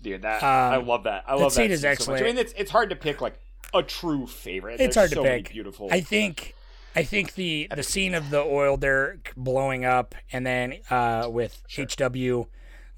dude. 0.01 0.21
That 0.21 0.43
I 0.43 0.77
love 0.77 1.03
that. 1.03 1.23
I 1.27 1.33
love 1.33 1.53
that 1.53 1.61
scene 1.61 1.71
is 1.71 1.81
so 1.81 2.11
much. 2.11 2.21
I 2.21 2.25
mean, 2.25 2.37
it's 2.37 2.53
it's 2.57 2.71
hard 2.71 2.89
to 2.91 2.95
pick 2.95 3.21
like 3.21 3.39
a 3.73 3.83
true 3.83 4.27
favorite. 4.27 4.79
it's 4.79 4.79
There's 4.79 4.95
hard 4.95 5.09
to 5.09 5.15
so 5.15 5.23
many 5.23 5.43
pick. 5.43 5.51
Beautiful. 5.51 5.89
I 5.91 6.01
think, 6.01 6.55
I 6.95 7.03
think 7.03 7.35
the 7.35 7.67
the 7.75 7.83
scene 7.83 8.15
of 8.15 8.29
the 8.29 8.41
oil 8.41 8.77
there 8.77 9.17
blowing 9.35 9.85
up, 9.85 10.15
and 10.31 10.45
then 10.45 10.75
uh, 10.89 11.27
with 11.29 11.61
HW 11.75 12.47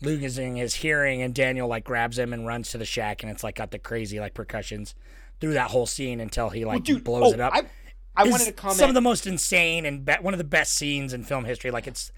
losing 0.02 0.58
his 0.58 0.76
hearing, 0.76 1.22
and 1.22 1.34
Daniel 1.34 1.68
like 1.68 1.84
grabs 1.84 2.20
him 2.20 2.34
and 2.34 2.46
runs 2.46 2.70
to 2.72 2.78
the 2.78 2.86
shack, 2.86 3.24
and 3.24 3.32
it's 3.32 3.44
like 3.44 3.56
got 3.56 3.72
the 3.72 3.80
crazy 3.80 4.20
like 4.20 4.34
percussions 4.34 4.94
through 5.40 5.54
that 5.54 5.72
whole 5.72 5.86
scene 5.86 6.20
until 6.20 6.50
he 6.50 6.66
like 6.66 6.84
dude, 6.84 7.04
blows 7.04 7.32
oh, 7.32 7.34
it 7.34 7.40
up. 7.40 7.54
I, 7.54 7.64
I 8.16 8.28
wanted 8.28 8.46
to 8.46 8.52
comment. 8.54 8.80
some 8.80 8.90
of 8.90 8.96
the 8.96 9.02
most 9.02 9.28
insane 9.28 9.86
and 9.86 10.04
be- 10.04 10.14
one 10.22 10.34
of 10.34 10.38
the 10.38 10.44
best 10.44 10.74
scenes 10.74 11.14
in 11.14 11.24
film 11.24 11.46
history. 11.46 11.72
Like 11.72 11.88
it's 11.88 12.12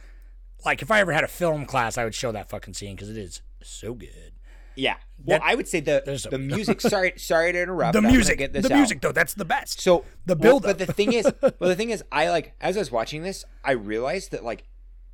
like 0.65 0.81
if 0.81 0.91
I 0.91 0.99
ever 1.01 1.11
had 1.11 1.23
a 1.23 1.27
film 1.27 1.65
class, 1.65 1.97
I 1.97 2.03
would 2.03 2.15
show 2.15 2.31
that 2.31 2.49
fucking 2.49 2.73
scene 2.73 2.95
because 2.95 3.09
it 3.09 3.17
is 3.17 3.41
so 3.61 3.93
good. 3.93 4.33
yeah. 4.75 4.95
Well, 5.25 5.39
that- 5.39 5.45
I 5.45 5.55
would 5.55 5.67
say 5.67 5.81
the 5.81 6.01
there's 6.05 6.25
a- 6.25 6.29
the 6.29 6.37
music. 6.55 6.79
Sorry, 6.81 7.13
sorry 7.17 7.51
to 7.51 7.61
interrupt. 7.61 7.93
The 7.93 8.01
music, 8.01 8.37
the 8.53 8.65
out. 8.71 8.77
music 8.77 9.01
though, 9.01 9.11
that's 9.11 9.33
the 9.33 9.45
best. 9.45 9.81
So 9.81 10.05
The 10.25 10.35
well, 10.35 10.59
build 10.59 10.63
but 10.63 10.77
the 10.77 10.85
thing 10.85 11.11
is, 11.13 11.25
well, 11.41 11.51
the 11.59 11.75
thing 11.75 11.89
is, 11.89 12.03
I 12.11 12.29
like 12.29 12.53
as 12.61 12.77
I 12.77 12.79
was 12.79 12.91
watching 12.91 13.23
this, 13.23 13.43
I 13.63 13.71
realized 13.71 14.31
that 14.31 14.43
like 14.45 14.63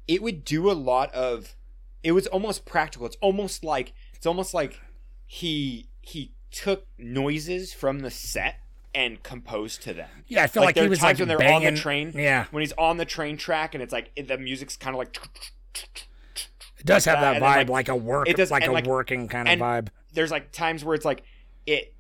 it 0.08 0.22
would 0.22 0.44
do 0.46 0.70
a 0.70 0.74
lot 0.74 1.14
of. 1.16 1.56
It 2.04 2.12
was 2.12 2.28
almost 2.28 2.66
practical. 2.66 3.08
It's 3.08 3.18
almost 3.22 3.64
like 3.64 3.94
it's 4.14 4.28
almost 4.28 4.54
like 4.54 4.80
he 5.26 5.90
he 6.02 6.35
took 6.56 6.88
noises 6.98 7.74
from 7.74 8.00
the 8.00 8.10
set 8.10 8.56
and 8.94 9.22
composed 9.24 9.84
to 9.84 9.94
them. 9.94 10.10
Yeah, 10.28 10.44
I 10.44 10.48
feel 10.48 10.64
like, 10.64 10.74
there 10.76 10.86
he 10.86 10.90
was 10.90 11.00
times 11.00 11.20
like 11.20 11.28
when 11.28 11.38
they're 11.38 11.54
on 11.54 11.64
the 11.64 11.74
train. 11.74 12.14
Yeah, 12.16 12.46
when 12.52 12.62
he's 12.62 12.72
on 12.78 12.96
the 12.98 13.04
train 13.06 13.36
track 13.36 13.76
and 13.76 13.84
it's 13.84 13.92
like 13.92 14.12
the 14.16 14.38
music's 14.38 14.78
kind 14.78 14.96
of 14.96 15.00
like 15.00 15.18
it 16.80 16.86
does 16.86 17.04
have 17.06 17.18
uh, 17.18 17.22
that, 17.22 17.40
that 17.40 17.42
vibe, 17.42 17.70
like, 17.70 17.70
like, 17.70 17.90
a 17.90 17.96
work, 17.96 18.30
it 18.30 18.38
does- 18.38 18.52
like 18.52 18.66
a 18.66 18.72
like- 18.72 18.86
working 18.86 19.28
kind 19.28 19.50
of 19.50 19.60
vibe. 19.60 19.90
there's 20.14 20.32
like 20.32 20.52
times 20.54 20.86
where 20.86 20.96
it's 20.96 21.04
like 21.06 21.24
it 21.66 21.94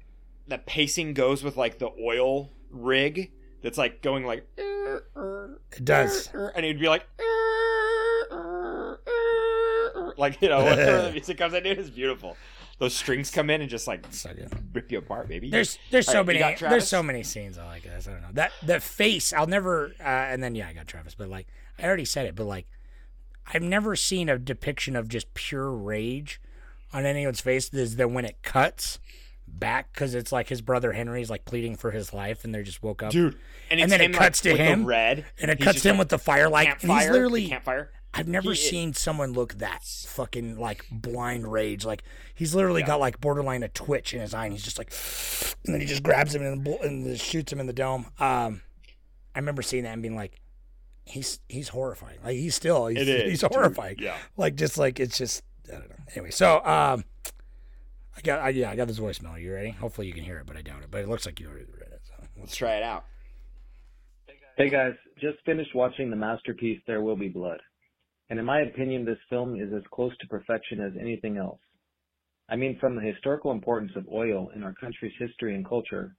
the 0.47 0.57
pacing 0.59 1.13
goes 1.13 1.43
with 1.43 1.57
like 1.57 1.79
the 1.79 1.89
oil 2.01 2.49
rig 2.69 3.31
that's 3.61 3.77
like 3.77 4.01
going 4.01 4.25
like 4.25 4.47
It 4.57 5.83
does. 5.83 6.29
and 6.33 6.63
he'd 6.65 6.79
be 6.79 6.87
like 6.87 7.05
like 10.17 10.41
you 10.41 10.47
know 10.49 10.63
the 10.75 11.11
music 11.11 11.37
comes 11.37 11.53
in 11.53 11.65
it 11.65 11.77
is 11.77 11.89
beautiful 11.89 12.37
those 12.77 12.93
strings 12.93 13.31
come 13.31 13.49
in 13.49 13.61
and 13.61 13.69
just 13.69 13.87
like 13.87 14.05
So 14.11 14.33
good. 14.33 14.49
rip 14.73 14.91
you 14.91 14.97
apart 14.97 15.27
baby 15.27 15.49
There's 15.49 15.77
there's 15.91 16.07
All 16.07 16.13
so 16.13 16.19
right, 16.19 16.27
many 16.27 16.55
there's 16.69 16.87
so 16.87 17.01
many 17.01 17.23
scenes 17.23 17.57
I 17.57 17.65
like 17.65 17.83
this. 17.83 18.07
I 18.07 18.11
don't 18.11 18.21
know 18.21 18.27
that 18.33 18.51
the 18.63 18.79
face. 18.79 19.31
I'll 19.33 19.47
never 19.47 19.93
uh, 19.99 20.03
and 20.03 20.43
then 20.43 20.55
yeah 20.55 20.67
I 20.67 20.73
got 20.73 20.87
Travis, 20.87 21.15
but 21.15 21.29
like 21.29 21.47
I 21.79 21.83
already 21.85 22.05
said 22.05 22.25
it, 22.25 22.35
but 22.35 22.45
like 22.45 22.67
I've 23.53 23.63
never 23.63 23.95
seen 23.95 24.27
a 24.29 24.37
depiction 24.39 24.95
of 24.95 25.07
just 25.07 25.33
pure 25.33 25.71
rage 25.71 26.41
on 26.93 27.05
anyone's 27.05 27.41
face. 27.41 27.73
Is 27.73 27.95
that 27.97 28.09
when 28.11 28.25
it 28.25 28.41
cuts 28.43 28.99
back 29.47 29.93
because 29.93 30.15
it's 30.15 30.31
like 30.31 30.49
his 30.49 30.61
brother 30.61 30.91
Henry's 30.93 31.29
like 31.29 31.45
pleading 31.45 31.75
for 31.75 31.91
his 31.91 32.13
life 32.13 32.43
and 32.43 32.53
they 32.53 32.63
just 32.63 32.81
woke 32.83 33.03
up, 33.03 33.11
dude 33.11 33.37
and, 33.69 33.79
And 33.79 33.81
it's 33.81 33.91
then 33.91 34.01
it 34.01 34.13
cuts 34.13 34.41
to 34.41 34.49
like, 34.51 34.59
with 34.59 34.67
him, 34.67 34.85
red 34.85 35.25
and 35.39 35.51
it 35.51 35.59
He's 35.59 35.65
cuts 35.65 35.85
him 35.85 35.91
like, 35.93 35.99
with 35.99 36.09
the 36.09 36.17
fire 36.19 36.49
like 36.49 36.67
campfire 36.67 36.99
he's 36.99 37.09
literally 37.11 37.47
campfire 37.47 37.91
I've 38.17 38.27
never 38.29 38.51
He- 38.51 38.55
seen 38.55 38.93
someone 38.93 39.33
look 39.33 39.55
that 39.55 39.83
fucking 39.83 40.57
like 40.57 40.85
blind 40.89 41.51
rage. 41.51 41.83
Like 41.83 42.03
he's 42.33 42.55
literally 42.55 42.81
got 42.81 42.99
like 42.99 43.19
borderline 43.19 43.61
a 43.63 43.67
twitch 43.67 44.13
in 44.13 44.21
his 44.21 44.33
eye, 44.33 44.45
and 44.45 44.53
he's 44.53 44.63
just 44.63 44.77
like, 44.77 44.93
and 45.65 45.73
then 45.73 45.81
he 45.81 45.87
just 45.87 46.01
grabs 46.03 46.33
him 46.33 46.41
and, 46.43 46.65
and 46.67 47.19
shoots 47.19 47.51
him 47.51 47.59
in 47.59 47.67
the 47.67 47.73
dome. 47.73 48.05
Um, 48.19 48.61
I 49.35 49.39
remember 49.39 49.61
seeing 49.61 49.83
that 49.83 49.91
and 49.93 50.01
being 50.01 50.15
like, 50.15 50.39
he's 51.05 51.39
he's 51.49 51.67
horrifying. 51.69 52.19
Like 52.23 52.37
he's 52.37 52.55
still 52.55 52.87
he's, 52.87 53.01
It 53.01 53.09
is, 53.09 53.29
he's 53.31 53.41
dude. 53.41 53.51
horrifying. 53.53 53.97
Yeah. 53.99 54.15
Like 54.37 54.55
just 54.55 54.77
like 54.77 54.99
it's 55.01 55.17
just 55.17 55.43
I 55.67 55.73
don't 55.73 55.89
know. 55.89 55.95
Anyway, 56.15 56.31
so 56.31 56.57
um, 56.65 57.03
I 58.15 58.21
got 58.23 58.39
I, 58.39 58.49
yeah 58.49 58.71
I 58.71 58.77
got 58.77 58.87
this 58.87 58.99
voicemail. 58.99 59.41
You 59.41 59.53
ready? 59.53 59.71
Hopefully 59.71 60.07
you 60.07 60.13
can 60.13 60.23
hear 60.23 60.37
it, 60.37 60.45
but 60.45 60.55
I 60.55 60.61
doubt 60.61 60.83
it. 60.83 60.89
But 60.89 61.01
it 61.01 61.09
looks 61.09 61.25
like 61.25 61.39
you 61.41 61.47
already 61.47 61.65
read 61.65 61.91
it. 61.91 62.01
So 62.05 62.13
let's 62.39 62.55
try 62.55 62.75
it 62.75 62.83
out 62.83 63.03
Hey 64.57 64.69
guys, 64.69 64.93
just 65.19 65.37
finished 65.45 65.75
watching 65.75 66.09
the 66.09 66.15
masterpiece 66.15 66.79
There 66.87 67.01
Will 67.01 67.17
Be 67.17 67.27
Blood. 67.27 67.59
And 68.29 68.39
in 68.39 68.45
my 68.45 68.61
opinion, 68.61 69.05
this 69.05 69.19
film 69.29 69.55
is 69.55 69.71
as 69.73 69.83
close 69.91 70.17
to 70.17 70.27
perfection 70.27 70.81
as 70.81 70.93
anything 70.99 71.37
else. 71.37 71.59
I 72.49 72.55
mean, 72.55 72.77
from 72.79 72.95
the 72.95 73.01
historical 73.01 73.51
importance 73.51 73.91
of 73.95 74.07
oil 74.11 74.49
in 74.55 74.63
our 74.63 74.73
country's 74.73 75.13
history 75.19 75.55
and 75.55 75.67
culture 75.67 76.15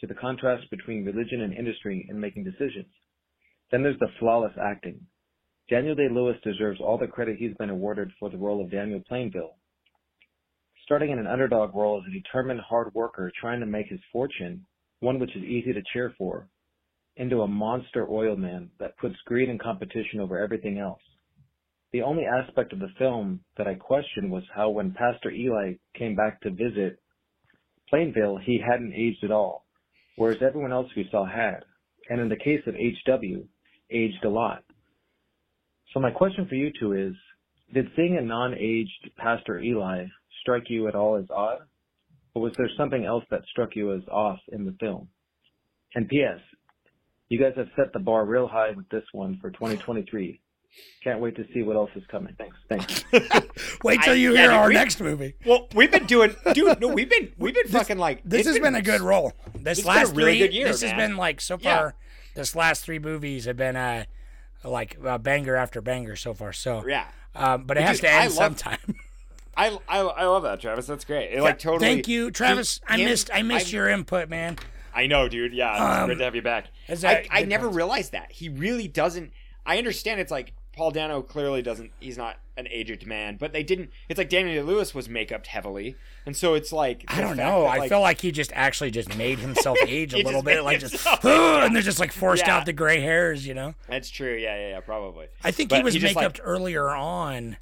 to 0.00 0.06
the 0.06 0.14
contrast 0.14 0.70
between 0.70 1.04
religion 1.04 1.40
and 1.40 1.54
industry 1.54 2.06
in 2.10 2.20
making 2.20 2.44
decisions. 2.44 2.92
Then 3.70 3.82
there's 3.82 3.98
the 3.98 4.08
flawless 4.18 4.52
acting. 4.62 5.00
Daniel 5.68 5.94
Day-Lewis 5.94 6.36
deserves 6.44 6.80
all 6.80 6.98
the 6.98 7.06
credit 7.06 7.36
he's 7.38 7.56
been 7.56 7.70
awarded 7.70 8.10
for 8.20 8.30
the 8.30 8.36
role 8.36 8.62
of 8.62 8.70
Daniel 8.70 9.02
Plainview. 9.10 9.48
Starting 10.84 11.10
in 11.10 11.18
an 11.18 11.26
underdog 11.26 11.74
role 11.74 12.00
as 12.00 12.08
a 12.08 12.12
determined 12.12 12.60
hard 12.60 12.94
worker 12.94 13.32
trying 13.40 13.60
to 13.60 13.66
make 13.66 13.88
his 13.88 13.98
fortune, 14.12 14.64
one 15.00 15.18
which 15.18 15.34
is 15.34 15.42
easy 15.42 15.72
to 15.72 15.82
cheer 15.92 16.14
for, 16.16 16.48
into 17.16 17.42
a 17.42 17.48
monster 17.48 18.06
oil 18.08 18.36
man 18.36 18.70
that 18.78 18.96
puts 18.98 19.16
greed 19.24 19.48
and 19.48 19.58
competition 19.58 20.20
over 20.20 20.38
everything 20.38 20.78
else. 20.78 21.00
The 21.96 22.02
only 22.02 22.26
aspect 22.26 22.74
of 22.74 22.78
the 22.78 22.92
film 22.98 23.40
that 23.56 23.66
I 23.66 23.74
questioned 23.74 24.30
was 24.30 24.42
how 24.54 24.68
when 24.68 24.92
Pastor 24.92 25.30
Eli 25.30 25.76
came 25.94 26.14
back 26.14 26.42
to 26.42 26.50
visit 26.50 27.00
Plainview, 27.90 28.42
he 28.44 28.58
hadn't 28.58 28.92
aged 28.92 29.24
at 29.24 29.30
all, 29.30 29.64
whereas 30.16 30.42
everyone 30.42 30.72
else 30.72 30.90
we 30.94 31.08
saw 31.10 31.24
had. 31.24 31.64
And 32.10 32.20
in 32.20 32.28
the 32.28 32.36
case 32.36 32.60
of 32.66 32.74
HW, 32.74 33.48
aged 33.90 34.22
a 34.26 34.28
lot. 34.28 34.62
So 35.94 36.00
my 36.00 36.10
question 36.10 36.46
for 36.46 36.54
you 36.54 36.70
two 36.78 36.92
is, 36.92 37.14
did 37.72 37.88
seeing 37.96 38.18
a 38.18 38.22
non-aged 38.22 39.12
Pastor 39.16 39.58
Eli 39.58 40.04
strike 40.42 40.68
you 40.68 40.88
at 40.88 40.94
all 40.94 41.16
as 41.16 41.30
odd? 41.30 41.60
Or 42.34 42.42
was 42.42 42.52
there 42.58 42.68
something 42.76 43.06
else 43.06 43.24
that 43.30 43.46
struck 43.50 43.74
you 43.74 43.94
as 43.94 44.02
off 44.10 44.40
in 44.52 44.66
the 44.66 44.76
film? 44.78 45.08
And 45.94 46.06
P.S. 46.10 46.40
You 47.30 47.38
guys 47.38 47.54
have 47.56 47.70
set 47.74 47.94
the 47.94 48.00
bar 48.00 48.26
real 48.26 48.48
high 48.48 48.72
with 48.72 48.90
this 48.90 49.04
one 49.12 49.38
for 49.40 49.50
2023. 49.50 50.42
Can't 51.02 51.20
wait 51.20 51.36
to 51.36 51.46
see 51.54 51.62
what 51.62 51.76
else 51.76 51.90
is 51.94 52.02
coming. 52.10 52.34
Thanks. 52.36 52.56
Thanks. 52.68 53.04
wait 53.84 54.02
till 54.02 54.12
I- 54.14 54.16
you 54.16 54.32
yeah, 54.32 54.38
hear 54.40 54.48
dude, 54.50 54.56
our 54.56 54.68
we- 54.68 54.74
next 54.74 55.00
movie. 55.00 55.34
well 55.44 55.68
we've 55.74 55.90
been 55.90 56.06
doing 56.06 56.34
dude 56.52 56.80
no 56.80 56.88
we've 56.88 57.08
been 57.08 57.32
we've 57.38 57.54
been 57.54 57.68
fucking 57.68 57.98
like 57.98 58.22
This 58.24 58.46
has 58.46 58.58
been, 58.58 58.74
a 58.74 58.82
good 58.82 59.00
roll. 59.00 59.32
This 59.54 59.78
it's 59.78 59.86
been 59.86 59.96
a 59.96 59.98
last 60.00 60.14
really 60.16 60.32
three, 60.32 60.38
good 60.40 60.54
year, 60.54 60.66
This 60.68 60.82
has 60.82 60.92
been 60.94 61.16
like 61.16 61.40
so 61.40 61.58
Yeah. 61.60 61.76
far. 61.76 61.94
This 62.34 62.56
last 62.56 62.84
three 62.84 62.98
movies 62.98 63.44
have 63.44 63.56
been 63.56 63.76
uh 63.76 64.04
like 64.64 64.96
uh, 65.04 65.18
banger 65.18 65.54
after 65.54 65.80
banger 65.80 66.16
so 66.16 66.34
far. 66.34 66.52
So 66.52 66.84
yeah 66.86 67.06
um, 67.34 67.64
but 67.64 67.76
it 67.76 67.80
Dude, 67.80 67.88
has 67.88 68.00
to 68.00 68.08
end 68.08 68.18
I 68.18 68.24
end 68.24 68.34
love- 68.34 68.58
sometime. 68.60 68.78
I, 69.58 69.78
I 69.88 70.00
I 70.00 70.24
love 70.24 70.42
that, 70.42 70.60
Travis. 70.60 70.86
That's 70.86 71.04
great. 71.06 71.30
It, 71.32 71.40
like 71.40 71.58
totally. 71.58 71.80
Thank 71.88 72.08
you, 72.08 72.30
Travis. 72.30 72.80
I 72.86 72.98
him- 72.98 73.06
missed 73.08 73.30
I 73.32 73.42
missed 73.42 73.68
I- 73.68 73.76
your 73.76 73.88
input, 73.88 74.28
man. 74.28 74.56
I 74.94 75.06
know, 75.06 75.28
dude. 75.28 75.52
Yeah, 75.54 75.72
it's 75.72 75.80
Um, 76.00 76.06
great 76.06 76.18
to 76.18 76.24
have 76.24 76.34
you 76.34 76.42
back. 76.42 76.66
I, 76.88 77.26
I 77.30 77.44
never 77.44 77.64
points? 77.66 77.76
realized 77.76 78.12
that 78.12 78.32
he 78.32 78.48
really 78.48 78.88
doesn't. 78.88 79.32
I 79.64 79.78
understand 79.78 80.20
it's 80.20 80.30
like 80.30 80.52
Paul 80.76 80.90
Dano 80.90 81.22
clearly 81.22 81.62
doesn't. 81.62 81.90
He's 82.00 82.18
not 82.18 82.36
an 82.58 82.68
aged 82.70 83.06
man, 83.06 83.36
but 83.38 83.52
they 83.52 83.62
didn't. 83.62 83.90
It's 84.08 84.18
like 84.18 84.28
Daniel 84.28 84.64
Lewis 84.64 84.94
was 84.94 85.08
makeup 85.08 85.46
heavily, 85.46 85.96
and 86.26 86.36
so 86.36 86.52
it's 86.54 86.70
like 86.72 87.04
I 87.08 87.20
don't 87.22 87.36
know. 87.36 87.62
that, 87.62 87.80
I 87.80 87.88
feel 87.88 88.00
like 88.00 88.20
he 88.20 88.30
just 88.30 88.52
actually 88.54 88.90
just 88.90 89.16
made 89.16 89.38
himself 89.38 89.78
age 89.86 90.12
a 90.14 90.18
little 90.18 90.42
bit, 90.42 90.62
like 90.64 90.80
just 90.80 91.06
and 91.24 91.74
they're 91.74 91.82
just 91.82 91.98
like 92.00 92.12
forced 92.12 92.46
Yeah. 92.46 92.56
out 92.58 92.66
the 92.66 92.72
gray 92.74 93.00
hairs, 93.00 93.46
you 93.46 93.54
know. 93.54 93.74
that's 93.88 94.10
true. 94.10 94.34
Yeah, 94.36 94.56
yeah, 94.56 94.68
yeah, 94.70 94.80
probably. 94.80 95.26
I 95.42 95.50
think 95.50 95.70
But 95.70 95.78
he 95.78 95.82
was 95.84 95.94
he 95.94 96.00
just, 96.00 96.10
make 96.14 96.16
like- 96.16 96.26
up 96.26 96.40
earlier 96.44 96.90
on, 96.90 97.56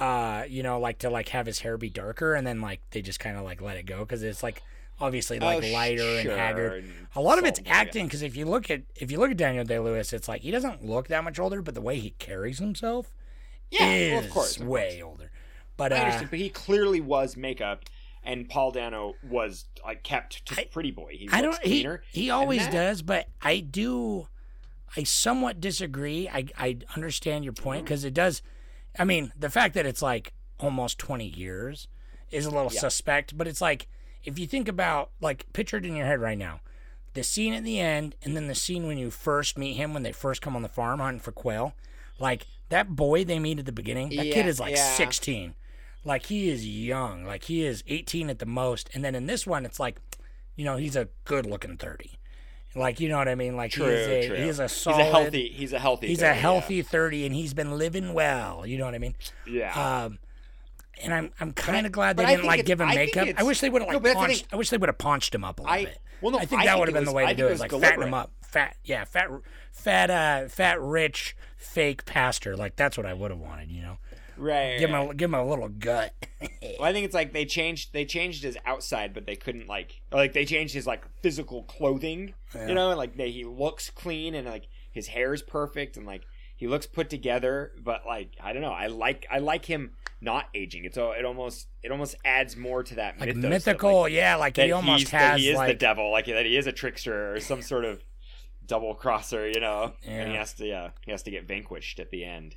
uh, 0.00 0.44
you 0.48 0.62
know, 0.64 0.80
like 0.80 0.98
to 0.98 1.10
like 1.10 1.28
have 1.28 1.46
his 1.46 1.60
hair 1.60 1.76
be 1.78 1.88
darker, 1.90 2.34
and 2.34 2.44
then 2.46 2.60
like 2.60 2.80
they 2.90 3.00
just 3.02 3.20
kind 3.20 3.36
of 3.36 3.44
like 3.44 3.60
let 3.62 3.76
it 3.76 3.86
go 3.86 4.00
because 4.00 4.22
it's 4.24 4.42
like 4.42 4.60
obviously 5.00 5.38
like 5.38 5.62
Oh, 5.64 5.68
lighter 5.72 6.02
and 6.02 6.28
haggard. 6.30 6.84
A 7.16 7.20
lot 7.20 7.38
of 7.38 7.44
it's 7.44 7.58
salt, 7.58 7.68
acting 7.70 8.06
because 8.06 8.22
if 8.22 8.36
you 8.36 8.44
look 8.46 8.70
at 8.70 8.82
if 8.96 9.10
you 9.10 9.18
look 9.18 9.30
at 9.30 9.36
Daniel 9.36 9.64
Day 9.64 9.78
Lewis, 9.78 10.12
it's 10.12 10.28
like 10.28 10.42
he 10.42 10.50
doesn't 10.50 10.84
look 10.84 11.08
that 11.08 11.24
much 11.24 11.38
older, 11.38 11.62
but 11.62 11.74
the 11.74 11.80
way 11.80 11.98
he 11.98 12.10
carries 12.18 12.58
himself 12.58 13.14
Yeah, 13.70 13.86
is 13.90 14.12
well, 14.12 14.24
of 14.24 14.30
course, 14.30 14.56
of 14.58 14.66
way 14.66 15.02
older. 15.02 15.30
But 15.76 15.92
I 15.92 15.96
uh, 15.96 16.00
understand, 16.02 16.30
but 16.30 16.38
he 16.38 16.48
clearly 16.50 17.00
was 17.00 17.36
makeup, 17.36 17.84
and 18.24 18.48
Paul 18.48 18.70
Dano 18.72 19.14
was 19.28 19.64
like 19.84 20.02
kept 20.02 20.44
to 20.46 20.60
I- 20.60 20.64
pretty 20.64 20.90
boy. 20.92 21.16
He 21.18 21.28
I 21.32 21.40
don't. 21.42 21.58
He, 21.62 21.82
cleaner. 21.82 22.02
he 22.10 22.30
always 22.30 22.62
that- 22.64 22.72
does, 22.72 23.02
but 23.02 23.28
I 23.42 23.60
do. 23.60 24.28
I 24.96 25.02
somewhat 25.02 25.60
disagree. 25.60 26.28
I 26.28 26.46
I 26.58 26.78
understand 26.94 27.42
your 27.44 27.52
point 27.52 27.78
Mm-hmm. 27.80 27.84
because 27.86 28.04
it 28.04 28.14
does. 28.14 28.42
I 28.98 29.04
mean, 29.04 29.32
the 29.36 29.50
fact 29.50 29.74
that 29.74 29.86
it's 29.86 30.02
like 30.02 30.32
almost 30.60 30.98
twenty 30.98 31.26
years 31.26 31.88
is 32.30 32.46
a 32.46 32.50
little 32.50 32.72
Yeah. 32.72 32.80
suspect, 32.80 33.36
but 33.36 33.48
it's 33.48 33.60
like 33.60 33.88
if 34.24 34.38
you 34.38 34.46
think 34.46 34.68
about 34.68 35.10
like 35.20 35.52
picture 35.52 35.76
it 35.76 35.86
in 35.86 35.96
your 35.96 36.06
head 36.06 36.20
right 36.20 36.38
now, 36.38 36.60
the 37.14 37.22
scene 37.22 37.54
at 37.54 37.64
the 37.64 37.78
end, 37.78 38.16
and 38.22 38.36
then 38.36 38.48
the 38.48 38.54
scene 38.54 38.86
when 38.86 38.98
you 38.98 39.10
first 39.10 39.56
meet 39.56 39.74
him 39.74 39.94
when 39.94 40.02
they 40.02 40.12
first 40.12 40.42
come 40.42 40.56
on 40.56 40.62
the 40.62 40.68
farm 40.68 41.00
hunting 41.00 41.20
for 41.20 41.32
quail, 41.32 41.74
like 42.18 42.46
that 42.70 42.96
boy 42.96 43.24
they 43.24 43.38
meet 43.38 43.58
at 43.58 43.66
the 43.66 43.72
beginning. 43.72 44.10
That 44.16 44.32
kid 44.32 44.46
is 44.46 44.58
like 44.58 44.74
yeah. 44.74 44.94
sixteen. 44.94 45.54
Like 46.04 46.26
he 46.26 46.50
is 46.50 46.66
young. 46.66 47.24
Like 47.24 47.44
he 47.44 47.64
is 47.64 47.82
18 47.86 48.28
at 48.28 48.38
the 48.38 48.46
most. 48.46 48.90
And 48.92 49.04
then 49.04 49.14
in 49.14 49.26
this 49.26 49.46
one, 49.46 49.64
it's 49.64 49.80
like, 49.80 49.98
you 50.54 50.64
know, 50.64 50.76
he's 50.76 50.96
a 50.96 51.08
good 51.24 51.46
looking 51.46 51.76
30. 51.76 52.18
Like, 52.76 53.00
you 53.00 53.08
know 53.08 53.18
what 53.18 53.28
I 53.28 53.34
mean? 53.36 53.56
Like 53.56 53.70
True, 53.70 53.86
he's 53.86 54.06
a 54.06 54.28
true. 54.28 54.36
he's 54.36 54.58
a 54.58 54.68
solid 54.68 54.96
He's 54.96 55.06
a 55.06 55.10
healthy. 55.10 55.48
He's 55.48 55.72
a 55.72 55.78
healthy. 55.78 56.06
He's 56.08 56.18
thing, 56.18 56.30
a 56.30 56.34
healthy 56.34 56.82
30, 56.82 57.26
and 57.26 57.34
he's 57.34 57.54
been 57.54 57.78
living 57.78 58.12
well. 58.12 58.66
You 58.66 58.78
know 58.78 58.84
what 58.84 58.94
I 58.94 58.98
mean? 58.98 59.14
Yeah. 59.46 59.72
yeah. 59.74 60.04
Um, 60.04 60.18
and 61.02 61.12
I'm 61.14 61.30
I'm 61.40 61.52
kind 61.52 61.86
of 61.86 61.92
glad 61.92 62.16
they 62.16 62.26
didn't 62.26 62.46
like 62.46 62.64
give 62.64 62.80
him 62.80 62.88
I 62.88 62.94
makeup. 62.94 63.28
I 63.36 63.42
wish 63.42 63.60
they 63.60 63.70
would 63.70 63.82
have 63.82 63.92
like 63.92 64.02
that's 64.02 64.14
paunched. 64.14 64.46
I 64.52 64.56
wish 64.56 64.70
they 64.70 64.76
would 64.78 64.88
have 64.88 64.98
paunched 64.98 65.34
him 65.34 65.44
up 65.44 65.60
a 65.60 65.62
little 65.62 65.74
I- 65.76 65.84
bit. 65.84 65.98
well, 66.20 66.32
no, 66.32 66.38
I 66.38 66.44
think 66.44 66.62
I 66.62 66.66
that 66.66 66.78
would 66.78 66.88
have 66.88 66.94
been 66.94 67.04
the 67.04 67.12
way 67.12 67.26
to 67.26 67.34
do 67.34 67.44
it 67.46 67.48
it. 67.48 67.52
was 67.52 67.60
Like 67.60 67.70
fatten 67.72 68.02
him 68.02 68.14
up, 68.14 68.32
fat, 68.42 68.76
yeah, 68.84 69.04
fat, 69.04 69.28
fat, 69.72 70.10
uh, 70.10 70.48
fat, 70.48 70.80
rich, 70.80 71.36
fake 71.56 72.04
pastor. 72.04 72.56
Like 72.56 72.76
that's 72.76 72.96
what 72.96 73.06
I 73.06 73.12
would 73.14 73.30
have 73.30 73.40
wanted. 73.40 73.70
You 73.70 73.82
know, 73.82 73.98
right. 74.36 74.78
give 74.78 74.90
him 74.90 74.96
right. 74.96 75.10
a 75.10 75.14
give 75.14 75.30
him 75.30 75.34
a 75.34 75.44
little 75.44 75.68
gut. 75.68 76.12
Well, 76.40 76.88
I 76.88 76.92
think 76.92 77.04
it's 77.06 77.14
like 77.14 77.32
they 77.32 77.44
changed 77.44 77.92
they 77.92 78.04
changed 78.04 78.42
his 78.42 78.56
outside, 78.66 79.14
but 79.14 79.26
they 79.26 79.36
couldn't 79.36 79.66
like 79.66 80.02
like 80.12 80.32
they 80.32 80.44
changed 80.44 80.74
his 80.74 80.86
like 80.86 81.04
physical 81.22 81.64
clothing. 81.64 82.34
You 82.54 82.74
know, 82.74 82.90
and 82.90 82.98
like 82.98 83.16
they, 83.16 83.30
he 83.30 83.44
looks 83.44 83.90
clean 83.90 84.34
and 84.34 84.46
like 84.46 84.68
his 84.90 85.08
hair 85.08 85.34
is 85.34 85.42
perfect 85.42 85.96
and 85.96 86.06
like 86.06 86.22
he 86.64 86.68
looks 86.68 86.86
put 86.86 87.10
together. 87.10 87.72
But 87.78 88.06
like 88.06 88.30
I 88.42 88.54
don't 88.54 88.62
know, 88.62 88.72
I 88.72 88.86
like 88.86 89.26
I 89.30 89.38
like 89.38 89.66
him 89.66 89.92
not 90.22 90.46
aging. 90.54 90.86
It's 90.86 90.96
all 90.96 91.12
it 91.12 91.26
almost 91.26 91.68
it 91.82 91.92
almost 91.92 92.16
adds 92.24 92.56
more 92.56 92.82
to 92.82 92.94
that 92.94 93.20
like 93.20 93.36
mythical, 93.36 94.00
like, 94.00 94.12
yeah. 94.12 94.36
Like 94.36 94.54
that 94.54 94.64
he 94.64 94.72
almost 94.72 95.10
has 95.10 95.38
he 95.38 95.50
is 95.50 95.56
like 95.56 95.68
the 95.68 95.74
devil, 95.74 96.10
like 96.10 96.24
that 96.24 96.46
he 96.46 96.56
is 96.56 96.66
a 96.66 96.72
trickster 96.72 97.34
or 97.34 97.40
some 97.40 97.60
sort 97.60 97.84
of 97.84 98.02
double 98.64 98.94
crosser, 98.94 99.46
you 99.46 99.60
know. 99.60 99.92
And 100.06 100.30
he 100.30 100.36
has 100.36 100.54
to 100.54 100.66
yeah 100.66 100.90
he 101.04 101.10
has 101.10 101.22
to 101.24 101.30
get 101.30 101.46
vanquished 101.46 102.00
at 102.00 102.10
the 102.10 102.24
end. 102.24 102.56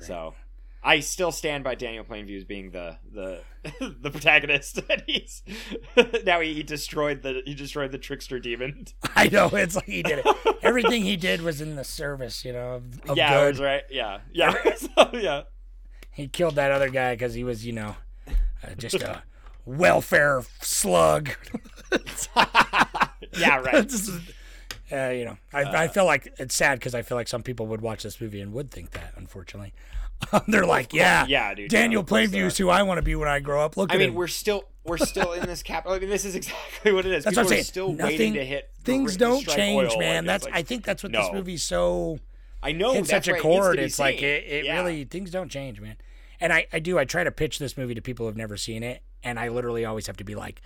So 0.00 0.34
I 0.82 1.00
still 1.00 1.30
stand 1.30 1.62
by 1.62 1.74
Daniel 1.74 2.04
Plainview 2.04 2.38
as 2.38 2.44
being 2.44 2.70
the 2.70 2.96
the 3.12 3.42
the 4.00 4.10
protagonist. 4.10 4.80
And 4.90 5.02
he's 5.06 5.42
now 6.24 6.40
he, 6.40 6.54
he 6.54 6.62
destroyed 6.62 7.22
the 7.22 7.42
he 7.44 7.54
destroyed 7.54 7.92
the 7.92 7.98
trickster 7.98 8.38
demon. 8.38 8.86
I 9.14 9.28
know 9.28 9.48
it's 9.48 9.76
like 9.76 9.84
he 9.84 10.02
did 10.02 10.22
it. 10.24 10.56
Everything 10.62 11.02
he 11.02 11.16
did 11.16 11.42
was 11.42 11.60
in 11.60 11.76
the 11.76 11.84
service, 11.84 12.44
you 12.44 12.52
know, 12.52 12.74
of, 12.74 13.10
of 13.10 13.16
yeah, 13.16 13.30
good. 13.30 13.58
right. 13.58 13.82
Yeah, 13.90 14.20
yeah, 14.32 14.54
so, 14.74 15.10
yeah. 15.12 15.42
He 16.12 16.28
killed 16.28 16.56
that 16.56 16.72
other 16.72 16.90
guy 16.90 17.14
because 17.14 17.34
he 17.34 17.44
was, 17.44 17.64
you 17.64 17.72
know, 17.72 17.96
uh, 18.28 18.74
just 18.76 18.96
a 18.96 19.22
welfare 19.64 20.42
slug. 20.60 21.30
Yeah, 23.38 23.58
right. 23.58 23.92
Uh, 24.92 25.10
you 25.10 25.24
know, 25.24 25.36
I, 25.52 25.84
I 25.84 25.88
feel 25.88 26.04
like 26.04 26.32
it's 26.38 26.54
sad 26.54 26.78
because 26.78 26.94
I 26.94 27.02
feel 27.02 27.16
like 27.16 27.28
some 27.28 27.42
people 27.42 27.66
would 27.68 27.80
watch 27.80 28.02
this 28.02 28.20
movie 28.20 28.40
and 28.40 28.52
would 28.52 28.70
think 28.70 28.90
that. 28.90 29.12
Unfortunately, 29.16 29.72
they're 30.48 30.66
like, 30.66 30.92
"Yeah, 30.92 31.26
yeah, 31.26 31.54
dude, 31.54 31.70
Daniel 31.70 32.00
yeah, 32.00 32.02
of 32.02 32.08
course 32.08 32.30
they 32.30 32.38
Plainview's 32.38 32.58
who 32.58 32.68
I 32.68 32.82
want 32.82 32.98
to 32.98 33.02
be 33.02 33.14
when 33.14 33.28
I 33.28 33.40
grow 33.40 33.64
up." 33.64 33.76
Look 33.76 33.90
I 33.90 33.94
at 33.94 33.98
mean, 33.98 34.08
him. 34.10 34.14
we're 34.14 34.26
still 34.28 34.64
we're 34.84 34.98
still 34.98 35.32
in 35.32 35.46
this 35.46 35.62
cap. 35.62 35.86
I 35.88 35.98
mean, 35.98 36.08
this 36.08 36.24
is 36.24 36.34
exactly 36.34 36.92
what 36.92 37.06
it 37.06 37.12
is. 37.12 37.24
That's 37.24 37.34
People 37.34 37.44
what 37.44 37.50
I'm 37.52 37.54
saying. 37.56 37.64
still 37.64 37.92
Nothing, 37.92 38.04
waiting 38.06 38.32
to 38.34 38.44
hit 38.44 38.70
things 38.84 39.16
don't 39.16 39.46
change, 39.46 39.96
man. 39.98 40.24
That's 40.24 40.44
like- 40.44 40.54
I 40.54 40.62
think 40.62 40.84
that's 40.84 41.02
what 41.02 41.12
this 41.12 41.26
no. 41.26 41.32
movie's 41.34 41.62
so 41.62 42.18
I 42.62 42.72
know 42.72 42.94
that's 42.94 43.10
such 43.10 43.28
a 43.28 43.32
why 43.32 43.38
it 43.38 43.42
needs 43.44 43.54
to 43.54 43.60
chord. 43.60 43.78
It's 43.78 43.98
like 43.98 44.22
it, 44.22 44.44
it 44.44 44.64
Yeah. 44.66 44.76
really 44.76 45.04
things 45.04 45.30
don't 45.30 45.50
change, 45.50 45.80
man. 45.80 45.96
And 46.40 46.52
I, 46.52 46.66
I 46.72 46.78
do 46.78 46.98
I 46.98 47.04
try 47.04 47.24
to 47.24 47.30
pitch 47.30 47.58
this 47.58 47.76
movie 47.76 47.94
to 47.94 48.00
people 48.02 48.26
who've 48.26 48.36
never 48.36 48.56
seen 48.56 48.82
it, 48.82 49.02
and 49.22 49.38
I 49.38 49.48
literally 49.48 49.84
always 49.84 50.06
have 50.06 50.16
to 50.18 50.24
be 50.24 50.34
like, 50.34 50.62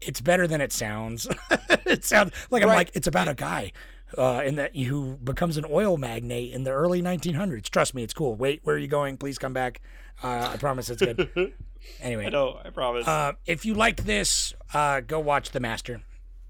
it's 0.00 0.20
better 0.20 0.46
than 0.46 0.60
it 0.60 0.72
sounds. 0.72 1.28
it 1.86 2.04
sounds 2.04 2.32
like 2.50 2.62
I'm 2.62 2.68
like 2.68 2.90
it's 2.94 3.06
about 3.06 3.28
a 3.28 3.34
guy. 3.34 3.72
Uh, 4.16 4.42
in 4.44 4.54
that 4.56 4.74
who 4.74 5.16
becomes 5.22 5.56
an 5.58 5.66
oil 5.70 5.98
magnate 5.98 6.52
in 6.52 6.64
the 6.64 6.70
early 6.70 7.02
1900s. 7.02 7.68
Trust 7.68 7.94
me, 7.94 8.02
it's 8.02 8.14
cool. 8.14 8.34
Wait, 8.34 8.60
where 8.64 8.76
are 8.76 8.78
you 8.78 8.88
going? 8.88 9.16
Please 9.18 9.36
come 9.38 9.52
back. 9.52 9.80
Uh, 10.22 10.50
I 10.52 10.56
promise 10.56 10.88
it's 10.90 11.02
good. 11.02 11.52
Anyway, 12.00 12.26
I 12.26 12.30
know. 12.30 12.58
I 12.64 12.70
promise. 12.70 13.06
uh, 13.06 13.34
if 13.46 13.64
you 13.64 13.74
like 13.74 14.02
this, 14.04 14.54
uh, 14.74 14.98
go 15.00 15.20
watch 15.20 15.52
The 15.52 15.60
Master. 15.60 16.00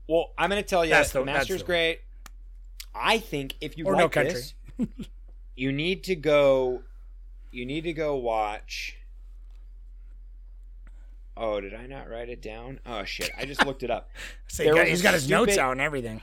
Well, 0.08 0.30
I'm 0.38 0.48
going 0.48 0.62
to 0.62 0.66
tell 0.66 0.82
you, 0.82 0.90
That's 0.92 1.12
the- 1.12 1.18
the 1.18 1.24
Master's 1.26 1.58
the- 1.60 1.66
great. 1.66 2.00
I 2.94 3.18
think 3.18 3.54
if 3.60 3.76
you 3.76 3.84
Or 3.84 3.92
like 3.92 3.98
No 4.00 4.08
Country. 4.08 4.32
this, 4.32 4.54
you 5.56 5.72
need 5.72 6.04
to 6.04 6.14
go. 6.16 6.80
You 7.50 7.66
need 7.66 7.82
to 7.84 7.92
go 7.92 8.16
watch. 8.16 8.96
Oh, 11.36 11.60
did 11.60 11.74
I 11.74 11.86
not 11.86 12.08
write 12.08 12.30
it 12.30 12.40
down? 12.40 12.80
Oh 12.86 13.04
shit! 13.04 13.30
I 13.36 13.44
just 13.44 13.64
looked 13.66 13.82
it 13.82 13.90
up. 13.90 14.08
So 14.48 14.62
he 14.64 14.70
got, 14.70 14.86
he's 14.86 15.02
got 15.02 15.12
his 15.12 15.28
notes 15.28 15.58
out 15.58 15.72
and 15.72 15.80
everything. 15.82 16.22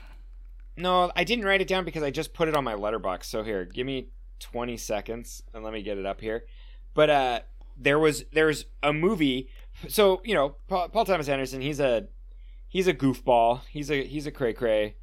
No, 0.76 1.10
I 1.14 1.24
didn't 1.24 1.44
write 1.44 1.60
it 1.60 1.68
down 1.68 1.84
because 1.84 2.02
I 2.02 2.10
just 2.10 2.34
put 2.34 2.48
it 2.48 2.56
on 2.56 2.64
my 2.64 2.74
Letterboxd. 2.74 3.24
So 3.24 3.42
here, 3.42 3.64
give 3.64 3.86
me 3.86 4.08
20 4.40 4.76
seconds 4.76 5.42
and 5.52 5.62
let 5.62 5.72
me 5.72 5.82
get 5.82 5.98
it 5.98 6.06
up 6.06 6.20
here. 6.20 6.44
But 6.94 7.10
uh 7.10 7.40
there 7.76 7.98
was 7.98 8.24
there's 8.32 8.66
a 8.82 8.92
movie. 8.92 9.48
So, 9.88 10.20
you 10.24 10.34
know, 10.34 10.56
Paul, 10.68 10.88
Paul 10.88 11.04
Thomas 11.04 11.28
Anderson, 11.28 11.60
he's 11.60 11.80
a 11.80 12.08
he's 12.68 12.86
a 12.86 12.94
goofball. 12.94 13.62
He's 13.70 13.90
a 13.90 14.04
he's 14.04 14.26
a 14.26 14.30
cray 14.30 14.52
cray. 14.52 14.96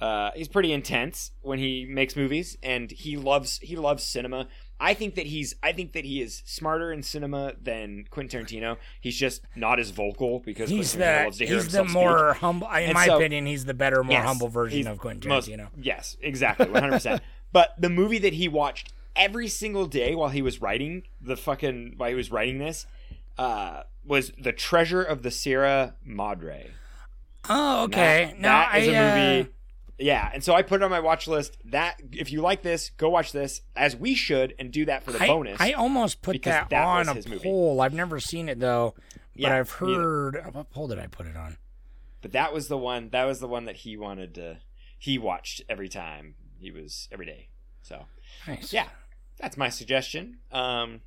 Uh, 0.00 0.32
he's 0.34 0.48
pretty 0.48 0.72
intense 0.72 1.30
when 1.42 1.60
he 1.60 1.86
makes 1.88 2.16
movies, 2.16 2.56
and 2.62 2.90
he 2.90 3.16
loves 3.16 3.58
he 3.58 3.76
loves 3.76 4.02
cinema. 4.02 4.48
I 4.80 4.94
think 4.94 5.14
that 5.14 5.26
he's 5.26 5.54
I 5.62 5.72
think 5.72 5.92
that 5.92 6.04
he 6.04 6.20
is 6.20 6.42
smarter 6.44 6.92
in 6.92 7.02
cinema 7.02 7.52
than 7.62 8.04
Quentin 8.10 8.44
Tarantino. 8.44 8.78
He's 9.00 9.16
just 9.16 9.42
not 9.54 9.78
as 9.78 9.90
vocal 9.90 10.40
because 10.40 10.68
He's 10.70 10.92
Quentin 10.94 11.00
the 11.18 11.24
loves 11.24 11.38
to 11.38 11.46
hear 11.46 11.54
he's 11.56 11.68
the 11.68 11.78
himself 11.78 11.88
speak. 11.88 11.94
more 11.94 12.34
humble. 12.34 12.66
In 12.68 12.82
And 12.84 12.94
my 12.94 13.06
so- 13.06 13.16
opinion, 13.16 13.46
he's 13.46 13.64
the 13.64 13.74
better, 13.74 14.02
more 14.02 14.12
Yes, 14.12 14.26
humble 14.26 14.48
version 14.48 14.86
of 14.88 14.98
Quentin 14.98 15.28
most- 15.28 15.48
Tarantino. 15.48 15.68
yes, 15.80 16.16
exactly, 16.20 16.66
one 16.68 16.82
hundred 16.82 16.94
percent. 16.96 17.22
But 17.52 17.74
the 17.78 17.90
movie 17.90 18.18
that 18.18 18.32
he 18.32 18.48
watched 18.48 18.92
every 19.14 19.46
single 19.46 19.84
day 19.86 20.14
while 20.14 20.30
he 20.30 20.40
was 20.40 20.62
writing 20.62 21.02
the 21.20 21.36
fucking 21.36 21.94
while 21.98 22.08
he 22.08 22.14
was 22.14 22.30
writing 22.32 22.56
this 22.58 22.86
uh, 23.38 23.82
was 24.04 24.32
the 24.38 24.52
Treasure 24.52 25.02
of 25.02 25.22
the 25.22 25.30
Sierra 25.30 25.94
Madre. 26.04 26.70
Oh, 27.48 27.84
okay. 27.84 28.26
That- 28.32 28.40
no, 28.40 28.48
that 28.48 28.74
is 28.78 28.88
I, 28.88 28.92
a 28.92 28.96
uh, 28.96 29.36
movie. 29.36 29.50
Yeah, 30.02 30.30
and 30.32 30.42
so 30.42 30.54
I 30.54 30.62
put 30.62 30.80
it 30.80 30.84
on 30.84 30.90
my 30.90 31.00
watch 31.00 31.28
list. 31.28 31.56
That 31.66 32.00
if 32.12 32.32
you 32.32 32.40
like 32.40 32.62
this, 32.62 32.90
go 32.96 33.08
watch 33.10 33.32
this 33.32 33.60
as 33.76 33.94
we 33.96 34.14
should, 34.14 34.54
and 34.58 34.72
do 34.72 34.84
that 34.86 35.04
for 35.04 35.12
the 35.12 35.22
I, 35.22 35.26
bonus. 35.28 35.60
I 35.60 35.72
almost 35.72 36.22
put 36.22 36.42
that, 36.42 36.70
that 36.70 36.84
on 36.84 37.08
a 37.08 37.14
movie. 37.14 37.38
poll. 37.38 37.80
I've 37.80 37.94
never 37.94 38.18
seen 38.20 38.48
it 38.48 38.58
though, 38.60 38.94
but 38.96 39.20
Yeah, 39.34 39.58
I've 39.58 39.80
neither. 39.80 40.02
heard. 40.02 40.44
What 40.52 40.70
poll 40.70 40.88
did 40.88 40.98
I 40.98 41.06
put 41.06 41.26
it 41.26 41.36
on? 41.36 41.56
but 42.20 42.32
that 42.32 42.52
was 42.52 42.68
the 42.68 42.78
one. 42.78 43.08
That 43.10 43.24
was 43.24 43.40
the 43.40 43.48
one 43.48 43.64
that 43.64 43.76
he 43.76 43.96
wanted 43.96 44.34
to. 44.36 44.58
He 44.98 45.18
watched 45.18 45.60
every 45.68 45.88
time 45.88 46.34
he 46.58 46.70
was 46.70 47.08
every 47.10 47.26
day. 47.26 47.48
So 47.82 48.04
Nice. 48.46 48.72
yeah, 48.72 48.86
that's 49.38 49.56
my 49.56 49.68
suggestion. 49.68 50.38
Um, 50.52 51.00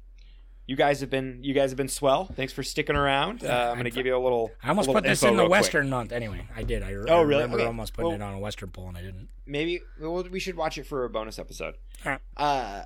you 0.67 0.75
guys 0.75 0.99
have 1.01 1.09
been 1.09 1.39
you 1.43 1.53
guys 1.53 1.69
have 1.71 1.77
been 1.77 1.87
swell. 1.87 2.25
Thanks 2.25 2.51
for 2.53 2.63
sticking 2.63 2.95
around. 2.95 3.43
Uh, 3.43 3.67
I'm 3.69 3.73
going 3.75 3.83
to 3.85 3.91
give 3.91 4.05
you 4.05 4.15
a 4.15 4.19
little. 4.23 4.51
I 4.63 4.69
almost 4.69 4.87
little 4.87 5.01
put 5.01 5.07
this 5.07 5.21
in 5.23 5.35
the 5.35 5.43
quick. 5.43 5.51
Western 5.51 5.89
month. 5.89 6.11
Anyway, 6.11 6.47
I 6.55 6.63
did. 6.63 6.81
I, 6.83 6.89
I 6.89 6.93
Oh, 7.09 7.21
really? 7.21 7.43
remember 7.43 7.57
Okay. 7.57 7.65
almost 7.67 7.93
putting 7.93 8.07
Well- 8.11 8.15
it 8.15 8.21
on 8.23 8.33
a 8.33 8.39
Western 8.39 8.69
poll, 8.69 8.87
and 8.87 8.97
I 8.97 9.01
didn't. 9.01 9.29
Maybe 9.45 9.81
well, 9.99 10.23
we 10.31 10.39
should 10.39 10.55
watch 10.55 10.77
it 10.77 10.85
for 10.87 11.05
a 11.05 11.09
bonus 11.09 11.37
episode. 11.39 11.75
Uh, 12.35 12.83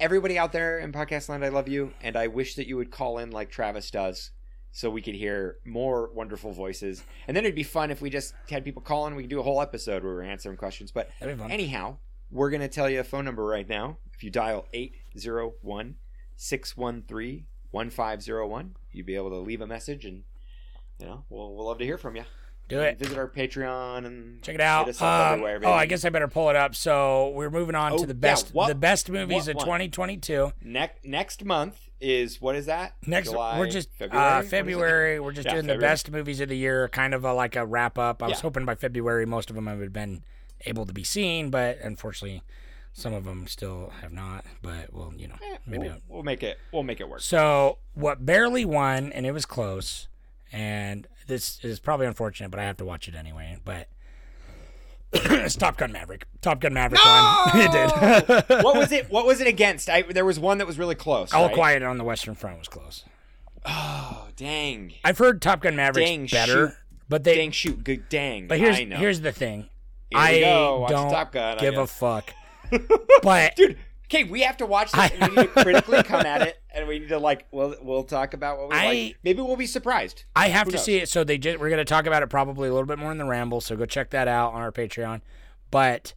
everybody 0.00 0.38
out 0.38 0.52
there 0.52 0.78
in 0.78 0.92
podcast 0.92 1.28
land, 1.28 1.44
I 1.44 1.48
love 1.48 1.68
you, 1.68 1.92
and 2.02 2.16
I 2.16 2.26
wish 2.26 2.56
that 2.56 2.66
you 2.66 2.76
would 2.76 2.90
call 2.90 3.18
in 3.18 3.30
like 3.30 3.50
Travis 3.50 3.90
does, 3.90 4.30
so 4.72 4.90
we 4.90 5.00
could 5.00 5.14
hear 5.14 5.56
more 5.64 6.10
wonderful 6.12 6.52
voices. 6.52 7.04
And 7.26 7.34
then 7.36 7.44
it'd 7.44 7.54
be 7.54 7.62
fun 7.62 7.90
if 7.90 8.02
we 8.02 8.10
just 8.10 8.34
had 8.50 8.64
people 8.64 8.82
call 8.82 9.06
in. 9.06 9.14
We 9.14 9.22
could 9.22 9.30
do 9.30 9.40
a 9.40 9.44
whole 9.44 9.62
episode 9.62 10.04
where 10.04 10.14
we're 10.14 10.22
answering 10.24 10.56
questions. 10.58 10.90
But 10.92 11.08
That'd 11.20 11.36
be 11.38 11.42
fun. 11.42 11.50
anyhow, 11.50 11.96
we're 12.30 12.50
gonna 12.50 12.68
tell 12.68 12.90
you 12.90 13.00
a 13.00 13.04
phone 13.04 13.24
number 13.24 13.44
right 13.46 13.68
now. 13.68 13.96
If 14.12 14.22
you 14.22 14.30
dial 14.30 14.66
801 14.74 15.96
613 16.36 17.46
1501, 17.70 18.74
You'd 18.92 19.06
be 19.06 19.16
able 19.16 19.30
to 19.30 19.36
leave 19.36 19.60
a 19.60 19.66
message 19.66 20.04
and 20.04 20.22
you 21.00 21.06
know, 21.06 21.24
we'll, 21.28 21.54
we'll 21.54 21.66
love 21.66 21.78
to 21.78 21.84
hear 21.84 21.98
from 21.98 22.14
you. 22.16 22.22
Do 22.68 22.80
it. 22.80 22.98
Visit 22.98 23.18
our 23.18 23.28
Patreon 23.28 24.06
and 24.06 24.40
Check 24.40 24.54
it 24.54 24.60
out. 24.60 24.86
hit 24.86 24.94
us 24.94 25.02
up 25.02 25.38
Um, 25.38 25.44
oh, 25.64 25.72
I 25.72 25.84
guess 25.86 26.04
I 26.04 26.08
better 26.08 26.28
pull 26.28 26.48
it 26.50 26.56
up. 26.56 26.74
So 26.74 27.30
we're 27.34 27.50
moving 27.50 27.74
on 27.74 27.92
Oh, 27.92 27.98
to 27.98 28.06
the 28.06 28.14
yeah, 28.14 28.20
best, 28.20 28.54
what- 28.54 28.68
the 28.68 28.74
best 28.74 29.10
movies 29.10 29.48
of 29.48 29.58
2022. 29.58 30.52
next 30.62 31.04
next 31.04 31.44
month 31.44 31.78
is 32.00 32.40
what 32.40 32.54
is 32.56 32.66
that? 32.66 32.94
Next, 33.06 33.30
July, 33.30 33.58
we're 33.58 33.68
just 33.68 33.90
February. 33.94 34.26
uh, 34.28 34.40
is 34.40 34.46
it? 34.46 34.50
February. 34.50 35.20
We're 35.20 35.32
just 35.32 35.46
Yeah, 35.46 35.54
doing 35.54 35.66
the 35.66 35.78
best 35.78 36.10
movies 36.10 36.40
of 36.40 36.48
the 36.48 36.56
year, 36.56 36.88
kind 36.88 37.12
of 37.14 37.24
a, 37.24 37.32
like 37.34 37.56
a 37.56 37.66
wrap 37.66 37.98
up. 37.98 38.22
I 38.22 38.28
was 38.28 38.40
hoping 38.40 38.64
by 38.64 38.74
February 38.76 39.26
most 39.26 39.50
of 39.50 39.56
them 39.56 39.66
would 39.66 39.80
have 39.80 39.92
been 39.92 40.22
able 40.66 40.86
to 40.86 40.92
be 40.92 41.04
seen, 41.04 41.50
but 41.50 41.78
unfortunately, 41.82 42.42
some 42.94 43.12
of 43.12 43.24
them 43.24 43.46
still 43.46 43.92
have 44.00 44.12
not. 44.12 44.46
But 44.62 44.94
well, 44.94 45.12
you 45.16 45.28
know, 45.28 45.34
eh, 45.42 45.58
maybe. 45.66 45.88
We'll, 45.88 45.98
we'll 46.08 46.22
make 46.22 46.42
it. 46.42 46.58
We'll 46.72 46.84
make 46.84 47.00
it 47.00 47.08
work. 47.08 47.20
So 47.20 47.78
what 47.92 48.24
barely 48.24 48.64
won, 48.64 49.12
and 49.12 49.26
it 49.26 49.32
was 49.32 49.44
close, 49.44 50.08
and 50.50 51.06
this 51.26 51.58
is 51.62 51.80
probably 51.80 52.06
unfortunate, 52.06 52.50
but 52.50 52.60
I 52.60 52.64
have 52.64 52.78
to 52.78 52.84
watch 52.84 53.08
it 53.08 53.14
anyway. 53.14 53.58
But 53.64 53.88
it's 55.12 55.56
Top 55.56 55.76
Gun 55.76 55.92
Maverick. 55.92 56.26
Top 56.40 56.60
Gun 56.60 56.72
Maverick 56.72 57.04
won. 57.04 57.50
it 57.54 57.72
did. 58.48 58.62
what 58.64 58.76
was 58.76 58.92
it? 58.92 59.10
What 59.10 59.26
was 59.26 59.40
it 59.40 59.48
against? 59.48 59.90
I, 59.90 60.02
there 60.02 60.24
was 60.24 60.38
one 60.38 60.58
that 60.58 60.66
was 60.66 60.78
really 60.78 60.94
close. 60.94 61.34
All 61.34 61.46
right? 61.46 61.54
Quiet 61.54 61.82
on 61.82 61.98
the 61.98 62.04
Western 62.04 62.34
Front 62.34 62.58
was 62.58 62.68
close. 62.68 63.04
Oh 63.66 64.28
dang! 64.36 64.92
I've 65.04 65.18
heard 65.18 65.42
Top 65.42 65.62
Gun 65.62 65.74
Maverick's 65.74 66.10
Dang, 66.10 66.26
better, 66.26 66.68
shoot. 66.68 66.76
but 67.08 67.24
they 67.24 67.36
Dang 67.36 67.50
shoot! 67.50 67.82
Good 67.82 68.08
dang! 68.08 68.46
But 68.46 68.58
here's 68.58 68.76
I 68.76 68.84
know. 68.84 68.96
here's 68.96 69.20
the 69.20 69.32
thing. 69.32 69.68
Here 70.10 70.20
I 70.20 70.40
go. 70.40 70.86
Don't 70.88 71.10
Top 71.10 71.32
Gun, 71.32 71.58
give 71.58 71.78
a 71.78 71.86
fuck. 71.86 72.30
but 73.22 73.56
dude. 73.56 73.78
Okay, 74.06 74.24
we 74.24 74.42
have 74.42 74.58
to 74.58 74.66
watch 74.66 74.92
this. 74.92 75.10
and 75.12 75.30
we 75.32 75.36
need 75.42 75.54
to 75.54 75.62
critically 75.62 76.02
come 76.02 76.26
at 76.26 76.42
it, 76.42 76.60
and 76.74 76.86
we 76.86 76.98
need 77.00 77.08
to 77.08 77.18
like. 77.18 77.46
We'll 77.50 77.74
we'll 77.82 78.04
talk 78.04 78.34
about 78.34 78.58
what 78.58 78.68
we 78.68 78.74
I- 78.76 78.86
like. 78.86 79.16
Maybe 79.24 79.40
we'll 79.40 79.56
be 79.56 79.66
surprised. 79.66 80.24
I 80.36 80.48
have 80.48 80.66
Who 80.66 80.72
to 80.72 80.76
knows? 80.76 80.84
see 80.84 80.96
it. 80.98 81.08
So 81.08 81.24
they 81.24 81.38
just 81.38 81.58
we're 81.58 81.70
gonna 81.70 81.84
talk 81.84 82.06
about 82.06 82.22
it 82.22 82.28
probably 82.28 82.68
a 82.68 82.72
little 82.72 82.86
bit 82.86 82.98
more 82.98 83.10
in 83.10 83.18
the 83.18 83.24
ramble. 83.24 83.60
So 83.60 83.76
go 83.76 83.86
check 83.86 84.10
that 84.10 84.28
out 84.28 84.52
on 84.52 84.60
our 84.60 84.70
Patreon. 84.72 85.22
But 85.70 86.12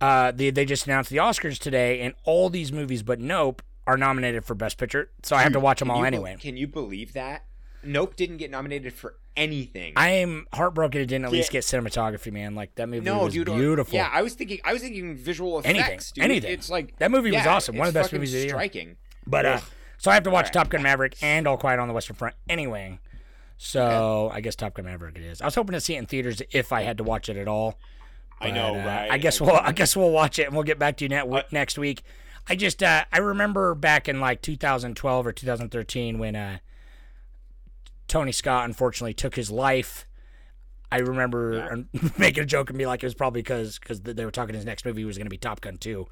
uh, 0.00 0.30
they 0.32 0.50
they 0.50 0.64
just 0.66 0.86
announced 0.86 1.10
the 1.10 1.16
Oscars 1.16 1.58
today, 1.58 2.00
and 2.02 2.14
all 2.24 2.50
these 2.50 2.70
movies 2.70 3.02
but 3.02 3.18
Nope 3.18 3.62
are 3.86 3.96
nominated 3.96 4.44
for 4.44 4.54
Best 4.54 4.76
Picture. 4.78 5.10
So 5.22 5.36
I 5.36 5.42
have 5.42 5.52
to 5.52 5.60
watch 5.60 5.78
them 5.78 5.90
all 5.90 6.00
you 6.00 6.04
anyway. 6.04 6.36
Can 6.38 6.56
you 6.56 6.66
believe 6.68 7.12
that? 7.14 7.44
Nope 7.82 8.14
didn't 8.16 8.36
get 8.36 8.50
nominated 8.50 8.92
for 8.92 9.16
anything. 9.36 9.92
I 9.96 10.08
am 10.10 10.46
heartbroken 10.52 11.00
it 11.00 11.06
didn't 11.06 11.26
at 11.26 11.32
least 11.32 11.50
get 11.50 11.62
cinematography, 11.64 12.32
man. 12.32 12.54
Like 12.54 12.74
that 12.76 12.88
movie 12.88 13.04
no, 13.04 13.24
was 13.24 13.34
dude. 13.34 13.46
beautiful. 13.46 13.94
Yeah, 13.94 14.10
I 14.12 14.22
was 14.22 14.34
thinking. 14.34 14.60
I 14.64 14.72
was 14.72 14.82
thinking 14.82 15.14
visual 15.16 15.58
effects. 15.58 15.78
Anything, 15.78 15.98
dude. 16.14 16.24
anything. 16.24 16.52
It's 16.52 16.70
like 16.70 16.98
That 16.98 17.10
movie 17.10 17.30
was 17.32 17.46
awesome. 17.46 17.76
One 17.76 17.88
of 17.88 17.94
the 17.94 18.00
best 18.00 18.12
movies 18.12 18.32
of 18.34 18.40
the 18.40 18.46
year. 18.46 18.54
Striking. 18.54 18.96
But 19.26 19.46
uh, 19.46 19.60
so 19.98 20.10
I 20.10 20.14
have 20.14 20.22
to 20.24 20.30
watch 20.30 20.46
Alright. 20.46 20.52
Top 20.52 20.68
Gun 20.70 20.82
Maverick 20.82 21.16
and 21.22 21.46
All 21.46 21.56
Quiet 21.56 21.80
on 21.80 21.88
the 21.88 21.94
Western 21.94 22.16
Front 22.16 22.34
anyway. 22.48 22.98
So 23.58 24.30
I 24.32 24.40
guess 24.40 24.54
Top 24.56 24.74
Gun 24.74 24.84
Maverick 24.84 25.16
it 25.16 25.22
is. 25.24 25.40
I 25.40 25.46
was 25.46 25.54
hoping 25.54 25.72
to 25.72 25.80
see 25.80 25.94
it 25.94 25.98
in 25.98 26.06
theaters 26.06 26.42
if 26.52 26.72
I 26.72 26.82
had 26.82 26.98
to 26.98 27.04
watch 27.04 27.28
it 27.28 27.36
at 27.36 27.48
all. 27.48 27.78
I 28.40 28.50
know, 28.50 28.74
But, 28.74 28.86
uh. 28.86 29.12
I 29.12 29.18
guess 29.18 29.40
we'll 29.40 29.56
I 29.56 29.72
guess 29.72 29.96
we'll 29.96 30.10
watch 30.10 30.38
it 30.38 30.44
and 30.46 30.54
we'll 30.54 30.64
get 30.64 30.78
back 30.78 30.98
to 30.98 31.04
you 31.04 31.08
ne- 31.08 31.42
next 31.50 31.78
week. 31.78 32.02
I 32.48 32.54
just 32.54 32.82
uh, 32.82 33.04
I 33.12 33.18
remember 33.18 33.74
back 33.74 34.08
in 34.08 34.20
like 34.20 34.42
2012 34.42 35.26
or 35.26 35.32
2013 35.32 36.18
when 36.18 36.36
uh, 36.36 36.58
Tony 38.08 38.32
Scott 38.32 38.64
unfortunately 38.64 39.14
took 39.14 39.34
his 39.34 39.50
life. 39.50 40.06
I 40.92 40.98
remember 40.98 41.68
um, 41.72 41.88
making 42.18 42.42
a 42.42 42.46
joke 42.46 42.70
and 42.70 42.78
be 42.78 42.86
like 42.86 43.02
it 43.02 43.06
was 43.06 43.14
probably 43.14 43.42
because 43.42 43.78
because 43.78 44.00
they 44.00 44.24
were 44.24 44.30
talking 44.30 44.54
his 44.54 44.64
next 44.64 44.84
movie 44.84 45.04
was 45.04 45.18
going 45.18 45.26
to 45.26 45.30
be 45.30 45.38
Top 45.38 45.60
Gun 45.60 45.76
2. 45.78 46.06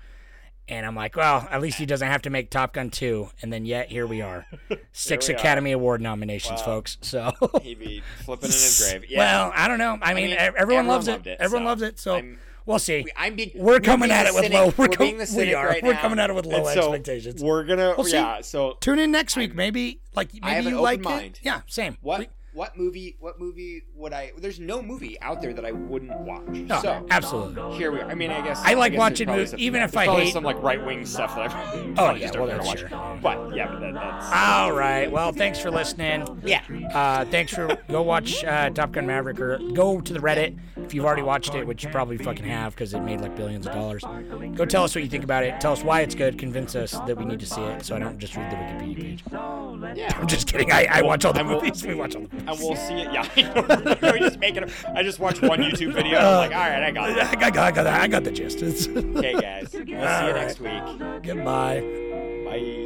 And 0.67 0.87
I'm 0.87 0.97
like, 0.97 1.15
well, 1.15 1.47
at 1.51 1.61
least 1.61 1.77
he 1.77 1.85
doesn't 1.85 2.09
have 2.09 2.23
to 2.23 2.31
make 2.31 2.51
Top 2.51 2.73
Gun 2.73 2.89
2. 2.91 3.29
And 3.43 3.53
then 3.53 3.67
yet 3.67 3.91
here 3.91 4.07
we 4.07 4.23
are. 4.23 4.47
Six 4.93 5.29
we 5.29 5.35
are. 5.35 5.37
Academy 5.37 5.73
Award 5.73 6.01
nominations, 6.01 6.61
Wow. 6.61 6.65
folks. 6.67 6.97
So 7.03 7.33
He'd 7.63 7.79
be 7.79 8.03
flipping 8.25 8.47
in 8.47 8.53
his 8.53 8.83
grave. 8.91 9.05
Yeah. 9.11 9.19
Well, 9.19 9.53
I 9.55 9.69
don't 9.69 9.79
know. 9.79 9.99
I 10.01 10.15
mean, 10.15 10.29
mean, 10.31 10.37
everyone, 10.39 10.61
everyone 10.63 10.87
loves 10.89 11.07
it. 11.09 11.27
it, 11.27 11.37
Everyone 11.39 11.65
so 11.65 11.69
loves 11.69 11.83
it. 11.83 11.99
So 12.01 12.15
I'm- 12.15 12.39
we'll 12.67 12.79
see. 12.79 13.07
I'm 13.17 13.37
being, 13.37 13.51
we're 13.55 13.81
coming 13.81 14.11
at 14.11 14.27
it 14.27 14.35
with 14.35 14.43
cynic. 14.45 14.53
low. 14.59 14.67
We're, 14.77 14.85
We're 14.85 14.89
com- 14.89 15.07
being 15.07 15.19
the 15.19 15.35
we 15.37 15.55
are. 15.55 15.67
right 15.67 15.83
We're 15.83 15.93
now. 15.95 16.01
coming 16.01 16.19
at 16.19 16.31
it 16.31 16.35
with 16.37 16.47
low 16.47 16.65
so 16.65 16.93
expectations. 16.95 17.43
We're 17.43 17.65
gonna, 17.65 17.95
We'll 17.97 18.05
see. 18.07 18.13
yeah. 18.13 18.41
So 18.43 18.77
Tune 18.81 18.99
in 18.99 19.11
next 19.11 19.37
week. 19.37 19.55
Maybe 19.55 20.01
like 20.15 20.33
maybe 20.33 20.45
I 20.45 20.51
have 20.51 20.67
an 20.67 20.73
you 20.75 20.81
like 20.81 21.01
mind. 21.01 21.37
it. 21.37 21.41
Yeah, 21.43 21.61
same. 21.67 21.97
what 22.01 22.29
what 22.55 22.77
movie? 22.77 23.17
What 23.21 23.39
movie 23.41 23.83
would 23.97 24.13
I? 24.13 24.33
There's 24.39 24.61
no 24.61 24.81
movie 24.81 25.21
out 25.21 25.43
there 25.43 25.53
that 25.53 25.65
I 25.65 25.73
wouldn't 25.73 26.17
watch. 26.21 26.47
No, 26.49 26.81
so 26.81 27.05
absolutely. 27.11 27.77
here 27.77 27.91
we 27.93 28.01
are. 28.01 28.09
I 28.11 28.15
mean, 28.15 28.31
I 28.31 28.41
guess 28.43 28.61
I 28.65 28.75
like 28.75 28.93
guess 28.93 28.99
watching 28.99 29.29
movies, 29.29 29.51
some- 29.51 29.59
even 29.61 29.83
if 29.83 29.97
I 29.97 30.07
hate- 30.07 30.33
some 30.33 30.45
like 30.45 30.63
right 30.63 30.85
wing 30.85 31.05
stuff 31.05 31.35
that 31.35 31.51
I. 31.51 31.75
Oh, 31.75 31.93
probably 31.95 32.21
yeah, 32.21 32.27
just 32.29 32.39
well, 32.39 32.47
that's 32.47 32.67
watch. 32.67 32.79
sure. 32.79 32.89
But 33.21 33.55
yeah, 33.55 33.67
but 33.71 33.81
that, 33.81 33.95
that's 33.95 34.27
All 34.33 34.73
right. 34.73 35.11
Well, 35.11 35.33
thanks 35.33 35.59
for 35.59 35.71
listening. 35.71 36.27
yeah. 36.45 36.63
Uh, 36.95 37.25
thanks 37.27 37.53
for 37.53 37.77
go 37.89 38.03
watch 38.03 38.45
uh, 38.45 38.71
Top 38.71 38.93
Gun 38.93 39.07
Maverick 39.07 39.41
or 39.41 39.59
go 39.75 40.01
to 40.01 40.13
the 40.13 40.21
Reddit 40.21 40.57
if 40.77 40.95
you've 40.95 41.05
already 41.05 41.23
watched 41.23 41.55
it, 41.55 41.67
which 41.67 41.83
you 41.83 41.91
probably 41.91 42.19
fucking 42.19 42.45
have 42.45 42.75
because 42.75 42.95
it 42.95 43.01
made 43.01 43.21
like 43.21 43.37
billions 43.37 43.67
of 43.67 43.73
dollars. 43.75 44.05
Go 44.55 44.65
tell 44.65 44.85
us 44.85 44.95
what 44.95 45.03
you 45.03 45.11
think 45.11 45.25
about 45.25 45.43
it. 45.43 45.61
Tell 45.61 45.73
us 45.73 45.83
why 45.83 46.03
it's 46.03 46.15
good. 46.15 46.39
Convince 46.39 46.75
us 46.77 46.93
that 46.93 47.17
we 47.17 47.25
need 47.25 47.41
to 47.41 47.47
see 47.47 47.61
it, 47.63 47.85
so 47.85 47.97
I 47.97 47.99
don't 47.99 48.19
just 48.19 48.37
read 48.37 48.51
the 48.53 48.57
Wikipedia 48.57 49.01
page. 49.01 49.25
Yeah. 49.99 50.17
I'm 50.21 50.27
just 50.29 50.47
kidding. 50.47 50.71
I, 50.73 50.87
I 50.91 51.03
watch 51.03 51.25
all 51.25 51.33
the 51.33 51.43
movies. 51.43 51.85
We 51.95 51.95
watch 51.95 52.15
all 52.15 52.23
the 52.23 52.29
movies. 52.29 52.44
And 52.47 52.59
we'll 52.59 52.77
see 52.77 52.95
it. 52.95 53.13
Yeah, 53.13 53.29
we 54.13 54.19
just 54.21 54.39
make 54.39 54.57
it. 54.57 54.71
I 54.95 55.03
just 55.03 55.19
watched 55.19 55.43
one 55.43 55.61
YouTube 55.61 55.93
video. 55.95 56.19
And 56.19 56.27
I'm 56.27 56.37
like, 56.37 56.55
all 56.55 56.69
right, 56.69 56.83
I 56.83 56.91
got 56.91 57.11
it. 57.11 57.19
I 57.19 57.35
got, 57.35 57.57
I 57.57 57.71
got, 57.71 57.87
I 57.87 58.09
got 58.09 58.25
the 58.25 58.31
gist. 58.31 58.63
Okay, 58.63 59.33
guys. 59.35 59.73
We'll 59.73 59.85
see 59.85 59.93
you 59.93 60.33
next 60.33 60.61
week. 60.61 61.23
Goodbye. 61.23 61.81
Bye. 62.45 62.84